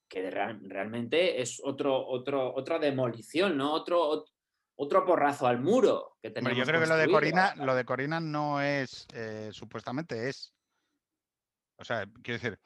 que 0.07 0.29
realmente 0.29 1.41
es 1.41 1.61
otro, 1.63 2.05
otro, 2.07 2.53
otra 2.53 2.79
demolición, 2.79 3.57
¿no? 3.57 3.73
Otro, 3.73 4.25
otro 4.75 5.05
porrazo 5.05 5.47
al 5.47 5.59
muro 5.59 6.17
que 6.21 6.29
tenemos. 6.29 6.57
yo 6.57 6.65
creo 6.65 6.81
que 6.81 6.87
lo 6.87 6.97
de 6.97 7.09
Corina, 7.09 7.55
lo 7.55 7.75
de 7.75 7.85
Corina 7.85 8.19
no 8.19 8.61
es, 8.61 9.07
supuestamente 9.51 10.29
es 10.29 10.53
o 11.77 11.85
sea, 11.85 12.05
quiero 12.21 12.39
decir, 12.39 12.59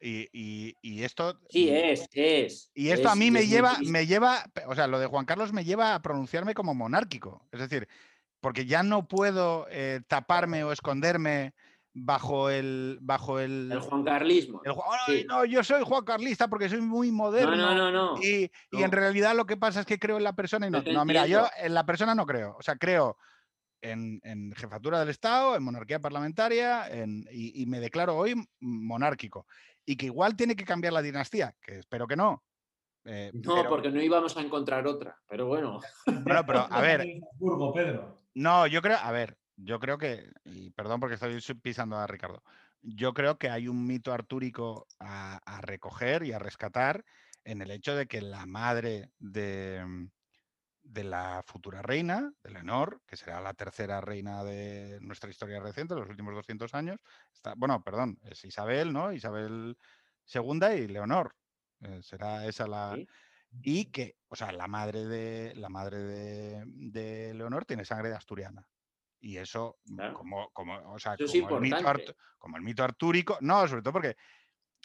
y, 0.00 1.02
esto. 1.02 1.38
Sí, 1.48 1.70
es, 1.70 2.08
es. 2.12 2.70
Y 2.74 2.90
esto 2.90 3.08
a 3.08 3.14
mí 3.14 3.30
me 3.30 3.46
lleva, 3.46 3.78
me 3.86 4.06
lleva, 4.06 4.44
o 4.66 4.74
sea, 4.74 4.86
lo 4.86 4.98
de 4.98 5.06
Juan 5.06 5.24
Carlos 5.24 5.52
me 5.52 5.64
lleva 5.64 5.94
a 5.94 6.02
pronunciarme 6.02 6.54
como 6.54 6.74
monárquico. 6.74 7.46
Es 7.52 7.60
decir, 7.60 7.88
porque 8.40 8.66
ya 8.66 8.82
no 8.82 9.08
puedo 9.08 9.66
eh, 9.70 10.00
taparme 10.06 10.64
o 10.64 10.72
esconderme 10.72 11.54
bajo 11.94 12.50
el 12.50 12.98
bajo 13.00 13.38
el, 13.38 13.70
el 13.72 13.78
Juan 13.78 14.04
Carlismo. 14.04 14.60
No, 15.28 15.44
yo 15.44 15.62
soy 15.62 15.82
Juan 15.84 16.04
Carlista 16.04 16.48
porque 16.48 16.68
soy 16.68 16.80
muy 16.80 17.12
moderno. 17.12 17.56
No, 17.56 17.74
no, 17.74 17.90
no, 17.90 18.22
y, 18.22 18.50
en 18.72 18.92
realidad 18.92 19.34
lo 19.36 19.46
que 19.46 19.56
pasa 19.56 19.80
es 19.80 19.86
que 19.86 19.98
creo 19.98 20.16
en 20.16 20.24
la 20.24 20.34
persona 20.34 20.66
y 20.66 20.70
no. 20.70 20.82
No, 20.82 21.04
mira, 21.04 21.26
yo 21.26 21.46
en 21.56 21.72
la 21.72 21.86
persona 21.86 22.14
no 22.14 22.26
creo. 22.26 22.56
O 22.58 22.62
sea, 22.62 22.76
creo 22.76 23.16
en, 23.80 24.52
jefatura 24.56 25.00
del 25.00 25.08
Estado, 25.08 25.56
en 25.56 25.62
monarquía 25.62 26.00
parlamentaria, 26.00 26.88
y, 27.30 27.64
me 27.66 27.80
declaro 27.80 28.16
hoy 28.16 28.34
monárquico. 28.60 29.46
Y 29.86 29.96
que 29.96 30.06
igual 30.06 30.36
tiene 30.36 30.56
que 30.56 30.64
cambiar 30.64 30.94
la 30.94 31.02
dinastía, 31.02 31.54
que 31.60 31.78
espero 31.78 32.06
que 32.06 32.16
no. 32.16 32.42
Eh, 33.04 33.30
no, 33.34 33.68
porque 33.68 33.90
no 33.90 34.00
íbamos 34.00 34.34
a 34.36 34.40
encontrar 34.40 34.86
otra, 34.86 35.20
pero 35.28 35.46
bueno. 35.46 35.80
Bueno, 36.06 36.46
pero 36.46 36.66
a 36.70 36.80
ver. 36.80 37.06
Pedro. 37.74 38.18
No, 38.34 38.66
yo 38.66 38.80
creo, 38.80 38.96
a 38.96 39.12
ver, 39.12 39.36
yo 39.56 39.78
creo 39.80 39.98
que, 39.98 40.30
y 40.44 40.70
perdón 40.70 41.00
porque 41.00 41.14
estoy 41.14 41.40
pisando 41.54 41.96
a 41.96 42.06
Ricardo, 42.06 42.42
yo 42.82 43.14
creo 43.14 43.38
que 43.38 43.50
hay 43.50 43.68
un 43.68 43.86
mito 43.86 44.12
artúrico 44.12 44.86
a, 45.00 45.40
recoger 45.62 46.24
y 46.24 46.32
a 46.32 46.38
rescatar 46.38 47.04
en 47.44 47.62
el 47.62 47.70
hecho 47.70 47.94
de 47.94 48.06
que 48.06 48.20
la 48.20 48.46
madre 48.46 49.10
de, 49.18 50.08
de 50.82 51.04
la 51.04 51.42
futura 51.46 51.82
reina, 51.82 52.32
de 52.42 52.50
Leonor, 52.50 53.00
que 53.06 53.16
será 53.16 53.40
la 53.40 53.54
tercera 53.54 54.00
reina 54.00 54.44
de 54.44 54.98
nuestra 55.00 55.30
historia 55.30 55.60
reciente, 55.60 55.94
los 55.94 56.08
últimos 56.08 56.34
200 56.34 56.74
años. 56.74 57.00
Está, 57.32 57.54
bueno, 57.56 57.82
perdón, 57.82 58.18
es 58.22 58.44
Isabel, 58.44 58.92
¿no? 58.92 59.12
Isabel 59.12 59.76
II 60.26 60.66
y 60.76 60.88
Leonor. 60.88 61.34
Eh, 61.80 62.00
será 62.02 62.46
esa 62.46 62.66
la... 62.66 62.96
Y 63.62 63.86
que, 63.86 64.16
o 64.28 64.36
sea, 64.36 64.50
la 64.52 64.66
madre 64.66 65.04
de, 65.06 65.54
la 65.54 65.68
madre 65.68 65.98
de, 66.66 67.32
Leonor 67.34 67.64
tiene 67.64 67.84
sangre 67.84 68.12
asturiana. 68.12 68.66
Y 69.24 69.38
eso, 69.38 69.78
mm, 69.86 70.12
como, 70.12 70.50
como, 70.50 70.92
o 70.92 70.98
sea, 70.98 71.16
como, 71.16 71.56
el 71.56 71.62
mito 71.62 72.14
como 72.36 72.58
el 72.58 72.62
mito 72.62 72.84
artúrico, 72.84 73.38
no, 73.40 73.66
sobre 73.66 73.80
todo 73.80 73.94
porque 73.94 74.16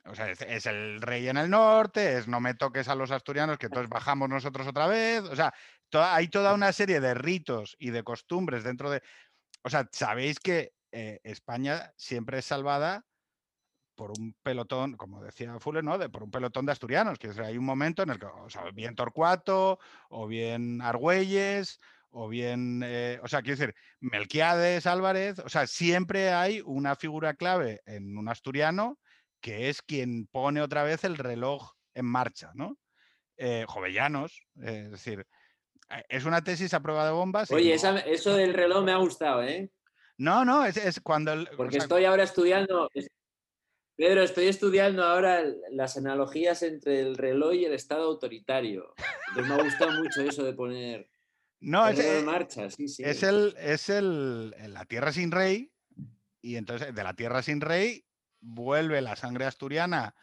o 0.06 0.16
sea, 0.16 0.32
es, 0.32 0.66
el 0.66 1.02
rey 1.02 1.28
en 1.28 1.36
el 1.36 1.50
norte, 1.50 2.18
es 2.18 2.28
no 2.30 2.40
me 2.40 2.54
toques 2.54 2.88
a 2.88 2.96
los 2.96 3.12
asturianos, 3.12 3.58
que 3.58 3.66
entonces 3.66 3.90
bajamos 3.90 4.30
nosotros 4.30 4.66
otra 4.66 4.88
vez. 4.88 5.24
O 5.24 5.36
sea, 5.36 5.54
hay 5.92 6.30
toda 6.30 6.54
una 6.54 6.72
serie 6.72 7.02
de 7.02 7.14
ritos 7.14 7.76
y 7.80 7.90
de 7.90 8.02
costumbres 8.04 8.64
dentro 8.64 8.90
de. 8.90 9.04
O 9.64 9.70
sea, 9.70 9.90
sabéis 9.92 10.40
que 10.40 10.72
eh, 10.94 11.20
España 11.24 11.92
siempre 11.98 12.40
es 12.40 12.46
salvada 12.46 13.06
por 13.96 14.12
un 14.18 14.34
pelotón, 14.42 14.96
como 14.96 15.22
decía 15.22 15.60
Fuller, 15.60 15.84
¿no? 15.84 15.98
De, 15.98 16.08
por 16.08 16.24
un 16.24 16.32
pelotón 16.32 16.66
de 16.66 16.72
asturianos, 16.72 17.20
que 17.20 17.30
hay 17.42 17.58
un 17.58 17.66
momento 17.66 18.04
en 18.04 18.12
el 18.12 18.20
que, 18.20 18.28
o 18.28 18.50
sea, 18.50 18.72
bien 18.72 18.96
Torcuato, 18.96 19.80
o 20.08 20.28
bien 20.28 20.82
Argüelles, 20.82 21.82
o 22.12 22.28
bien, 22.28 22.82
eh, 22.84 23.20
o 23.24 23.28
sea, 23.28 23.42
quiero 23.42 23.58
decir, 23.60 23.76
Melquiades, 24.00 24.86
Álvarez, 24.86 25.40
o 25.40 25.50
sea, 25.50 25.68
siempre 25.68 26.32
hay 26.32 26.62
una 26.66 26.96
figura 26.96 27.34
clave 27.36 27.82
en 27.86 28.18
un 28.18 28.30
asturiano 28.30 28.98
que 29.42 29.70
es 29.70 29.82
quien 29.82 30.28
pone 30.28 30.62
otra 30.62 30.84
vez 30.84 31.04
el 31.04 31.18
reloj 31.18 31.74
en 31.94 32.06
marcha, 32.06 32.52
¿no? 32.56 32.78
Eh, 33.38 33.66
Jovellanos, 33.68 34.48
eh, 34.62 34.84
es 34.86 34.92
decir, 34.92 35.26
es 36.10 36.26
una 36.26 36.44
tesis 36.44 36.74
a 36.74 36.82
prueba 36.82 37.06
de 37.06 37.12
bombas. 37.12 37.52
Oye, 37.52 37.74
eso 37.74 38.36
del 38.36 38.54
reloj 38.54 38.84
me 38.84 38.92
ha 38.92 38.98
gustado, 38.98 39.44
¿eh? 39.44 39.72
No, 40.18 40.44
no, 40.44 40.66
es, 40.66 41.00
cuando... 41.02 41.34
Porque 41.56 41.78
estoy 41.78 42.04
ahora 42.04 42.24
estudiando, 42.24 42.90
Pedro, 43.96 44.22
estoy 44.24 44.48
estudiando 44.48 45.04
ahora 45.04 45.44
las 45.72 45.96
analogías 45.96 46.62
entre 46.64 47.00
el 47.00 47.16
reloj 47.16 47.54
y 47.54 47.66
el 47.66 47.74
estado 47.74 48.04
autoritario. 48.04 48.94
Entonces 49.30 49.48
me 49.48 49.60
ha 49.60 49.64
gustado 49.64 49.92
mucho 49.92 50.22
eso 50.22 50.44
de 50.44 50.54
poner... 50.54 51.10
No, 51.62 51.88
es, 51.88 52.00
en 52.00 52.26
marcha, 52.26 52.70
sí, 52.70 52.88
sí. 52.88 53.04
es 53.04 53.22
el, 53.24 53.56
es 53.60 53.90
el, 53.90 54.52
la 54.74 54.86
tierra 54.86 55.12
sin 55.12 55.32
rey, 55.32 55.72
y 56.42 56.56
entonces 56.56 56.96
de 56.96 57.04
la 57.04 57.14
tierra 57.14 57.42
sin 57.42 57.60
rey 57.60 58.06
vuelve 58.40 59.02
la 59.02 59.16
sangre 59.16 59.46
asturiana. 59.46 60.16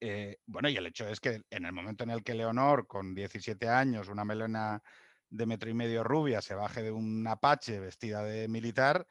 Eh, 0.00 0.38
bueno, 0.46 0.68
y 0.68 0.76
el 0.76 0.86
hecho 0.86 1.08
es 1.08 1.20
que 1.20 1.42
en 1.48 1.64
el 1.64 1.72
momento 1.72 2.04
en 2.04 2.10
el 2.10 2.22
que 2.22 2.34
Leonor, 2.34 2.86
con 2.86 3.14
17 3.14 3.68
años, 3.68 4.08
una 4.08 4.24
melena 4.24 4.82
de 5.30 5.46
metro 5.46 5.70
y 5.70 5.74
medio 5.74 6.04
rubia, 6.04 6.42
se 6.42 6.54
baje 6.54 6.82
de 6.82 6.90
un 6.90 7.26
apache 7.26 7.80
vestida 7.80 8.22
de 8.22 8.46
militar, 8.48 9.06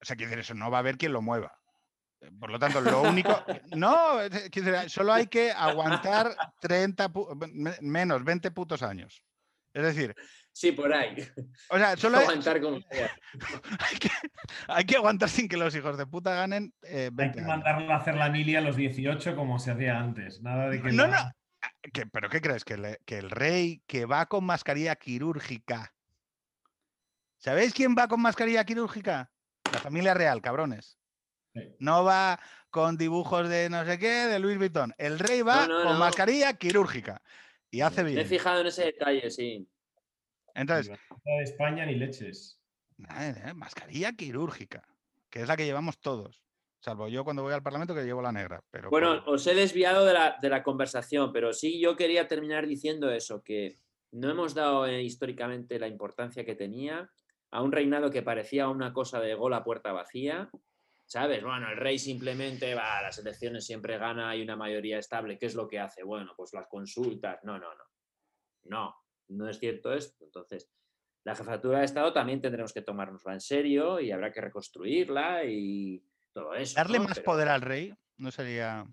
o 0.00 0.04
sea, 0.04 0.16
quiere 0.16 0.30
decir, 0.30 0.40
eso 0.40 0.54
no 0.54 0.70
va 0.70 0.78
a 0.78 0.80
haber 0.80 0.96
quien 0.96 1.12
lo 1.12 1.22
mueva. 1.22 1.56
Eh, 2.20 2.30
por 2.38 2.50
lo 2.50 2.58
tanto, 2.58 2.80
lo 2.80 3.02
único. 3.02 3.30
No, 3.76 4.18
solo 4.88 5.12
hay 5.12 5.26
que 5.26 5.52
aguantar 5.52 6.34
30, 6.60 7.12
menos 7.80 8.24
20 8.24 8.50
putos 8.50 8.82
años. 8.82 9.22
Es 9.74 9.82
decir, 9.82 10.14
Sí, 10.54 10.72
por 10.72 10.92
ahí. 10.92 11.16
O 11.70 11.78
sea, 11.78 11.96
solo 11.96 12.18
hay, 12.18 12.26
hay, 14.68 14.84
que, 14.84 14.96
aguantar 14.96 15.28
sin 15.28 15.48
que 15.48 15.56
los 15.56 15.74
hijos 15.74 15.96
de 15.96 16.06
puta 16.06 16.34
ganen. 16.34 16.74
Eh, 16.82 17.10
hay 17.16 17.32
que 17.32 17.40
mandarlo 17.40 17.92
a 17.92 17.96
hacer 17.96 18.16
la 18.16 18.28
milia 18.28 18.58
a 18.58 18.62
los 18.62 18.76
18 18.76 19.34
como 19.34 19.58
se 19.58 19.70
hacía 19.70 19.98
antes. 19.98 20.42
Nada 20.42 20.68
de 20.68 20.82
que. 20.82 20.92
No, 20.92 21.06
no. 21.06 21.16
Ah, 21.16 21.32
¿Pero 22.12 22.28
qué 22.28 22.40
crees? 22.40 22.64
¿Que, 22.64 22.98
que 23.06 23.18
el 23.18 23.30
rey 23.30 23.82
que 23.86 24.04
va 24.04 24.26
con 24.26 24.44
mascarilla 24.44 24.96
quirúrgica. 24.96 25.94
¿Sabéis 27.38 27.72
quién 27.72 27.96
va 27.98 28.06
con 28.06 28.20
mascarilla 28.20 28.64
quirúrgica? 28.64 29.30
La 29.72 29.80
familia 29.80 30.14
real, 30.14 30.42
cabrones. 30.42 30.98
No 31.78 32.04
va 32.04 32.38
con 32.70 32.96
dibujos 32.96 33.48
de 33.48 33.68
no 33.68 33.84
sé 33.84 33.98
qué, 33.98 34.26
de 34.26 34.38
Luis 34.38 34.58
Vuitton. 34.58 34.94
El 34.96 35.18
rey 35.18 35.42
va 35.42 35.66
con 35.66 35.98
mascarilla 35.98 36.54
quirúrgica. 36.54 37.20
Y 37.72 37.80
hace 37.80 38.04
bien. 38.04 38.16
Me 38.16 38.22
he 38.22 38.26
fijado 38.26 38.60
en 38.60 38.66
ese 38.66 38.84
detalle, 38.84 39.30
sí. 39.30 39.66
Entonces. 40.54 40.98
de 41.24 41.42
España 41.42 41.86
ni 41.86 41.94
leches. 41.94 42.60
Eh, 43.18 43.54
mascarilla 43.54 44.12
quirúrgica, 44.12 44.86
que 45.30 45.40
es 45.40 45.48
la 45.48 45.56
que 45.56 45.64
llevamos 45.64 45.98
todos. 45.98 46.44
Salvo 46.80 47.08
yo 47.08 47.24
cuando 47.24 47.42
voy 47.42 47.54
al 47.54 47.62
Parlamento 47.62 47.94
que 47.94 48.04
llevo 48.04 48.20
la 48.20 48.30
negra. 48.30 48.62
Pero 48.70 48.90
bueno, 48.90 49.22
os 49.26 49.46
he 49.46 49.54
desviado 49.54 50.04
de 50.04 50.48
la, 50.50 50.62
conversación, 50.62 51.32
pero 51.32 51.54
sí 51.54 51.80
yo 51.80 51.96
quería 51.96 52.28
terminar 52.28 52.66
diciendo 52.66 53.10
eso, 53.10 53.42
que 53.42 53.78
no 54.10 54.28
hemos 54.28 54.52
dado 54.52 54.86
eh, 54.86 55.02
históricamente 55.02 55.78
la 55.78 55.88
importancia 55.88 56.44
que 56.44 56.54
tenía 56.54 57.10
a 57.50 57.62
un 57.62 57.72
reinado 57.72 58.10
que 58.10 58.22
parecía 58.22 58.68
una 58.68 58.92
cosa 58.92 59.18
de 59.20 59.34
gol 59.34 59.54
a 59.54 59.64
puerta 59.64 59.92
vacía. 59.92 60.50
¿Sabes? 61.12 61.44
Bueno, 61.44 61.68
el 61.68 61.76
rey 61.76 61.98
simplemente 61.98 62.74
va, 62.74 62.96
a 62.96 63.02
las 63.02 63.18
elecciones 63.18 63.66
siempre 63.66 63.98
gana, 63.98 64.34
y 64.34 64.40
una 64.40 64.56
mayoría 64.56 64.96
estable. 64.98 65.36
¿Qué 65.36 65.44
es 65.44 65.54
lo 65.54 65.68
que 65.68 65.78
hace? 65.78 66.02
Bueno, 66.02 66.32
pues 66.34 66.54
las 66.54 66.66
consultas. 66.68 67.38
No, 67.42 67.58
no, 67.58 67.68
no. 67.74 67.84
No, 68.64 68.96
no 69.28 69.46
es 69.46 69.58
cierto 69.58 69.92
esto. 69.92 70.24
Entonces, 70.24 70.70
la 71.24 71.34
jefatura 71.34 71.80
de 71.80 71.84
Estado 71.84 72.14
también 72.14 72.40
tendremos 72.40 72.72
que 72.72 72.80
tomárnosla 72.80 73.34
en 73.34 73.42
serio 73.42 74.00
y 74.00 74.10
habrá 74.10 74.32
que 74.32 74.40
reconstruirla 74.40 75.44
y 75.44 76.02
todo 76.32 76.54
eso. 76.54 76.76
Darle 76.76 77.00
más 77.00 77.20
poder 77.20 77.48
al 77.48 77.60
rey 77.60 77.92
no 78.16 78.30
sería. 78.30 78.86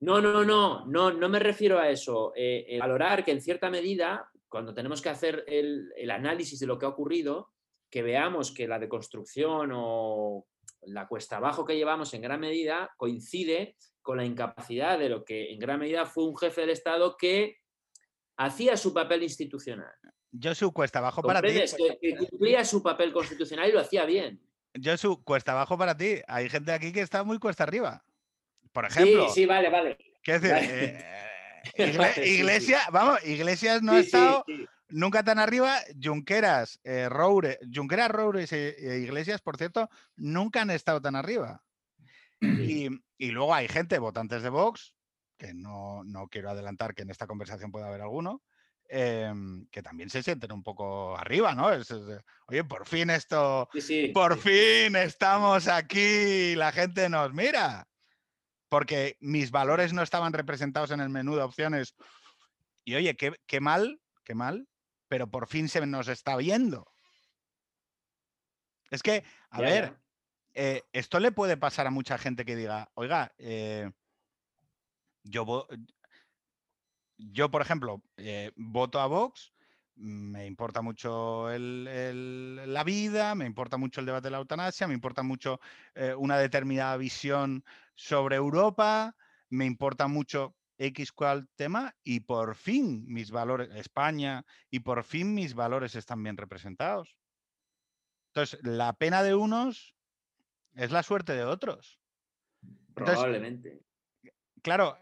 No, 0.00 0.22
no, 0.22 0.42
no, 0.42 0.86
no, 0.86 1.12
no 1.12 1.28
me 1.28 1.38
refiero 1.38 1.78
a 1.78 1.90
eso. 1.90 2.32
Eh, 2.34 2.64
eh, 2.66 2.78
valorar 2.78 3.26
que 3.26 3.32
en 3.32 3.42
cierta 3.42 3.68
medida, 3.68 4.26
cuando 4.48 4.72
tenemos 4.72 5.02
que 5.02 5.10
hacer 5.10 5.44
el, 5.48 5.92
el 5.96 6.10
análisis 6.12 6.58
de 6.58 6.66
lo 6.66 6.78
que 6.78 6.86
ha 6.86 6.88
ocurrido, 6.88 7.52
que 7.90 8.02
veamos 8.02 8.52
que 8.52 8.66
la 8.66 8.78
deconstrucción 8.78 9.72
o 9.74 10.46
la 10.82 11.06
cuesta 11.06 11.36
abajo 11.36 11.64
que 11.64 11.76
llevamos 11.76 12.12
en 12.14 12.22
gran 12.22 12.40
medida 12.40 12.90
coincide 12.96 13.76
con 14.02 14.16
la 14.16 14.24
incapacidad 14.24 14.98
de 14.98 15.08
lo 15.08 15.24
que 15.24 15.52
en 15.52 15.58
gran 15.58 15.78
medida 15.78 16.06
fue 16.06 16.24
un 16.24 16.36
jefe 16.36 16.62
del 16.62 16.70
Estado 16.70 17.16
que 17.16 17.58
hacía 18.36 18.76
su 18.76 18.94
papel 18.94 19.22
institucional. 19.22 19.92
Yo 20.32 20.54
su 20.54 20.72
cuesta 20.72 21.00
abajo 21.00 21.22
para 21.22 21.42
ti. 21.42 21.60
Que, 22.00 22.16
cumplía 22.16 22.64
su 22.64 22.82
papel 22.82 23.12
constitucional 23.12 23.68
y 23.68 23.72
lo 23.72 23.80
hacía 23.80 24.04
bien. 24.04 24.40
Yo 24.74 24.96
su 24.96 25.22
cuesta 25.24 25.52
abajo 25.52 25.76
para 25.76 25.96
ti. 25.96 26.20
Hay 26.26 26.48
gente 26.48 26.72
aquí 26.72 26.92
que 26.92 27.00
está 27.00 27.24
muy 27.24 27.38
cuesta 27.38 27.64
arriba. 27.64 28.04
Por 28.72 28.86
ejemplo. 28.86 29.28
Sí, 29.28 29.40
sí, 29.40 29.46
vale, 29.46 29.68
vale. 29.68 29.98
¿Qué 30.22 30.38
decir? 30.38 30.52
Eh, 30.54 31.04
iglesia, 32.24 32.80
vamos, 32.92 33.24
Iglesias 33.24 33.82
no 33.82 33.92
ha 33.92 34.00
estado 34.00 34.44
nunca 34.90 35.22
tan 35.22 35.38
arriba. 35.38 35.78
Junqueras, 36.02 36.80
eh, 36.84 37.08
Roure, 37.08 37.58
Junqueras, 37.72 38.10
Roure 38.10 38.44
y 38.50 38.86
Iglesias, 38.86 39.40
por 39.40 39.56
cierto, 39.56 39.88
nunca 40.16 40.62
han 40.62 40.70
estado 40.70 41.00
tan 41.00 41.16
arriba. 41.16 41.62
Y, 42.40 42.88
y 43.18 43.30
luego 43.32 43.54
hay 43.54 43.68
gente, 43.68 43.98
votantes 43.98 44.42
de 44.42 44.48
Vox, 44.48 44.94
que 45.40 45.54
no, 45.54 46.04
quiero 46.30 46.50
adelantar 46.50 46.94
que 46.94 47.02
en 47.02 47.10
esta 47.10 47.26
conversación 47.26 47.72
pueda 47.72 47.88
haber 47.88 48.02
alguno, 48.02 48.42
em, 48.88 49.66
que 49.70 49.82
también 49.82 50.10
se 50.10 50.22
sienten 50.22 50.52
un 50.52 50.62
poco 50.62 51.16
arriba, 51.16 51.54
¿no? 51.54 51.70
oye, 52.46 52.64
por 52.64 52.86
fin 52.86 53.08
esto, 53.08 53.68
por 54.12 54.38
fin 54.38 54.96
estamos 54.96 55.66
aquí, 55.66 56.54
la 56.56 56.72
gente 56.72 57.08
nos 57.08 57.32
mira, 57.32 57.88
porque 58.68 59.16
mis 59.20 59.50
valores 59.50 59.94
no 59.94 60.02
estaban 60.02 60.34
representados 60.34 60.90
en 60.90 61.00
el 61.00 61.08
menú 61.08 61.36
de 61.36 61.42
opciones. 61.42 61.94
Y 62.84 62.94
oye, 62.94 63.16
qué, 63.16 63.34
qué 63.46 63.60
mal, 63.60 64.00
qué 64.24 64.34
mal, 64.34 64.68
pero 65.10 65.28
por 65.28 65.48
fin 65.48 65.68
se 65.68 65.84
nos 65.84 66.06
está 66.06 66.36
viendo. 66.36 66.86
Es 68.92 69.02
que, 69.02 69.24
a 69.50 69.60
ver, 69.60 69.98
eh, 70.54 70.82
esto 70.92 71.18
le 71.18 71.32
puede 71.32 71.56
pasar 71.56 71.88
a 71.88 71.90
mucha 71.90 72.16
gente 72.16 72.44
que 72.44 72.54
diga, 72.54 72.92
oiga, 72.94 73.32
eh, 73.38 73.90
yo, 75.24 75.66
yo 77.18 77.50
por 77.50 77.60
ejemplo, 77.60 78.04
eh, 78.16 78.52
voto 78.54 79.00
a 79.00 79.06
Vox, 79.08 79.52
me 79.96 80.46
importa 80.46 80.80
mucho 80.80 81.48
la 81.50 82.84
vida, 82.84 83.34
me 83.34 83.46
importa 83.46 83.78
mucho 83.78 83.98
el 84.00 84.06
debate 84.06 84.28
de 84.28 84.30
la 84.30 84.38
eutanasia, 84.38 84.86
me 84.86 84.94
importa 84.94 85.24
mucho 85.24 85.60
eh, 85.96 86.14
una 86.16 86.38
determinada 86.38 86.96
visión 86.96 87.64
sobre 87.96 88.36
Europa, 88.36 89.16
me 89.48 89.66
importa 89.66 90.06
mucho 90.06 90.54
X 90.80 91.12
cual 91.12 91.48
tema 91.56 91.94
y 92.02 92.20
por 92.20 92.56
fin 92.56 93.04
mis 93.06 93.30
valores, 93.30 93.70
España, 93.74 94.44
y 94.70 94.80
por 94.80 95.04
fin 95.04 95.34
mis 95.34 95.54
valores 95.54 95.94
están 95.94 96.22
bien 96.22 96.36
representados. 96.36 97.16
Entonces, 98.28 98.60
la 98.62 98.92
pena 98.94 99.22
de 99.22 99.34
unos 99.34 99.94
es 100.74 100.90
la 100.90 101.02
suerte 101.02 101.34
de 101.34 101.44
otros. 101.44 102.00
Probablemente 102.94 103.82
claro, 104.60 104.98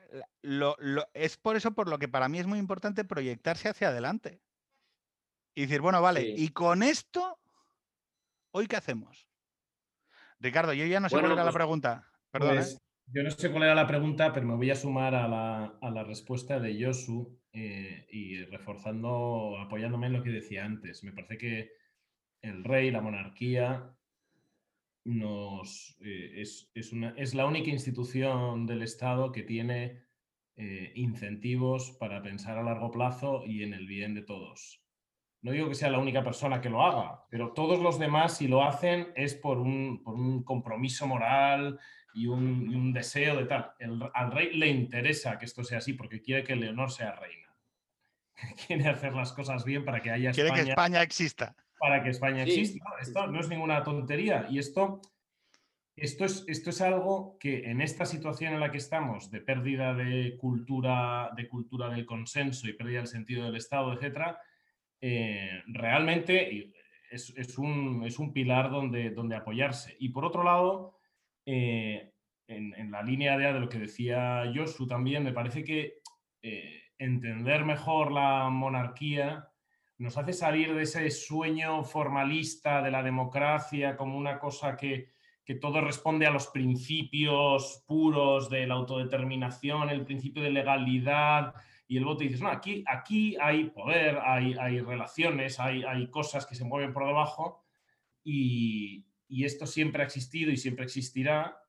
es 1.14 1.36
por 1.36 1.56
eso 1.56 1.72
por 1.72 1.88
lo 1.88 1.98
que 1.98 2.09
para 2.09 2.28
mí 2.28 2.38
es 2.38 2.46
muy 2.46 2.59
importante 2.59 3.05
proyectarse 3.05 3.68
hacia 3.68 3.88
adelante. 3.88 4.40
Y 5.55 5.62
decir, 5.62 5.80
bueno, 5.80 6.00
vale, 6.00 6.22
y 6.36 6.50
con 6.50 6.82
esto, 6.82 7.38
¿hoy 8.52 8.66
qué 8.66 8.76
hacemos? 8.76 9.26
Ricardo, 10.38 10.72
yo 10.72 10.86
ya 10.86 11.00
no 11.00 11.09
sé 11.09 11.16
cuál 11.16 11.32
era 11.32 11.36
la 11.36 11.44
pues, 11.44 11.55
pregunta. 11.55 12.09
Perdón. 12.30 12.56
Pues, 12.56 12.74
¿eh? 12.74 12.78
Yo 13.10 13.22
no 13.22 13.30
sé 13.30 13.51
cuál 13.51 13.62
era 13.64 13.74
la 13.74 13.86
pregunta, 13.86 14.32
pero 14.32 14.47
me 14.47 14.55
voy 14.55 14.70
a 14.70 14.74
sumar 14.74 15.14
a 15.14 15.26
la, 15.28 16.05
respuesta 16.05 16.60
de 16.60 16.85
Josu. 16.85 17.39
Eh, 17.52 18.06
y 18.12 18.44
reforzando, 18.44 19.56
apoyándome 19.59 20.06
en 20.06 20.12
lo 20.12 20.22
que 20.22 20.30
decía 20.30 20.64
antes. 20.64 21.02
Me 21.02 21.12
parece 21.12 21.39
que 21.39 21.70
el 22.43 22.62
rey, 22.62 22.90
la 22.90 23.01
monarquía, 23.01 23.90
nos, 25.05 25.97
eh, 26.02 26.43
es, 26.43 26.93
una, 26.93 27.14
es, 27.16 27.35
la 27.35 27.47
única 27.47 27.70
institución 27.70 28.66
del 28.66 28.82
Estado 28.82 29.32
que 29.32 29.43
tiene 29.43 30.05
eh, 30.56 30.93
incentivos 30.94 31.93
para 31.98 32.22
pensar 32.22 32.59
a 32.59 32.62
largo 32.62 32.90
plazo 32.90 33.43
y 33.47 33.62
en 33.62 33.72
el 33.72 33.86
bien 33.86 34.14
de 34.14 34.22
todos. 34.22 34.85
No 35.40 35.52
digo 35.52 35.68
que 35.68 35.74
sea 35.74 35.90
la 35.90 35.98
única 35.98 36.22
persona 36.22 36.60
que 36.60 36.68
lo 36.68 36.82
haga, 36.82 37.24
pero 37.30 37.52
todos 37.52 37.80
los 37.80 37.98
demás, 37.98 38.36
si 38.36 38.47
lo 38.47 38.62
hacen, 38.62 39.09
es 39.16 39.35
por 39.35 39.59
un, 39.59 40.02
por 40.02 40.14
un 40.14 40.44
compromiso 40.44 41.06
moral 41.06 41.80
y 42.14 42.26
un, 42.26 42.93
deseo 42.93 43.36
de 43.36 43.44
tal. 43.44 43.72
al 44.14 44.32
rey 44.32 44.56
le 44.56 44.68
interesa 44.68 45.39
que 45.39 45.44
esto 45.44 45.62
sea 45.64 45.78
así 45.78 45.93
porque 45.93 46.20
quiere 46.20 46.44
que 46.44 46.56
Leonor 46.56 46.90
sea 46.90 47.12
reina. 47.12 47.55
quiere 48.66 48.89
hacer 48.89 49.14
las 49.14 49.32
cosas 49.32 49.64
bien 49.64 49.85
para 49.85 50.01
que 50.01 50.10
haya 50.10 50.32
Quiere 50.32 50.52
que 50.52 50.60
España 50.60 51.02
exista 51.02 51.55
para 51.78 52.02
que 52.02 52.10
España 52.10 52.43
exista. 52.43 52.85
esto 53.01 53.26
no 53.26 53.40
es 53.40 53.48
ninguna 53.48 53.82
tontería. 53.82 54.47
Y 54.51 54.59
esto, 54.59 55.01
esto, 55.97 56.24
es, 56.24 56.44
esto 56.48 56.70
es 56.70 56.80
algo 56.80 57.36
que 57.39 57.70
en 57.70 57.80
esta 57.80 58.05
situación 58.05 58.55
en 58.55 58.60
la 58.60 58.70
que 58.70 58.78
estamos, 58.78 59.30
de 59.30 59.40
pérdida 59.40 59.94
de 59.94 60.36
cultura, 60.36 61.30
de 61.36 61.48
cultura 61.48 61.89
del 61.89 62.05
consenso 62.05 62.68
y 62.68 62.72
pérdida 62.72 62.98
del 62.98 63.09
sentido 63.09 63.44
del 63.44 63.56
Estado, 63.56 63.93
etcétera, 63.93 64.40
eh, 65.01 65.62
realmente 65.68 66.72
es, 67.10 67.59
un, 67.59 68.02
es, 68.05 68.18
un, 68.18 68.32
pilar 68.32 68.70
donde, 68.70 69.10
donde 69.10 69.36
apoyarse. 69.36 69.97
Y 69.98 70.10
por 70.10 70.24
otro 70.24 70.43
lado, 70.43 70.98
eh, 71.51 72.12
en, 72.47 72.91
la 72.91 73.03
línea 73.03 73.39
de, 73.39 73.51
de 73.55 73.61
lo 73.61 73.70
que 73.70 73.79
decía 73.79 74.45
Josu 74.55 74.87
también, 74.87 75.25
me 75.25 75.33
parece 75.33 75.65
que 75.65 76.03
eh, 76.43 76.83
entender 76.99 77.65
mejor 77.65 78.12
la 78.12 78.51
monarquía 78.51 79.49
nos 79.97 80.19
hace 80.19 80.35
salir 80.35 80.75
de 80.75 80.83
ese 80.83 81.11
sueño 81.11 81.83
formalista 81.85 82.83
de 82.83 82.91
la 82.91 83.03
democracia 83.03 83.97
como 83.97 84.19
una 84.19 84.39
cosa 84.39 84.77
que, 84.77 85.16
todo 85.62 85.81
responde 85.81 86.27
a 86.27 86.31
los 86.31 86.49
principios 86.49 87.83
puros 87.87 88.51
de 88.51 88.66
la 88.66 88.75
autodeterminación, 88.75 89.89
el 89.89 90.05
principio 90.05 90.43
de 90.43 90.51
legalidad 90.51 91.55
y 91.87 91.97
el 91.97 92.05
voto. 92.05 92.23
Y 92.23 92.27
dices, 92.27 92.43
no, 92.43 92.51
aquí, 92.51 92.85
aquí 92.87 93.35
hay 93.41 93.70
poder, 93.70 94.19
hay, 94.23 94.55
hay 94.61 94.81
relaciones, 94.83 95.59
hay, 95.59 95.83
hay, 95.85 96.11
cosas 96.11 96.45
que 96.45 96.55
se 96.55 96.66
mueven 96.66 96.93
por 96.93 97.07
debajo 97.07 97.65
y, 98.23 99.07
esto 99.28 99.66
siempre 99.66 100.02
ha 100.02 100.06
existido 100.06 100.50
y 100.50 100.56
siempre 100.56 100.84
existirá. 100.84 101.62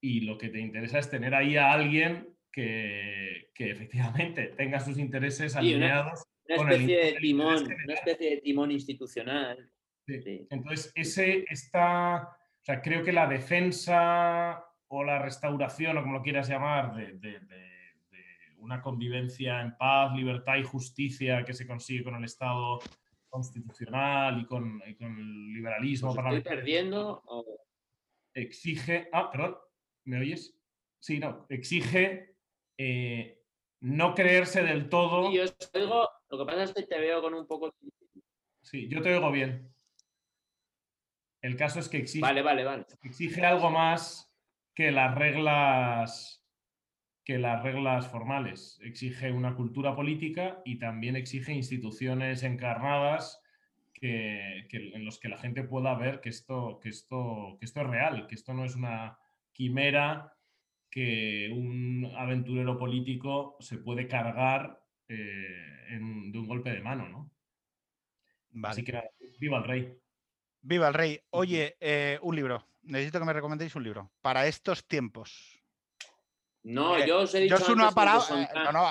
Y 0.00 0.20
lo 0.20 0.36
que 0.36 0.48
te 0.48 0.60
interesa 0.60 0.98
es 0.98 1.08
tener 1.08 1.34
ahí 1.34 1.56
a 1.56 1.72
alguien 1.72 2.28
que, 2.50 3.50
efectivamente 3.56 4.46
tenga 4.56 4.80
sus 4.80 4.98
intereses 4.98 5.56
alineados 5.56 6.24
una 6.48 6.72
especie 6.72 7.04
de 7.04 7.12
timón, 7.14 7.64
una 7.84 7.94
especie 7.94 8.30
de 8.30 8.36
timón 8.38 8.70
institucional. 8.70 9.70
Entonces, 10.06 10.92
ese 10.94 11.44
está, 11.48 12.22
o 12.22 12.64
sea, 12.64 12.82
creo 12.82 13.02
que 13.02 13.12
la 13.12 13.26
defensa 13.26 14.64
o 14.88 15.04
la 15.04 15.18
restauración, 15.20 15.96
o 15.96 16.02
como 16.02 16.18
lo 16.18 16.22
quieras 16.22 16.48
llamar, 16.48 16.94
de, 16.94 17.40
una 18.58 18.80
convivencia 18.80 19.60
en 19.60 19.76
paz, 19.76 20.14
libertad 20.14 20.56
y 20.56 20.62
justicia 20.62 21.44
que 21.44 21.52
se 21.52 21.66
consigue 21.66 22.04
con 22.04 22.14
el 22.14 22.24
Estado 22.24 22.78
constitucional 23.32 24.42
y 24.42 24.44
con, 24.44 24.82
el 24.84 25.52
liberalismo. 25.54 26.10
¿Estoy 26.10 26.42
perdiendo? 26.42 27.24
Exige, 28.34 29.08
ah, 29.10 29.30
perdón, 29.30 29.56
¿me 30.04 30.18
oyes? 30.20 30.54
Sí, 31.00 31.18
no, 31.18 31.46
exige 31.48 32.36
eh, 32.78 33.42
no 33.80 34.14
creerse 34.14 34.62
del 34.62 34.88
todo. 34.88 35.32
yo 35.32 35.44
oigo, 35.72 36.08
lo 36.28 36.38
que 36.38 36.44
pasa 36.44 36.62
es 36.64 36.74
que 36.74 36.82
te 36.82 37.00
veo 37.00 37.22
con 37.22 37.34
un 37.34 37.46
poco. 37.46 37.74
Sí, 38.60 38.86
yo 38.88 39.00
te 39.00 39.14
oigo 39.14 39.32
bien. 39.32 39.74
El 41.40 41.56
caso 41.56 41.80
es 41.80 41.88
que 41.88 41.96
exige, 41.96 42.20
vale, 42.20 42.42
vale, 42.42 42.64
vale. 42.64 42.86
exige 43.02 43.44
algo 43.44 43.70
más 43.70 44.30
que 44.74 44.92
las 44.92 45.14
reglas 45.14 46.41
que 47.24 47.38
las 47.38 47.62
reglas 47.62 48.08
formales. 48.08 48.80
Exige 48.82 49.32
una 49.32 49.54
cultura 49.54 49.94
política 49.94 50.60
y 50.64 50.78
también 50.78 51.16
exige 51.16 51.52
instituciones 51.52 52.42
encarnadas 52.42 53.40
que, 53.94 54.66
en 54.70 55.04
los 55.04 55.20
que 55.20 55.28
la 55.28 55.38
gente 55.38 55.62
pueda 55.62 55.94
ver 55.94 56.20
que 56.20 56.28
esto, 56.28 56.80
que, 56.82 56.88
esto, 56.88 57.56
que 57.60 57.66
esto 57.66 57.80
es 57.82 57.86
real, 57.86 58.26
que 58.26 58.34
esto 58.34 58.52
no 58.52 58.64
es 58.64 58.74
una 58.74 59.18
quimera 59.52 60.32
que 60.90 61.50
un 61.52 62.10
aventurero 62.16 62.76
político 62.76 63.56
se 63.60 63.78
puede 63.78 64.08
cargar 64.08 64.82
eh, 65.08 65.98
de 65.98 66.38
un 66.38 66.46
golpe 66.46 66.70
de 66.70 66.82
mano, 66.82 67.08
¿no? 67.08 67.30
Así 68.68 68.84
que 68.84 69.00
viva 69.38 69.58
el 69.58 69.64
rey. 69.64 69.98
Viva 70.60 70.88
el 70.88 70.94
rey. 70.94 71.20
Oye, 71.30 71.76
eh, 71.80 72.18
un 72.22 72.36
libro. 72.36 72.66
Necesito 72.82 73.18
que 73.18 73.24
me 73.24 73.32
recomendéis 73.32 73.74
un 73.74 73.84
libro. 73.84 74.12
Para 74.20 74.46
estos 74.46 74.86
tiempos. 74.86 75.61
No, 76.64 76.96
eh, 76.96 77.06
yo 77.06 77.20
os 77.20 77.34
he 77.34 77.40
dicho. 77.40 77.56
Josu 77.56 77.74
no 77.74 77.86
ha 77.86 77.92
parado. 77.92 78.24
no, 78.54 78.72
no, 78.72 78.86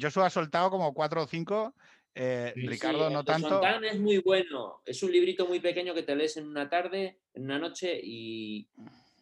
Josu 0.00 0.20
ha 0.20 0.30
soltado 0.30 0.70
como 0.70 0.92
cuatro 0.92 1.22
o 1.22 1.26
cinco. 1.26 1.74
Ricardo, 2.14 3.08
no 3.08 3.24
tanto. 3.24 3.62
es 3.82 3.98
muy 3.98 4.18
bueno. 4.18 4.82
Es 4.84 5.02
un 5.02 5.10
librito 5.10 5.46
muy 5.46 5.60
pequeño 5.60 5.94
que 5.94 6.02
te 6.02 6.14
lees 6.14 6.36
en 6.36 6.46
una 6.46 6.68
tarde, 6.68 7.20
en 7.32 7.44
una 7.44 7.58
noche, 7.58 7.98
y, 8.02 8.68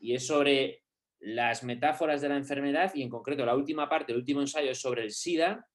y 0.00 0.14
es 0.14 0.26
sobre 0.26 0.82
las 1.20 1.62
metáforas 1.62 2.22
de 2.22 2.30
la 2.30 2.36
enfermedad 2.36 2.92
y 2.94 3.02
en 3.02 3.10
concreto 3.10 3.44
la 3.44 3.54
última 3.54 3.88
parte, 3.88 4.12
el 4.12 4.18
último 4.18 4.40
ensayo 4.40 4.70
es 4.70 4.80
sobre 4.80 5.02
el 5.02 5.10
SIDA 5.10 5.66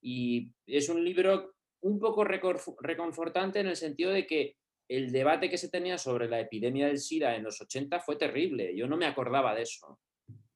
y 0.00 0.50
es 0.66 0.88
un 0.88 1.04
libro 1.04 1.54
un 1.82 2.00
poco 2.00 2.24
reconfortante 2.24 3.60
en 3.60 3.68
el 3.68 3.76
sentido 3.76 4.10
de 4.10 4.26
que 4.26 4.56
el 4.88 5.12
debate 5.12 5.50
que 5.50 5.58
se 5.58 5.68
tenía 5.68 5.98
sobre 5.98 6.28
la 6.28 6.40
epidemia 6.40 6.86
del 6.86 6.98
SIDA 6.98 7.36
en 7.36 7.44
los 7.44 7.60
80 7.60 8.00
fue 8.00 8.16
terrible. 8.16 8.74
Yo 8.74 8.86
no 8.86 8.96
me 8.96 9.06
acordaba 9.06 9.54
de 9.54 9.62
eso. 9.62 10.00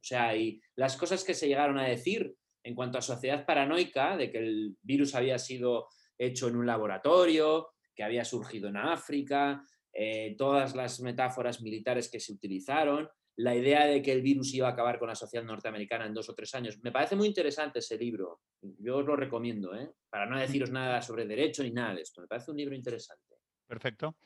O 0.01 0.05
sea, 0.05 0.35
y 0.35 0.61
las 0.77 0.97
cosas 0.97 1.25
que 1.25 1.35
se 1.35 1.47
llegaron 1.47 1.79
a 1.79 1.87
decir 1.87 2.35
en 2.63 2.75
cuanto 2.75 2.99
a 2.99 3.03
sociedad 3.03 3.45
paranoica, 3.45 4.17
de 4.17 4.31
que 4.31 4.39
el 4.39 4.77
virus 4.83 5.15
había 5.15 5.39
sido 5.39 5.89
hecho 6.19 6.49
en 6.49 6.57
un 6.57 6.67
laboratorio, 6.67 7.69
que 7.95 8.03
había 8.03 8.25
surgido 8.25 8.69
en 8.69 8.77
África, 8.77 9.63
eh, 9.93 10.35
todas 10.37 10.75
las 10.75 11.01
metáforas 11.01 11.61
militares 11.61 12.11
que 12.11 12.21
se 12.21 12.33
utilizaron, 12.33 13.09
la 13.37 13.55
idea 13.55 13.87
de 13.87 14.03
que 14.03 14.13
el 14.13 14.23
virus 14.23 14.53
iba 14.55 14.69
a 14.69 14.73
acabar 14.73 14.99
con 14.99 15.09
la 15.09 15.15
sociedad 15.15 15.45
norteamericana 15.45 16.07
en 16.07 16.15
dos 16.15 16.29
o 16.29 16.35
tres 16.35 16.55
años. 16.55 16.79
Me 16.83 16.93
parece 16.93 17.17
muy 17.17 17.27
interesante 17.27 17.79
ese 17.79 17.97
libro. 17.97 18.41
Yo 18.61 18.99
os 18.99 19.07
lo 19.07 19.17
recomiendo, 19.17 19.75
¿eh? 19.75 19.91
para 20.11 20.27
no 20.27 20.39
deciros 20.39 20.71
nada 20.71 21.01
sobre 21.01 21.27
derecho 21.27 21.63
ni 21.63 21.71
nada 21.71 21.95
de 21.95 22.03
esto. 22.03 22.21
Me 22.21 22.27
parece 22.27 22.51
un 22.51 22.59
libro 22.59 22.75
interesante. 22.75 23.37
Perfecto. 23.67 24.17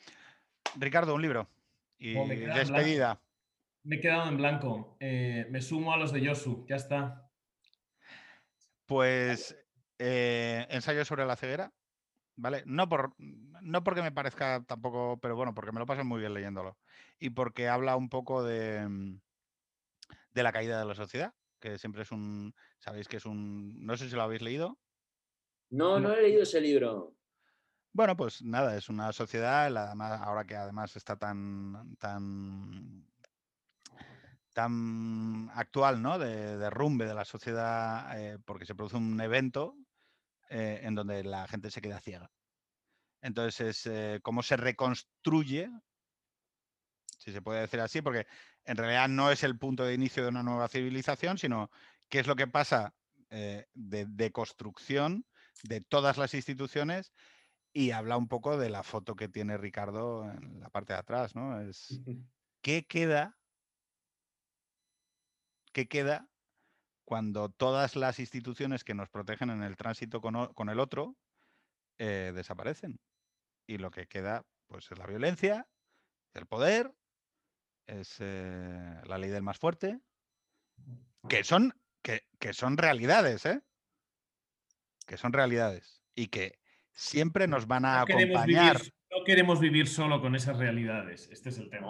Ricardo, 0.79 1.15
un 1.15 1.23
libro. 1.23 1.49
Y 1.99 2.15
despedida. 2.15 3.21
Me 3.85 3.97
he 3.97 4.01
quedado 4.01 4.29
en 4.29 4.37
blanco. 4.37 4.97
Eh, 4.99 5.47
me 5.51 5.61
sumo 5.61 5.93
a 5.93 5.97
los 5.97 6.13
de 6.13 6.23
Yosu. 6.23 6.67
Ya 6.69 6.77
está. 6.77 7.31
Pues 8.87 9.57
eh, 9.99 10.67
ensayo 10.71 11.05
sobre 11.05 11.27
la 11.27 11.37
ceguera. 11.37 11.73
¿Vale? 12.37 12.65
No, 12.67 12.89
por, 12.89 13.15
no 13.19 13.85
porque 13.85 14.03
me 14.03 14.11
parezca 14.11 14.65
tampoco, 14.65 15.21
pero 15.21 15.37
bueno, 15.37 15.55
porque 15.55 15.71
me 15.71 15.79
lo 15.79 15.87
paso 15.87 16.05
muy 16.05 16.19
bien 16.19 16.35
leyéndolo 16.35 16.77
y 17.21 17.31
porque 17.31 17.69
habla 17.69 17.95
un 17.95 18.09
poco 18.09 18.43
de, 18.43 19.21
de 20.33 20.43
la 20.43 20.53
caída 20.53 20.79
de 20.79 20.85
la 20.85 20.97
sociedad, 20.97 21.33
que 21.61 21.79
siempre 21.79 22.03
es 22.03 22.11
un, 22.11 22.53
sabéis 22.81 23.07
que 23.07 23.19
es 23.19 23.25
un, 23.25 23.87
no 23.87 23.97
sé 23.97 24.09
si 24.09 24.17
lo 24.17 24.23
habéis 24.23 24.43
leído. 24.43 24.81
No, 25.71 26.01
no 26.01 26.13
he 26.13 26.23
leído 26.23 26.43
ese 26.43 26.61
libro. 26.61 27.17
Bueno, 27.93 28.17
pues 28.17 28.43
nada, 28.43 28.77
es 28.77 28.89
una 28.89 29.13
sociedad, 29.13 29.73
ahora 30.21 30.45
que 30.45 30.57
además 30.57 30.97
está 30.97 31.17
tan, 31.17 31.95
tan, 32.01 33.07
tan 34.55 35.51
actual, 35.55 36.01
¿no? 36.01 36.19
De 36.19 36.57
derrumbe 36.57 37.07
de 37.07 37.15
la 37.15 37.27
sociedad, 37.27 38.19
eh, 38.19 38.39
porque 38.45 38.65
se 38.65 38.75
produce 38.75 38.97
un 38.97 39.21
evento 39.21 39.77
eh, 40.49 40.81
en 40.83 40.95
donde 40.95 41.23
la 41.25 41.47
gente 41.47 41.71
se 41.71 41.83
queda 41.83 42.01
ciega. 42.01 42.31
Entonces, 43.21 43.61
es 43.61 43.87
eh, 43.87 44.21
cómo 44.23 44.43
se 44.43 44.57
reconstruye 44.57 45.71
si 47.25 47.33
se 47.33 47.41
puede 47.41 47.63
decir 47.63 47.81
así, 47.81 48.03
porque 48.03 48.27
en 48.65 48.77
realidad 48.77 49.09
no 49.09 49.31
es 49.31 49.43
el 49.45 49.59
punto 49.59 49.85
de 49.85 49.95
inicio 49.95 50.23
de 50.23 50.29
una 50.29 50.43
nueva 50.43 50.69
civilización, 50.69 51.39
sino 51.39 51.71
qué 52.11 52.21
es 52.21 52.27
lo 52.27 52.37
que 52.37 52.47
pasa 52.47 52.95
eh, 53.31 53.67
de, 53.73 54.31
construcción 54.31 55.25
de 55.63 55.81
todas 55.81 56.19
las 56.19 56.35
instituciones 56.35 57.13
y 57.73 57.93
habla 57.93 58.19
un 58.19 58.29
poco 58.29 58.59
de 58.59 58.69
la 58.69 58.83
foto 58.83 59.17
que 59.17 59.29
tiene 59.29 59.57
Ricardo 59.57 60.31
en 60.31 60.61
la 60.61 60.69
parte 60.69 60.93
de 60.93 60.99
atrás, 60.99 61.35
¿no? 61.35 61.61
Es 61.61 61.99
qué 62.61 62.87
queda, 62.87 63.39
qué 65.75 65.87
queda 65.87 66.27
cuando 67.05 67.51
todas 67.51 67.97
las 67.97 68.19
instituciones 68.19 68.85
que 68.85 68.95
nos 68.95 69.11
protegen 69.11 69.51
en 69.51 69.63
el 69.63 69.77
tránsito 69.77 70.23
con, 70.23 70.69
el 70.71 70.81
otro 70.81 71.17
eh, 71.99 72.33
desaparecen. 72.35 72.99
Y 73.67 73.77
lo 73.77 73.91
que 73.91 74.07
queda, 74.07 74.47
pues, 74.69 74.91
es 74.91 74.99
la 74.99 75.07
violencia, 75.07 75.69
el 76.33 76.47
poder 76.47 76.95
es 77.87 78.17
eh, 78.21 79.01
la 79.05 79.19
ley 79.19 79.29
del 79.29 79.43
más 79.43 79.59
fuerte, 79.59 80.01
que 81.29 81.45
son, 81.45 81.75
que, 82.03 82.23
son 82.53 82.79
realidades, 82.79 83.45
¿eh? 83.45 83.61
que 85.07 85.19
son 85.19 85.33
realidades 85.33 86.03
y 86.15 86.29
que 86.29 86.59
siempre 86.93 87.47
nos 87.47 87.67
van 87.67 87.85
a 87.85 88.01
acompañar. 88.01 88.81
no 89.11 89.25
queremos 89.25 89.61
vivir 89.61 89.89
solo 89.89 90.21
con 90.23 90.35
esas 90.35 90.57
realidades, 90.57 91.29
este 91.31 91.51
es 91.51 91.59
el 91.59 91.69
tema. 91.69 91.89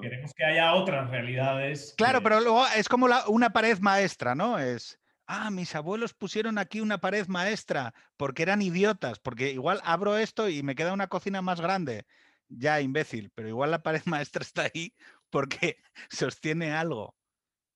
Queremos 0.00 0.32
que 0.34 0.44
haya 0.44 0.74
otras 0.74 1.10
realidades. 1.10 1.94
Claro, 1.96 2.22
pero 2.22 2.40
luego 2.40 2.66
es 2.76 2.88
como 2.88 3.08
una 3.28 3.50
pared 3.50 3.78
maestra, 3.80 4.34
¿no? 4.34 4.58
Es, 4.58 4.98
ah, 5.26 5.50
mis 5.50 5.74
abuelos 5.74 6.14
pusieron 6.14 6.58
aquí 6.58 6.80
una 6.80 6.98
pared 6.98 7.26
maestra 7.28 7.94
porque 8.16 8.42
eran 8.42 8.62
idiotas, 8.62 9.18
porque 9.18 9.52
igual 9.52 9.80
abro 9.84 10.18
esto 10.18 10.48
y 10.48 10.62
me 10.62 10.74
queda 10.74 10.92
una 10.92 11.08
cocina 11.08 11.42
más 11.42 11.60
grande. 11.60 12.06
Ya, 12.48 12.80
imbécil, 12.80 13.30
pero 13.34 13.48
igual 13.48 13.70
la 13.70 13.82
pared 13.82 14.02
maestra 14.06 14.42
está 14.42 14.62
ahí 14.62 14.94
porque 15.30 15.78
sostiene 16.10 16.72
algo. 16.72 17.14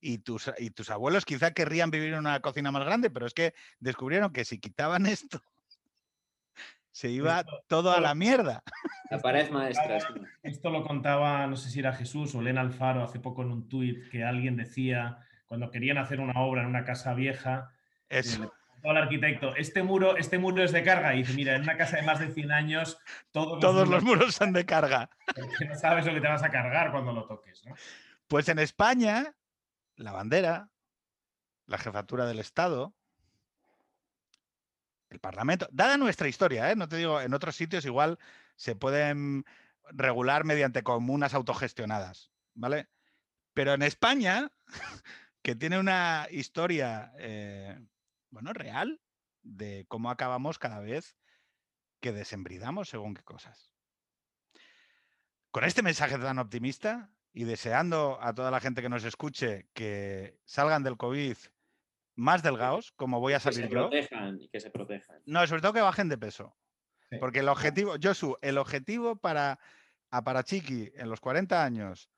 Y 0.04 0.18
tus, 0.18 0.50
y 0.58 0.70
tus 0.70 0.90
abuelos 0.90 1.24
quizá 1.24 1.52
querrían 1.52 1.92
vivir 1.92 2.12
en 2.12 2.18
una 2.18 2.40
cocina 2.40 2.72
más 2.72 2.84
grande, 2.84 3.08
pero 3.08 3.24
es 3.24 3.34
que 3.34 3.54
descubrieron 3.78 4.32
que 4.32 4.44
si 4.44 4.58
quitaban 4.58 5.06
esto, 5.06 5.40
se 6.92 7.08
iba 7.08 7.44
todo 7.66 7.90
a 7.90 8.00
la 8.00 8.14
mierda. 8.14 8.62
La 9.10 9.18
pared 9.18 9.50
maestra. 9.50 9.98
Esto 10.42 10.70
lo 10.70 10.82
contaba, 10.82 11.46
no 11.46 11.54
sé 11.56 11.68
si 11.68 11.80
era 11.80 11.92
Jesús 11.92 12.34
o 12.34 12.40
Elena 12.40 12.62
Alfaro 12.62 13.02
hace 13.02 13.20
poco 13.20 13.42
en 13.42 13.50
un 13.50 13.68
tuit 13.68 14.08
que 14.10 14.24
alguien 14.24 14.56
decía 14.56 15.18
cuando 15.44 15.70
querían 15.70 15.98
hacer 15.98 16.18
una 16.18 16.40
obra 16.40 16.62
en 16.62 16.68
una 16.68 16.86
casa 16.86 17.12
vieja. 17.12 17.72
Eso. 18.08 18.54
al 18.82 18.96
arquitecto, 18.96 19.54
este 19.54 19.82
muro, 19.82 20.16
este 20.16 20.38
muro 20.38 20.64
es 20.64 20.72
de 20.72 20.82
carga. 20.82 21.14
Y 21.14 21.18
dice, 21.18 21.34
mira, 21.34 21.56
en 21.56 21.62
una 21.62 21.76
casa 21.76 21.96
de 21.96 22.04
más 22.04 22.20
de 22.20 22.30
100 22.30 22.52
años, 22.52 22.98
todos, 23.32 23.60
todos 23.60 23.86
los, 23.86 24.02
muros 24.02 24.34
son 24.34 24.54
de 24.54 24.64
carga. 24.64 25.10
Porque 25.26 25.66
no 25.66 25.74
sabes 25.74 26.06
lo 26.06 26.14
que 26.14 26.22
te 26.22 26.28
vas 26.28 26.42
a 26.42 26.50
cargar 26.50 26.90
cuando 26.90 27.12
lo 27.12 27.26
toques. 27.26 27.62
Pues 28.28 28.48
en 28.48 28.58
España, 28.58 29.34
la 29.96 30.12
bandera, 30.12 30.70
la 31.66 31.76
jefatura 31.76 32.24
del 32.24 32.38
Estado, 32.38 32.94
el 35.12 35.20
Parlamento, 35.20 35.68
dada 35.70 35.96
nuestra 35.96 36.28
historia, 36.28 36.70
¿eh? 36.70 36.76
no 36.76 36.88
te 36.88 36.96
digo, 36.96 37.20
en 37.20 37.34
otros 37.34 37.54
sitios 37.54 37.84
igual 37.84 38.18
se 38.56 38.74
pueden 38.74 39.44
regular 39.90 40.44
mediante 40.44 40.82
comunas 40.82 41.34
autogestionadas, 41.34 42.30
¿vale? 42.54 42.88
Pero 43.54 43.74
en 43.74 43.82
España, 43.82 44.50
que 45.42 45.54
tiene 45.54 45.78
una 45.78 46.26
historia, 46.30 47.12
eh, 47.18 47.78
bueno, 48.30 48.52
real, 48.52 49.00
de 49.42 49.84
cómo 49.88 50.10
acabamos 50.10 50.58
cada 50.58 50.80
vez 50.80 51.16
que 52.00 52.12
desembridamos 52.12 52.88
según 52.88 53.14
qué 53.14 53.22
cosas. 53.22 53.70
Con 55.50 55.64
este 55.64 55.82
mensaje 55.82 56.18
tan 56.18 56.38
optimista 56.38 57.10
y 57.32 57.44
deseando 57.44 58.18
a 58.22 58.34
toda 58.34 58.50
la 58.50 58.60
gente 58.60 58.82
que 58.82 58.88
nos 58.88 59.04
escuche 59.04 59.68
que 59.74 60.38
salgan 60.44 60.82
del 60.82 60.96
COVID 60.96 61.36
más 62.14 62.42
delgados, 62.42 62.92
como 62.92 63.20
voy 63.20 63.32
a 63.32 63.40
salir 63.40 63.62
que 63.62 63.68
se 63.68 63.74
Protejan 63.74 64.40
y 64.40 64.48
que 64.48 64.60
se 64.60 64.70
protejan. 64.70 65.22
No, 65.26 65.46
sobre 65.46 65.62
todo 65.62 65.72
que 65.72 65.80
bajen 65.80 66.08
de 66.08 66.18
peso. 66.18 66.56
Porque 67.20 67.40
el 67.40 67.48
objetivo, 67.48 67.94
Josu, 68.02 68.36
el 68.40 68.56
objetivo 68.56 69.16
para 69.16 69.58
a 70.10 70.22
Parachiqui 70.22 70.92
en 70.94 71.08
los 71.08 71.20
40 71.20 71.64
años 71.64 72.10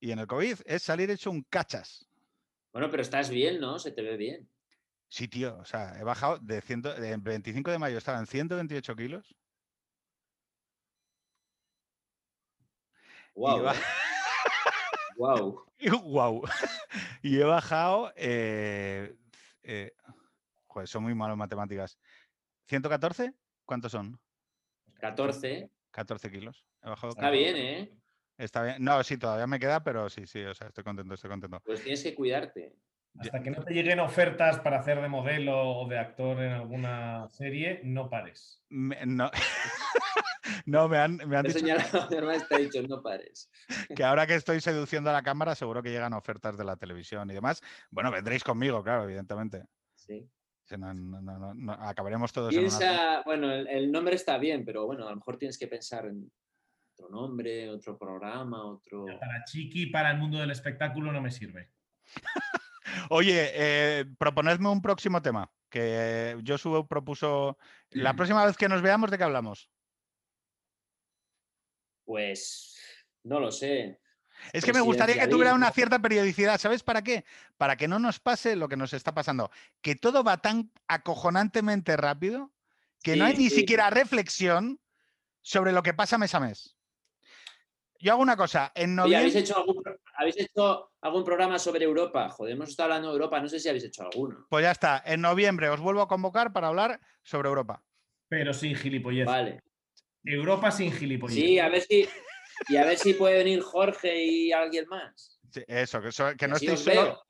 y 0.00 0.12
en 0.12 0.18
el 0.18 0.26
COVID 0.26 0.58
es 0.64 0.82
salir 0.82 1.10
hecho 1.10 1.30
un 1.30 1.42
cachas. 1.42 2.06
Bueno, 2.72 2.90
pero 2.90 3.02
estás 3.02 3.30
bien, 3.30 3.60
¿no? 3.60 3.78
Se 3.78 3.90
te 3.90 4.02
ve 4.02 4.16
bien. 4.16 4.48
Sí, 5.08 5.28
tío. 5.28 5.56
O 5.58 5.64
sea, 5.64 5.98
he 5.98 6.04
bajado 6.04 6.38
de, 6.38 6.60
ciento, 6.60 6.94
de 6.94 7.16
25 7.16 7.70
de 7.70 7.78
mayo, 7.78 7.98
estaba 7.98 8.18
en 8.18 8.26
128 8.26 8.96
kilos. 8.96 9.34
Wow. 13.34 13.72
wow. 15.16 15.64
wow. 16.04 16.42
y 17.22 17.40
he 17.40 17.44
bajado 17.44 18.12
eh, 18.16 19.16
eh, 19.68 19.92
joder, 20.66 20.88
son 20.88 21.02
muy 21.02 21.14
malos 21.14 21.36
matemáticas. 21.36 21.98
¿114? 22.68 23.34
¿Cuántos 23.66 23.92
son? 23.92 24.18
14. 25.00 25.70
14 25.90 26.30
kilos. 26.30 26.64
Está 26.82 27.30
bien, 27.30 27.56
¿eh? 27.56 27.92
Está 28.38 28.62
bien. 28.62 28.76
No, 28.82 29.02
sí, 29.04 29.18
todavía 29.18 29.46
me 29.46 29.58
queda, 29.58 29.84
pero 29.84 30.08
sí, 30.08 30.26
sí, 30.26 30.42
o 30.42 30.54
sea, 30.54 30.68
estoy 30.68 30.84
contento, 30.84 31.14
estoy 31.14 31.28
contento. 31.28 31.60
Pues 31.66 31.82
tienes 31.82 32.02
que 32.02 32.14
cuidarte. 32.14 32.74
Hasta 33.18 33.42
que 33.42 33.50
no 33.50 33.62
te 33.62 33.74
lleguen 33.74 34.00
ofertas 34.00 34.60
para 34.60 34.78
hacer 34.78 35.02
de 35.02 35.08
modelo 35.08 35.80
o 35.80 35.88
de 35.88 35.98
actor 35.98 36.40
en 36.42 36.52
alguna 36.52 37.28
serie, 37.28 37.80
no 37.84 38.08
pares. 38.08 38.62
no. 38.70 39.30
no, 40.66 40.88
me 40.88 40.98
han, 40.98 41.16
me 41.16 41.36
han 41.36 41.46
dicho. 41.46 41.60
dicho, 41.60 42.82
no 42.88 43.02
pares. 43.02 43.50
que 43.96 44.04
ahora 44.04 44.26
que 44.26 44.34
estoy 44.34 44.60
seduciendo 44.60 45.10
a 45.10 45.12
la 45.12 45.22
cámara, 45.22 45.54
seguro 45.54 45.82
que 45.82 45.90
llegan 45.90 46.12
ofertas 46.12 46.56
de 46.56 46.64
la 46.64 46.76
televisión 46.76 47.30
y 47.30 47.34
demás. 47.34 47.60
Bueno, 47.90 48.10
vendréis 48.10 48.44
conmigo, 48.44 48.82
claro, 48.82 49.04
evidentemente. 49.04 49.64
Sí. 49.94 50.28
acabaremos 51.78 52.32
todos 52.32 52.50
Piensa, 52.50 53.22
bueno, 53.24 53.52
el, 53.52 53.90
nombre 53.90 54.14
está 54.14 54.38
bien, 54.38 54.64
pero 54.64 54.86
bueno, 54.86 55.06
a 55.06 55.10
lo 55.10 55.16
mejor 55.16 55.38
tienes 55.38 55.58
que 55.58 55.66
pensar 55.66 56.06
en 56.06 56.30
otro 56.92 57.08
nombre, 57.10 57.70
otro 57.70 57.96
programa, 57.96 58.64
otro. 58.64 59.06
Para 59.06 59.44
Chiqui, 59.44 59.86
para 59.86 60.10
el 60.10 60.18
mundo 60.18 60.38
del 60.38 60.50
espectáculo 60.50 61.12
no 61.12 61.20
me 61.20 61.30
sirve. 61.30 61.70
Oye, 63.10 63.50
eh, 63.54 64.04
proponedme 64.18 64.68
un 64.68 64.82
próximo 64.82 65.22
tema. 65.22 65.50
Que 65.70 66.42
Josu 66.46 66.86
propuso. 66.88 67.58
La 67.90 68.14
próxima 68.14 68.44
vez 68.44 68.56
que 68.56 68.68
nos 68.68 68.80
veamos, 68.80 69.10
¿de 69.10 69.18
qué 69.18 69.24
hablamos? 69.24 69.70
Pues 72.08 72.74
no 73.24 73.38
lo 73.38 73.52
sé. 73.52 74.00
Es 74.54 74.64
que 74.64 74.72
me 74.72 74.80
gustaría 74.80 75.20
que 75.20 75.28
tuviera 75.28 75.52
una 75.52 75.70
cierta 75.70 75.98
periodicidad. 75.98 76.58
¿Sabes 76.58 76.82
para 76.82 77.02
qué? 77.02 77.26
Para 77.58 77.76
que 77.76 77.86
no 77.86 77.98
nos 77.98 78.18
pase 78.18 78.56
lo 78.56 78.66
que 78.66 78.78
nos 78.78 78.94
está 78.94 79.12
pasando. 79.12 79.50
Que 79.82 79.94
todo 79.94 80.24
va 80.24 80.38
tan 80.38 80.72
acojonantemente 80.86 81.98
rápido 81.98 82.50
que 83.02 83.14
no 83.14 83.26
hay 83.26 83.36
ni 83.36 83.50
siquiera 83.50 83.90
reflexión 83.90 84.80
sobre 85.42 85.70
lo 85.70 85.82
que 85.82 85.92
pasa 85.92 86.16
mes 86.16 86.34
a 86.34 86.40
mes. 86.40 86.78
Yo 88.00 88.12
hago 88.12 88.22
una 88.22 88.38
cosa. 88.38 88.72
En 88.74 88.94
noviembre... 88.94 89.18
¿habéis, 89.18 89.36
hecho 89.36 89.58
algún, 89.58 89.82
¿Habéis 90.14 90.38
hecho 90.38 90.92
algún 91.02 91.24
programa 91.24 91.58
sobre 91.58 91.84
Europa? 91.84 92.30
Joder, 92.30 92.54
hemos 92.54 92.70
estado 92.70 92.84
hablando 92.84 93.08
de 93.08 93.16
Europa, 93.16 93.38
no 93.38 93.48
sé 93.50 93.60
si 93.60 93.68
habéis 93.68 93.84
hecho 93.84 94.02
alguno. 94.04 94.46
Pues 94.48 94.62
ya 94.62 94.70
está. 94.70 95.02
En 95.04 95.20
noviembre 95.20 95.68
os 95.68 95.80
vuelvo 95.80 96.00
a 96.00 96.08
convocar 96.08 96.54
para 96.54 96.68
hablar 96.68 97.00
sobre 97.22 97.50
Europa. 97.50 97.84
Pero 98.28 98.54
sin 98.54 98.74
gilipollez. 98.74 99.26
Vale. 99.26 99.60
Europa 100.34 100.70
sin 100.70 100.92
gilipollez. 100.92 101.34
Sí, 101.34 101.58
a 101.58 101.68
ver 101.68 101.82
si. 101.82 102.08
Y 102.68 102.76
a 102.76 102.84
ver 102.84 102.98
si 102.98 103.14
puede 103.14 103.38
venir 103.38 103.62
Jorge 103.62 104.24
y 104.24 104.52
alguien 104.52 104.86
más. 104.88 105.40
eso, 105.66 106.00
que, 106.36 106.48
no 106.48 106.56
estéis 106.56 106.80
solo. 106.80 107.22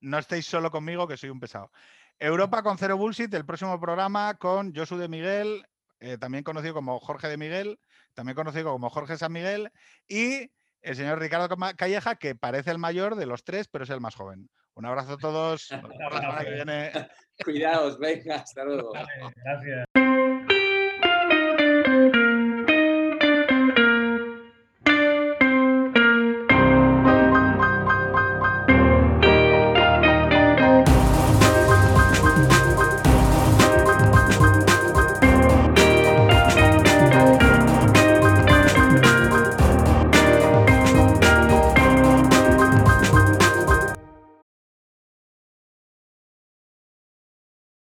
No, 0.00 0.18
estéis 0.18 0.46
solo 0.46 0.70
conmigo, 0.70 1.06
que 1.06 1.16
soy 1.16 1.30
un 1.30 1.38
pesado. 1.38 1.70
Europa 2.18 2.62
con 2.62 2.78
Cero 2.78 2.96
Bullshit, 2.96 3.32
el 3.34 3.44
próximo 3.44 3.78
programa 3.78 4.34
con 4.34 4.74
Josu 4.74 4.96
de 4.96 5.08
Miguel, 5.08 5.64
eh, 6.00 6.18
también 6.18 6.42
conocido 6.42 6.74
como 6.74 6.98
Jorge 6.98 7.28
de 7.28 7.36
Miguel, 7.36 7.78
también 8.14 8.34
conocido 8.34 8.72
como 8.72 8.90
Jorge 8.90 9.18
San 9.18 9.32
Miguel, 9.32 9.70
y 10.08 10.50
el 10.82 10.96
señor 10.96 11.20
Ricardo 11.20 11.54
Calleja, 11.76 12.16
que 12.16 12.34
parece 12.34 12.70
el 12.70 12.78
mayor 12.78 13.14
de 13.14 13.26
los 13.26 13.44
tres, 13.44 13.68
pero 13.68 13.84
es 13.84 13.90
el 13.90 14.00
más 14.00 14.14
joven. 14.14 14.48
Un 14.74 14.86
abrazo 14.86 15.12
a 15.12 15.18
todos. 15.18 15.68
Cuidaos, 17.44 17.98
venga, 17.98 18.36
hasta 18.36 18.64
luego. 18.64 18.92
gracias. 18.92 20.07